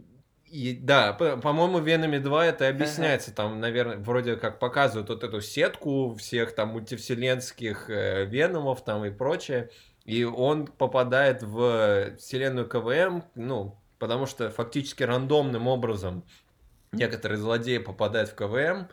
и- 0.45 0.73
да, 0.75 1.13
по- 1.13 1.37
по-моему, 1.37 1.79
в 1.79 1.87
Веноме 1.87 2.19
2 2.19 2.45
это 2.45 2.67
объясняется. 2.67 3.33
Там, 3.33 3.59
наверное, 3.59 3.97
вроде 3.97 4.35
как 4.35 4.59
показывают 4.59 5.09
вот 5.09 5.23
эту 5.23 5.41
сетку 5.41 6.13
всех 6.15 6.53
там 6.53 6.69
мультивселенских 6.69 7.89
э, 7.89 8.25
Веномов 8.25 8.83
там 8.83 9.03
и 9.05 9.09
прочее. 9.09 9.69
И 10.05 10.23
он 10.23 10.67
попадает 10.67 11.41
в 11.41 12.15
вселенную 12.17 12.67
КВМ, 12.67 13.23
ну, 13.35 13.77
потому 13.97 14.25
что 14.25 14.49
фактически 14.51 15.03
рандомным 15.03 15.67
образом 15.67 16.23
некоторые 16.91 17.37
злодеи 17.37 17.77
попадают 17.77 18.29
в 18.29 18.35
КВМ, 18.35 18.87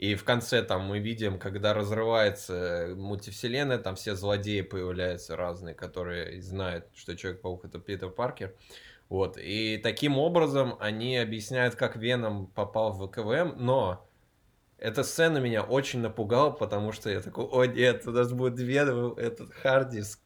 и 0.00 0.14
в 0.14 0.24
конце 0.24 0.62
там 0.62 0.86
мы 0.86 0.98
видим, 0.98 1.38
когда 1.38 1.74
разрывается 1.74 2.94
мультивселенная, 2.96 3.76
там 3.76 3.96
все 3.96 4.14
злодеи 4.14 4.62
появляются 4.62 5.36
разные, 5.36 5.74
которые 5.74 6.40
знают, 6.40 6.86
что 6.94 7.14
Человек-паук 7.14 7.66
это 7.66 7.78
Питер 7.78 8.08
Паркер. 8.08 8.54
Вот. 9.10 9.36
И 9.36 9.76
таким 9.76 10.16
образом 10.16 10.74
они 10.80 11.18
объясняют, 11.18 11.74
как 11.74 11.96
Веном 11.96 12.46
попал 12.46 12.94
в 12.94 13.06
КВМ, 13.08 13.56
но 13.58 14.08
эта 14.78 15.04
сцена 15.04 15.36
меня 15.36 15.62
очень 15.62 16.00
напугала, 16.00 16.50
потому 16.50 16.92
что 16.92 17.10
я 17.10 17.20
такой, 17.20 17.44
о 17.44 17.66
нет, 17.66 18.06
у 18.06 18.12
нас 18.12 18.32
будет 18.32 18.58
Веном, 18.58 19.12
этот 19.18 19.52
Харди 19.52 20.00
с 20.00 20.18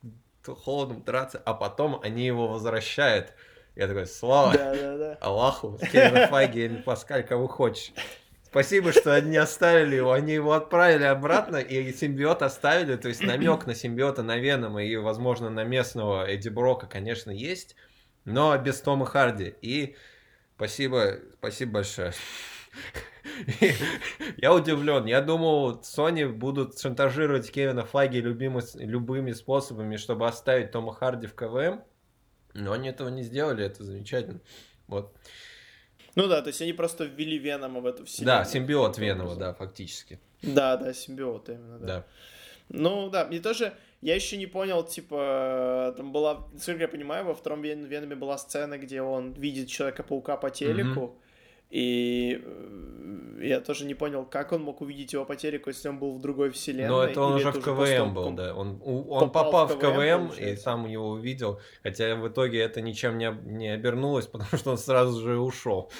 Холодом 0.46 1.02
драться, 1.02 1.42
а 1.44 1.52
потом 1.52 1.98
они 2.00 2.24
его 2.24 2.46
возвращают. 2.46 3.32
Я 3.74 3.88
такой, 3.88 4.06
слава 4.06 4.52
Да, 4.52 4.72
да, 4.72 4.96
да. 4.96 5.18
Аллаху, 5.20 5.80
Кевина 5.90 6.28
Файги, 6.28 6.68
Паскаль, 6.84 7.24
кого 7.24 7.48
хочешь. 7.48 7.92
Спасибо, 8.54 8.92
что 8.92 9.12
они 9.12 9.36
оставили 9.36 9.96
его, 9.96 10.12
они 10.12 10.34
его 10.34 10.52
отправили 10.52 11.02
обратно, 11.02 11.56
и 11.56 11.92
симбиот 11.92 12.40
оставили, 12.40 12.94
то 12.94 13.08
есть 13.08 13.20
намек 13.20 13.66
на 13.66 13.74
симбиота, 13.74 14.22
на 14.22 14.36
Венома 14.36 14.84
и, 14.84 14.94
возможно, 14.94 15.50
на 15.50 15.64
местного 15.64 16.24
Эдди 16.24 16.50
Брока, 16.50 16.86
конечно, 16.86 17.32
есть, 17.32 17.74
но 18.24 18.56
без 18.56 18.80
Тома 18.80 19.06
Харди. 19.06 19.56
И 19.60 19.96
спасибо, 20.54 21.18
спасибо 21.38 21.72
большое. 21.72 22.12
Я 24.36 24.54
удивлен. 24.54 25.06
Я 25.06 25.20
думал, 25.20 25.80
Sony 25.80 26.28
будут 26.28 26.78
шантажировать 26.78 27.50
Кевина 27.50 27.84
любимы- 27.92 28.62
любыми 28.76 29.32
способами, 29.32 29.96
чтобы 29.96 30.28
оставить 30.28 30.70
Тома 30.70 30.94
Харди 30.94 31.26
в 31.26 31.34
КВМ. 31.34 31.82
Но 32.52 32.70
они 32.70 32.90
этого 32.90 33.08
не 33.08 33.24
сделали, 33.24 33.64
это 33.64 33.82
замечательно. 33.82 34.38
Вот. 34.86 35.12
Ну 36.16 36.28
да, 36.28 36.42
то 36.42 36.48
есть 36.48 36.62
они 36.62 36.72
просто 36.72 37.04
ввели 37.04 37.38
Венома 37.38 37.80
в 37.80 37.86
эту 37.86 38.04
вселенную. 38.04 38.38
Да, 38.38 38.44
симбиот 38.44 38.98
Венома, 38.98 39.34
да, 39.36 39.54
фактически. 39.54 40.18
Да, 40.42 40.76
да, 40.76 40.92
симбиот 40.92 41.48
именно, 41.48 41.78
да. 41.78 41.86
Да. 41.86 42.04
Ну 42.68 43.10
да, 43.10 43.26
мне 43.26 43.40
тоже, 43.40 43.74
я 44.00 44.14
еще 44.14 44.36
не 44.36 44.46
понял, 44.46 44.82
типа, 44.84 45.92
там 45.96 46.12
была, 46.12 46.46
насколько 46.52 46.82
я 46.82 46.88
понимаю, 46.88 47.24
во 47.24 47.34
втором 47.34 47.62
Вен- 47.62 47.84
Веноме 47.84 48.16
была 48.16 48.38
сцена, 48.38 48.78
где 48.78 49.02
он 49.02 49.32
видит 49.32 49.68
Человека-паука 49.68 50.36
по 50.36 50.50
телеку, 50.50 51.18
и 51.70 52.40
э, 52.44 53.38
я 53.42 53.60
тоже 53.60 53.84
не 53.84 53.94
понял, 53.94 54.24
как 54.24 54.52
он 54.52 54.62
мог 54.62 54.80
увидеть 54.80 55.12
его 55.12 55.24
по 55.24 55.34
телеку, 55.36 55.70
если 55.70 55.88
он 55.88 55.98
был 55.98 56.16
в 56.16 56.20
другой 56.20 56.50
вселенной. 56.50 56.88
Но 56.88 57.02
это 57.02 57.20
он 57.20 57.34
уже 57.34 57.50
в 57.50 57.54
после 57.60 57.62
того, 57.62 57.84
КВМ 57.84 58.04
как 58.06 58.12
был, 58.14 58.26
он- 58.26 58.36
да. 58.36 58.54
Он, 58.54 58.80
он 58.82 59.30
попал 59.30 59.44
попал 59.44 59.66
в 59.66 59.70
в 59.74 59.78
КВМ, 59.78 60.28
КВМ 60.28 60.44
и 60.44 60.56
сам 60.56 60.86
его 60.86 61.10
увидел. 61.10 61.60
Хотя 61.82 62.14
в 62.16 62.28
итоге 62.28 62.60
это 62.60 62.80
ничем 62.80 63.18
не, 63.18 63.30
не 63.44 63.68
обернулось, 63.68 64.26
потому 64.32 64.56
что 64.56 64.70
он 64.70 64.78
сразу 64.78 65.20
же 65.20 65.38
ушел. 65.38 65.90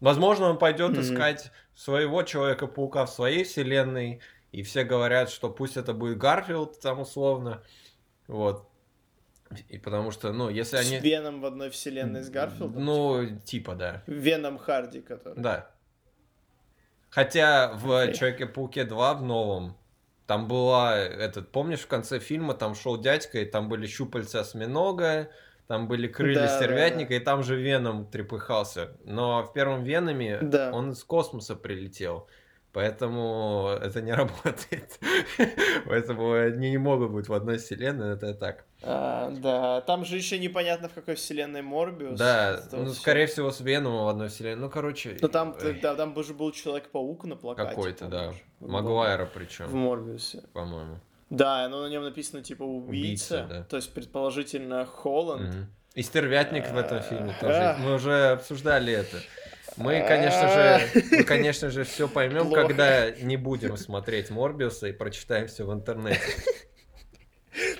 Возможно, 0.00 0.50
он 0.50 0.58
пойдет 0.58 0.90
Мгм. 0.92 1.00
искать 1.00 1.50
своего 1.74 2.22
Человека-паука 2.22 3.06
в 3.06 3.10
своей 3.10 3.44
вселенной, 3.44 4.20
и 4.52 4.62
все 4.62 4.84
говорят, 4.84 5.30
что 5.30 5.50
пусть 5.50 5.76
это 5.76 5.92
будет 5.92 6.18
Гарфилд, 6.18 6.78
там 6.80 7.00
условно. 7.00 7.62
Вот. 8.28 8.67
И 9.68 9.78
потому 9.78 10.10
что, 10.10 10.32
ну, 10.32 10.48
если 10.48 10.76
С 10.76 10.80
они... 10.80 10.98
Веном 10.98 11.40
в 11.40 11.46
одной 11.46 11.70
вселенной 11.70 12.22
с 12.22 12.30
Гарфилдом? 12.30 12.84
Ну, 12.84 13.38
типа, 13.44 13.74
да. 13.74 14.02
Веном 14.06 14.58
Харди, 14.58 15.00
который. 15.00 15.40
Да. 15.40 15.70
Хотя 17.10 17.72
в 17.74 18.02
Окей. 18.02 18.14
Человеке-пауке 18.14 18.84
2 18.84 19.14
в 19.14 19.22
новом 19.22 19.76
там 20.26 20.46
была, 20.46 20.98
этот, 20.98 21.50
помнишь, 21.52 21.80
в 21.80 21.86
конце 21.86 22.18
фильма 22.18 22.52
там 22.52 22.74
шел 22.74 23.00
дядька, 23.00 23.38
и 23.38 23.46
там 23.46 23.70
были 23.70 23.86
щупальца 23.86 24.40
осьминога, 24.40 25.30
там 25.68 25.88
были 25.88 26.06
крылья 26.06 26.40
Да, 26.40 26.46
да, 26.46 26.56
стервятника, 26.56 27.14
и 27.14 27.18
там 27.18 27.42
же 27.42 27.56
Веном 27.56 28.06
трепыхался. 28.06 28.96
Но 29.04 29.42
в 29.42 29.54
первом 29.54 29.84
Веноме 29.84 30.38
Да. 30.42 30.70
он 30.72 30.90
из 30.92 31.02
космоса 31.02 31.56
прилетел. 31.56 32.28
Поэтому 32.72 33.68
это 33.80 34.00
не 34.02 34.12
работает. 34.14 34.98
Поэтому 35.86 36.32
они 36.32 36.70
не 36.70 36.78
могут 36.78 37.10
быть 37.10 37.28
в 37.28 37.32
одной 37.32 37.58
вселенной, 37.58 38.14
это 38.14 38.34
так. 38.34 38.64
А, 38.82 39.30
да, 39.30 39.80
там 39.80 40.04
же 40.04 40.16
еще 40.16 40.38
непонятно, 40.38 40.88
в 40.88 40.92
какой 40.94 41.14
вселенной 41.14 41.62
Морбиус. 41.62 42.18
Да, 42.18 42.60
ну, 42.72 42.84
всё. 42.86 42.94
скорее 42.94 43.26
всего, 43.26 43.50
с 43.50 43.60
Веномом 43.60 44.04
в 44.04 44.08
одной 44.08 44.28
вселенной. 44.28 44.60
Ну, 44.60 44.70
короче... 44.70 45.16
Ну 45.20 45.28
там, 45.28 45.56
ой, 45.62 45.80
да, 45.80 45.94
там 45.94 46.14
же 46.22 46.34
был 46.34 46.52
Человек-паук 46.52 47.24
на 47.24 47.36
плакате. 47.36 47.70
Какой-то, 47.70 48.06
да. 48.06 48.32
Магуайра 48.60 49.22
Мор- 49.24 49.28
В 49.28 49.32
причем, 49.32 49.76
Морбиусе. 49.76 50.42
по-моему. 50.52 50.98
Да, 51.30 51.68
но 51.68 51.82
на 51.82 51.88
нем 51.90 52.04
написано 52.04 52.42
типа 52.42 52.62
убийца, 52.62 53.42
Убийца, 53.42 53.46
да. 53.48 53.62
то 53.64 53.76
есть 53.76 53.92
предположительно 53.92 54.86
Холланд. 54.86 55.42
Мгм. 55.54 55.66
И 55.94 56.02
стервятник 56.02 56.70
в 56.70 56.76
этом 56.76 57.00
фильме 57.02 57.34
тоже. 57.40 57.54
А. 57.54 57.76
Мы 57.78 57.94
уже 57.94 58.28
обсуждали 58.30 58.92
это. 58.92 59.16
Мы, 59.78 60.04
конечно 60.06 60.48
же, 60.48 61.02
мы, 61.10 61.22
конечно 61.24 61.70
же, 61.70 61.84
все 61.84 62.08
поймем, 62.08 62.52
когда 62.52 63.10
не 63.10 63.36
будем 63.36 63.76
смотреть 63.76 64.30
Морбиуса 64.30 64.88
и 64.88 64.92
прочитаем 64.92 65.46
все 65.46 65.64
в 65.66 65.72
интернете. 65.72 66.20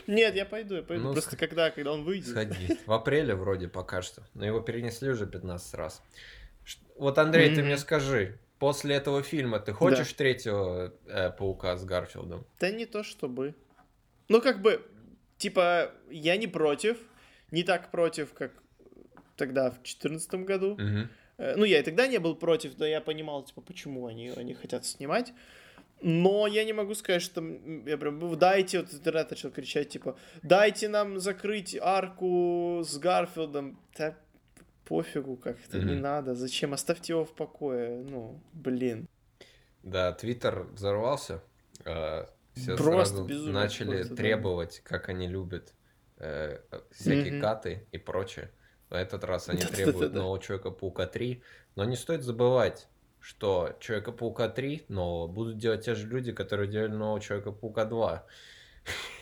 Нет, 0.06 0.34
я 0.34 0.44
пойду, 0.44 0.76
я 0.76 0.82
пойду. 0.82 1.04
Ну, 1.04 1.12
Просто 1.12 1.36
когда, 1.36 1.70
когда 1.70 1.92
он 1.92 2.04
выйдет. 2.04 2.28
Сходи. 2.28 2.78
В 2.86 2.92
апреле 2.92 3.34
вроде 3.34 3.68
пока 3.68 4.02
что. 4.02 4.22
Но 4.34 4.44
его 4.46 4.60
перенесли 4.60 5.10
уже 5.10 5.26
15 5.26 5.74
раз. 5.74 6.02
Вот, 6.96 7.18
Андрей, 7.18 7.50
ты 7.50 7.60
Мгм. 7.60 7.66
мне 7.66 7.78
скажи, 7.78 8.38
после 8.58 8.96
этого 8.96 9.22
фильма 9.22 9.60
ты 9.60 9.72
хочешь 9.72 10.12
третьего 10.14 10.92
э, 11.06 11.30
паука 11.30 11.76
с 11.76 11.84
Гарфилдом? 11.84 12.46
Да 12.58 12.70
не 12.70 12.86
то 12.86 13.04
чтобы. 13.04 13.54
Ну, 14.28 14.40
как 14.40 14.62
бы, 14.62 14.84
типа, 15.36 15.92
я 16.10 16.36
не 16.36 16.46
против. 16.46 16.98
Не 17.50 17.62
так 17.62 17.90
против, 17.90 18.34
как 18.34 18.52
тогда, 19.36 19.70
в 19.70 19.74
2014 19.74 20.44
году. 20.44 20.74
Мгм. 20.76 21.08
Э, 21.38 21.54
Ну, 21.56 21.64
я 21.64 21.80
и 21.80 21.82
тогда 21.82 22.06
не 22.06 22.18
был 22.18 22.36
против, 22.36 22.78
но 22.78 22.86
я 22.86 23.00
понимал, 23.00 23.42
типа, 23.42 23.60
почему 23.60 24.06
они, 24.06 24.30
они 24.36 24.54
хотят 24.54 24.84
снимать. 24.84 25.32
Но 26.00 26.46
я 26.46 26.64
не 26.64 26.72
могу 26.72 26.94
сказать, 26.94 27.22
что 27.22 27.42
я 27.86 27.96
прям, 27.98 28.38
дайте, 28.38 28.80
вот 28.80 28.94
интернет 28.94 29.30
начал 29.30 29.50
кричать, 29.50 29.88
типа, 29.88 30.16
дайте 30.42 30.88
нам 30.88 31.18
закрыть 31.18 31.76
арку 31.80 32.82
с 32.84 32.98
Гарфилдом. 32.98 33.78
Да 33.96 34.16
пофигу 34.88 35.36
как-то, 35.36 35.78
mm-hmm. 35.78 35.84
не 35.84 35.94
надо. 35.94 36.34
Зачем? 36.34 36.72
Оставьте 36.72 37.12
его 37.12 37.24
в 37.24 37.34
покое. 37.34 38.02
Ну, 38.02 38.40
блин. 38.52 39.06
Да, 39.82 40.12
Твиттер 40.12 40.66
взорвался. 40.72 41.42
Э, 41.84 42.24
все 42.54 42.76
просто 42.76 43.26
сразу 43.26 43.52
начали 43.52 43.96
просто, 43.98 44.16
требовать, 44.16 44.82
да. 44.82 44.88
как 44.88 45.08
они 45.10 45.28
любят 45.28 45.74
э, 46.16 46.58
всякие 46.90 47.34
mm-hmm. 47.34 47.40
каты 47.40 47.86
и 47.92 47.98
прочее. 47.98 48.50
В 48.90 48.94
этот 48.94 49.24
раз 49.24 49.48
они 49.48 49.62
требуют 49.62 50.14
нового 50.14 50.40
Человека-паука 50.40 51.06
3. 51.06 51.42
Но 51.76 51.84
не 51.84 51.96
стоит 51.96 52.22
забывать, 52.22 52.88
что 53.20 53.76
Человека-паука 53.80 54.48
3 54.48 54.86
нового 54.88 55.26
будут 55.26 55.58
делать 55.58 55.84
те 55.84 55.94
же 55.94 56.06
люди, 56.06 56.32
которые 56.32 56.68
делали 56.68 56.92
нового 56.92 57.20
Человека-паука 57.20 57.84
2. 57.84 58.26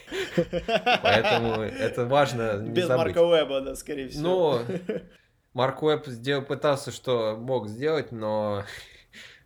Поэтому 1.03 1.63
это 1.63 2.07
важно 2.07 2.59
не 2.59 2.71
Без 2.71 2.89
Марка 2.89 3.23
Уэба, 3.25 3.61
да, 3.61 3.75
скорее 3.75 4.09
всего. 4.09 4.23
Ну, 4.23 4.61
Марк 5.53 5.83
Уэбб 5.83 6.07
сделал, 6.07 6.45
пытался, 6.45 6.93
что 6.93 7.37
мог 7.37 7.69
сделать, 7.69 8.13
но 8.13 8.65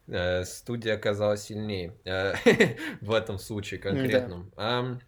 э, 0.08 0.44
студия 0.44 0.94
оказалась 0.94 1.44
сильнее 1.44 1.94
э, 2.04 2.34
в 3.00 3.14
этом 3.14 3.38
случае 3.38 3.80
конкретном. 3.80 4.52
Да. 4.56 4.98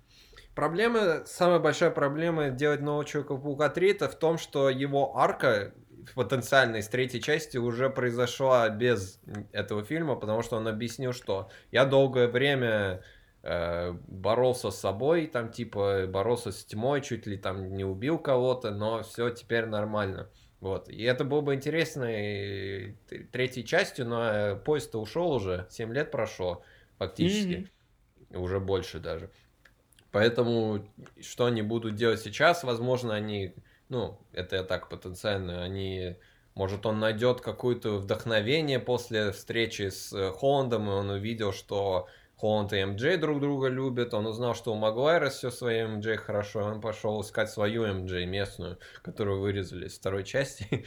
Проблема, 0.55 1.23
самая 1.25 1.59
большая 1.61 1.91
проблема 1.91 2.51
делать 2.51 2.81
нового 2.81 3.05
Человека-паука 3.05 3.71
3 3.71 3.91
это 3.93 4.09
в 4.09 4.19
том, 4.19 4.37
что 4.37 4.69
его 4.69 5.17
арка 5.17 5.73
потенциально 6.15 6.77
из 6.77 6.89
третьей 6.89 7.23
части 7.23 7.57
уже 7.57 7.89
произошла 7.89 8.69
без 8.69 9.21
этого 9.53 9.83
фильма, 9.83 10.17
потому 10.17 10.43
что 10.43 10.57
он 10.57 10.69
объяснил, 10.69 11.13
что 11.13 11.49
я 11.71 11.87
долгое 11.87 12.29
время 12.29 13.03
э, 13.43 13.93
боролся 14.09 14.71
с 14.71 14.79
собой, 14.79 15.27
там 15.27 15.51
типа 15.51 16.07
боролся 16.07 16.53
с 16.53 16.65
тьмой, 16.65 17.01
чуть 17.01 17.27
ли 17.27 17.39
там 17.39 17.73
не 17.75 17.85
убил 17.85 18.19
кого-то, 18.19 18.71
но 18.71 19.03
все 19.03 19.31
теперь 19.31 19.67
нормально. 19.67 20.29
Вот. 20.61 20.89
И 20.89 21.03
это 21.03 21.25
было 21.25 21.41
бы 21.41 21.55
интересной 21.55 22.99
третьей 23.33 23.65
частью, 23.65 24.07
но 24.07 24.25
э, 24.25 24.57
поезд-то 24.57 25.01
ушел 25.01 25.33
уже, 25.33 25.67
7 25.71 25.93
лет 25.93 26.11
прошло 26.11 26.63
фактически, 26.99 27.71
mm-hmm. 28.31 28.39
уже 28.39 28.61
больше 28.61 29.01
даже. 29.01 29.31
Поэтому 30.13 30.87
что 31.21 31.47
они 31.47 31.63
будут 31.63 31.95
делать 31.95 32.21
сейчас, 32.21 32.65
возможно, 32.65 33.15
они, 33.15 33.55
ну, 33.89 34.21
это 34.33 34.57
я 34.57 34.63
так 34.63 34.91
потенциально, 34.91 35.65
они, 35.65 36.17
может, 36.55 36.85
он 36.85 37.01
найдет 37.01 37.41
какое-то 37.41 37.97
вдохновение 37.97 38.79
после 38.79 39.33
встречи 39.33 39.89
с 39.89 40.13
э, 40.13 40.31
Холландом, 40.33 40.87
и 40.89 40.93
он 40.93 41.09
увидел, 41.09 41.53
что 41.55 42.09
Холланд 42.37 42.75
и 42.75 42.85
МД 42.85 43.21
друг 43.21 43.41
друга 43.41 43.69
любят, 43.69 44.13
он 44.13 44.27
узнал, 44.27 44.55
что 44.55 44.73
у 44.73 44.77
Магуайра 44.77 45.31
все 45.31 45.51
свои 45.51 45.85
МД 45.85 46.19
хорошо, 46.19 46.61
он 46.61 46.83
пошел 46.83 47.19
искать 47.23 47.49
свою 47.51 47.87
МД 47.87 48.27
местную, 48.27 48.79
которую 49.01 49.41
вырезали 49.41 49.87
из 49.87 49.97
второй 49.97 50.25
части. 50.25 50.85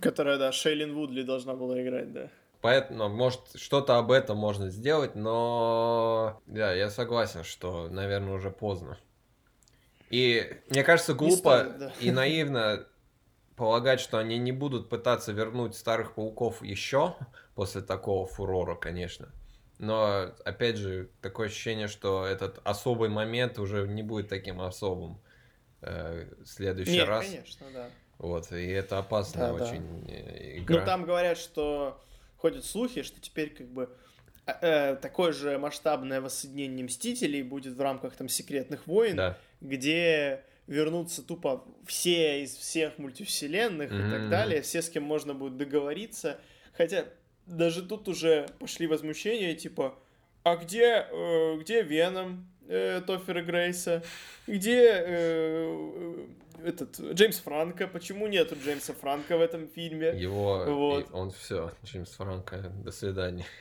Которая, 0.00 0.38
да, 0.38 0.50
Шейлин 0.50 0.92
Вудли 0.94 1.22
должна 1.22 1.54
была 1.54 1.80
играть, 1.80 2.12
да. 2.12 2.30
Поэтому, 2.66 3.08
может, 3.08 3.42
что-то 3.54 3.96
об 3.96 4.10
этом 4.10 4.38
можно 4.38 4.70
сделать, 4.70 5.14
но 5.14 6.42
да, 6.46 6.72
я 6.72 6.90
согласен, 6.90 7.44
что, 7.44 7.88
наверное, 7.88 8.34
уже 8.34 8.50
поздно. 8.50 8.98
И 10.10 10.60
мне 10.68 10.82
кажется, 10.82 11.14
глупо 11.14 11.60
стоит, 11.60 11.78
да. 11.78 11.92
и 12.00 12.10
наивно 12.10 12.84
полагать, 13.54 14.00
что 14.00 14.18
они 14.18 14.36
не 14.38 14.50
будут 14.50 14.88
пытаться 14.88 15.30
вернуть 15.30 15.76
старых 15.76 16.16
пауков 16.16 16.60
еще 16.60 17.14
после 17.54 17.82
такого 17.82 18.26
фурора, 18.26 18.74
конечно. 18.74 19.28
Но, 19.78 20.34
опять 20.44 20.76
же, 20.76 21.08
такое 21.22 21.46
ощущение, 21.46 21.86
что 21.86 22.26
этот 22.26 22.60
особый 22.64 23.10
момент 23.10 23.60
уже 23.60 23.86
не 23.86 24.02
будет 24.02 24.28
таким 24.28 24.60
особым 24.60 25.20
э, 25.82 26.34
в 26.42 26.46
следующий 26.48 26.94
Нет, 26.94 27.06
раз. 27.06 27.26
конечно, 27.26 27.66
да. 27.72 27.90
Вот, 28.18 28.50
и 28.50 28.66
это 28.66 28.98
опасная 28.98 29.52
да, 29.52 29.54
очень 29.54 30.04
да. 30.04 30.12
Э, 30.12 30.58
игра. 30.58 30.80
Ну, 30.80 30.84
там 30.84 31.04
говорят, 31.04 31.38
что 31.38 32.00
ходят 32.36 32.64
слухи, 32.64 33.02
что 33.02 33.20
теперь 33.20 33.50
как 33.50 33.68
бы 33.68 33.90
э, 34.46 34.52
э, 34.60 34.96
такое 34.96 35.32
же 35.32 35.58
масштабное 35.58 36.20
воссоединение 36.20 36.84
Мстителей 36.84 37.42
будет 37.42 37.74
в 37.74 37.80
рамках 37.80 38.16
там 38.16 38.28
секретных 38.28 38.86
войн, 38.86 39.16
да. 39.16 39.38
где 39.60 40.44
вернутся 40.66 41.22
тупо 41.22 41.64
все 41.86 42.42
из 42.42 42.54
всех 42.54 42.98
мультивселенных 42.98 43.90
mm-hmm. 43.90 44.08
и 44.08 44.10
так 44.10 44.30
далее, 44.30 44.62
все, 44.62 44.82
с 44.82 44.90
кем 44.90 45.04
можно 45.04 45.34
будет 45.34 45.56
договориться. 45.56 46.38
Хотя 46.72 47.06
даже 47.46 47.82
тут 47.82 48.08
уже 48.08 48.46
пошли 48.58 48.86
возмущения, 48.86 49.54
типа, 49.54 49.96
а 50.42 50.56
где, 50.56 51.06
э, 51.10 51.56
где 51.60 51.82
Веном 51.82 52.48
э, 52.68 53.00
Тофера 53.06 53.42
Грейса? 53.42 54.02
Где 54.46 55.02
э, 55.04 56.26
этот 56.64 56.98
Джеймс 56.98 57.38
Франко, 57.38 57.86
почему 57.86 58.26
нету 58.26 58.56
Джеймса 58.62 58.92
Франко 58.94 59.36
в 59.36 59.40
этом 59.40 59.68
фильме? 59.68 60.08
Его, 60.08 60.64
вот. 60.66 61.08
он 61.12 61.30
все, 61.30 61.72
Джеймс 61.84 62.10
Франко, 62.12 62.72
до 62.84 62.90
свидания. 62.90 63.46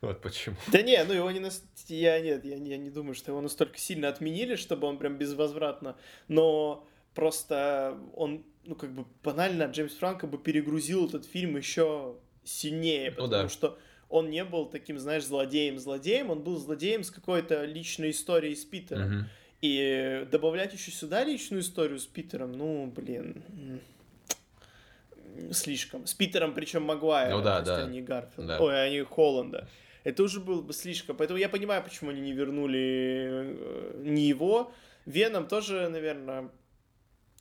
Вот 0.00 0.20
почему. 0.20 0.56
Да 0.72 0.82
не, 0.82 1.02
ну 1.04 1.12
его 1.12 1.30
не 1.30 1.38
на... 1.38 1.50
Я 1.86 2.20
нет, 2.20 2.44
я, 2.44 2.56
я 2.56 2.78
не 2.78 2.90
думаю, 2.90 3.14
что 3.14 3.30
его 3.30 3.40
настолько 3.40 3.78
сильно 3.78 4.08
отменили, 4.08 4.56
чтобы 4.56 4.88
он 4.88 4.98
прям 4.98 5.16
безвозвратно, 5.18 5.96
но 6.26 6.84
просто 7.14 7.96
он, 8.14 8.44
ну 8.64 8.74
как 8.74 8.92
бы 8.92 9.04
банально 9.22 9.64
Джеймс 9.64 9.94
Франко 9.94 10.26
бы 10.26 10.36
перегрузил 10.36 11.06
этот 11.06 11.26
фильм 11.26 11.56
еще 11.56 12.16
сильнее, 12.42 13.12
потому 13.12 13.26
ну, 13.26 13.42
да. 13.44 13.48
что 13.48 13.78
он 14.08 14.30
не 14.30 14.44
был 14.44 14.66
таким, 14.66 14.98
знаешь, 14.98 15.24
злодеем-злодеем, 15.24 16.30
он 16.30 16.42
был 16.42 16.56
злодеем 16.56 17.04
с 17.04 17.10
какой-то 17.10 17.64
личной 17.64 18.10
историей 18.10 18.56
с 18.56 18.64
Питером. 18.64 19.18
Угу. 19.18 19.26
И 19.60 20.26
добавлять 20.30 20.72
еще 20.72 20.90
сюда 20.90 21.24
личную 21.24 21.62
историю 21.62 21.98
с 21.98 22.06
Питером, 22.06 22.52
ну, 22.52 22.86
блин, 22.86 23.42
слишком. 25.52 26.06
С 26.06 26.14
Питером, 26.14 26.54
причем 26.54 26.84
Магуайра, 26.84 27.36
ну, 27.36 27.42
да, 27.42 27.60
да. 27.62 27.84
а 27.84 27.86
не 27.86 28.00
Гарфилда. 28.00 28.58
Да. 28.58 28.60
Ой, 28.60 28.86
а 28.86 28.88
не 28.88 29.02
Холланда. 29.04 29.68
Это 30.04 30.22
уже 30.22 30.40
было 30.40 30.62
бы 30.62 30.72
слишком. 30.72 31.16
Поэтому 31.16 31.38
я 31.38 31.48
понимаю, 31.48 31.82
почему 31.82 32.10
они 32.10 32.20
не 32.20 32.32
вернули 32.32 32.78
э, 32.78 34.02
не 34.04 34.28
его. 34.28 34.72
Веном 35.06 35.46
тоже, 35.48 35.88
наверное... 35.88 36.50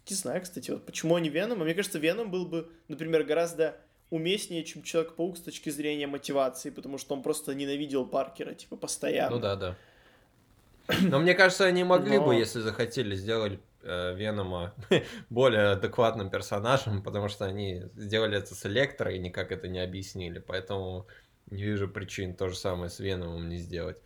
Не 0.09 0.15
знаю, 0.15 0.41
кстати, 0.41 0.71
вот 0.71 0.85
почему 0.85 1.15
они 1.15 1.29
Веном. 1.29 1.61
А 1.61 1.65
мне 1.65 1.73
кажется, 1.73 1.99
Веном 1.99 2.31
был 2.31 2.45
бы, 2.45 2.69
например, 2.87 3.23
гораздо 3.23 3.75
уместнее, 4.09 4.63
чем 4.63 4.83
Человек-паук 4.83 5.37
с 5.37 5.41
точки 5.41 5.69
зрения 5.69 6.07
мотивации, 6.07 6.69
потому 6.69 6.97
что 6.97 7.13
он 7.13 7.23
просто 7.23 7.53
ненавидел 7.53 8.05
Паркера, 8.05 8.53
типа, 8.53 8.77
постоянно. 8.77 9.35
Ну 9.35 9.41
да, 9.41 9.55
да. 9.55 9.75
Но 11.01 11.19
мне 11.19 11.33
кажется, 11.33 11.65
они 11.65 11.83
могли 11.83 12.17
Но... 12.17 12.25
бы, 12.25 12.35
если 12.35 12.59
захотели, 12.59 13.15
сделать 13.15 13.59
э, 13.83 14.15
Венома 14.15 14.73
более 15.29 15.71
адекватным 15.71 16.29
персонажем, 16.29 17.01
потому 17.03 17.27
что 17.27 17.45
они 17.45 17.83
сделали 17.95 18.37
это 18.37 18.55
с 18.55 18.65
Электро 18.65 19.11
и 19.11 19.19
никак 19.19 19.51
это 19.51 19.67
не 19.67 19.79
объяснили, 19.79 20.39
поэтому 20.39 21.07
не 21.49 21.63
вижу 21.63 21.87
причин 21.87 22.35
то 22.35 22.49
же 22.49 22.55
самое 22.55 22.89
с 22.89 22.99
Веномом 22.99 23.49
не 23.49 23.57
сделать. 23.57 23.97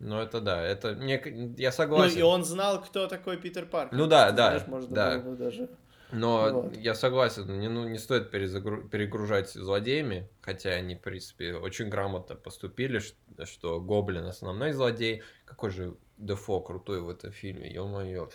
Ну, 0.00 0.20
это 0.20 0.40
да, 0.40 0.62
это 0.62 0.92
мне, 0.92 1.22
я 1.56 1.72
согласен. 1.72 2.14
Ну, 2.14 2.20
и 2.20 2.22
он 2.22 2.44
знал, 2.44 2.82
кто 2.82 3.06
такой 3.06 3.36
Питер 3.36 3.66
Паркер. 3.66 3.96
Ну 3.96 4.06
да, 4.06 4.32
да, 4.32 4.50
знаешь, 4.50 4.66
можно 4.66 4.94
да. 4.94 5.18
Было 5.18 5.30
бы 5.30 5.36
даже... 5.36 5.68
Но 6.12 6.50
вот. 6.52 6.76
я 6.76 6.94
согласен, 6.94 7.58
не, 7.58 7.68
ну, 7.68 7.88
не 7.88 7.98
стоит 7.98 8.30
перезагру... 8.30 8.88
перегружать 8.88 9.50
злодеями, 9.50 10.28
хотя 10.42 10.70
они, 10.70 10.94
в 10.94 11.00
принципе, 11.00 11.54
очень 11.54 11.88
грамотно 11.88 12.36
поступили, 12.36 13.00
что, 13.00 13.46
что 13.46 13.80
Гоблин 13.80 14.26
основной 14.26 14.72
злодей. 14.72 15.22
Какой 15.44 15.70
же 15.70 15.96
Дефо 16.16 16.60
крутой 16.60 17.00
в 17.00 17.08
этом 17.08 17.32
фильме, 17.32 17.72
ё-моё. 17.72 18.28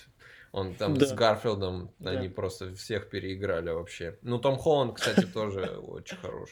Он 0.51 0.76
там 0.76 0.97
да. 0.97 1.06
с 1.06 1.14
Гарфилдом, 1.14 1.91
да. 1.99 2.11
они 2.11 2.27
просто 2.27 2.73
всех 2.76 3.10
переиграли 3.10 3.69
вообще. 3.69 4.18
Ну, 4.22 4.39
Том 4.39 4.57
Холланд, 4.57 4.95
кстати, 4.95 5.26
тоже 5.26 5.61
очень 5.77 6.18
хорош. 6.18 6.49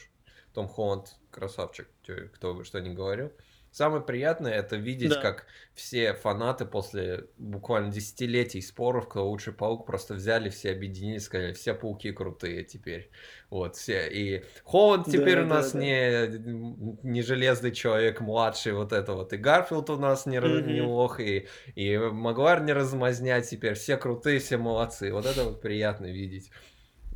Том 0.54 0.68
Холланд 0.68 1.16
красавчик, 1.30 1.88
кто 2.34 2.54
бы 2.54 2.64
что 2.64 2.80
ни 2.80 2.94
говорил. 2.94 3.32
Самое 3.70 4.02
приятное 4.02 4.52
это 4.52 4.76
видеть, 4.76 5.10
да. 5.10 5.20
как 5.20 5.46
все 5.74 6.14
фанаты 6.14 6.64
после 6.64 7.26
буквально 7.36 7.92
десятилетий 7.92 8.62
споров, 8.62 9.08
кто 9.08 9.28
лучший 9.28 9.52
паук, 9.52 9.86
просто 9.86 10.14
взяли, 10.14 10.48
все 10.48 10.72
объединились, 10.72 11.24
сказали, 11.24 11.52
все 11.52 11.74
пауки 11.74 12.10
крутые 12.12 12.64
теперь. 12.64 13.10
Вот, 13.50 13.76
все. 13.76 14.08
И 14.08 14.44
Холланд 14.64 15.06
теперь 15.06 15.36
да, 15.36 15.42
у 15.42 15.46
нас 15.46 15.72
да, 15.72 15.78
не, 15.78 16.98
не 17.02 17.22
железный 17.22 17.72
человек 17.72 18.20
младший, 18.20 18.72
вот 18.72 18.92
это 18.92 19.12
вот. 19.12 19.32
И 19.32 19.36
Гарфилд 19.36 19.90
у 19.90 19.96
нас 19.96 20.26
не, 20.26 20.38
mm-hmm. 20.38 20.72
не 20.72 20.80
лох, 20.80 21.20
и, 21.20 21.46
и 21.74 21.98
Магуар 21.98 22.62
не 22.62 22.72
размазнять 22.72 23.48
теперь. 23.48 23.74
Все 23.74 23.96
крутые, 23.96 24.38
все 24.38 24.56
молодцы. 24.56 25.12
Вот 25.12 25.26
это 25.26 25.44
вот 25.44 25.60
приятно 25.60 26.06
видеть. 26.06 26.50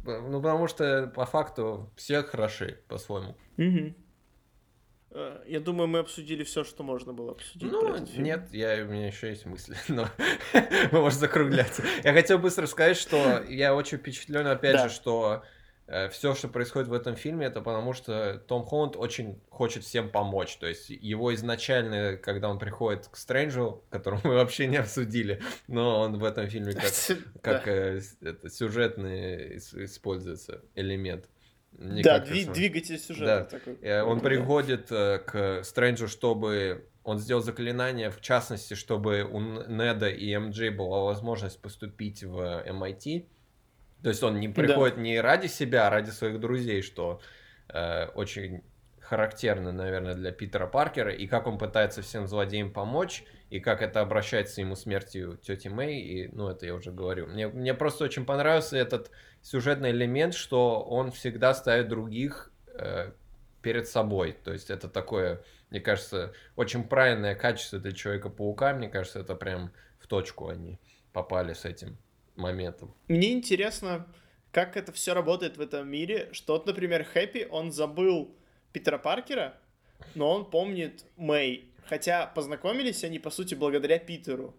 Ну, 0.04 0.42
потому 0.42 0.66
что 0.66 1.10
по 1.14 1.26
факту 1.26 1.92
все 1.96 2.22
хороши 2.22 2.80
по-своему. 2.88 3.36
Mm-hmm. 3.56 3.94
Э, 5.14 5.42
я 5.46 5.60
думаю, 5.60 5.88
мы 5.88 5.98
обсудили 5.98 6.42
все, 6.42 6.64
что 6.64 6.82
можно 6.82 7.12
было 7.12 7.32
обсудить. 7.32 7.70
Ну, 7.70 7.96
нет, 8.16 8.48
я, 8.52 8.82
у 8.84 8.88
меня 8.88 9.08
еще 9.08 9.28
есть 9.28 9.44
мысли, 9.44 9.76
но 9.88 10.08
мы 10.92 11.00
можем 11.00 11.20
закругляться. 11.20 11.82
Я 12.02 12.12
хотел 12.12 12.38
быстро 12.38 12.66
сказать, 12.66 12.96
что 12.96 13.42
я 13.48 13.74
очень 13.74 13.98
впечатлен, 13.98 14.46
опять 14.46 14.76
да. 14.76 14.88
же, 14.88 14.94
что 14.94 15.44
э, 15.86 16.08
все, 16.08 16.34
что 16.34 16.48
происходит 16.48 16.88
в 16.88 16.94
этом 16.94 17.14
фильме, 17.16 17.46
это 17.46 17.60
потому 17.60 17.92
что 17.92 18.42
Том 18.48 18.64
Холланд 18.64 18.96
очень 18.96 19.38
хочет 19.50 19.84
всем 19.84 20.08
помочь. 20.08 20.56
То 20.56 20.66
есть 20.66 20.88
его 20.88 21.34
изначально, 21.34 22.16
когда 22.16 22.48
он 22.48 22.58
приходит 22.58 23.08
к 23.08 23.16
Стрэнджу, 23.16 23.84
которого 23.90 24.20
мы 24.24 24.34
вообще 24.36 24.66
не 24.66 24.78
обсудили, 24.78 25.42
но 25.68 26.00
он 26.00 26.18
в 26.18 26.24
этом 26.24 26.48
фильме 26.48 26.72
как, 26.72 26.92
как 27.42 27.68
э, 27.68 28.00
это, 28.22 28.48
сюжетный 28.48 29.58
используется 29.58 30.62
элемент. 30.74 31.28
Не 31.78 32.02
да, 32.02 32.18
дви- 32.18 32.52
двигатель 32.52 32.98
сюжета 32.98 33.48
да. 33.50 33.58
такой. 33.58 33.78
Э, 33.82 34.02
он 34.02 34.20
приходит 34.20 34.90
э, 34.90 35.18
к 35.18 35.64
Стрэнджу, 35.64 36.08
чтобы 36.08 36.86
он 37.04 37.18
сделал 37.18 37.42
заклинание, 37.42 38.10
в 38.10 38.20
частности, 38.20 38.74
чтобы 38.74 39.22
у 39.24 39.40
Неда 39.40 40.08
и 40.08 40.36
МД 40.36 40.74
была 40.76 41.02
возможность 41.02 41.60
поступить 41.60 42.22
в 42.22 42.38
MIT. 42.66 43.26
То 44.02 44.08
есть 44.08 44.22
он 44.22 44.38
не 44.40 44.48
приходит 44.48 44.96
да. 44.96 45.02
не 45.02 45.20
ради 45.20 45.46
себя, 45.46 45.86
а 45.86 45.90
ради 45.90 46.10
своих 46.10 46.40
друзей, 46.40 46.82
что 46.82 47.20
э, 47.68 48.06
очень 48.14 48.62
характерно, 49.00 49.72
наверное, 49.72 50.14
для 50.14 50.32
Питера 50.32 50.66
Паркера, 50.66 51.12
и 51.12 51.26
как 51.26 51.46
он 51.46 51.58
пытается 51.58 52.02
всем 52.02 52.26
злодеям 52.26 52.72
помочь, 52.72 53.24
и 53.52 53.60
как 53.60 53.82
это 53.82 54.00
обращается 54.00 54.62
ему 54.62 54.76
смертью 54.76 55.36
тети 55.36 55.68
Мэй, 55.68 56.00
и, 56.00 56.28
ну, 56.28 56.48
это 56.48 56.64
я 56.64 56.74
уже 56.74 56.90
говорю. 56.90 57.26
Мне, 57.26 57.48
мне 57.48 57.74
просто 57.74 58.04
очень 58.04 58.24
понравился 58.24 58.78
этот 58.78 59.10
сюжетный 59.42 59.90
элемент, 59.90 60.32
что 60.32 60.80
он 60.80 61.10
всегда 61.10 61.52
ставит 61.52 61.88
других 61.88 62.50
э, 62.68 63.12
перед 63.60 63.86
собой. 63.86 64.32
То 64.42 64.54
есть 64.54 64.70
это 64.70 64.88
такое, 64.88 65.44
мне 65.68 65.80
кажется, 65.80 66.32
очень 66.56 66.82
правильное 66.82 67.34
качество 67.34 67.78
для 67.78 67.92
Человека-паука. 67.92 68.72
Мне 68.72 68.88
кажется, 68.88 69.20
это 69.20 69.34
прям 69.34 69.70
в 69.98 70.06
точку 70.06 70.48
они 70.48 70.80
попали 71.12 71.52
с 71.52 71.66
этим 71.66 71.98
моментом. 72.36 72.94
Мне 73.08 73.34
интересно, 73.34 74.06
как 74.50 74.78
это 74.78 74.92
все 74.92 75.12
работает 75.12 75.58
в 75.58 75.60
этом 75.60 75.86
мире, 75.86 76.30
что 76.32 76.62
например, 76.64 77.04
Хэппи, 77.04 77.48
он 77.50 77.70
забыл 77.70 78.34
Питера 78.72 78.96
Паркера, 78.96 79.58
но 80.14 80.32
он 80.32 80.48
помнит 80.48 81.04
Мэй. 81.18 81.68
Хотя 81.92 82.24
познакомились 82.24 83.04
они, 83.04 83.18
по 83.18 83.28
сути, 83.28 83.54
благодаря 83.54 83.98
Питеру. 83.98 84.54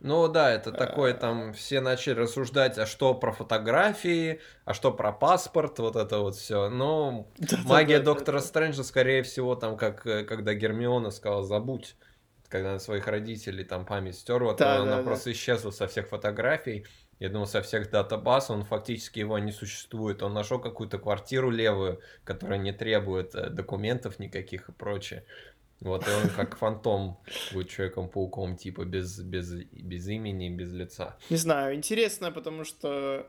Ну 0.00 0.26
да, 0.26 0.50
это 0.50 0.72
такое, 0.72 1.14
там 1.14 1.52
все 1.52 1.80
начали 1.80 2.14
рассуждать, 2.14 2.78
а 2.78 2.86
что 2.86 3.14
про 3.14 3.30
фотографии, 3.30 4.40
а 4.64 4.74
что 4.74 4.90
про 4.90 5.12
паспорт, 5.12 5.78
вот 5.78 5.94
это 5.94 6.18
вот 6.18 6.34
все. 6.34 6.68
Но 6.70 7.28
магия 7.64 8.00
Доктора 8.00 8.40
Стрэнджа, 8.40 8.82
скорее 8.82 9.22
всего, 9.22 9.54
там, 9.54 9.76
как 9.76 10.04
э, 10.04 10.24
когда 10.24 10.52
Гермиона 10.54 11.12
сказала, 11.12 11.44
забудь, 11.44 11.94
когда 12.48 12.72
на 12.72 12.80
своих 12.80 13.06
родителей 13.06 13.62
там 13.62 13.86
память 13.86 14.16
стерла, 14.16 14.54
то 14.54 14.82
она 14.82 15.00
просто 15.04 15.30
исчезла 15.30 15.70
со 15.70 15.86
всех 15.86 16.08
фотографий. 16.08 16.86
Я 17.20 17.28
думал, 17.28 17.46
со 17.46 17.62
всех 17.62 17.90
датабаз 17.90 18.50
он 18.50 18.64
фактически 18.64 19.20
его 19.20 19.38
не 19.38 19.52
существует. 19.52 20.22
Он 20.22 20.34
нашел 20.34 20.58
какую-то 20.58 20.98
квартиру 20.98 21.50
левую, 21.50 22.00
которая 22.24 22.58
не 22.58 22.72
требует 22.72 23.34
э, 23.34 23.50
документов 23.50 24.18
никаких 24.18 24.68
и 24.68 24.72
прочее. 24.72 25.24
Вот, 25.80 26.06
и 26.08 26.10
он 26.10 26.28
как 26.30 26.56
фантом 26.56 27.18
будет 27.52 27.68
Человеком-пауком, 27.68 28.56
типа, 28.56 28.84
без, 28.84 29.18
без, 29.20 29.52
без 29.52 30.08
имени, 30.08 30.48
без 30.48 30.72
лица. 30.72 31.16
Не 31.30 31.36
знаю, 31.36 31.74
интересно, 31.74 32.30
потому 32.32 32.64
что... 32.64 33.26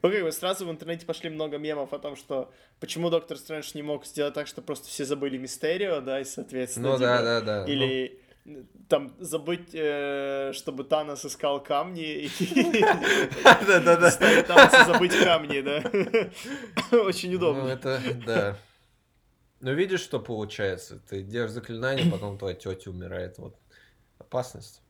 Ну, 0.00 0.12
как 0.12 0.22
бы 0.22 0.30
сразу 0.30 0.64
в 0.64 0.70
интернете 0.70 1.04
пошли 1.04 1.28
много 1.28 1.58
мемов 1.58 1.92
о 1.92 1.98
том, 1.98 2.14
что 2.14 2.52
почему 2.78 3.10
Доктор 3.10 3.36
Стрэндж 3.36 3.72
не 3.74 3.82
мог 3.82 4.06
сделать 4.06 4.32
так, 4.32 4.46
что 4.46 4.62
просто 4.62 4.88
все 4.88 5.04
забыли 5.04 5.38
Мистерио, 5.38 6.00
да, 6.00 6.20
и, 6.20 6.24
соответственно... 6.24 6.90
Ну, 6.90 6.94
типа, 6.94 7.06
да, 7.06 7.22
да, 7.22 7.40
да. 7.40 7.64
Или... 7.72 8.20
Ну 8.44 8.64
там 8.88 9.12
забыть, 9.18 9.74
э, 9.74 10.52
чтобы 10.54 10.84
Танос 10.84 11.24
искал 11.24 11.62
камни. 11.62 12.30
Да-да-да. 13.44 14.10
Танос 14.42 14.86
забыть 14.86 15.14
камни, 15.16 15.60
да. 15.60 15.82
Очень 16.98 17.34
удобно. 17.34 17.64
Ну, 17.64 17.68
это, 17.68 18.00
да. 18.26 18.56
Ну, 19.60 19.72
видишь, 19.74 20.00
что 20.00 20.20
получается? 20.20 21.00
Ты 21.08 21.22
делаешь 21.22 21.52
заклинание, 21.52 22.06
потом 22.12 22.38
твоя 22.38 22.54
тетя 22.54 22.90
умирает. 22.90 23.38
Вот 23.38 23.56
опасность, 24.18 24.82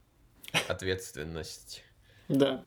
ответственность. 0.68 1.84
Да. 2.28 2.64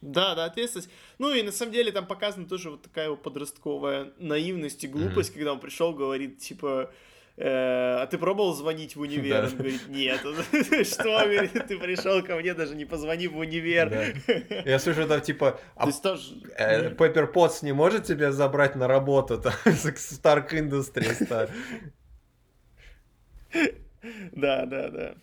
Да, 0.00 0.34
да, 0.34 0.46
ответственность. 0.46 0.90
Ну 1.18 1.32
и 1.32 1.42
на 1.42 1.52
самом 1.52 1.72
деле 1.72 1.92
там 1.92 2.06
показана 2.06 2.48
тоже 2.48 2.70
вот 2.70 2.82
такая 2.82 3.08
вот 3.08 3.22
подростковая 3.22 4.12
наивность 4.18 4.82
и 4.82 4.88
глупость, 4.88 5.30
mm-hmm. 5.30 5.34
когда 5.34 5.52
он 5.52 5.60
пришел, 5.60 5.94
говорит, 5.94 6.38
типа, 6.38 6.92
а 7.38 8.06
ты 8.06 8.18
пробовал 8.18 8.54
звонить 8.54 8.96
в 8.96 9.00
универ? 9.00 9.44
Он 9.44 9.50
говорит, 9.50 9.88
нет. 9.88 10.20
Что, 10.20 11.04
говорит, 11.04 11.52
ты 11.66 11.78
пришел 11.78 12.22
ко 12.22 12.36
мне, 12.36 12.54
даже 12.54 12.74
не 12.74 12.84
позвони 12.84 13.28
в 13.28 13.36
универ. 13.36 14.14
Я 14.64 14.78
слышу 14.78 15.06
там 15.08 15.20
типа, 15.20 15.60
а 15.76 15.86
Пеппер 15.86 17.26
Потс 17.26 17.62
не 17.62 17.72
может 17.72 18.04
тебя 18.04 18.32
забрать 18.32 18.76
на 18.76 18.88
работу 18.88 19.34
Stark 19.64 20.50
Industries? 20.52 21.50
Да, 24.32 24.66
да, 24.66 24.88
да 24.88 25.14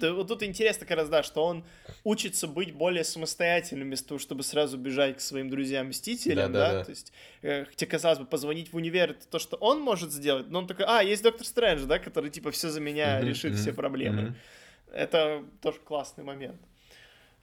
вот 0.00 0.28
тут 0.28 0.42
интересно 0.42 0.86
как 0.86 0.96
раз, 0.98 1.08
да, 1.08 1.22
что 1.22 1.44
он 1.44 1.64
учится 2.02 2.46
быть 2.46 2.72
более 2.72 3.04
самостоятельным, 3.04 3.88
вместо 3.88 4.08
того, 4.08 4.18
чтобы 4.18 4.42
сразу 4.42 4.76
бежать 4.76 5.18
к 5.18 5.20
своим 5.20 5.50
друзьям-мстителям, 5.50 6.52
да, 6.52 6.72
да, 6.72 6.78
да? 6.78 6.84
то 6.84 6.90
есть, 6.90 7.12
э, 7.42 7.64
хотя, 7.64 7.86
казалось 7.86 8.18
бы, 8.18 8.26
позвонить 8.26 8.72
в 8.72 8.76
универ, 8.76 9.12
это 9.12 9.26
то, 9.28 9.38
что 9.38 9.56
он 9.56 9.80
может 9.80 10.12
сделать, 10.12 10.48
но 10.48 10.60
он 10.60 10.66
такой, 10.66 10.84
а, 10.86 11.02
есть 11.02 11.22
Доктор 11.22 11.46
Стрэндж, 11.46 11.84
да, 11.84 11.98
который, 11.98 12.30
типа, 12.30 12.50
все 12.50 12.68
за 12.68 12.80
меня 12.80 13.20
mm-hmm, 13.20 13.28
решит 13.28 13.52
mm-hmm, 13.52 13.56
все 13.56 13.72
проблемы. 13.72 14.22
Mm-hmm. 14.22 14.94
Это 14.94 15.44
тоже 15.60 15.78
классный 15.80 16.24
момент. 16.24 16.60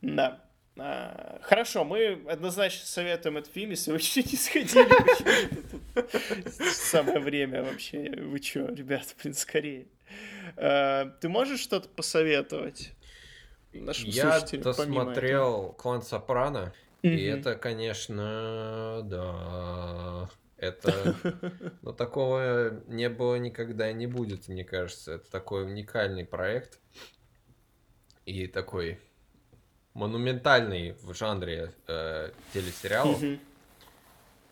Да. 0.01 0.41
А, 0.77 1.39
хорошо, 1.43 1.83
мы 1.83 2.23
однозначно 2.29 2.85
советуем 2.85 3.37
этот 3.37 3.53
фильм, 3.53 3.71
если 3.71 3.91
вы 3.91 3.97
еще 3.97 4.23
не 4.23 4.37
сходили. 4.37 4.87
Самое 6.71 7.19
время 7.19 7.63
вообще. 7.63 8.09
Вы 8.17 8.41
что, 8.41 8.67
ребята, 8.67 9.09
блин, 9.21 9.33
скорее. 9.33 9.87
Э, 10.55 11.11
ты 11.19 11.29
можешь 11.29 11.59
что-то 11.59 11.89
посоветовать? 11.89 12.93
Я 13.71 14.41
досмотрел 14.53 15.73
«Клан 15.73 16.01
Сопрано», 16.01 16.73
и 17.01 17.23
это, 17.23 17.55
конечно, 17.55 19.01
да, 19.03 20.29
это, 20.57 21.15
ну, 21.81 21.93
такого 21.93 22.83
не 22.87 23.09
было 23.09 23.35
никогда 23.35 23.89
и 23.89 23.93
не 23.93 24.05
будет, 24.05 24.47
мне 24.47 24.63
кажется. 24.63 25.13
Это 25.13 25.31
такой 25.31 25.65
уникальный 25.65 26.25
проект 26.25 26.79
и 28.25 28.45
такой 28.45 28.99
монументальный 29.95 30.93
в 31.01 31.13
жанре 31.15 31.73
э, 31.87 32.31
телесериалов 32.53 33.19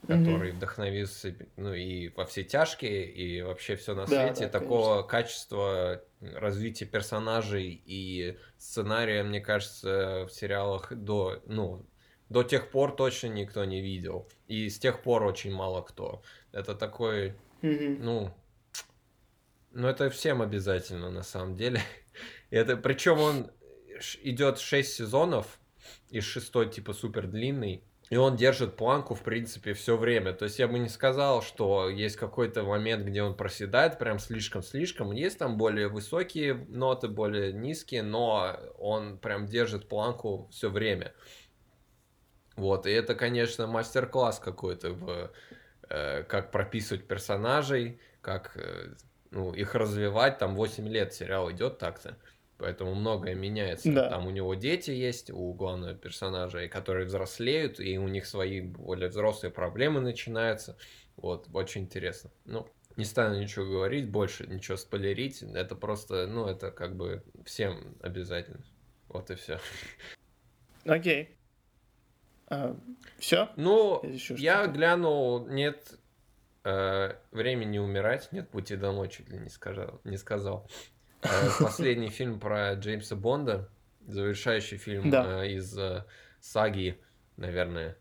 который 0.07 0.51
mm-hmm. 0.51 0.55
вдохновился, 0.55 1.35
ну, 1.57 1.73
и 1.73 2.09
во 2.09 2.26
все 2.26 2.43
тяжкие, 2.43 3.05
и 3.05 3.41
вообще 3.41 3.76
все 3.76 3.93
на 3.95 4.07
свете. 4.07 4.45
Да, 4.45 4.59
Такого 4.59 5.03
конечно. 5.03 5.09
качества 5.09 6.03
развития 6.21 6.85
персонажей 6.85 7.81
и 7.85 8.38
сценария, 8.57 9.23
мне 9.23 9.41
кажется, 9.41 10.26
в 10.27 10.30
сериалах 10.31 10.93
до, 10.93 11.41
ну, 11.45 11.85
до 12.30 12.43
тех 12.43 12.69
пор 12.69 12.95
точно 12.95 13.27
никто 13.27 13.63
не 13.65 13.81
видел. 13.81 14.27
И 14.47 14.69
с 14.69 14.80
тех 14.80 15.01
пор 15.01 15.23
очень 15.23 15.53
мало 15.53 15.81
кто. 15.81 16.21
Это 16.51 16.76
такой, 16.76 17.35
mm-hmm. 17.61 17.97
ну, 17.99 18.34
ну, 19.71 19.88
это 19.88 20.09
всем 20.09 20.41
обязательно, 20.41 21.09
на 21.09 21.23
самом 21.23 21.55
деле. 21.55 21.81
это, 22.49 22.77
причем 22.77 23.19
он 23.19 23.51
идет 24.23 24.59
6 24.59 24.93
сезонов, 24.93 25.59
и 26.09 26.19
шестой, 26.21 26.69
типа, 26.69 26.93
супер 26.93 27.27
длинный. 27.27 27.84
И 28.10 28.18
он 28.18 28.36
держит 28.36 28.76
планку, 28.76 29.14
в 29.14 29.22
принципе, 29.22 29.73
все 29.73 29.95
время. 29.95 30.34
То 30.34 30.45
есть 30.45 30.57
я 30.57 30.68
бы 30.68 30.80
не 30.80 30.90
сказал, 30.90 31.44
что 31.44 31.90
есть 31.90 32.15
какой-то 32.15 32.64
момент, 32.64 33.06
где 33.06 33.22
он 33.22 33.36
проседает 33.36 33.99
прям 33.99 34.18
слишком-слишком. 34.18 35.11
Есть 35.11 35.38
там 35.38 35.57
более 35.57 35.90
высокие 35.90 36.56
ноты, 36.69 37.07
более 37.07 37.53
низкие, 37.53 38.02
но 38.02 38.57
он 38.80 39.19
прям 39.19 39.45
держит 39.45 39.88
планку 39.88 40.48
все 40.52 40.69
время. 40.69 41.14
Вот, 42.56 42.88
и 42.88 42.91
это, 42.91 43.14
конечно, 43.14 43.68
мастер-класс 43.68 44.40
какой-то 44.40 44.91
в 44.91 45.31
э, 45.90 46.23
как 46.23 46.52
прописывать 46.52 47.07
персонажей, 47.07 48.02
как 48.22 48.57
э, 48.57 48.95
ну, 49.30 49.53
их 49.53 49.76
развивать. 49.76 50.40
Там 50.40 50.56
8 50.56 50.88
лет 50.88 51.14
сериал 51.14 51.52
идет 51.52 51.77
так-то. 51.77 52.18
Поэтому 52.60 52.94
многое 52.94 53.36
меняется. 53.36 53.90
Да. 53.91 54.10
Там 54.10 54.27
у 54.27 54.31
него 54.31 54.53
дети 54.53 54.91
есть, 54.91 55.31
у 55.31 55.53
главного 55.53 55.94
персонажа, 55.94 56.68
которые 56.68 57.06
взрослеют, 57.06 57.80
и 57.80 57.98
у 57.98 58.10
них 58.10 58.26
свои 58.26 58.60
более 58.60 59.07
взрослые 59.07 59.49
проблемы 59.49 60.02
начинаются. 60.02 60.77
Вот, 61.15 61.48
очень 61.53 61.84
интересно. 61.84 62.31
Ну, 62.44 62.68
не 62.98 63.06
стану 63.06 63.40
ничего 63.40 63.65
говорить, 63.65 64.10
больше 64.10 64.45
ничего 64.45 64.76
спойлерить. 64.76 65.41
Это 65.41 65.73
просто, 65.76 66.27
ну, 66.27 66.48
это 66.48 66.69
как 66.69 66.98
бы 66.98 67.23
всем 67.45 67.95
обязательно. 68.02 68.65
Вот 69.07 69.31
и 69.31 69.36
все. 69.36 69.60
Окей. 70.84 71.38
А, 72.48 72.76
все? 73.19 73.49
Ну, 73.56 74.02
я 74.36 74.68
глянул, 74.68 75.48
нет 75.48 75.98
э, 76.65 77.15
времени 77.31 77.77
умирать, 77.77 78.34
нет 78.34 78.49
пути 78.49 78.76
домой, 78.76 79.07
чуть 79.07 79.30
ли 79.30 79.38
не 79.38 79.49
сказал. 79.49 80.02
Не 80.03 80.18
сказал. 80.18 80.69
Э, 81.21 81.49
последний 81.59 82.09
фильм 82.09 82.39
про 82.39 82.73
Джеймса 82.73 83.15
Бонда, 83.15 83.69
завершающий 84.07 84.77
фильм 84.77 85.09
да. 85.09 85.43
Э, 85.43 85.49
из 85.49 85.77
э, 85.77 86.05
саги, 86.39 86.99
наверное, 87.37 87.97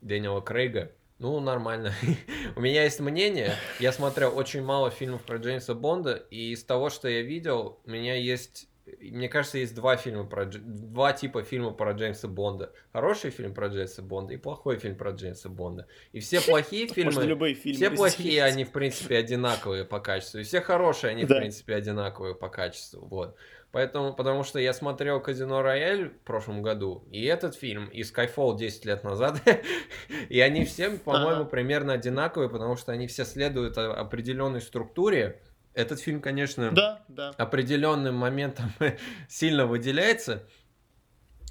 Дэниела 0.00 0.40
Крейга. 0.40 0.92
Ну, 1.18 1.38
нормально. 1.40 1.92
У 2.56 2.60
меня 2.60 2.84
есть 2.84 3.00
мнение. 3.00 3.54
Я 3.78 3.92
смотрел 3.92 4.36
очень 4.36 4.62
мало 4.62 4.90
фильмов 4.90 5.22
про 5.22 5.36
Джеймса 5.36 5.74
Бонда, 5.74 6.14
и 6.14 6.52
из 6.52 6.64
того, 6.64 6.88
что 6.88 7.08
я 7.08 7.20
видел, 7.20 7.80
у 7.84 7.90
меня 7.90 8.14
есть 8.14 8.69
мне 9.00 9.28
кажется, 9.28 9.58
есть 9.58 9.74
два 9.74 9.96
фильма 9.96 10.24
про 10.24 10.46
два 10.46 11.12
типа 11.12 11.42
фильма 11.42 11.72
про 11.72 11.92
Джеймса 11.92 12.28
Бонда. 12.28 12.72
Хороший 12.92 13.30
фильм 13.30 13.54
про 13.54 13.68
Джеймса 13.68 14.02
Бонда 14.02 14.34
и 14.34 14.36
плохой 14.36 14.78
фильм 14.78 14.96
про 14.96 15.10
Джеймса 15.10 15.48
Бонда. 15.48 15.86
И 16.12 16.20
все 16.20 16.40
плохие 16.46 16.88
фильмы, 16.88 17.24
любые 17.24 17.54
фильмы 17.54 17.76
все 17.76 17.90
плохие, 17.90 18.42
они 18.44 18.64
в 18.64 18.72
принципе 18.72 19.16
одинаковые 19.16 19.84
по 19.84 20.00
качеству. 20.00 20.40
И 20.40 20.42
все 20.42 20.60
хорошие, 20.60 21.10
они 21.10 21.24
в 21.24 21.28
принципе 21.28 21.74
одинаковые 21.74 22.34
по 22.34 22.48
качеству. 22.48 23.06
Вот. 23.06 23.36
Поэтому, 23.72 24.12
потому 24.12 24.42
что 24.42 24.58
я 24.58 24.72
смотрел 24.72 25.20
«Казино 25.20 25.62
Рояль» 25.62 26.08
в 26.08 26.18
прошлом 26.24 26.60
году, 26.60 27.04
и 27.12 27.24
этот 27.24 27.54
фильм, 27.54 27.86
и 27.86 28.02
«Скайфолл» 28.02 28.56
10 28.56 28.84
лет 28.84 29.04
назад, 29.04 29.40
и 30.28 30.40
они 30.40 30.64
все, 30.64 30.90
по-моему, 30.90 31.44
примерно 31.44 31.92
одинаковые, 31.92 32.48
потому 32.50 32.76
что 32.76 32.90
они 32.90 33.06
все 33.06 33.24
следуют 33.24 33.78
определенной 33.78 34.60
структуре, 34.60 35.40
этот 35.74 36.00
фильм, 36.00 36.20
конечно, 36.20 36.70
да, 36.72 37.02
да. 37.08 37.30
определенным 37.30 38.16
моментом 38.16 38.72
сильно 39.28 39.66
выделяется. 39.66 40.44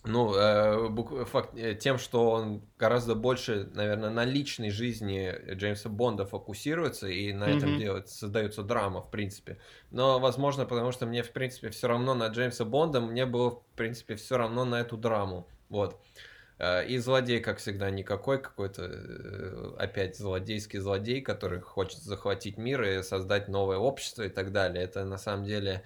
Ну, 0.05 0.33
э, 0.33 1.25
факт, 1.25 1.57
э, 1.57 1.75
тем, 1.75 1.97
что 1.97 2.31
он 2.31 2.63
гораздо 2.77 3.15
больше, 3.15 3.69
наверное, 3.73 4.09
на 4.09 4.23
личной 4.23 4.69
жизни 4.69 5.35
Джеймса 5.53 5.89
Бонда 5.89 6.25
фокусируется, 6.25 7.07
и 7.09 7.33
на 7.33 7.43
mm-hmm. 7.43 7.57
этом 7.57 7.77
делает, 7.77 8.09
создается 8.09 8.63
драма, 8.63 9.01
в 9.01 9.11
принципе. 9.11 9.57
Но, 9.91 10.19
возможно, 10.19 10.65
потому 10.65 10.93
что 10.93 11.05
мне, 11.05 11.21
в 11.21 11.31
принципе, 11.31 11.69
все 11.69 11.89
равно 11.89 12.13
на 12.13 12.27
Джеймса 12.27 12.63
Бонда, 12.63 13.01
мне 13.01 13.25
было, 13.25 13.51
в 13.51 13.63
принципе, 13.75 14.15
все 14.15 14.37
равно 14.37 14.63
на 14.63 14.79
эту 14.79 14.95
драму. 14.95 15.49
Вот. 15.67 15.93
Э, 15.93 15.95
Э, 15.95 16.38
и 16.59 16.97
злодей, 16.97 17.39
как 17.39 17.59
всегда, 17.59 17.89
никакой, 17.89 18.41
какой-то 18.41 18.83
э, 18.85 19.75
опять 19.77 20.17
злодейский 20.17 20.79
злодей, 20.79 21.21
который 21.21 21.61
хочет 21.61 21.99
захватить 21.99 22.57
мир 22.57 22.83
и 22.83 23.01
создать 23.01 23.47
новое 23.47 23.77
общество 23.77 24.23
и 24.23 24.29
так 24.29 24.51
далее. 24.51 24.83
Это 24.83 25.05
на 25.05 25.17
самом 25.17 25.45
деле 25.45 25.83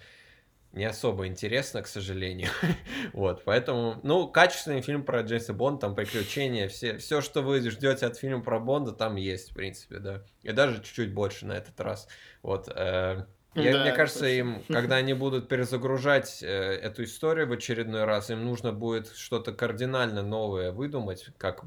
не 0.71 0.85
особо 0.85 1.27
интересно, 1.27 1.83
к 1.83 1.87
сожалению. 1.87 2.49
вот, 3.13 3.43
поэтому, 3.45 3.99
ну, 4.01 4.27
качественный 4.27 4.81
фильм 4.81 5.03
про 5.03 5.21
Джеймса 5.21 5.53
Бонда, 5.53 5.81
там 5.81 5.95
приключения, 5.95 6.67
все, 6.67 6.97
все, 6.97 7.21
что 7.21 7.43
вы 7.43 7.61
ждете 7.69 8.07
от 8.07 8.17
фильма 8.17 8.41
про 8.41 8.59
Бонда, 8.59 8.93
там 8.93 9.15
есть, 9.15 9.51
в 9.51 9.53
принципе, 9.53 9.99
да. 9.99 10.23
И 10.41 10.51
даже 10.51 10.77
чуть-чуть 10.77 11.13
больше 11.13 11.45
на 11.45 11.53
этот 11.53 11.79
раз. 11.79 12.07
Вот, 12.41 12.67
э, 12.73 13.25
я, 13.55 13.73
да, 13.73 13.81
мне 13.83 13.91
кажется, 13.91 14.25
им, 14.27 14.63
когда 14.67 14.95
они 14.95 15.13
будут 15.13 15.47
перезагружать 15.47 16.41
э, 16.41 16.47
эту 16.47 17.03
историю 17.03 17.47
в 17.47 17.51
очередной 17.51 18.03
раз, 18.05 18.29
им 18.29 18.43
нужно 18.43 18.71
будет 18.73 19.09
что-то 19.15 19.53
кардинально 19.53 20.23
новое 20.23 20.71
выдумать. 20.71 21.27
Как 21.37 21.63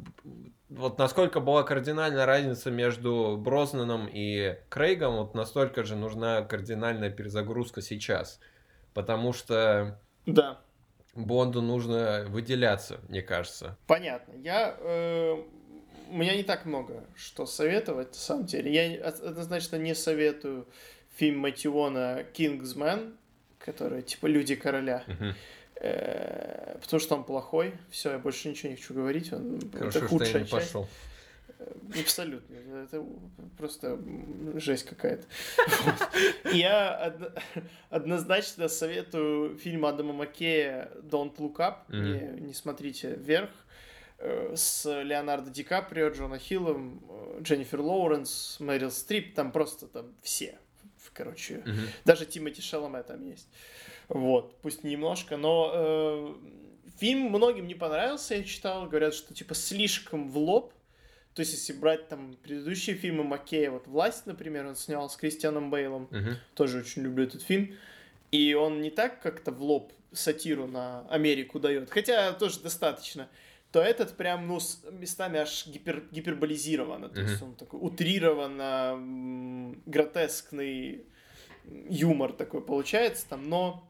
вот 0.68 0.98
насколько 0.98 1.40
была 1.40 1.62
кардинальная 1.62 2.26
разница 2.26 2.70
между 2.70 3.36
Брознаном 3.38 4.08
и 4.12 4.56
Крейгом, 4.68 5.16
вот 5.16 5.34
настолько 5.34 5.84
же 5.84 5.96
нужна 5.96 6.42
кардинальная 6.42 7.10
перезагрузка 7.10 7.82
сейчас, 7.82 8.40
потому 8.92 9.32
что 9.32 10.00
да. 10.26 10.60
Бонду 11.14 11.62
нужно 11.62 12.26
выделяться, 12.28 13.00
мне 13.08 13.22
кажется. 13.22 13.78
Понятно. 13.86 14.34
Я 14.34 14.76
э, 14.78 15.36
у 16.10 16.16
меня 16.16 16.36
не 16.36 16.42
так 16.42 16.66
много 16.66 17.04
что 17.16 17.46
советовать, 17.46 18.08
на 18.08 18.14
самом 18.14 18.46
деле. 18.46 18.72
Я 18.72 19.04
однозначно 19.06 19.76
не 19.76 19.94
советую 19.94 20.66
фильм 21.16 21.38
Матиона 21.40 22.24
«Кингсмен», 22.32 23.16
который 23.58 24.02
типа 24.02 24.26
«Люди 24.26 24.54
короля». 24.54 25.04
Э, 25.78 26.78
потому 26.80 27.00
что 27.00 27.16
он 27.16 27.24
плохой. 27.24 27.74
Все, 27.90 28.12
я 28.12 28.18
больше 28.18 28.48
ничего 28.48 28.70
не 28.70 28.76
хочу 28.76 28.94
говорить. 28.94 29.32
Он, 29.32 29.60
Хорошо, 29.72 29.98
это 29.98 30.08
худшая 30.08 30.28
что 30.28 30.38
я 30.38 30.44
не 30.44 30.50
часть. 30.50 30.66
пошел. 30.72 30.88
Э, 31.58 32.00
абсолютно. 32.00 32.54
Это 32.82 33.04
просто 33.58 33.98
жесть 34.54 34.86
какая-то. 34.86 35.26
Я 36.52 37.14
однозначно 37.90 38.68
советую 38.68 39.58
фильм 39.58 39.84
Адама 39.84 40.14
Маккея 40.14 40.90
«Don't 41.02 41.36
Look 41.36 41.56
Up». 41.56 41.94
Не 41.94 42.54
смотрите 42.54 43.14
вверх 43.14 43.50
э, 44.18 44.54
с 44.56 45.02
Леонардо 45.02 45.50
Ди 45.50 45.62
Каприо, 45.62 46.08
Джона 46.08 46.38
Хиллом, 46.38 47.02
Дженнифер 47.42 47.82
Лоуренс, 47.82 48.56
Мэрил 48.60 48.90
Стрип, 48.90 49.34
там 49.34 49.52
просто 49.52 49.88
там 49.88 50.06
все 50.22 50.58
короче. 51.16 51.58
Угу. 51.58 51.80
Даже 52.04 52.26
Тимати 52.26 52.60
Шаломе 52.60 53.02
там 53.02 53.24
есть. 53.24 53.48
Вот, 54.08 54.56
пусть 54.62 54.84
немножко, 54.84 55.36
но 55.36 55.72
э, 55.74 56.34
фильм 56.98 57.28
многим 57.30 57.66
не 57.66 57.74
понравился, 57.74 58.36
я 58.36 58.44
читал, 58.44 58.86
говорят, 58.86 59.14
что 59.14 59.34
типа 59.34 59.54
слишком 59.54 60.30
в 60.30 60.38
лоб. 60.38 60.72
То 61.34 61.40
есть, 61.40 61.52
если 61.52 61.74
брать 61.74 62.08
там 62.08 62.34
предыдущие 62.42 62.96
фильмы 62.96 63.22
Маккея, 63.22 63.70
вот 63.70 63.86
«Власть», 63.86 64.24
например, 64.24 64.66
он 64.66 64.74
снял 64.74 65.10
с 65.10 65.16
Кристианом 65.16 65.70
Бейлом, 65.70 66.04
угу. 66.04 66.36
тоже 66.54 66.78
очень 66.78 67.02
люблю 67.02 67.24
этот 67.24 67.42
фильм, 67.42 67.74
и 68.30 68.54
он 68.54 68.80
не 68.80 68.90
так 68.90 69.20
как-то 69.20 69.52
в 69.52 69.62
лоб 69.62 69.92
сатиру 70.12 70.66
на 70.66 71.06
Америку 71.10 71.60
дает, 71.60 71.90
хотя 71.90 72.32
тоже 72.32 72.60
достаточно, 72.60 73.28
то 73.76 73.82
этот 73.82 74.16
прям, 74.16 74.46
ну, 74.46 74.58
с 74.58 74.82
местами 74.90 75.38
аж 75.38 75.66
гипер, 75.66 76.04
гиперболизировано. 76.10 77.10
То 77.10 77.20
есть 77.20 77.42
он 77.42 77.54
такой 77.56 77.78
утрированно 77.82 79.74
гротескный 79.84 81.04
юмор 81.90 82.32
такой 82.32 82.62
получается 82.62 83.28
там, 83.28 83.50
но 83.50 83.86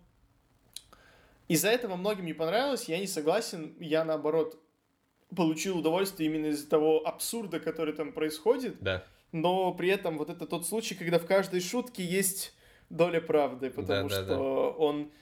из-за 1.47 1.69
этого 1.69 1.95
многим 1.95 2.27
не 2.27 2.33
понравилось, 2.33 2.89
я 2.89 2.99
не 2.99 3.07
согласен, 3.07 3.77
я 3.79 4.05
наоборот 4.05 4.61
получил 5.37 5.79
удовольствие 5.79 6.29
именно 6.29 6.47
из-за 6.47 6.69
того 6.69 7.07
абсурда, 7.07 7.61
который 7.61 7.95
там 7.95 8.13
происходит. 8.13 8.79
Да. 8.81 9.05
Но 9.31 9.73
при 9.73 9.91
этом 9.91 10.19
вот 10.19 10.31
это 10.31 10.47
тот 10.47 10.67
случай, 10.67 10.97
когда 10.97 11.21
в 11.21 11.27
каждой 11.27 11.61
шутке 11.61 12.05
есть 12.05 12.57
доля 12.91 13.21
правды, 13.21 13.71
потому 13.71 14.09
да, 14.09 14.15
что 14.17 14.25
да, 14.25 14.35
да. 14.35 14.41
он 14.41 15.13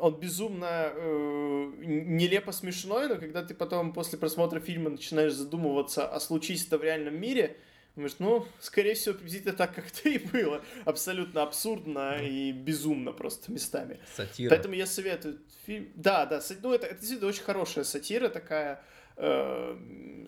он 0.00 0.18
безумно 0.18 0.92
э, 0.94 1.72
нелепо 1.78 2.52
смешной, 2.52 3.08
но 3.08 3.16
когда 3.16 3.42
ты 3.42 3.54
потом 3.54 3.92
после 3.92 4.18
просмотра 4.18 4.60
фильма 4.60 4.90
начинаешь 4.90 5.32
задумываться, 5.32 6.08
а 6.08 6.20
случись 6.20 6.66
это 6.66 6.78
в 6.78 6.84
реальном 6.84 7.20
мире, 7.20 7.56
думаешь, 7.96 8.16
ну, 8.18 8.46
скорее 8.60 8.94
всего, 8.94 9.14
приблизительно 9.14 9.54
так, 9.54 9.74
как 9.74 9.86
это 9.88 10.08
и 10.08 10.18
было. 10.18 10.62
Абсолютно 10.84 11.42
абсурдно 11.42 12.18
и 12.22 12.52
безумно 12.52 13.12
просто 13.12 13.52
местами. 13.52 13.98
Сатира. 14.14 14.50
Поэтому 14.50 14.74
я 14.74 14.86
советую 14.86 15.38
фильм. 15.66 15.90
Да, 15.94 16.26
да, 16.26 16.40
ну 16.62 16.72
это, 16.72 16.86
это 16.86 16.96
действительно 16.96 17.28
очень 17.28 17.42
хорошая 17.42 17.84
сатира 17.84 18.28
такая, 18.28 18.82
э, 19.16 19.76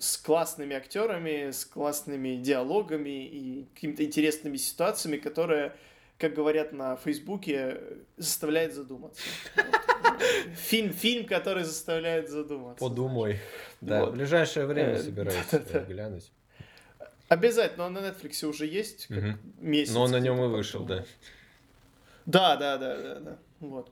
с 0.00 0.16
классными 0.16 0.74
актерами, 0.74 1.50
с 1.50 1.64
классными 1.64 2.36
диалогами 2.36 3.26
и 3.26 3.66
какими-то 3.74 4.04
интересными 4.04 4.56
ситуациями, 4.56 5.16
которые 5.16 5.74
как 6.20 6.34
говорят 6.34 6.72
на 6.72 6.96
Фейсбуке, 6.96 7.80
заставляет 8.18 8.74
задуматься. 8.74 9.22
Фильм, 10.54 10.92
фильм, 10.92 11.26
который 11.26 11.64
заставляет 11.64 12.28
задуматься. 12.28 12.84
Подумай. 12.84 13.40
Да, 13.80 14.04
в 14.04 14.12
ближайшее 14.12 14.66
время 14.66 14.92
э, 14.92 15.02
собираюсь 15.02 15.46
глянуть. 15.88 16.30
Обязательно, 17.28 17.86
он 17.86 17.94
на 17.94 18.00
Netflix 18.00 18.44
уже 18.44 18.66
есть, 18.66 19.06
как 19.06 19.38
месяц. 19.58 19.94
Но 19.94 20.02
он 20.02 20.10
на 20.10 20.20
нем 20.20 20.44
и 20.44 20.48
вышел, 20.48 20.84
да. 20.84 21.04
Да, 22.26 22.56
да, 22.56 22.76
да, 22.76 22.96
да, 22.98 23.20
да. 23.20 23.38
Вот. 23.60 23.90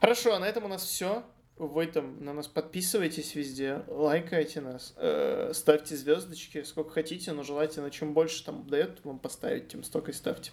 Хорошо, 0.00 0.34
а 0.34 0.38
на 0.38 0.44
этом 0.44 0.64
у 0.64 0.68
нас 0.68 0.84
все. 0.84 1.24
Вы 1.56 1.86
там 1.86 2.22
на 2.22 2.34
нас 2.34 2.48
подписывайтесь 2.48 3.34
везде, 3.34 3.80
лайкайте 3.88 4.60
нас, 4.60 4.92
э, 4.98 5.52
ставьте 5.54 5.96
звездочки, 5.96 6.64
сколько 6.64 6.90
хотите, 6.90 7.32
но 7.32 7.44
желательно, 7.44 7.90
чем 7.90 8.12
больше 8.12 8.44
там 8.44 8.66
дает 8.68 9.02
вам 9.04 9.18
поставить, 9.18 9.68
тем 9.68 9.82
столько 9.82 10.10
и 10.10 10.14
ставьте. 10.14 10.52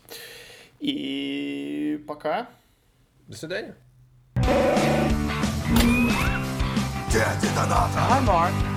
И 0.83 2.03
пока. 2.05 2.49
До 3.29 3.37
свидания. 3.37 3.73
Дядя 7.09 7.47
Доната. 7.55 7.99
Hi, 8.09 8.21
Mark. 8.25 8.72